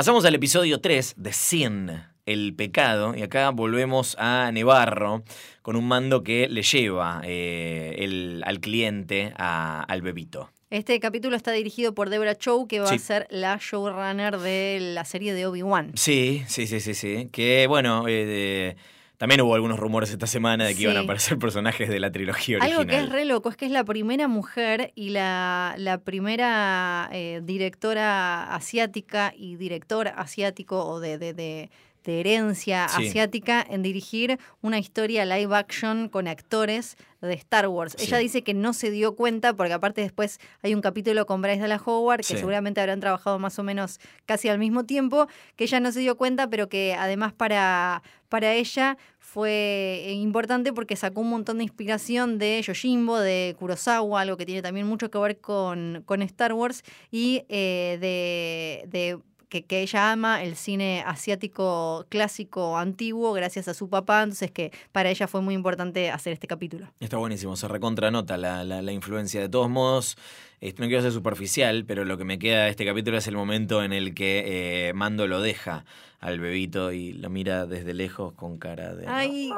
Pasamos 0.00 0.24
al 0.24 0.34
episodio 0.34 0.80
3 0.80 1.12
de 1.18 1.30
Sin, 1.34 1.90
el 2.24 2.54
pecado, 2.54 3.14
y 3.14 3.20
acá 3.20 3.50
volvemos 3.50 4.16
a 4.18 4.50
Nevarro 4.50 5.24
con 5.60 5.76
un 5.76 5.86
mando 5.86 6.22
que 6.24 6.48
le 6.48 6.62
lleva 6.62 7.20
eh, 7.22 7.96
el- 7.98 8.42
al 8.46 8.60
cliente 8.60 9.34
a- 9.36 9.82
al 9.82 10.00
bebito. 10.00 10.50
Este 10.70 10.98
capítulo 11.00 11.36
está 11.36 11.52
dirigido 11.52 11.94
por 11.94 12.08
Deborah 12.08 12.34
Chow, 12.34 12.66
que 12.66 12.80
va 12.80 12.86
Sí. 12.86 12.94
a 12.94 12.98
ser 12.98 13.26
la 13.28 13.58
showrunner 13.60 14.38
de 14.38 14.78
la 14.80 15.04
serie 15.04 15.34
de 15.34 15.44
Obi-Wan. 15.44 15.92
Sí, 15.96 16.44
sí, 16.48 16.66
sí, 16.66 16.80
sí, 16.80 16.94
sí. 16.94 17.28
Que 17.30 17.66
bueno, 17.66 18.08
eh, 18.08 18.24
de- 18.24 18.76
también 19.20 19.42
hubo 19.42 19.54
algunos 19.54 19.78
rumores 19.78 20.10
esta 20.10 20.26
semana 20.26 20.64
de 20.64 20.74
que 20.74 20.80
iban 20.84 20.96
a 20.96 21.00
aparecer 21.00 21.38
personajes 21.38 21.90
de 21.90 22.00
la 22.00 22.10
trilogía 22.10 22.56
original. 22.56 22.80
Algo 22.80 22.90
que 22.90 22.96
es 23.00 23.08
re 23.10 23.26
loco 23.26 23.50
es 23.50 23.56
que 23.58 23.66
es 23.66 23.70
la 23.70 23.84
primera 23.84 24.28
mujer 24.28 24.92
y 24.94 25.10
la, 25.10 25.74
la 25.76 25.98
primera 25.98 27.06
eh, 27.12 27.42
directora 27.44 28.54
asiática 28.54 29.34
y 29.36 29.56
director 29.56 30.08
asiático 30.08 30.86
o 30.86 31.00
de, 31.00 31.18
de, 31.18 31.34
de- 31.34 31.70
de 32.04 32.20
herencia 32.20 32.88
Sí. 32.88 33.08
asiática 33.08 33.64
en 33.68 33.82
dirigir 33.82 34.38
una 34.62 34.78
historia 34.78 35.24
live 35.24 35.54
action 35.54 36.08
con 36.08 36.28
actores 36.28 36.96
de 37.20 37.34
Star 37.34 37.68
Wars. 37.68 37.94
Sí. 37.98 38.06
Ella 38.06 38.16
dice 38.18 38.42
que 38.42 38.54
no 38.54 38.72
se 38.72 38.90
dio 38.90 39.14
cuenta, 39.14 39.52
porque 39.54 39.74
aparte 39.74 40.00
después 40.00 40.40
hay 40.62 40.74
un 40.74 40.80
capítulo 40.80 41.26
con 41.26 41.42
Bryce 41.42 41.60
Dallas 41.60 41.82
Howard, 41.84 42.20
que 42.20 42.24
Sí. 42.24 42.36
seguramente 42.38 42.80
habrán 42.80 43.00
trabajado 43.00 43.38
más 43.38 43.58
o 43.58 43.62
menos 43.62 44.00
casi 44.24 44.48
al 44.48 44.58
mismo 44.58 44.84
tiempo, 44.84 45.26
que 45.56 45.64
ella 45.64 45.80
no 45.80 45.92
se 45.92 46.00
dio 46.00 46.16
cuenta, 46.16 46.48
pero 46.48 46.70
que 46.70 46.94
además 46.98 47.34
para, 47.34 48.02
para 48.30 48.54
ella 48.54 48.96
fue 49.18 50.06
importante 50.14 50.72
porque 50.72 50.96
sacó 50.96 51.20
un 51.20 51.28
montón 51.30 51.58
de 51.58 51.64
inspiración 51.64 52.38
de 52.38 52.62
Yojimbo, 52.62 53.18
de 53.18 53.54
Kurosawa, 53.58 54.22
algo 54.22 54.36
que 54.38 54.46
tiene 54.46 54.62
también 54.62 54.86
mucho 54.86 55.10
que 55.10 55.18
ver 55.18 55.38
con, 55.40 56.02
con 56.06 56.22
Star 56.22 56.54
Wars, 56.54 56.82
y 57.10 57.42
eh, 57.48 57.98
de, 58.00 58.88
de 58.88 59.18
que, 59.50 59.80
ella 59.80 60.12
ama 60.12 60.42
el 60.42 60.56
cine 60.56 61.02
asiático 61.06 62.06
clásico 62.08 62.78
antiguo 62.78 63.32
gracias 63.32 63.68
a 63.68 63.74
su 63.74 63.88
papá, 63.88 64.22
entonces 64.22 64.50
que 64.50 64.72
para 64.92 65.10
ella 65.10 65.26
fue 65.26 65.42
muy 65.42 65.54
importante 65.54 66.10
hacer 66.10 66.32
este 66.32 66.46
capítulo. 66.46 66.86
Está 67.00 67.16
buenísimo, 67.16 67.56
se 67.56 67.68
recontranota 67.68 68.36
la, 68.36 68.64
la, 68.64 68.80
la 68.80 68.92
influencia. 68.92 69.40
De 69.40 69.48
todos 69.48 69.68
modos, 69.68 70.16
no 70.60 70.86
quiero 70.86 71.02
ser 71.02 71.12
superficial, 71.12 71.84
pero 71.86 72.04
lo 72.04 72.18
que 72.18 72.24
me 72.24 72.38
queda 72.38 72.64
de 72.64 72.70
este 72.70 72.84
capítulo 72.84 73.16
es 73.18 73.26
el 73.26 73.34
momento 73.36 73.82
en 73.82 73.92
el 73.92 74.14
que 74.14 74.88
eh, 74.88 74.92
Mando 74.92 75.26
lo 75.26 75.40
deja 75.40 75.84
al 76.20 76.38
bebito 76.38 76.92
y 76.92 77.14
lo 77.14 77.30
mira 77.30 77.64
desde 77.64 77.94
lejos 77.94 78.34
con 78.34 78.58
cara 78.58 78.94
de... 78.94 79.06
Ay, 79.08 79.50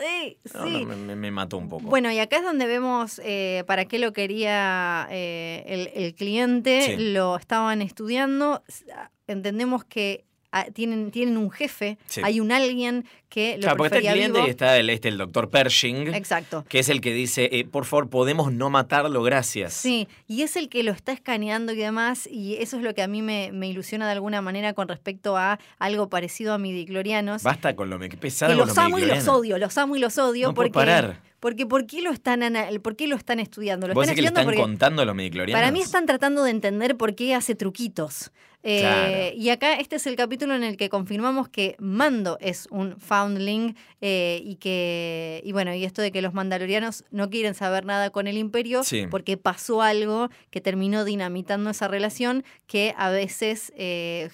sí, 0.00 0.38
No, 0.54 0.64
sí. 0.64 0.84
no, 0.86 1.16
me, 1.16 1.30
mató 1.30 1.58
un 1.58 1.68
poco. 1.68 1.84
Bueno, 1.88 2.10
y 2.10 2.18
acá 2.18 2.38
es 2.38 2.44
donde 2.44 2.66
vemos 2.66 3.20
eh, 3.22 3.62
para 3.66 3.84
qué 3.84 3.98
lo 3.98 4.14
quería 4.14 5.06
eh, 5.10 5.64
el, 5.66 6.02
el 6.02 6.14
cliente, 6.14 6.80
Sí. 6.80 7.12
lo 7.12 7.36
estaban 7.36 7.82
estudiando, 7.82 8.62
ah, 8.96 9.10
entendemos 9.26 9.84
que 9.84 10.24
ah, 10.52 10.66
tienen, 10.72 11.10
tienen 11.10 11.36
un 11.36 11.50
jefe, 11.50 11.98
Sí. 12.06 12.20
hay 12.24 12.40
un 12.40 12.52
alguien 12.52 13.04
que 13.28 13.56
lo 13.56 13.62
Claro, 13.62 13.76
porque 13.76 13.96
está 13.98 14.08
el 14.08 14.14
cliente 14.14 14.38
vivo. 14.38 14.46
y 14.46 14.50
está 14.50 14.76
el, 14.78 14.88
este, 14.90 15.08
el 15.08 15.18
doctor 15.18 15.50
Pershing, 15.50 16.14
Exacto. 16.14 16.64
que 16.68 16.78
es 16.78 16.88
el 16.88 17.00
que 17.02 17.12
dice, 17.12 17.50
eh, 17.52 17.64
por 17.66 17.84
favor, 17.84 18.08
podemos 18.08 18.52
no 18.52 18.70
matarlo, 18.70 19.22
gracias. 19.22 19.74
Sí, 19.74 20.08
y 20.26 20.42
es 20.42 20.56
el 20.56 20.68
que 20.70 20.82
lo 20.82 20.92
está 20.92 21.12
escaneando 21.12 21.72
y 21.72 21.76
demás, 21.76 22.26
y 22.30 22.54
eso 22.56 22.78
es 22.78 22.82
lo 22.82 22.94
que 22.94 23.02
a 23.02 23.06
mí 23.08 23.20
me, 23.20 23.50
me 23.52 23.68
ilusiona 23.68 24.06
de 24.06 24.12
alguna 24.12 24.40
manera 24.40 24.72
con 24.72 24.88
respecto 24.88 25.36
a 25.36 25.58
algo 25.78 26.08
parecido 26.08 26.54
a 26.54 26.58
midiclorianos. 26.58 27.42
Basta 27.42 27.76
con 27.76 27.90
lo 27.90 27.98
que 27.98 28.08
con 28.08 28.56
los 28.56 28.74
lo 28.76 28.82
amo 28.82 28.98
y 28.98 29.04
los 29.04 29.28
odio, 29.28 29.58
los 29.58 29.76
amo 29.76 29.96
y 29.96 29.98
los 29.98 30.16
odio 30.18 30.48
No 30.48 30.54
puedo 30.54 30.68
porque, 30.68 30.72
parar. 30.86 31.20
porque 31.40 31.66
¿por 31.66 31.86
qué 31.86 32.00
lo 32.02 32.10
están 32.10 32.42
por 32.82 32.96
qué 32.96 33.06
lo 33.06 33.16
están 33.16 33.40
estudiando? 33.40 33.88
Lo 33.88 33.94
¿Vos 33.94 34.04
están 34.04 34.14
que 34.16 34.22
le 34.22 34.28
están 34.28 34.44
porque 34.44 34.60
contando 34.60 35.02
a 35.02 35.04
los 35.04 35.14
midichlorianos? 35.14 35.60
para 35.60 35.70
mí 35.70 35.80
están 35.80 36.06
tratando 36.06 36.44
de 36.44 36.50
entender 36.50 36.96
por 36.96 37.14
qué 37.14 37.34
hace 37.34 37.54
truquitos. 37.54 38.30
Eh, 38.64 38.80
Claro. 38.80 39.36
Y 39.36 39.50
acá 39.50 39.74
este 39.74 39.96
es 39.96 40.06
el 40.06 40.16
capítulo 40.16 40.54
en 40.54 40.64
el 40.64 40.76
que 40.76 40.88
confirmamos 40.88 41.48
que 41.48 41.76
Mando 41.78 42.38
es 42.40 42.66
un 42.70 42.98
foundling 42.98 43.76
eh, 44.00 44.40
y 44.44 44.56
que, 44.56 45.40
y 45.44 45.52
bueno, 45.52 45.72
y 45.74 45.84
esto 45.84 46.02
de 46.02 46.10
que 46.10 46.22
los 46.22 46.34
mandalorianos 46.34 47.04
no 47.10 47.30
quieren 47.30 47.54
saber 47.54 47.84
nada 47.84 48.10
con 48.10 48.26
el 48.26 48.36
imperio 48.36 48.82
Sí. 48.84 49.06
porque 49.10 49.36
pasó 49.36 49.80
algo 49.82 50.28
que 50.50 50.60
terminó 50.60 51.04
dinamitando 51.04 51.70
esa 51.70 51.86
relación 51.88 52.44
que 52.66 52.94
a 52.98 53.10
veces 53.10 53.72
eh, 53.76 54.28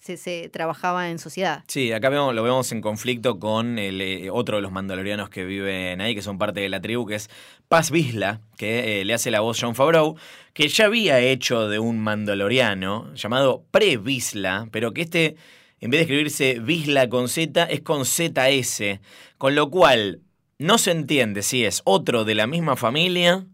se, 0.00 0.16
se 0.16 0.48
trabajaba 0.48 1.10
en 1.10 1.18
sociedad. 1.18 1.64
Sí, 1.66 1.92
acá 1.92 2.08
vemos, 2.08 2.34
lo 2.34 2.42
vemos 2.42 2.70
en 2.72 2.80
conflicto 2.80 3.38
con 3.40 3.78
el, 3.78 4.30
otro 4.32 4.56
de 4.56 4.62
los 4.62 4.72
mandalorianos 4.72 5.28
que 5.28 5.44
viven 5.44 6.00
ahí, 6.00 6.14
que 6.14 6.22
son 6.22 6.38
parte 6.38 6.60
de 6.60 6.68
la 6.68 6.80
tribu, 6.80 7.04
que 7.06 7.16
es 7.16 7.28
Paz 7.68 7.90
Vizla, 7.90 8.40
que 8.56 9.04
le 9.04 9.12
hace 9.14 9.30
la 9.30 9.40
voz 9.40 9.58
John 9.60 9.74
Favreau, 9.74 10.16
que 10.56 10.68
ya 10.68 10.86
había 10.86 11.20
hecho 11.20 11.68
de 11.68 11.78
un 11.78 11.98
mandaloriano 11.98 13.12
llamado 13.14 13.66
Pre-Vizla, 13.72 14.68
pero 14.72 14.94
que 14.94 15.02
este, 15.02 15.36
en 15.80 15.90
vez 15.90 15.98
de 15.98 16.02
escribirse 16.04 16.60
Vizla 16.60 17.10
con 17.10 17.28
Z, 17.28 17.64
es 17.64 17.82
con 17.82 18.06
ZS, 18.06 19.00
con 19.36 19.54
lo 19.54 19.68
cual 19.68 20.22
no 20.58 20.78
se 20.78 20.92
entiende 20.92 21.42
si 21.42 21.66
es 21.66 21.82
otro 21.84 22.24
de 22.24 22.34
la 22.34 22.46
misma 22.46 22.74
familia 22.74 23.44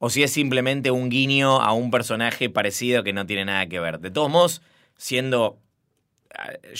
o 0.00 0.10
si 0.10 0.24
es 0.24 0.32
simplemente 0.32 0.90
un 0.90 1.08
guiño 1.08 1.60
a 1.62 1.72
un 1.72 1.92
personaje 1.92 2.50
parecido 2.50 3.04
que 3.04 3.12
no 3.12 3.26
tiene 3.26 3.44
nada 3.44 3.68
que 3.68 3.78
ver. 3.78 4.00
De 4.00 4.10
todos 4.10 4.28
modos, 4.28 4.60
siendo 4.96 5.60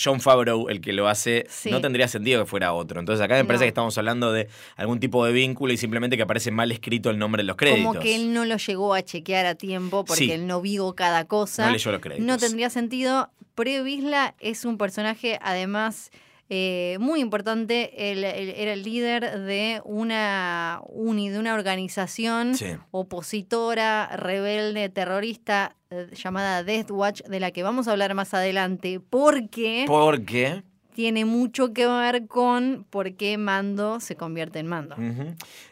John 0.01 0.19
Favreau 0.21 0.69
el 0.69 0.81
que 0.81 0.93
lo 0.93 1.07
hace, 1.07 1.45
Sí. 1.49 1.71
no 1.71 1.81
tendría 1.81 2.07
sentido 2.07 2.43
que 2.43 2.49
fuera 2.49 2.73
otro. 2.73 2.99
Entonces 2.99 3.23
acá 3.23 3.35
me 3.35 3.45
parece 3.45 3.63
No. 3.63 3.65
que 3.65 3.69
estamos 3.69 3.97
hablando 3.97 4.31
de 4.31 4.47
algún 4.75 4.99
tipo 4.99 5.25
de 5.25 5.31
vínculo 5.31 5.73
y 5.73 5.77
simplemente 5.77 6.17
que 6.17 6.23
aparece 6.23 6.51
mal 6.51 6.71
escrito 6.71 7.09
el 7.09 7.17
nombre 7.17 7.41
en 7.41 7.47
los 7.47 7.55
créditos. 7.55 7.85
Como 7.85 7.99
que 7.99 8.15
él 8.15 8.33
no 8.33 8.45
lo 8.45 8.57
llegó 8.57 8.93
a 8.93 9.01
chequear 9.03 9.45
a 9.45 9.55
tiempo 9.55 10.05
porque 10.05 10.25
Sí. 10.25 10.31
él 10.31 10.47
no 10.47 10.61
vio 10.61 10.93
cada 10.93 11.25
cosa. 11.25 11.65
No 11.67 11.71
leyó 11.73 11.91
los 11.91 12.01
créditos. 12.01 12.25
No 12.25 12.37
tendría 12.37 12.69
sentido. 12.69 13.29
Pre-Vizla 13.55 14.35
es 14.39 14.65
un 14.65 14.77
personaje, 14.77 15.39
además, 15.41 16.11
eh, 16.49 16.97
muy 16.99 17.21
importante. 17.21 18.11
Él, 18.11 18.23
él 18.25 18.53
era 18.57 18.73
el 18.73 18.83
líder 18.83 19.39
de 19.39 19.81
una, 19.85 20.81
uni, 20.89 21.29
de 21.29 21.39
una 21.39 21.53
organización 21.53 22.55
Sí. 22.55 22.65
opositora, 22.91 24.07
rebelde, 24.17 24.89
terrorista, 24.89 25.75
llamada 26.13 26.63
Death 26.63 26.91
Watch, 26.91 27.21
de 27.23 27.39
la 27.39 27.51
que 27.51 27.63
vamos 27.63 27.87
a 27.87 27.91
hablar 27.91 28.13
más 28.13 28.33
adelante, 28.33 28.99
porque 29.09 29.85
Porque... 29.87 30.63
tiene 30.93 31.25
mucho 31.25 31.73
que 31.73 31.85
ver 31.87 32.25
con 32.27 32.85
por 32.89 33.15
qué 33.15 33.37
Mando 33.37 33.99
se 33.99 34.15
convierte 34.15 34.59
en 34.59 34.67
Mando. 34.67 34.95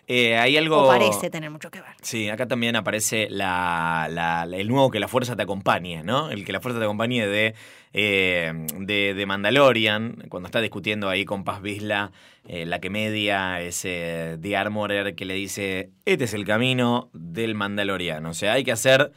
eh, 0.07 0.37
hay 0.37 0.57
algo... 0.57 0.83
O 0.83 0.87
parece 0.87 1.29
tener 1.29 1.49
mucho 1.49 1.71
que 1.71 1.79
ver. 1.79 1.91
Sí, 2.01 2.29
acá 2.29 2.45
también 2.47 2.75
aparece 2.75 3.27
la, 3.29 4.07
la- 4.11 4.45
la- 4.45 4.57
el 4.57 4.67
nuevo 4.67 4.91
que 4.91 4.99
la 4.99 5.07
fuerza 5.07 5.35
te 5.35 5.43
acompañe, 5.43 6.03
¿no? 6.03 6.29
El 6.29 6.43
que 6.43 6.51
la 6.51 6.59
fuerza 6.59 6.79
te 6.79 6.85
acompañe 6.85 7.25
de, 7.25 7.55
eh, 7.93 8.51
de, 8.79 9.13
de 9.13 9.25
Mandalorian, 9.25 10.25
cuando 10.29 10.47
está 10.47 10.59
discutiendo 10.59 11.07
ahí 11.07 11.23
con 11.23 11.43
Paz 11.45 11.61
Vizla, 11.61 12.11
eh, 12.45 12.65
la 12.65 12.79
que 12.79 12.89
media 12.89 13.61
ese 13.61 14.37
The 14.41 14.57
Armorer 14.57 15.15
que 15.15 15.23
le 15.23 15.35
dice, 15.35 15.91
este 16.03 16.25
es 16.25 16.33
el 16.33 16.43
camino 16.43 17.09
del 17.13 17.55
Mandaloriano, 17.55 18.31
o 18.31 18.33
sea, 18.33 18.51
hay 18.53 18.65
que 18.65 18.73
hacer 18.73 19.13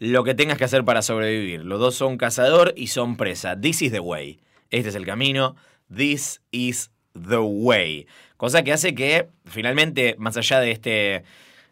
lo 0.00 0.24
que 0.24 0.34
tengas 0.34 0.56
que 0.58 0.64
hacer 0.64 0.82
para 0.82 1.02
sobrevivir. 1.02 1.62
Los 1.64 1.78
dos 1.78 1.94
son 1.94 2.16
cazador 2.16 2.72
y 2.74 2.88
son 2.88 3.16
presa. 3.16 3.60
This 3.60 3.82
is 3.82 3.92
the 3.92 4.00
way. 4.00 4.40
Este 4.70 4.88
es 4.88 4.94
el 4.94 5.04
camino. 5.04 5.54
This 5.94 6.40
is 6.50 6.90
the 7.12 7.36
way. 7.36 8.06
Cosa 8.38 8.64
que 8.64 8.72
hace 8.72 8.94
que 8.94 9.28
finalmente, 9.44 10.16
más 10.18 10.38
allá 10.38 10.58
de 10.60 10.70
este, 10.70 11.22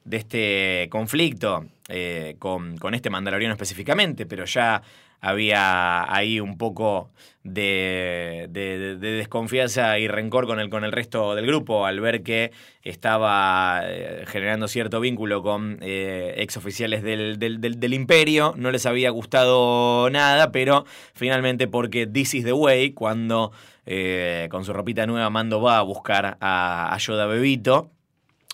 de 0.05 0.17
este 0.19 0.89
conflicto 0.91 1.65
eh, 1.89 2.37
con, 2.39 2.77
con 2.77 2.93
este 2.93 3.09
mandaloriano 3.09 3.55
específicamente, 3.55 4.27
pero 4.27 4.45
ya 4.45 4.83
había 5.21 6.13
ahí 6.15 6.41
un 6.41 6.57
poco 6.59 7.11
de, 7.45 8.47
de- 8.51 8.79
de- 8.79 8.97
de 8.97 9.11
desconfianza 9.13 9.99
y 9.99 10.07
rencor 10.09 10.47
con 10.47 10.61
el, 10.61 10.69
con 10.71 10.85
el 10.85 10.93
resto 10.93 11.35
del 11.35 11.47
grupo 11.47 11.87
al 11.87 12.01
ver 12.01 12.23
que 12.23 12.53
estaba 12.83 13.81
eh, 13.85 14.25
generando 14.27 14.69
cierto 14.69 15.01
vínculo 15.01 15.43
con 15.43 15.79
eh, 15.81 16.35
exoficiales 16.39 17.03
del- 17.03 17.39
del 17.39 17.95
imperio. 17.95 18.55
No 18.57 18.71
les 18.71 18.87
había 18.87 19.11
gustado 19.11 20.09
nada, 20.11 20.53
pero 20.53 20.85
finalmente 21.15 21.69
porque 21.69 22.07
This 22.07 22.35
is 22.35 22.45
the 22.45 22.53
way, 22.53 22.93
cuando 22.93 23.53
eh, 23.87 24.49
con 24.51 24.65
su 24.65 24.73
ropita 24.73 25.07
nueva 25.07 25.31
Mando 25.31 25.61
va 25.63 25.79
a 25.79 25.83
buscar 25.83 26.37
a, 26.41 26.93
a 26.95 26.99
Yoda 26.99 27.27
Bebito, 27.27 27.91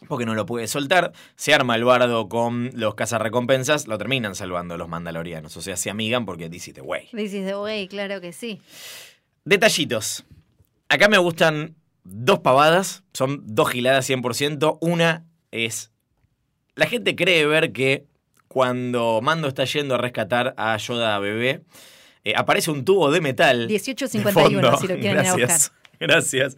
porque 0.08 0.26
no 0.26 0.34
lo 0.34 0.46
puede 0.46 0.66
soltar. 0.66 1.12
Se 1.36 1.54
arma 1.54 1.76
el 1.76 1.84
bardo 1.84 2.28
con 2.28 2.70
los 2.74 2.94
cazarrecompensas, 2.94 3.86
lo 3.86 3.98
terminan 3.98 4.34
salvando 4.34 4.76
los 4.76 4.88
mandalorianos. 4.88 5.56
O 5.56 5.62
sea, 5.62 5.76
se 5.76 5.90
amigan 5.90 6.26
porque 6.26 6.48
this 6.48 6.68
is 6.68 6.74
the 6.74 6.80
way. 6.80 7.08
This 7.12 7.32
is 7.32 7.46
the 7.46 7.56
way, 7.56 7.88
claro 7.88 8.20
que 8.20 8.32
sí. 8.32 8.60
Detallitos. 9.44 10.24
Acá 10.88 11.08
me 11.08 11.18
gustan 11.18 11.76
dos 12.04 12.40
pavadas, 12.40 13.02
son 13.12 13.42
dos 13.46 13.70
giladas 13.70 14.08
100%. 14.08 14.78
Una 14.80 15.24
es, 15.50 15.90
la 16.74 16.86
gente 16.86 17.16
cree 17.16 17.46
ver 17.46 17.72
que 17.72 18.06
cuando 18.48 19.20
Mando 19.22 19.48
está 19.48 19.64
yendo 19.64 19.96
a 19.96 19.98
rescatar 19.98 20.54
a 20.56 20.76
Yoda 20.76 21.18
bebé, 21.18 21.62
eh, 22.24 22.34
aparece 22.36 22.70
un 22.70 22.84
tubo 22.84 23.10
de 23.10 23.20
metal. 23.20 23.66
de 23.66 23.74
1851, 23.74 24.62
fondo. 24.62 24.76
si 24.78 24.86
lo 24.86 24.94
quieren 24.94 25.10
ir 25.24 25.28
a 25.28 25.32
buscar. 25.32 25.48
Gracias, 25.48 25.72
gracias. 25.98 26.56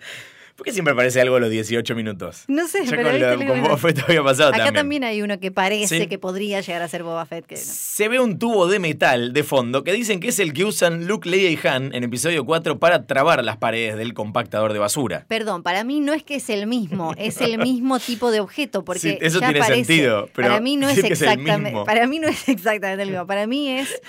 ¿Por 0.57 0.65
qué 0.65 0.73
siempre 0.73 0.93
aparece 0.95 1.21
algo 1.21 1.37
a 1.37 1.41
los 1.41 1.51
18 1.51 1.95
minutos? 1.95 2.45
No 2.49 2.67
sé, 2.67 2.85
Ya 2.85 2.91
pero 2.91 3.03
con, 3.03 3.21
lo- 3.21 3.47
con 3.53 3.63
Boba 3.63 3.77
Fett 3.77 3.99
había 4.09 4.23
pasado 4.23 4.49
Acá 4.49 4.57
también. 4.65 4.75
también. 4.75 5.05
hay 5.05 5.21
uno 5.21 5.39
que 5.39 5.51
parece 5.51 6.01
Sí. 6.01 6.07
que 6.07 6.19
podría 6.19 6.63
llegar 6.63 6.81
a 6.81 6.89
ser 6.89 7.03
Boba 7.03 7.27
Fett. 7.27 7.45
Que 7.45 7.57
no. 7.57 7.61
Se 7.63 8.09
ve 8.09 8.21
un 8.21 8.39
tubo 8.39 8.67
de 8.67 8.79
metal 8.79 9.35
de 9.35 9.45
fondo 9.45 9.85
que 9.85 9.93
dicen 9.93 10.19
que 10.19 10.29
es 10.29 10.39
el 10.39 10.55
que 10.55 10.65
usan 10.65 11.07
Luke, 11.07 11.29
Leia 11.29 11.51
y 11.51 11.59
Han 11.69 11.95
en 11.95 12.05
episodio 12.05 12.47
4 12.47 12.79
para 12.79 13.07
trabar 13.07 13.45
las 13.45 13.59
paredes 13.59 13.97
del 13.97 14.15
compactador 14.15 14.73
de 14.73 14.79
basura. 14.79 15.27
Perdón, 15.29 15.63
para 15.63 15.85
mí 15.85 16.01
no 16.01 16.15
es 16.15 16.23
que 16.23 16.37
es 16.37 16.49
el 16.49 16.67
mismo, 16.67 17.13
es 17.19 17.41
el 17.43 17.59
mismo 17.59 17.99
tipo 18.01 18.31
de 18.31 18.41
objeto, 18.41 18.83
porque 18.83 19.01
Sí, 19.01 19.19
eso 19.21 19.41
ya 19.41 19.49
tiene 19.49 19.61
parece- 19.61 19.85
sentido, 19.85 20.29
pero 20.35 20.49
para 20.49 20.61
mí 20.61 20.77
no 20.79 20.89
es 20.89 20.97
es 20.97 21.05
exactamente, 21.05 21.59
mismo. 21.71 21.85
para 21.85 22.07
mí 22.07 22.19
no 22.19 22.29
es 22.29 22.49
exactamente 22.49 23.03
el 23.03 23.11
mismo, 23.11 23.27
para 23.27 23.47
mí 23.47 23.69
es 23.73 24.01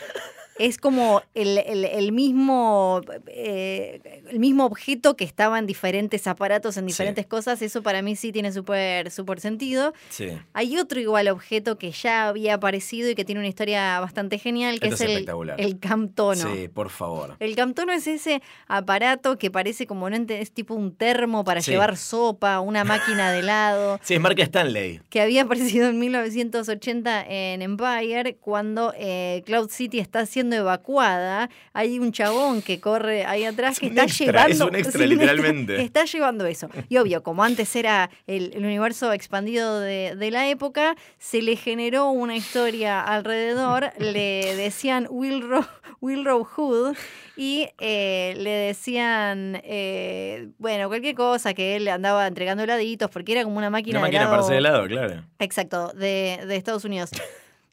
es 0.59 0.77
como 0.77 1.21
el, 1.33 1.57
el- 1.59 1.85
el 1.85 2.11
mismo 2.11 3.01
eh, 3.27 4.21
el 4.29 4.39
mismo 4.39 4.65
objeto 4.65 5.15
que 5.15 5.23
estaba 5.23 5.59
en 5.59 5.65
diferentes 5.65 6.27
aparatos, 6.27 6.77
en 6.77 6.83
Sí. 6.85 6.87
diferentes 6.87 7.25
cosas, 7.27 7.61
eso 7.61 7.81
para 7.83 8.01
mí 8.01 8.15
sí 8.15 8.31
tiene 8.31 8.51
súper 8.51 9.11
súper 9.11 9.39
sentido. 9.39 9.93
Sí. 10.09 10.29
Hay 10.53 10.77
otro 10.77 10.99
igual 10.99 11.27
objeto 11.29 11.77
que 11.77 11.91
ya 11.91 12.27
había 12.27 12.55
aparecido 12.55 13.09
y 13.09 13.15
que 13.15 13.23
tiene 13.25 13.39
una 13.39 13.47
historia 13.47 13.99
bastante 13.99 14.37
genial, 14.39 14.79
que 14.79 14.87
Esto 14.87 14.95
es, 14.95 15.01
es 15.01 15.05
el, 15.07 15.11
espectacular. 15.13 15.59
el 15.61 15.79
Camptono. 15.79 16.53
Sí, 16.55 16.67
por 16.67 16.89
favor. 16.89 17.35
El 17.39 17.55
Camptono 17.55 17.91
es 17.93 18.07
ese 18.07 18.41
aparato 18.67 19.37
que 19.37 19.51
parece 19.51 19.87
como, 19.87 20.09
no 20.09 20.15
es 20.27 20.51
tipo 20.51 20.73
un 20.73 20.95
termo 20.95 21.43
para 21.43 21.61
Sí. 21.61 21.71
llevar 21.71 21.97
sopa, 21.97 22.59
una 22.59 22.83
máquina 22.83 23.31
de 23.31 23.39
helado, 23.39 23.99
Sí, 24.03 24.15
es 24.15 24.19
marca 24.21 24.43
Stanley. 24.43 25.01
que 25.09 25.21
había 25.21 25.41
aparecido 25.77 25.87
en 25.89 25.99
1980 25.99 27.25
en 27.27 27.61
Empire, 27.61 28.35
cuando 28.39 28.93
eh, 28.97 29.43
Cloud 29.45 29.69
City 29.69 29.99
está 29.99 30.25
siendo 30.47 30.55
evacuada. 30.55 31.49
Hay 31.73 31.99
un 31.99 32.11
chabón 32.11 32.61
que 32.61 32.79
corre 32.79 33.25
ahí 33.25 33.43
atrás 33.43 33.73
Es 33.73 33.79
que 33.79 33.87
está 33.87 34.03
extra, 34.03 34.47
llevando... 34.47 34.51
es 34.53 34.61
un 34.61 34.75
extra, 34.75 35.01
sí, 35.01 35.07
literalmente. 35.07 35.75
que 35.75 35.81
está 35.83 36.05
llevando 36.05 36.45
eso. 36.45 36.69
Y 36.89 36.97
obvio, 36.97 37.21
como 37.23 37.43
antes 37.43 37.75
era 37.75 38.09
el, 38.27 38.51
el 38.55 38.63
universo 38.65 39.11
expandido 39.11 39.79
de, 39.79 40.15
de 40.15 40.31
la 40.31 40.47
época, 40.47 40.95
se 41.17 41.41
le 41.41 41.55
generó 41.57 42.09
una 42.11 42.35
historia 42.35 43.01
alrededor, 43.01 43.91
le 43.99 44.55
decían 44.55 45.07
Wilrow, 45.09 45.65
Wilrow 46.01 46.43
Hood 46.45 46.95
y 47.35 47.67
eh, 47.79 48.33
le 48.37 48.49
decían, 48.49 49.59
eh, 49.63 50.47
bueno, 50.57 50.87
cualquier 50.87 51.15
cosa 51.15 51.53
que 51.53 51.75
él 51.75 51.87
andaba 51.89 52.25
entregando 52.25 52.63
heladitos 52.63 53.09
porque 53.11 53.33
era 53.33 53.43
como 53.43 53.57
una 53.57 53.69
máquina, 53.69 53.99
Una 53.99 54.07
máquina 54.07 54.21
de 54.21 54.27
helado. 54.27 54.53
helado, 54.53 54.87
claro. 54.87 55.23
Exacto, 55.39 55.91
de, 55.93 56.39
de 56.47 56.55
Estados 56.55 56.85
Unidos. 56.85 57.11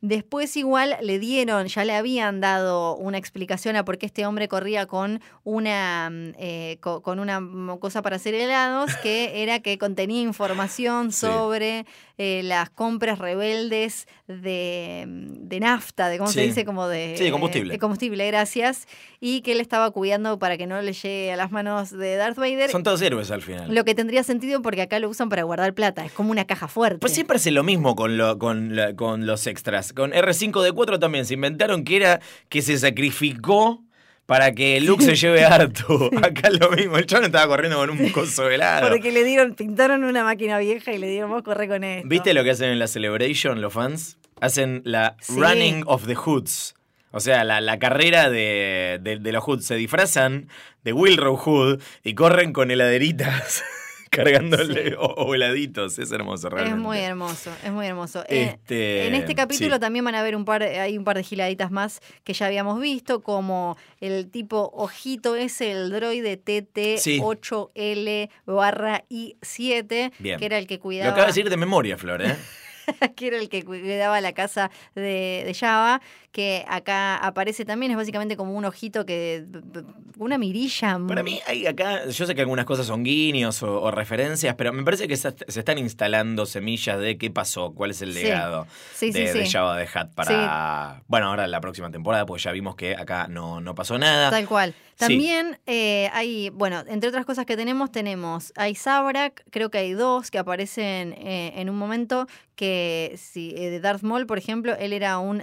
Después 0.07 0.55
igual 0.59 0.99
le 1.01 1.19
dieron, 1.19 1.67
ya 1.67 1.83
le 1.83 1.95
habían 1.95 2.39
dado 2.43 2.95
una 2.95 3.17
explicación 3.17 3.75
a 3.75 3.87
por 3.87 3.97
qué 3.97 4.05
este 4.05 4.27
hombre 4.27 4.49
corría 4.49 4.85
con 4.85 5.23
una, 5.45 6.11
mm, 6.13 6.33
eh, 6.37 6.77
co- 6.83 7.01
con 7.01 7.21
una 7.21 7.41
cosa 7.81 8.03
para 8.03 8.17
hacer 8.17 8.35
helados, 8.35 8.91
que 9.03 9.43
era 9.43 9.61
que 9.61 9.79
contenía 9.79 10.21
información 10.21 11.11
sobre 11.11 11.87
eh, 12.19 12.43
las 12.45 12.71
compras 12.71 13.19
rebeldes 13.19 14.07
de, 14.29 15.05
mm, 15.07 15.49
de 15.49 15.61
nafta, 15.61 16.09
de 16.09 16.19
cómo 16.19 16.31
se 16.31 16.43
dice, 16.43 16.65
como 16.65 16.87
de, 16.89 17.15
Sí, 17.19 17.25
de 17.25 17.31
combustible. 17.33 17.73
de 17.73 17.79
combustible, 17.79 18.27
gracias, 18.27 18.87
y 19.21 19.41
que 19.41 19.53
él 19.53 19.61
estaba 19.61 19.91
cuidando 19.91 20.39
para 20.39 20.57
que 20.57 20.67
no 20.67 20.81
le 20.81 20.93
llegue 20.93 21.33
a 21.33 21.37
las 21.37 21.51
manos 21.51 21.91
de 21.91 22.17
Darth 22.17 22.37
Vader. 22.37 22.71
Son 22.71 22.83
todos 22.85 23.03
héroes 23.03 23.31
al 23.31 23.43
final. 23.43 23.75
Lo 23.75 23.85
que 23.85 23.95
tendría 23.95 24.23
sentido 24.23 24.63
porque 24.63 24.83
acá 24.83 24.99
lo 25.01 25.09
usan 25.09 25.29
para 25.29 25.43
guardar 25.43 25.75
plata, 25.75 26.05
es 26.05 26.13
como 26.13 26.31
una 26.31 26.45
caja 26.47 26.69
fuerte. 26.69 26.99
Pues 27.01 27.13
siempre 27.13 27.37
hace 27.37 27.51
lo 27.51 27.63
mismo 27.65 27.97
con, 27.97 28.17
lo- 28.17 28.39
con, 28.39 28.77
la- 28.77 28.95
con 28.95 29.27
los 29.27 29.47
extras. 29.47 29.93
Con 29.93 30.13
R5D4 30.13 30.99
también 31.01 31.27
se 31.27 31.35
inventaron 31.35 31.85
que 31.85 31.97
era 31.97 32.21
que 32.49 32.63
se 32.63 32.79
sacrificó 32.79 33.83
para 34.27 34.53
que 34.53 34.81
Luke 34.81 35.03
se 35.05 35.15
lleve 35.17 35.45
harto. 35.45 36.11
Acá 36.23 36.49
es 36.49 36.59
lo 36.61 36.71
mismo. 36.71 36.97
El 36.97 37.07
chavo 37.07 37.25
estaba 37.27 37.47
corriendo 37.47 37.79
con 37.79 37.91
un 37.91 38.11
coso 38.11 38.49
helado. 38.49 38.89
Porque 38.89 39.13
le 39.13 39.25
dieron, 39.25 39.55
pintaron 39.55 40.05
una 40.05 40.25
máquina 40.25 40.59
vieja 40.59 40.93
y 40.93 40.99
le 40.99 41.09
dieron, 41.09 41.31
vos 41.31 41.43
corre 41.43 41.69
con 41.69 41.85
esto. 41.85 42.09
¿Viste 42.09 42.35
lo 42.35 42.43
que 42.45 42.51
hacen 42.51 42.71
en 42.71 42.79
la 42.79 42.87
Celebration 42.89 43.61
los 43.61 43.73
fans? 43.73 44.17
Hacen 44.41 44.83
la 44.85 45.17
Sí. 45.21 45.35
Running 45.39 45.85
of 45.87 46.07
the 46.07 46.15
Hoods. 46.15 46.75
O 47.13 47.21
sea, 47.21 47.45
la, 47.45 47.61
la 47.61 47.79
carrera 47.79 48.29
de, 48.29 48.99
de, 49.01 49.19
de 49.21 49.33
los 49.33 49.45
Hood 49.45 49.61
se 49.61 49.77
disfrazan 49.77 50.49
de 50.83 50.93
Wilrow 50.93 51.37
Hood 51.37 51.81
y 52.03 52.15
corren 52.15 52.53
con 52.53 52.71
heladeritas. 52.73 53.63
cargándole 54.17 54.91
Sí. 54.91 54.95
o, 54.99 55.05
o 55.07 55.35
heladitos, 55.35 55.99
es 55.99 56.11
hermoso 56.13 56.49
realmente. 56.49 56.79
Es 56.79 56.83
muy 56.83 56.99
hermoso, 56.99 57.51
es 57.65 57.71
muy 57.73 57.87
hermoso. 57.87 58.25
Eh, 58.29 58.43
Este, 58.55 59.07
en 59.07 59.15
este 59.15 59.35
capítulo 59.35 59.75
sí. 59.75 59.81
también 59.81 60.05
van 60.05 60.15
a 60.15 60.23
ver 60.23 60.37
un 60.37 60.45
par, 60.45 60.63
hay 60.63 60.97
un 60.99 61.05
par 61.05 61.17
de 61.17 61.23
giladitas 61.23 61.71
más 61.71 62.01
que 62.25 62.33
ya 62.33 62.47
habíamos 62.47 62.81
visto, 62.81 63.23
como 63.23 63.77
el 64.01 64.31
tipo 64.31 64.71
ojito 64.75 65.37
ese, 65.37 65.73
el 65.73 65.91
droide 65.91 66.37
TT8L 66.43 68.31
barra 68.47 69.05
I7, 69.11 70.13
Bien. 70.19 70.39
que 70.39 70.47
era 70.47 70.59
el 70.59 70.67
que 70.67 70.77
Lo 70.77 70.81
cuidaba. 70.81 71.11
acaba 71.11 71.27
de 71.27 71.31
decir 71.31 71.51
de 71.51 71.57
memoria, 71.57 71.97
Flor, 71.99 72.23
¿eh? 72.23 72.37
que 73.17 73.29
era 73.29 73.39
el 73.39 73.49
que 73.49 73.65
cuidaba 73.65 74.21
la 74.21 74.33
casa 74.33 74.71
de, 74.95 75.43
de 75.47 75.55
Java, 75.59 76.03
que 76.35 76.65
acá 76.67 77.17
aparece 77.17 77.65
también, 77.65 77.93
es 77.93 77.97
básicamente 77.97 78.37
como 78.37 78.55
un 78.55 78.65
ojito 78.65 79.07
que. 79.07 79.45
una 80.19 80.37
mirilla. 80.37 80.99
Para 81.07 81.23
mí, 81.23 81.41
hay 81.47 81.65
acá, 81.65 82.09
yo 82.09 82.27
sé 82.27 82.35
que 82.35 82.41
algunas 82.41 82.65
cosas 82.65 82.87
son 82.87 83.05
guiños 83.05 83.63
o, 83.63 83.81
o 83.81 83.93
referencias, 83.93 84.57
pero 84.57 84.73
me 84.73 84.83
parece 84.83 85.07
que 85.07 85.17
se, 85.17 85.33
se 85.47 85.61
están 85.61 85.79
instalando 85.79 86.45
semillas 86.45 86.99
de 86.99 87.19
qué 87.19 87.31
pasó, 87.31 87.73
cuál 87.73 87.93
es 87.93 88.03
el 88.03 88.15
legado 88.15 88.67
Sí, 88.95 89.13
sí, 89.13 89.21
de, 89.21 89.33
de. 89.33 89.49
Java 89.49 89.79
de 89.79 89.89
Hat 89.95 90.13
para. 90.17 91.05
Bueno, 91.07 91.29
ahora 91.29 91.47
la 91.47 91.61
próxima 91.61 91.93
temporada, 91.93 92.27
pues 92.27 92.43
ya 92.43 92.51
vimos 92.51 92.75
que 92.75 92.97
acá 92.97 93.29
no, 93.29 93.61
no 93.61 93.77
pasó 93.77 93.97
nada. 93.97 94.31
Tal 94.31 94.49
cual. 94.49 94.75
También 94.97 95.59
eh, 95.67 96.09
hay, 96.13 96.51
bueno, 96.51 96.85
entre 96.87 97.09
otras 97.09 97.25
cosas 97.27 97.47
que 97.47 97.57
tenemos, 97.57 97.91
tenemos, 97.91 98.53
hay 98.57 98.75
Sabrak, 98.75 99.45
creo 99.51 99.71
que 99.71 99.79
hay 99.79 99.93
dos 99.93 100.31
que 100.31 100.39
aparecen 100.39 101.15
eh, 101.15 101.53
en 101.57 101.69
un 101.69 101.77
momento, 101.77 102.29
que 102.55 103.15
si, 103.17 103.55
eh, 103.57 103.71
de 103.71 103.81
Darth 103.81 104.03
Maul, 104.03 104.27
por 104.27 104.39
ejemplo, 104.39 104.77
él 104.79 104.93
era 104.93 105.19
un 105.19 105.41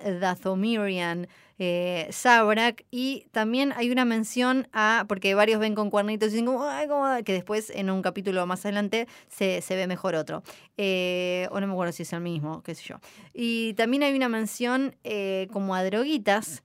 Dathomirian 0.82 1.28
eh, 1.64 2.08
Sabrak, 2.10 2.86
y 2.90 3.28
también 3.32 3.72
hay 3.76 3.92
una 3.92 4.04
mención 4.04 4.68
a, 4.74 5.06
porque 5.08 5.36
varios 5.36 5.60
ven 5.60 5.76
con 5.76 5.92
cuernitos 5.92 6.30
y 6.30 6.32
dicen 6.32 6.48
como, 6.48 6.66
"Ay, 6.66 6.88
cómo 6.88 7.06
da", 7.06 7.22
que 7.22 7.34
después 7.34 7.70
en 7.70 7.92
un 7.92 8.02
capítulo 8.02 8.44
más 8.48 8.66
adelante 8.66 9.08
se, 9.30 9.62
se 9.62 9.76
ve 9.76 9.86
mejor 9.86 10.16
otro. 10.16 10.42
Eh, 10.78 11.48
o 11.52 11.60
no 11.60 11.68
me 11.68 11.74
acuerdo 11.74 11.94
si 11.94 12.02
es 12.02 12.14
el 12.14 12.22
mismo, 12.22 12.64
qué 12.64 12.74
sé 12.74 12.84
yo. 12.86 12.96
Y 13.34 13.76
también 13.76 14.02
hay 14.02 14.16
una 14.16 14.28
mención 14.28 14.96
eh, 15.04 15.48
como 15.54 15.76
a 15.76 15.84
droguitas, 15.84 16.64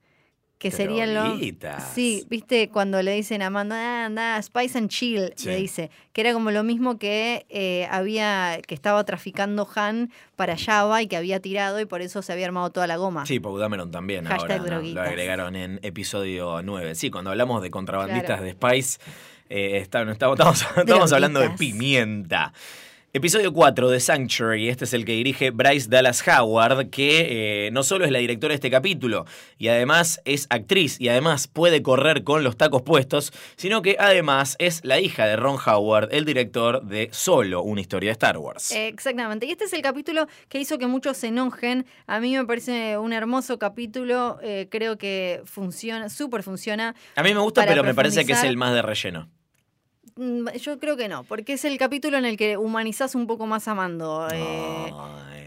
que 0.59 0.70
serían 0.70 1.12
lo... 1.14 1.22
Droguitas. 1.24 1.92
Sí, 1.94 2.26
viste, 2.30 2.70
cuando 2.70 3.02
le 3.02 3.12
dicen 3.12 3.42
a 3.42 3.50
Mando, 3.50 3.74
ah, 3.74 4.07
anda, 4.07 4.40
Spice 4.42 4.78
and 4.78 4.88
Chill, 4.88 5.32
Sí. 5.36 5.48
le 5.48 5.57
dice, 5.57 5.90
que 6.14 6.22
era 6.22 6.32
como 6.32 6.50
lo 6.50 6.62
mismo 6.64 6.98
que 6.98 7.44
eh, 7.50 7.86
había, 7.90 8.59
que 8.66 8.74
estaba 8.74 9.04
traficando 9.04 9.68
Han 9.74 10.11
para 10.34 10.57
Java 10.57 11.02
y 11.02 11.09
que 11.09 11.16
había 11.16 11.40
tirado 11.40 11.78
y 11.78 11.84
por 11.84 12.00
eso 12.00 12.22
se 12.22 12.32
había 12.32 12.46
armado 12.46 12.70
toda 12.70 12.86
la 12.86 12.96
goma. 12.96 13.26
Sí, 13.26 13.38
Pau 13.38 13.59
Dameron 13.59 13.90
también 13.90 14.24
Hashtag 14.24 14.61
ahora 14.61 14.76
¿no? 14.80 14.82
lo 14.82 15.02
agregaron 15.02 15.57
en 15.57 15.78
episodio 15.82 16.62
9. 16.62 16.94
Sí, 16.94 17.11
cuando 17.11 17.30
hablamos 17.30 17.61
de 17.62 17.70
contrabandistas 17.70 18.40
Claro. 18.40 18.42
de 18.44 18.52
Spice, 18.52 18.98
eh, 19.50 19.76
está- 19.76 20.11
estamos, 20.11 20.36
estamos- 20.38 20.66
estamos 20.78 21.12
hablando 21.12 21.40
de 21.40 21.50
pimienta. 21.50 22.52
Episodio 23.17 23.51
4 23.51 23.89
de 23.89 23.99
Sanctuary, 23.99 24.69
este 24.69 24.85
es 24.85 24.93
el 24.93 25.07
que 25.07 25.12
dirige 25.12 25.51
Bryce 25.51 25.89
Dallas 25.89 26.23
Howard, 26.29 26.91
que 26.91 27.67
eh, 27.67 27.71
no 27.71 27.83
solo 27.83 28.05
es 28.05 28.11
la 28.11 28.19
directora 28.19 28.53
de 28.53 28.57
este 28.57 28.71
capítulo, 28.71 29.25
y 29.57 29.69
además 29.69 30.21
es 30.27 30.47
actriz, 30.51 31.01
y 31.01 31.09
además 31.09 31.49
puede 31.49 31.81
correr 31.83 32.25
con 32.25 32.45
los 32.45 32.59
tacos 32.59 32.83
puestos, 32.83 33.33
sino 33.57 33.81
que 33.81 33.97
además 33.99 34.55
es 34.59 34.85
la 34.85 35.01
hija 35.01 35.25
de 35.25 35.37
Ron 35.37 35.57
Howard, 35.67 36.11
el 36.12 36.27
director 36.27 36.85
de 36.85 37.09
Solo, 37.11 37.62
una 37.62 37.81
historia 37.81 38.09
de 38.09 38.12
Star 38.12 38.37
Wars. 38.37 38.71
Exactamente. 38.73 39.47
Y 39.47 39.51
este 39.51 39.64
es 39.64 39.73
el 39.73 39.81
capítulo 39.81 40.27
que 40.51 40.61
hizo 40.61 40.77
que 40.77 40.87
muchos 40.87 41.17
se 41.17 41.29
enojen. 41.29 41.87
A 42.07 42.21
mí 42.21 42.37
me 42.37 42.45
parece 42.45 42.99
un 42.99 43.14
hermoso 43.14 43.59
capítulo. 43.59 44.39
eh, 44.43 44.69
creo 44.71 44.99
que 44.99 45.41
funciona, 45.47 46.11
súper 46.11 46.43
funciona. 46.43 46.95
A 47.14 47.23
mí 47.23 47.33
me 47.33 47.41
gusta, 47.41 47.64
pero 47.64 47.83
me 47.83 47.95
parece 47.95 48.27
que 48.27 48.33
es 48.33 48.45
el 48.45 48.59
más 48.59 48.75
de 48.75 48.83
relleno. 48.83 49.31
Mm, 50.17 50.49
Yo 50.61 50.79
creo 50.79 50.97
que 50.97 51.09
no, 51.09 51.25
porque 51.25 51.53
es 51.55 51.64
el 51.64 51.77
capítulo 51.79 52.17
en 52.17 52.25
el 52.25 52.37
que 52.37 52.57
humanizás 52.57 53.14
un 53.14 53.27
poco 53.27 53.47
más 53.47 53.69
a 53.69 53.75
Mando. 53.75 54.27
eh. 54.33 54.93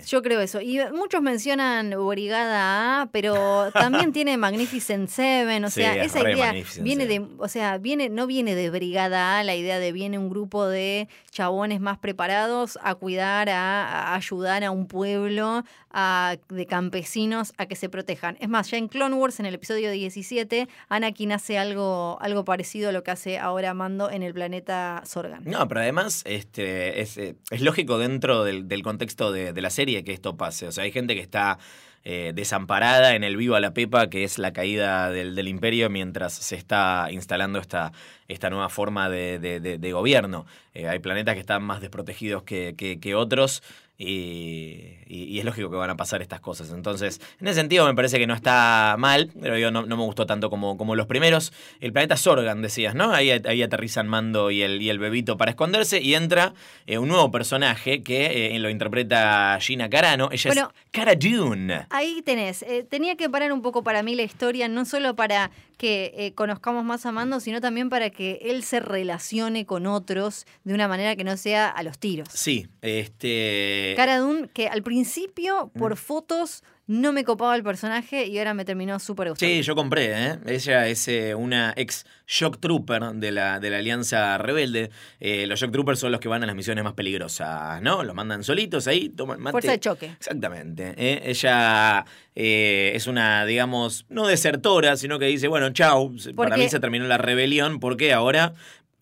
Yo 0.08 0.22
creo 0.24 0.40
eso. 0.40 0.62
Y 0.62 0.80
muchos 0.94 1.22
mencionan 1.22 1.94
Brigada 2.08 3.02
A, 3.02 3.06
pero 3.12 3.70
también 3.74 4.14
tiene 4.14 4.38
Magnificent 4.38 5.10
Seven. 5.10 5.66
O 5.66 5.70
sea, 5.70 5.96
es 5.98 6.16
esa 6.16 6.22
idea 6.32 6.54
viene 6.82 7.06
de, 7.06 7.28
o 7.38 7.48
sea, 7.48 7.78
viene, 7.78 8.10
no 8.10 8.26
viene 8.26 8.56
de 8.56 8.70
Brigada 8.70 9.40
A, 9.40 9.44
la 9.44 9.56
idea 9.56 9.78
de 9.78 9.92
viene 9.92 10.18
un 10.18 10.30
grupo 10.30 10.68
de 10.68 11.10
chabones 11.32 11.82
más 11.82 11.98
preparados 11.98 12.80
a 12.82 12.96
cuidar, 12.96 13.50
a, 13.50 14.14
a 14.14 14.16
ayudar 14.16 14.64
a 14.64 14.72
un 14.72 14.88
pueblo 14.88 15.64
a- 15.92 16.38
de 16.50 16.66
campesinos 16.66 17.54
a 17.58 17.66
que 17.66 17.76
se 17.76 17.90
protejan. 17.90 18.38
Es 18.40 18.50
más, 18.50 18.70
ya 18.72 18.78
en 18.78 18.88
Clone 18.88 19.16
Wars, 19.16 19.40
en 19.40 19.46
el 19.46 19.56
episodio 19.56 19.92
17, 19.92 20.68
Anakin 20.90 21.32
hace 21.32 21.58
algo, 21.58 22.18
algo 22.22 22.46
parecido 22.46 22.90
a 22.90 22.92
lo 22.92 23.04
que 23.04 23.12
hace 23.12 23.38
ahora 23.40 23.74
Mando 23.74 24.10
en 24.12 24.24
el 24.24 24.34
planeta 24.34 25.02
Sorgan. 25.06 25.44
No, 25.46 25.68
pero 25.68 25.82
además 25.82 26.22
este, 26.26 27.02
es, 27.02 27.18
eh, 27.18 27.36
es 27.52 27.62
lógico 27.62 27.98
dentro 27.98 28.44
del, 28.44 28.68
del 28.68 28.84
contexto 28.84 29.32
de, 29.32 29.54
de 29.54 29.62
la 29.62 29.70
serie 29.70 30.04
que 30.04 30.14
esto 30.14 30.38
pase. 30.38 30.68
O 30.68 30.72
sea, 30.72 30.84
hay 30.84 30.92
gente 30.92 31.16
que 31.16 31.22
está 31.22 31.58
eh, 32.06 32.32
desamparada 32.34 33.14
en 33.16 33.24
el 33.24 33.36
vivo 33.36 33.56
a 33.56 33.60
la 33.60 33.74
pepa, 33.74 34.10
que 34.10 34.24
es 34.24 34.38
la 34.38 34.54
caída 34.54 35.10
del, 35.12 35.36
del 35.36 35.48
imperio 35.50 35.90
mientras 35.90 36.34
se 36.34 36.56
está 36.56 37.08
instalando 37.12 37.60
esta, 37.60 37.92
esta 38.28 38.50
nueva 38.50 38.70
forma 38.70 39.10
de, 39.10 39.38
de- 39.40 39.92
gobierno. 39.92 40.46
Eh, 40.74 40.88
hay 40.88 41.00
planetas 41.00 41.34
que 41.34 41.42
están 41.42 41.62
más 41.64 41.82
desprotegidos 41.82 42.44
que- 42.44 42.74
que 43.00 43.16
otros. 43.16 43.62
Y, 44.02 44.96
y- 45.08 45.24
y 45.26 45.40
es 45.40 45.46
lógico 45.46 45.70
que 45.70 45.76
van 45.76 45.90
a 45.90 45.98
pasar 45.98 46.22
estas 46.22 46.40
cosas. 46.40 46.72
Entonces, 46.72 47.20
en 47.42 47.48
ese 47.48 47.60
sentido 47.60 47.86
me 47.86 47.94
parece 47.94 48.18
que 48.18 48.28
no 48.28 48.34
está 48.34 48.96
mal, 48.98 49.30
pero 49.42 49.58
yo 49.58 49.72
no, 49.72 49.86
no 49.86 49.98
me 49.98 50.04
gustó 50.04 50.26
tanto 50.26 50.50
como, 50.50 50.78
como 50.78 50.96
los 50.96 51.06
primeros. 51.06 51.52
El 51.82 51.92
planeta 51.92 52.16
Sorgan, 52.16 52.62
decías, 52.62 52.96
¿no? 52.96 53.12
Ahí, 53.12 53.30
ahí 53.30 53.62
aterrizan 53.62 54.08
Mando 54.08 54.52
y 54.52 54.62
el, 54.62 54.82
y 54.82 54.90
el 54.90 55.00
bebito 55.00 55.36
para 55.36 55.52
esconderse 55.52 56.00
y 56.02 56.14
entra 56.16 56.54
eh, 56.88 56.98
un 56.98 57.10
nuevo 57.10 57.30
personaje 57.30 58.02
que 58.02 58.56
eh, 58.56 58.60
lo 58.60 58.70
interpreta 58.70 59.58
Gina 59.60 59.90
Carano. 59.90 60.30
Ella 60.32 60.50
Bueno. 60.54 60.72
es 60.74 60.90
Cara 60.92 61.16
Dune. 61.16 61.86
Ahí 61.90 62.22
tenés. 62.24 62.62
Eh, 62.64 62.86
tenía 62.90 63.18
que 63.18 63.30
parar 63.30 63.52
un 63.52 63.62
poco 63.62 63.84
para 63.84 64.02
mí 64.02 64.16
la 64.16 64.24
historia, 64.24 64.70
no 64.70 64.86
solo 64.86 65.14
para 65.16 65.52
que 65.78 66.34
conozcamos 66.36 66.84
más 66.84 67.06
a 67.06 67.14
Mando, 67.14 67.40
sino 67.40 67.62
también 67.62 67.90
para 67.90 68.10
que 68.10 68.40
él 68.44 68.64
se 68.64 68.82
relacione 68.82 69.66
con 69.66 69.88
otros 69.88 70.46
de 70.66 70.74
una 70.74 70.90
manera 70.90 71.16
que 71.16 71.24
no 71.24 71.38
sea 71.38 71.70
a 71.70 71.84
los 71.84 71.98
tiros. 71.98 72.28
Sí, 72.34 72.68
este... 72.82 73.89
Cara 73.96 74.20
Dune, 74.20 74.48
que 74.54 74.68
al 74.68 74.84
principio, 74.84 75.72
Mm. 75.74 75.80
por 75.80 75.96
fotos, 75.98 76.64
no 76.88 77.14
me 77.14 77.24
copaba 77.24 77.56
el 77.56 77.62
personaje 77.62 78.26
y 78.26 78.40
ahora 78.40 78.56
me 78.56 78.66
terminó 78.66 78.98
súper 78.98 79.30
gustando. 79.30 79.54
Sí, 79.54 79.62
yo 79.62 79.76
compré, 79.76 80.12
¿eh? 80.12 80.40
Ella 80.48 80.88
es 80.88 81.08
eh, 81.08 81.36
una 81.36 81.72
ex 81.78 82.04
Shock 82.26 82.60
Trooper 82.60 83.12
de 83.14 83.32
la, 83.32 83.60
de 83.60 83.70
la 83.70 83.78
Alianza 83.78 84.38
Rebelde. 84.40 84.90
Eh, 85.20 85.46
los 85.46 85.60
Shock 85.60 85.72
Troopers 85.72 86.00
son 86.00 86.12
los 86.12 86.20
que 86.20 86.28
van 86.28 86.42
a 86.44 86.48
las 86.48 86.56
misiones 86.56 86.84
más 86.84 86.94
peligrosas, 86.94 87.80
¿no? 87.84 88.04
Los 88.04 88.16
mandan 88.16 88.44
solitos 88.44 88.88
ahí, 88.88 89.10
toman 89.10 89.40
mate. 89.40 89.52
Fuerza 89.52 89.72
de 89.72 89.80
choque. 89.80 90.06
Exactamente. 90.08 90.96
¿eh? 90.98 91.22
Ella 91.26 92.06
eh, 92.36 92.94
es 92.96 93.06
una, 93.06 93.46
digamos, 93.46 94.08
no 94.10 94.26
desertora, 94.26 94.98
sino 94.98 95.20
que 95.20 95.26
dice, 95.26 95.48
bueno, 95.48 95.70
chau, 95.70 96.16
para 96.36 96.58
mí 96.58 96.70
se 96.70 96.80
terminó 96.80 97.06
la 97.06 97.20
rebelión 97.20 97.80
porque 97.80 98.14
ahora 98.14 98.54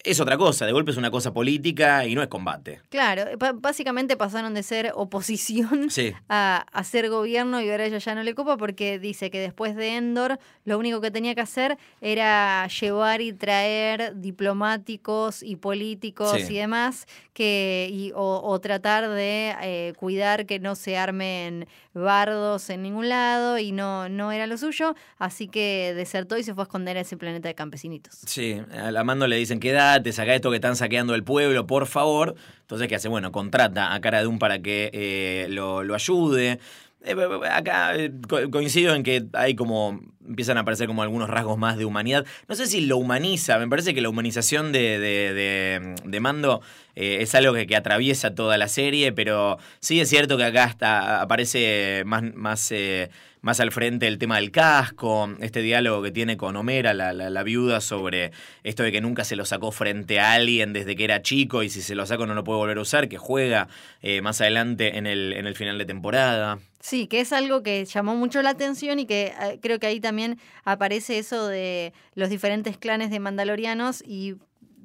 es 0.03 0.19
otra 0.19 0.37
cosa. 0.37 0.65
De 0.65 0.71
golpe 0.71 0.91
es 0.91 0.97
una 0.97 1.11
cosa 1.11 1.33
política 1.33 2.05
y 2.05 2.15
no 2.15 2.21
es 2.21 2.27
combate. 2.29 2.81
Claro, 2.89 3.23
ba- 3.37 3.53
básicamente 3.53 4.15
pasaron 4.17 4.53
de 4.53 4.63
ser 4.63 4.91
oposición 4.95 5.89
Sí. 5.89 6.13
a 6.29 6.65
hacer 6.71 7.09
gobierno 7.09 7.61
y 7.61 7.69
ahora 7.69 7.85
ella 7.85 7.97
ya 7.97 8.15
no 8.15 8.23
le 8.23 8.33
copa 8.35 8.57
porque 8.57 8.99
dice 8.99 9.29
que 9.29 9.39
después 9.39 9.75
de 9.75 9.95
Endor 9.97 10.39
lo 10.65 10.77
único 10.77 11.01
que 11.01 11.11
tenía 11.11 11.35
que 11.35 11.41
hacer 11.41 11.77
era 12.01 12.67
llevar 12.67 13.21
y 13.21 13.33
traer 13.33 14.13
diplomáticos 14.15 15.43
y 15.43 15.55
políticos 15.55 16.31
Sí. 16.37 16.53
y 16.53 16.57
demás 16.57 17.05
que 17.33 17.89
y- 17.91 18.11
o, 18.15 18.41
o 18.43 18.59
tratar 18.59 19.09
de 19.09 19.55
eh, 19.61 19.93
cuidar 19.97 20.45
que 20.45 20.59
no 20.59 20.75
se 20.75 20.97
armen 20.97 21.67
bardos 21.97 22.69
en 22.69 22.81
ningún 22.81 23.09
lado 23.09 23.57
y 23.57 23.71
no, 23.71 24.09
no 24.09 24.31
era 24.31 24.47
lo 24.47 24.57
suyo, 24.57 24.95
así 25.17 25.47
que 25.47 25.93
desertó 25.95 26.37
y 26.37 26.43
se 26.43 26.53
fue 26.53 26.63
a 26.63 26.65
esconder 26.65 26.97
a 26.97 27.01
ese 27.01 27.17
planeta 27.17 27.47
de 27.47 27.55
campesinitos. 27.55 28.15
Sí, 28.25 28.61
a 28.71 28.91
la 28.91 29.03
mando 29.03 29.27
le 29.27 29.35
dicen, 29.35 29.59
quédate, 29.59 30.11
saca 30.11 30.33
esto 30.33 30.49
que 30.49 30.57
están 30.57 30.75
saqueando 30.75 31.15
el 31.15 31.23
pueblo, 31.23 31.67
por 31.67 31.87
favor. 31.87 32.35
Entonces, 32.61 32.87
¿qué 32.87 32.95
hace? 32.95 33.07
Bueno, 33.07 33.31
contrata 33.31 33.93
a 33.93 34.01
Cara 34.01 34.21
Dune 34.23 34.39
para 34.39 34.59
que 34.59 34.89
eh, 34.93 35.47
lo, 35.49 35.83
lo 35.83 35.95
ayude. 35.95 36.59
Eh, 37.03 37.15
acá 37.51 37.95
eh, 37.95 38.11
co- 38.27 38.49
coincido 38.49 38.93
en 38.95 39.03
que 39.03 39.25
hay 39.33 39.55
como. 39.55 39.99
empiezan 40.27 40.57
a 40.57 40.61
aparecer 40.61 40.87
como 40.87 41.03
algunos 41.03 41.29
rasgos 41.29 41.57
más 41.57 41.77
de 41.77 41.85
humanidad. 41.85 42.25
No 42.47 42.55
sé 42.55 42.67
si 42.67 42.81
lo 42.81 42.97
humaniza, 42.97 43.59
me 43.59 43.67
parece 43.67 43.93
que 43.93 44.01
la 44.01 44.09
humanización 44.09 44.71
de, 44.71 44.99
de, 44.99 45.95
de- 46.03 46.19
Mando 46.19 46.61
eh, 46.95 47.19
es 47.21 47.33
algo 47.35 47.53
que, 47.53 47.67
que 47.67 47.75
atraviesa 47.75 48.33
toda 48.35 48.57
la 48.57 48.67
serie, 48.67 49.11
pero 49.13 49.57
sí 49.79 50.01
es 50.01 50.09
cierto 50.09 50.35
que 50.37 50.43
acá 50.43 50.65
está, 50.65 51.21
aparece 51.21 52.01
más, 52.05 52.23
más, 52.33 52.71
eh, 52.71 53.09
más 53.47 53.59
al 53.61 53.71
frente 53.71 54.07
el 54.07 54.17
tema 54.17 54.35
del 54.35 54.51
casco, 54.51 55.29
este 55.39 55.61
diálogo 55.61 56.03
que 56.03 56.11
tiene 56.11 56.35
con 56.35 56.55
Homera, 56.57 56.93
la, 56.93 57.13
la- 57.13 57.43
viuda, 57.43 57.79
sobre 57.79 58.31
esto 58.63 58.83
de 58.83 58.91
que 58.91 58.99
nunca 58.99 59.23
se 59.23 59.37
lo 59.37 59.45
sacó 59.45 59.71
frente 59.71 60.19
a 60.19 60.33
alguien 60.33 60.73
desde 60.73 60.97
que 60.97 61.05
era 61.05 61.21
chico 61.21 61.63
y 61.63 61.69
si 61.69 61.81
se 61.81 61.95
lo 61.95 62.05
saca 62.05 62.25
no 62.25 62.33
lo 62.33 62.43
puede 62.43 62.57
volver 62.59 62.77
a 62.77 62.81
usar, 62.81 63.07
que 63.07 63.17
juega 63.17 63.69
eh, 64.01 64.21
más 64.21 64.41
adelante 64.41 64.97
en 64.97 65.07
el, 65.07 65.31
en 65.31 65.47
el 65.47 65.55
final 65.55 65.77
de 65.77 65.85
temporada. 65.85 66.59
Sí, 66.81 67.07
que 67.07 67.21
es 67.21 67.31
algo 67.33 67.63
que 67.63 67.85
llamó 67.85 68.15
mucho 68.15 68.41
la 68.41 68.49
atención 68.51 68.99
y 68.99 69.05
que 69.05 69.33
eh, 69.41 69.59
creo 69.61 69.79
que 69.79 69.87
ahí 69.87 69.99
también 70.01 70.17
también 70.17 70.39
aparece 70.63 71.19
eso 71.19 71.47
de 71.47 71.93
los 72.15 72.29
diferentes 72.29 72.77
clanes 72.77 73.11
de 73.11 73.19
mandalorianos 73.19 74.01
y 74.07 74.35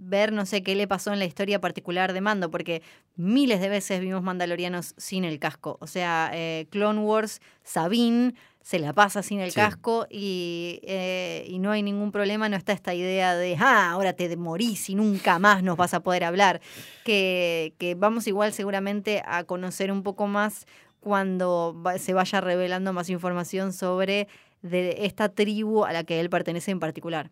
ver, 0.05 0.31
no 0.33 0.45
sé, 0.45 0.63
qué 0.63 0.75
le 0.75 0.87
pasó 0.87 1.13
en 1.13 1.21
la 1.21 1.25
historia 1.25 1.59
particular 1.61 2.13
de 2.13 2.21
Mando, 2.21 2.51
porque 2.51 2.83
miles 3.17 3.61
de 3.61 3.69
veces 3.71 4.01
vimos 4.01 4.23
mandalorianos 4.23 4.95
sin 4.99 5.25
el 5.25 5.39
casco. 5.39 5.79
O 5.81 5.87
sea, 5.87 6.31
eh, 6.35 6.67
Clone 6.71 7.01
Wars, 7.01 7.41
Sabine 7.63 8.35
se 8.63 8.79
la 8.79 8.93
pasa 8.93 9.23
sin 9.23 9.41
el 9.41 9.51
Sí. 9.51 9.57
casco 9.57 10.07
y, 10.09 10.81
eh, 10.85 11.45
y 11.49 11.59
no 11.59 11.73
hay 11.73 11.83
ningún 11.83 12.13
problema, 12.13 12.49
no 12.49 12.57
está 12.57 12.73
esta 12.73 12.95
idea 12.95 13.35
de, 13.35 13.57
ah, 13.59 13.91
ahora 13.91 14.13
te 14.13 14.35
morís 14.37 14.89
y 14.89 14.95
nunca 14.95 15.39
más 15.39 15.63
nos 15.63 15.77
vas 15.77 15.95
a 15.95 16.01
poder 16.01 16.25
hablar. 16.25 16.61
Que, 17.05 17.75
que 17.79 17.95
vamos 17.97 18.27
igual 18.29 18.53
seguramente 18.53 19.23
a 19.27 19.45
conocer 19.45 19.91
un 19.91 20.03
poco 20.03 20.27
más 20.29 20.67
cuando 21.01 21.77
se 21.99 22.13
vaya 22.13 22.41
revelando 22.41 22.93
más 22.93 23.11
información 23.11 23.73
sobre 23.73 24.29
de 24.63 24.99
esta 25.07 25.29
tribu 25.29 25.85
a 25.85 25.93
la 25.93 26.05
que 26.05 26.21
él 26.21 26.31
pertenece 26.31 26.71
en 26.71 26.79
particular. 26.79 27.31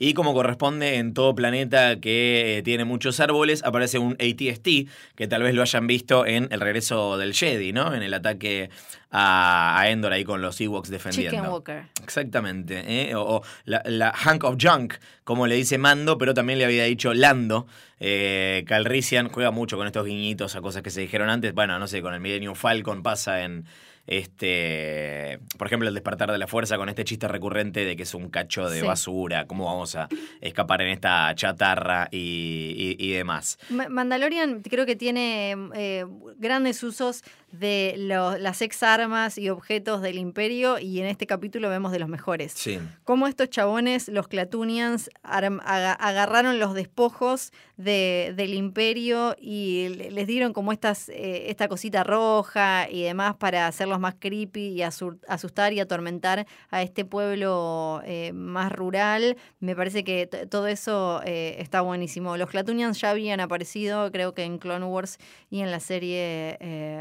Y 0.00 0.14
como 0.14 0.34
corresponde 0.34 0.96
en 0.96 1.14
todo 1.14 1.32
planeta 1.32 2.00
que 2.00 2.58
eh, 2.58 2.62
tiene 2.64 2.84
muchos 2.84 3.20
árboles, 3.20 3.62
aparece 3.62 4.00
un 4.00 4.14
ATST, 4.14 4.88
que 5.14 5.28
tal 5.28 5.44
vez 5.44 5.54
lo 5.54 5.62
hayan 5.62 5.86
visto 5.86 6.26
en 6.26 6.48
el 6.50 6.60
regreso 6.60 7.18
del 7.18 7.34
Jedi, 7.34 7.72
¿no? 7.72 7.94
En 7.94 8.02
el 8.02 8.12
ataque 8.12 8.70
a, 9.18 9.80
a 9.80 9.88
Endor 9.90 10.12
ahí 10.12 10.24
con 10.24 10.42
los 10.42 10.60
Ewoks 10.60 10.90
defendiendo. 10.90 11.30
Chicken 11.36 11.50
Walker. 11.50 11.82
Exactamente. 12.02 12.84
¿eh? 12.86 13.14
O, 13.14 13.36
o 13.36 13.42
la, 13.64 13.82
la 13.86 14.12
Hunk 14.26 14.44
of 14.44 14.56
Junk, 14.60 14.94
como 15.24 15.46
le 15.46 15.54
dice 15.54 15.78
Mando, 15.78 16.18
pero 16.18 16.34
también 16.34 16.58
le 16.58 16.64
había 16.66 16.84
dicho 16.84 17.14
Lando. 17.14 17.66
Eh, 17.98 18.64
Calrissian 18.66 19.28
juega 19.30 19.50
mucho 19.50 19.78
con 19.78 19.86
estos 19.86 20.04
guiñitos 20.04 20.54
a 20.54 20.60
cosas 20.60 20.82
que 20.82 20.90
se 20.90 21.00
dijeron 21.00 21.30
antes. 21.30 21.54
Bueno, 21.54 21.78
no 21.78 21.86
sé, 21.86 22.02
con 22.02 22.12
el 22.12 22.20
Millennium 22.20 22.54
Falcon 22.54 23.02
pasa 23.02 23.42
en. 23.42 23.64
Este, 24.08 25.40
por 25.58 25.66
ejemplo, 25.66 25.88
el 25.88 25.94
despertar 25.94 26.30
de 26.30 26.38
la 26.38 26.46
fuerza 26.46 26.76
con 26.76 26.88
este 26.88 27.04
chiste 27.04 27.26
recurrente 27.26 27.84
de 27.84 27.96
que 27.96 28.04
es 28.04 28.14
un 28.14 28.28
cacho 28.30 28.68
de 28.70 28.80
Sí. 28.80 28.86
basura, 28.86 29.46
cómo 29.46 29.64
vamos 29.64 29.96
a 29.96 30.08
escapar 30.40 30.82
en 30.82 30.88
esta 30.88 31.34
chatarra 31.34 32.08
y, 32.12 32.96
y- 32.98 33.04
y 33.04 33.12
demás. 33.12 33.58
Ma- 33.70 33.88
Mandalorian 33.88 34.62
creo 34.62 34.86
que 34.86 34.94
tiene 34.94 35.56
eh, 35.74 36.04
grandes 36.38 36.82
usos 36.82 37.22
de 37.52 37.94
lo- 37.98 38.38
las 38.38 38.62
ex 38.62 38.82
armas 39.06 39.38
y 39.38 39.48
objetos 39.50 40.02
del 40.02 40.18
imperio 40.18 40.80
y 40.80 40.98
en 41.00 41.06
este 41.06 41.26
capítulo 41.28 41.68
vemos 41.68 41.92
de 41.92 42.00
los 42.00 42.08
mejores. 42.08 42.52
Sí. 42.56 42.80
Cómo 43.04 43.28
estos 43.28 43.48
chabones, 43.50 44.08
los 44.08 44.26
Clatunians, 44.26 45.10
agarraron 45.22 46.58
los 46.58 46.74
despojos 46.74 47.52
de- 47.76 48.32
del 48.36 48.54
imperio 48.54 49.36
y 49.40 49.88
le- 49.96 50.10
les 50.10 50.26
dieron 50.26 50.52
como 50.52 50.72
estas, 50.72 51.08
eh, 51.10 51.44
esta 51.50 51.68
cosita 51.68 52.02
roja 52.02 52.88
y 52.90 53.02
demás 53.04 53.36
para 53.36 53.68
hacerlos 53.68 54.00
más 54.00 54.14
creepy 54.18 54.68
y 54.70 54.82
asustar 54.82 55.72
y 55.72 55.78
atormentar 55.80 56.46
a 56.70 56.82
este 56.82 57.04
pueblo 57.04 58.00
eh, 58.04 58.32
más 58.32 58.72
rural. 58.72 59.36
Me 59.60 59.76
parece 59.76 60.02
que 60.02 60.26
todo 60.26 60.66
eso 60.66 61.20
eh, 61.24 61.56
está 61.60 61.80
buenísimo. 61.82 62.36
Los 62.36 62.50
Clatunians 62.50 63.00
ya 63.00 63.10
habían 63.10 63.38
aparecido, 63.40 64.10
creo 64.10 64.34
que 64.34 64.42
en 64.42 64.58
Clone 64.58 64.84
Wars 64.86 65.18
y 65.50 65.60
en 65.60 65.70
la 65.70 65.78
serie 65.80 66.58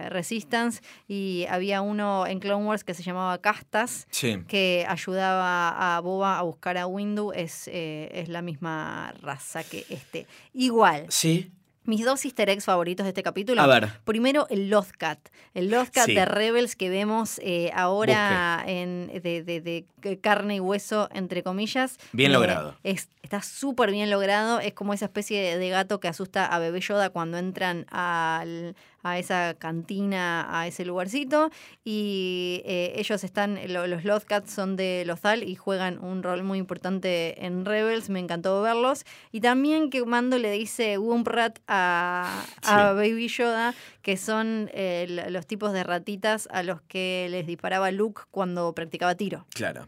Resistance. 0.09 0.81
Y 1.07 1.45
había 1.49 1.81
uno 1.85 2.27
en 2.27 2.39
Clone 2.39 2.65
Wars 2.65 2.83
que 2.83 2.93
se 2.93 3.03
llamaba 3.03 3.37
Castas 3.39 4.07
Sí. 4.11 4.43
que 4.47 4.85
ayudaba 4.87 5.95
a 5.95 5.99
Boba 6.01 6.39
a 6.39 6.41
buscar 6.43 6.77
a 6.77 6.87
Windu 6.87 7.31
es, 7.31 7.67
eh, 7.67 8.09
es 8.13 8.29
la 8.29 8.41
misma 8.41 9.13
raza 9.21 9.63
que 9.63 9.85
este. 9.89 10.27
Igual, 10.53 11.05
Sí. 11.09 11.51
mis 11.83 12.03
dos 12.03 12.25
easter 12.25 12.49
eggs 12.49 12.65
favoritos 12.65 13.03
de 13.03 13.09
este 13.09 13.21
capítulo. 13.21 13.61
A 13.61 13.67
ver. 13.67 13.89
Primero, 14.05 14.47
el 14.49 14.69
Lothcat. 14.71 15.19
El 15.53 15.69
Lothcat 15.69 16.07
Sí. 16.07 16.15
de 16.15 16.25
Rebels 16.25 16.75
que 16.75 16.89
vemos 16.89 17.39
eh, 17.43 17.69
ahora 17.75 18.63
en, 18.65 19.07
de, 19.21 19.43
de- 19.43 19.61
de 19.61 20.19
carne 20.19 20.55
y 20.55 20.59
hueso, 20.59 21.09
entre 21.13 21.43
comillas. 21.43 21.97
Bien 22.11 22.31
Eh, 22.31 22.33
logrado. 22.33 22.75
es- 22.83 23.09
está 23.21 23.41
súper 23.43 23.91
bien 23.91 24.09
logrado. 24.09 24.59
Es 24.59 24.73
como 24.73 24.93
esa 24.93 25.05
especie 25.05 25.39
de, 25.41 25.57
de 25.59 25.69
gato 25.69 25.99
que 25.99 26.07
asusta 26.07 26.45
a 26.47 26.57
Bebé 26.59 26.79
Yoda 26.81 27.09
cuando 27.11 27.37
entran 27.37 27.85
al- 27.91 28.75
a 29.07 29.19
esa 29.19 29.53
cantina, 29.53 30.47
a 30.49 30.65
ese 30.67 30.83
lugarcito. 30.83 31.51
Y 31.83 32.61
eh, 32.65 32.93
ellos 32.95 33.23
están, 33.23 33.59
lo- 33.71 33.85
los 33.85 34.03
Lothcats 34.03 34.51
son 34.51 34.75
de 34.75 35.03
Lothal 35.05 35.43
y 35.43 35.55
juegan 35.55 36.03
un 36.03 36.23
rol 36.23 36.41
muy 36.43 36.57
importante 36.57 37.45
en 37.45 37.65
Rebels. 37.65 38.09
Me 38.09 38.19
encantó 38.19 38.61
verlos. 38.63 39.05
Y 39.31 39.41
también 39.41 39.89
que 39.91 40.03
Mando 40.05 40.39
le 40.39 40.51
dice 40.51 40.97
Wumprat 40.97 41.59
a, 41.67 42.43
a 42.63 42.89
Sí. 42.89 42.95
Baby 42.95 43.27
Yoda, 43.27 43.75
que 44.01 44.17
son 44.17 44.69
eh, 44.73 45.05
los 45.29 45.45
tipos 45.45 45.71
de 45.71 45.83
ratitas 45.83 46.47
a 46.51 46.63
los 46.63 46.81
que 46.81 47.27
les 47.29 47.45
disparaba 47.45 47.91
Luke 47.91 48.23
cuando 48.31 48.73
practicaba 48.73 49.13
tiro. 49.15 49.45
Claro. 49.53 49.87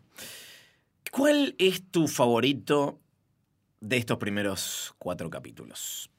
¿Cuál 1.11 1.55
es 1.57 1.81
tu 1.89 2.07
favorito 2.07 2.99
de 3.81 3.97
estos 3.97 4.17
primeros 4.17 4.93
cuatro 4.99 5.29
capítulos? 5.31 6.11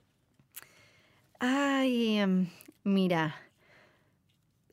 Ay, 1.41 2.17
em, 2.19 2.47
mira. 2.89 3.37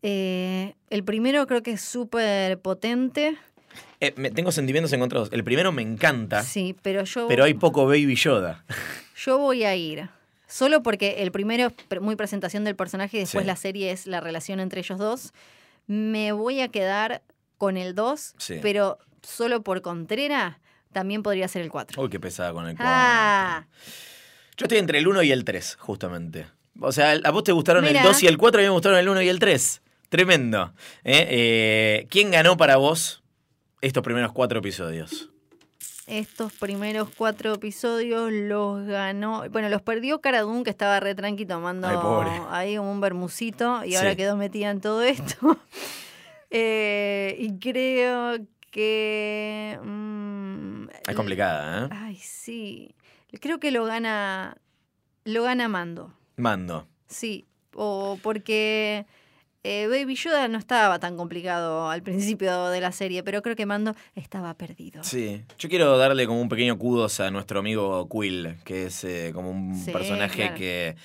Eh, 0.01 0.75
el 0.89 1.03
primero 1.03 1.47
creo 1.47 1.63
que 1.63 1.71
es 1.71 1.81
súper 1.81 2.59
potente. 2.59 3.37
Eh, 3.99 4.13
me- 4.17 4.29
tengo 4.31 4.51
sentimientos 4.51 4.93
encontrados. 4.93 5.29
El 5.31 5.43
primero 5.43 5.71
me 5.71 5.81
encanta, 5.81 6.43
Sí, 6.43 6.75
pero 6.81 7.03
yo, 7.03 7.27
pero 7.27 7.43
hay 7.43 7.53
poco 7.55 7.85
Baby 7.85 8.15
Yoda. 8.15 8.63
yo 9.17 9.37
voy 9.39 9.63
a 9.63 9.75
ir. 9.75 10.09
Solo 10.47 10.83
porque 10.83 11.23
el 11.23 11.31
primero 11.31 11.67
es 11.89 12.01
muy 12.01 12.15
presentación 12.15 12.63
del 12.63 12.75
personaje 12.75 13.17
y 13.17 13.19
después 13.21 13.43
Sí. 13.43 13.47
la 13.47 13.55
serie 13.55 13.91
es 13.91 14.05
la 14.05 14.21
relación 14.21 14.59
entre 14.59 14.81
ellos 14.81 14.99
dos. 14.99 15.33
Me 15.87 16.31
voy 16.31 16.61
a 16.61 16.67
quedar 16.69 17.21
con 17.57 17.77
el 17.77 17.95
2, 17.95 18.35
Sí. 18.37 18.59
pero 18.61 18.99
solo 19.23 19.63
por 19.63 19.81
Contrera 19.81 20.59
también 20.93 21.23
podría 21.23 21.47
ser 21.47 21.61
el 21.63 21.69
4. 21.71 22.01
Uy, 22.01 22.09
qué 22.09 22.19
pesada 22.19 22.53
con 22.53 22.67
el 22.67 22.75
cuatro. 22.75 22.85
Ah, 22.95 23.65
Yo 24.57 24.65
estoy 24.65 24.77
entre 24.77 24.99
el 24.99 25.07
1 25.07 25.23
y 25.23 25.31
el 25.31 25.43
3, 25.43 25.75
justamente. 25.75 26.45
O 26.79 26.91
sea, 26.91 27.11
a 27.23 27.31
vos 27.31 27.43
te 27.43 27.51
gustaron 27.51 27.85
el 27.85 28.01
2 28.01 28.23
y 28.23 28.27
el 28.27 28.37
4, 28.37 28.59
a 28.59 28.61
mí 28.61 28.67
me 28.67 28.73
gustaron 28.73 28.99
el 28.99 29.07
1 29.09 29.21
y 29.21 29.29
el 29.29 29.39
3. 29.39 29.81
Tremendo. 30.09 30.73
¿eh? 31.03 31.27
Eh, 31.29 32.07
¿Quién 32.09 32.31
ganó 32.31 32.57
para 32.57 32.77
vos 32.77 33.23
estos 33.81 34.03
primeros 34.03 34.31
cuatro 34.31 34.59
episodios? 34.59 35.29
estos 36.07 36.53
primeros 36.53 37.09
cuatro 37.17 37.55
episodios 37.55 38.31
los 38.31 38.85
ganó. 38.85 39.43
Bueno, 39.49 39.69
los 39.69 39.81
perdió 39.81 40.21
Cara 40.21 40.41
Dune, 40.41 40.63
que 40.63 40.69
estaba 40.69 40.99
re 40.99 41.15
tranqui 41.15 41.45
tomando 41.45 41.87
Ay, 41.87 42.41
ahí 42.51 42.77
como 42.77 42.91
un 42.91 43.01
bermucito 43.01 43.83
y 43.83 43.95
ahora 43.95 44.15
quedó 44.15 44.37
metida 44.37 44.69
en 44.69 44.81
todo 44.81 45.03
esto. 45.03 45.57
Eh, 46.57 47.35
y 47.39 47.57
creo 47.59 48.37
que. 48.71 49.77
mm, 49.83 50.85
Es 51.05 51.15
complicada, 51.15 51.85
¿eh? 51.85 51.89
Ay, 51.91 52.15
sí. 52.15 52.95
Creo 53.41 53.59
que 53.59 53.71
lo 53.71 53.83
gana. 53.83 54.55
Lo 55.25 55.43
gana 55.43 55.67
Mando. 55.67 56.13
Mando. 56.37 56.87
Sí. 57.07 57.45
O 57.75 58.17
porque. 58.21 59.05
eh, 59.63 59.87
Baby 59.89 60.15
Yoda 60.15 60.47
no 60.47 60.57
estaba 60.59 60.99
tan 60.99 61.17
complicado 61.17 61.89
al 61.89 62.03
principio 62.03 62.67
de 62.67 62.79
la 62.81 62.91
serie, 62.91 63.23
pero 63.23 63.41
creo 63.41 63.55
que 63.55 63.65
Mando 63.65 63.95
estaba 64.15 64.53
perdido. 64.53 65.03
Sí. 65.03 65.43
Yo 65.57 65.69
quiero 65.69 65.97
darle 65.97 66.27
como 66.27 66.39
un 66.41 66.49
pequeño 66.49 66.77
kudos 66.77 67.19
a 67.19 67.31
nuestro 67.31 67.59
amigo 67.59 68.07
Quill, 68.09 68.57
que 68.63 68.85
es 68.85 69.03
eh, 69.03 69.31
como 69.33 69.49
un 69.51 69.75
Sí, 69.75 69.91
personaje 69.91 70.35
claro. 70.43 70.55
que 70.55 70.95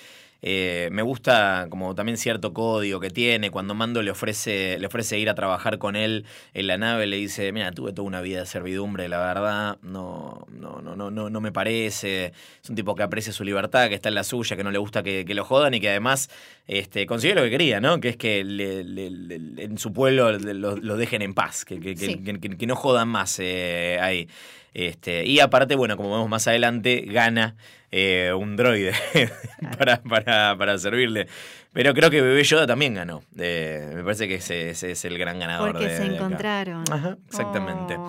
eh, 0.42 0.88
me 0.92 1.02
gusta 1.02 1.66
como 1.70 1.94
también 1.94 2.16
cierto 2.16 2.52
código 2.54 3.00
que 3.00 3.10
tiene. 3.10 3.50
Cuando 3.50 3.74
Mando 3.74 4.02
le 4.02 4.10
ofrece, 4.10 4.78
le 4.78 4.86
ofrece 4.86 5.18
ir 5.18 5.28
a 5.28 5.34
trabajar 5.34 5.78
con 5.78 5.96
él 5.96 6.24
en 6.54 6.66
la 6.66 6.78
nave, 6.78 7.06
le 7.06 7.16
dice, 7.16 7.52
mira, 7.52 7.70
tuve 7.72 7.92
toda 7.92 8.06
una 8.06 8.20
vida 8.20 8.40
de 8.40 8.46
servidumbre, 8.46 9.08
la 9.08 9.18
verdad, 9.18 9.78
no, 9.82 10.46
no, 10.52 10.80
no, 10.80 10.96
no, 10.96 11.10
no, 11.10 11.30
no 11.30 11.40
me 11.40 11.52
parece. 11.52 12.32
Es 12.62 12.70
un 12.70 12.76
tipo 12.76 12.94
que 12.94 13.02
aprecia 13.02 13.32
su 13.32 13.44
libertad, 13.44 13.88
que 13.88 13.94
está 13.94 14.08
en 14.08 14.14
la 14.14 14.24
suya, 14.24 14.56
que 14.56 14.64
no 14.64 14.70
le 14.70 14.78
gusta 14.78 15.02
que, 15.02 15.24
que 15.24 15.34
lo 15.34 15.44
jodan 15.44 15.74
y 15.74 15.80
que 15.80 15.90
además 15.90 16.30
este, 16.66 17.06
consiguió 17.06 17.34
lo 17.36 17.42
que 17.42 17.50
quería, 17.50 17.80
¿no? 17.80 18.00
Que 18.00 18.08
es 18.10 18.16
que 18.16 18.44
le- 18.44 18.84
le- 18.84 19.10
le- 19.10 19.62
en 19.64 19.78
su 19.78 19.92
pueblo 19.92 20.32
lo, 20.38 20.76
lo 20.76 20.96
dejen 20.96 21.22
en 21.22 21.34
paz, 21.34 21.64
que, 21.64 21.80
que- 21.80 21.94
que- 21.94 22.06
Sí. 22.06 22.16
que- 22.24 22.40
que- 22.40 22.56
que 22.56 22.66
no 22.66 22.76
jodan 22.76 23.08
más 23.08 23.38
eh, 23.40 23.98
ahí. 24.00 24.28
Este, 24.74 25.24
y 25.26 25.40
aparte, 25.40 25.74
bueno, 25.76 25.96
como 25.96 26.10
vemos 26.12 26.28
más 26.28 26.46
adelante, 26.46 27.04
gana 27.06 27.56
eh, 27.90 28.32
un 28.36 28.56
droide 28.56 28.92
para, 29.78 30.00
para, 30.02 30.56
para 30.56 30.78
servirle. 30.78 31.26
Pero 31.72 31.94
creo 31.94 32.10
que 32.10 32.20
Bebé 32.20 32.42
Yoda 32.44 32.66
también 32.66 32.94
ganó. 32.94 33.22
Eh, 33.38 33.92
me 33.94 34.02
parece 34.02 34.26
que 34.28 34.36
ese, 34.36 34.70
ese 34.70 34.92
es 34.92 35.04
el 35.04 35.18
gran 35.18 35.38
ganador. 35.38 35.72
Porque 35.72 35.88
de- 35.88 35.96
se 35.96 36.04
de 36.08 36.16
encontraron. 36.16 36.84
Ajá, 36.90 37.16
exactamente. 37.28 37.94
Oh. 37.96 38.08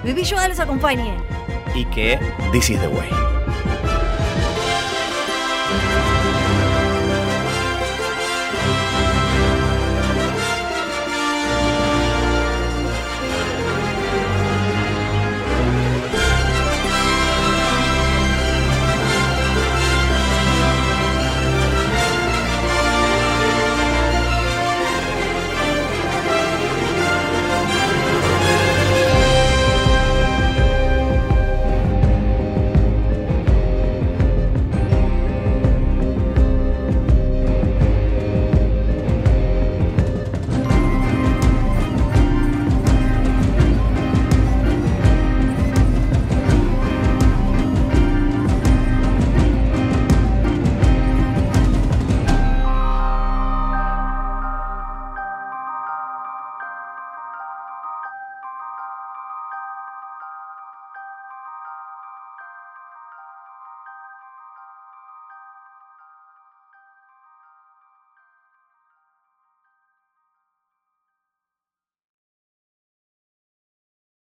Baby 0.03 0.23
Yoda 0.23 0.47
los 0.47 0.59
acompañe. 0.59 1.15
y 1.75 1.85
que 1.85 2.17
this 2.51 2.69
is 2.69 2.79
the 2.79 2.87
way. 2.87 3.09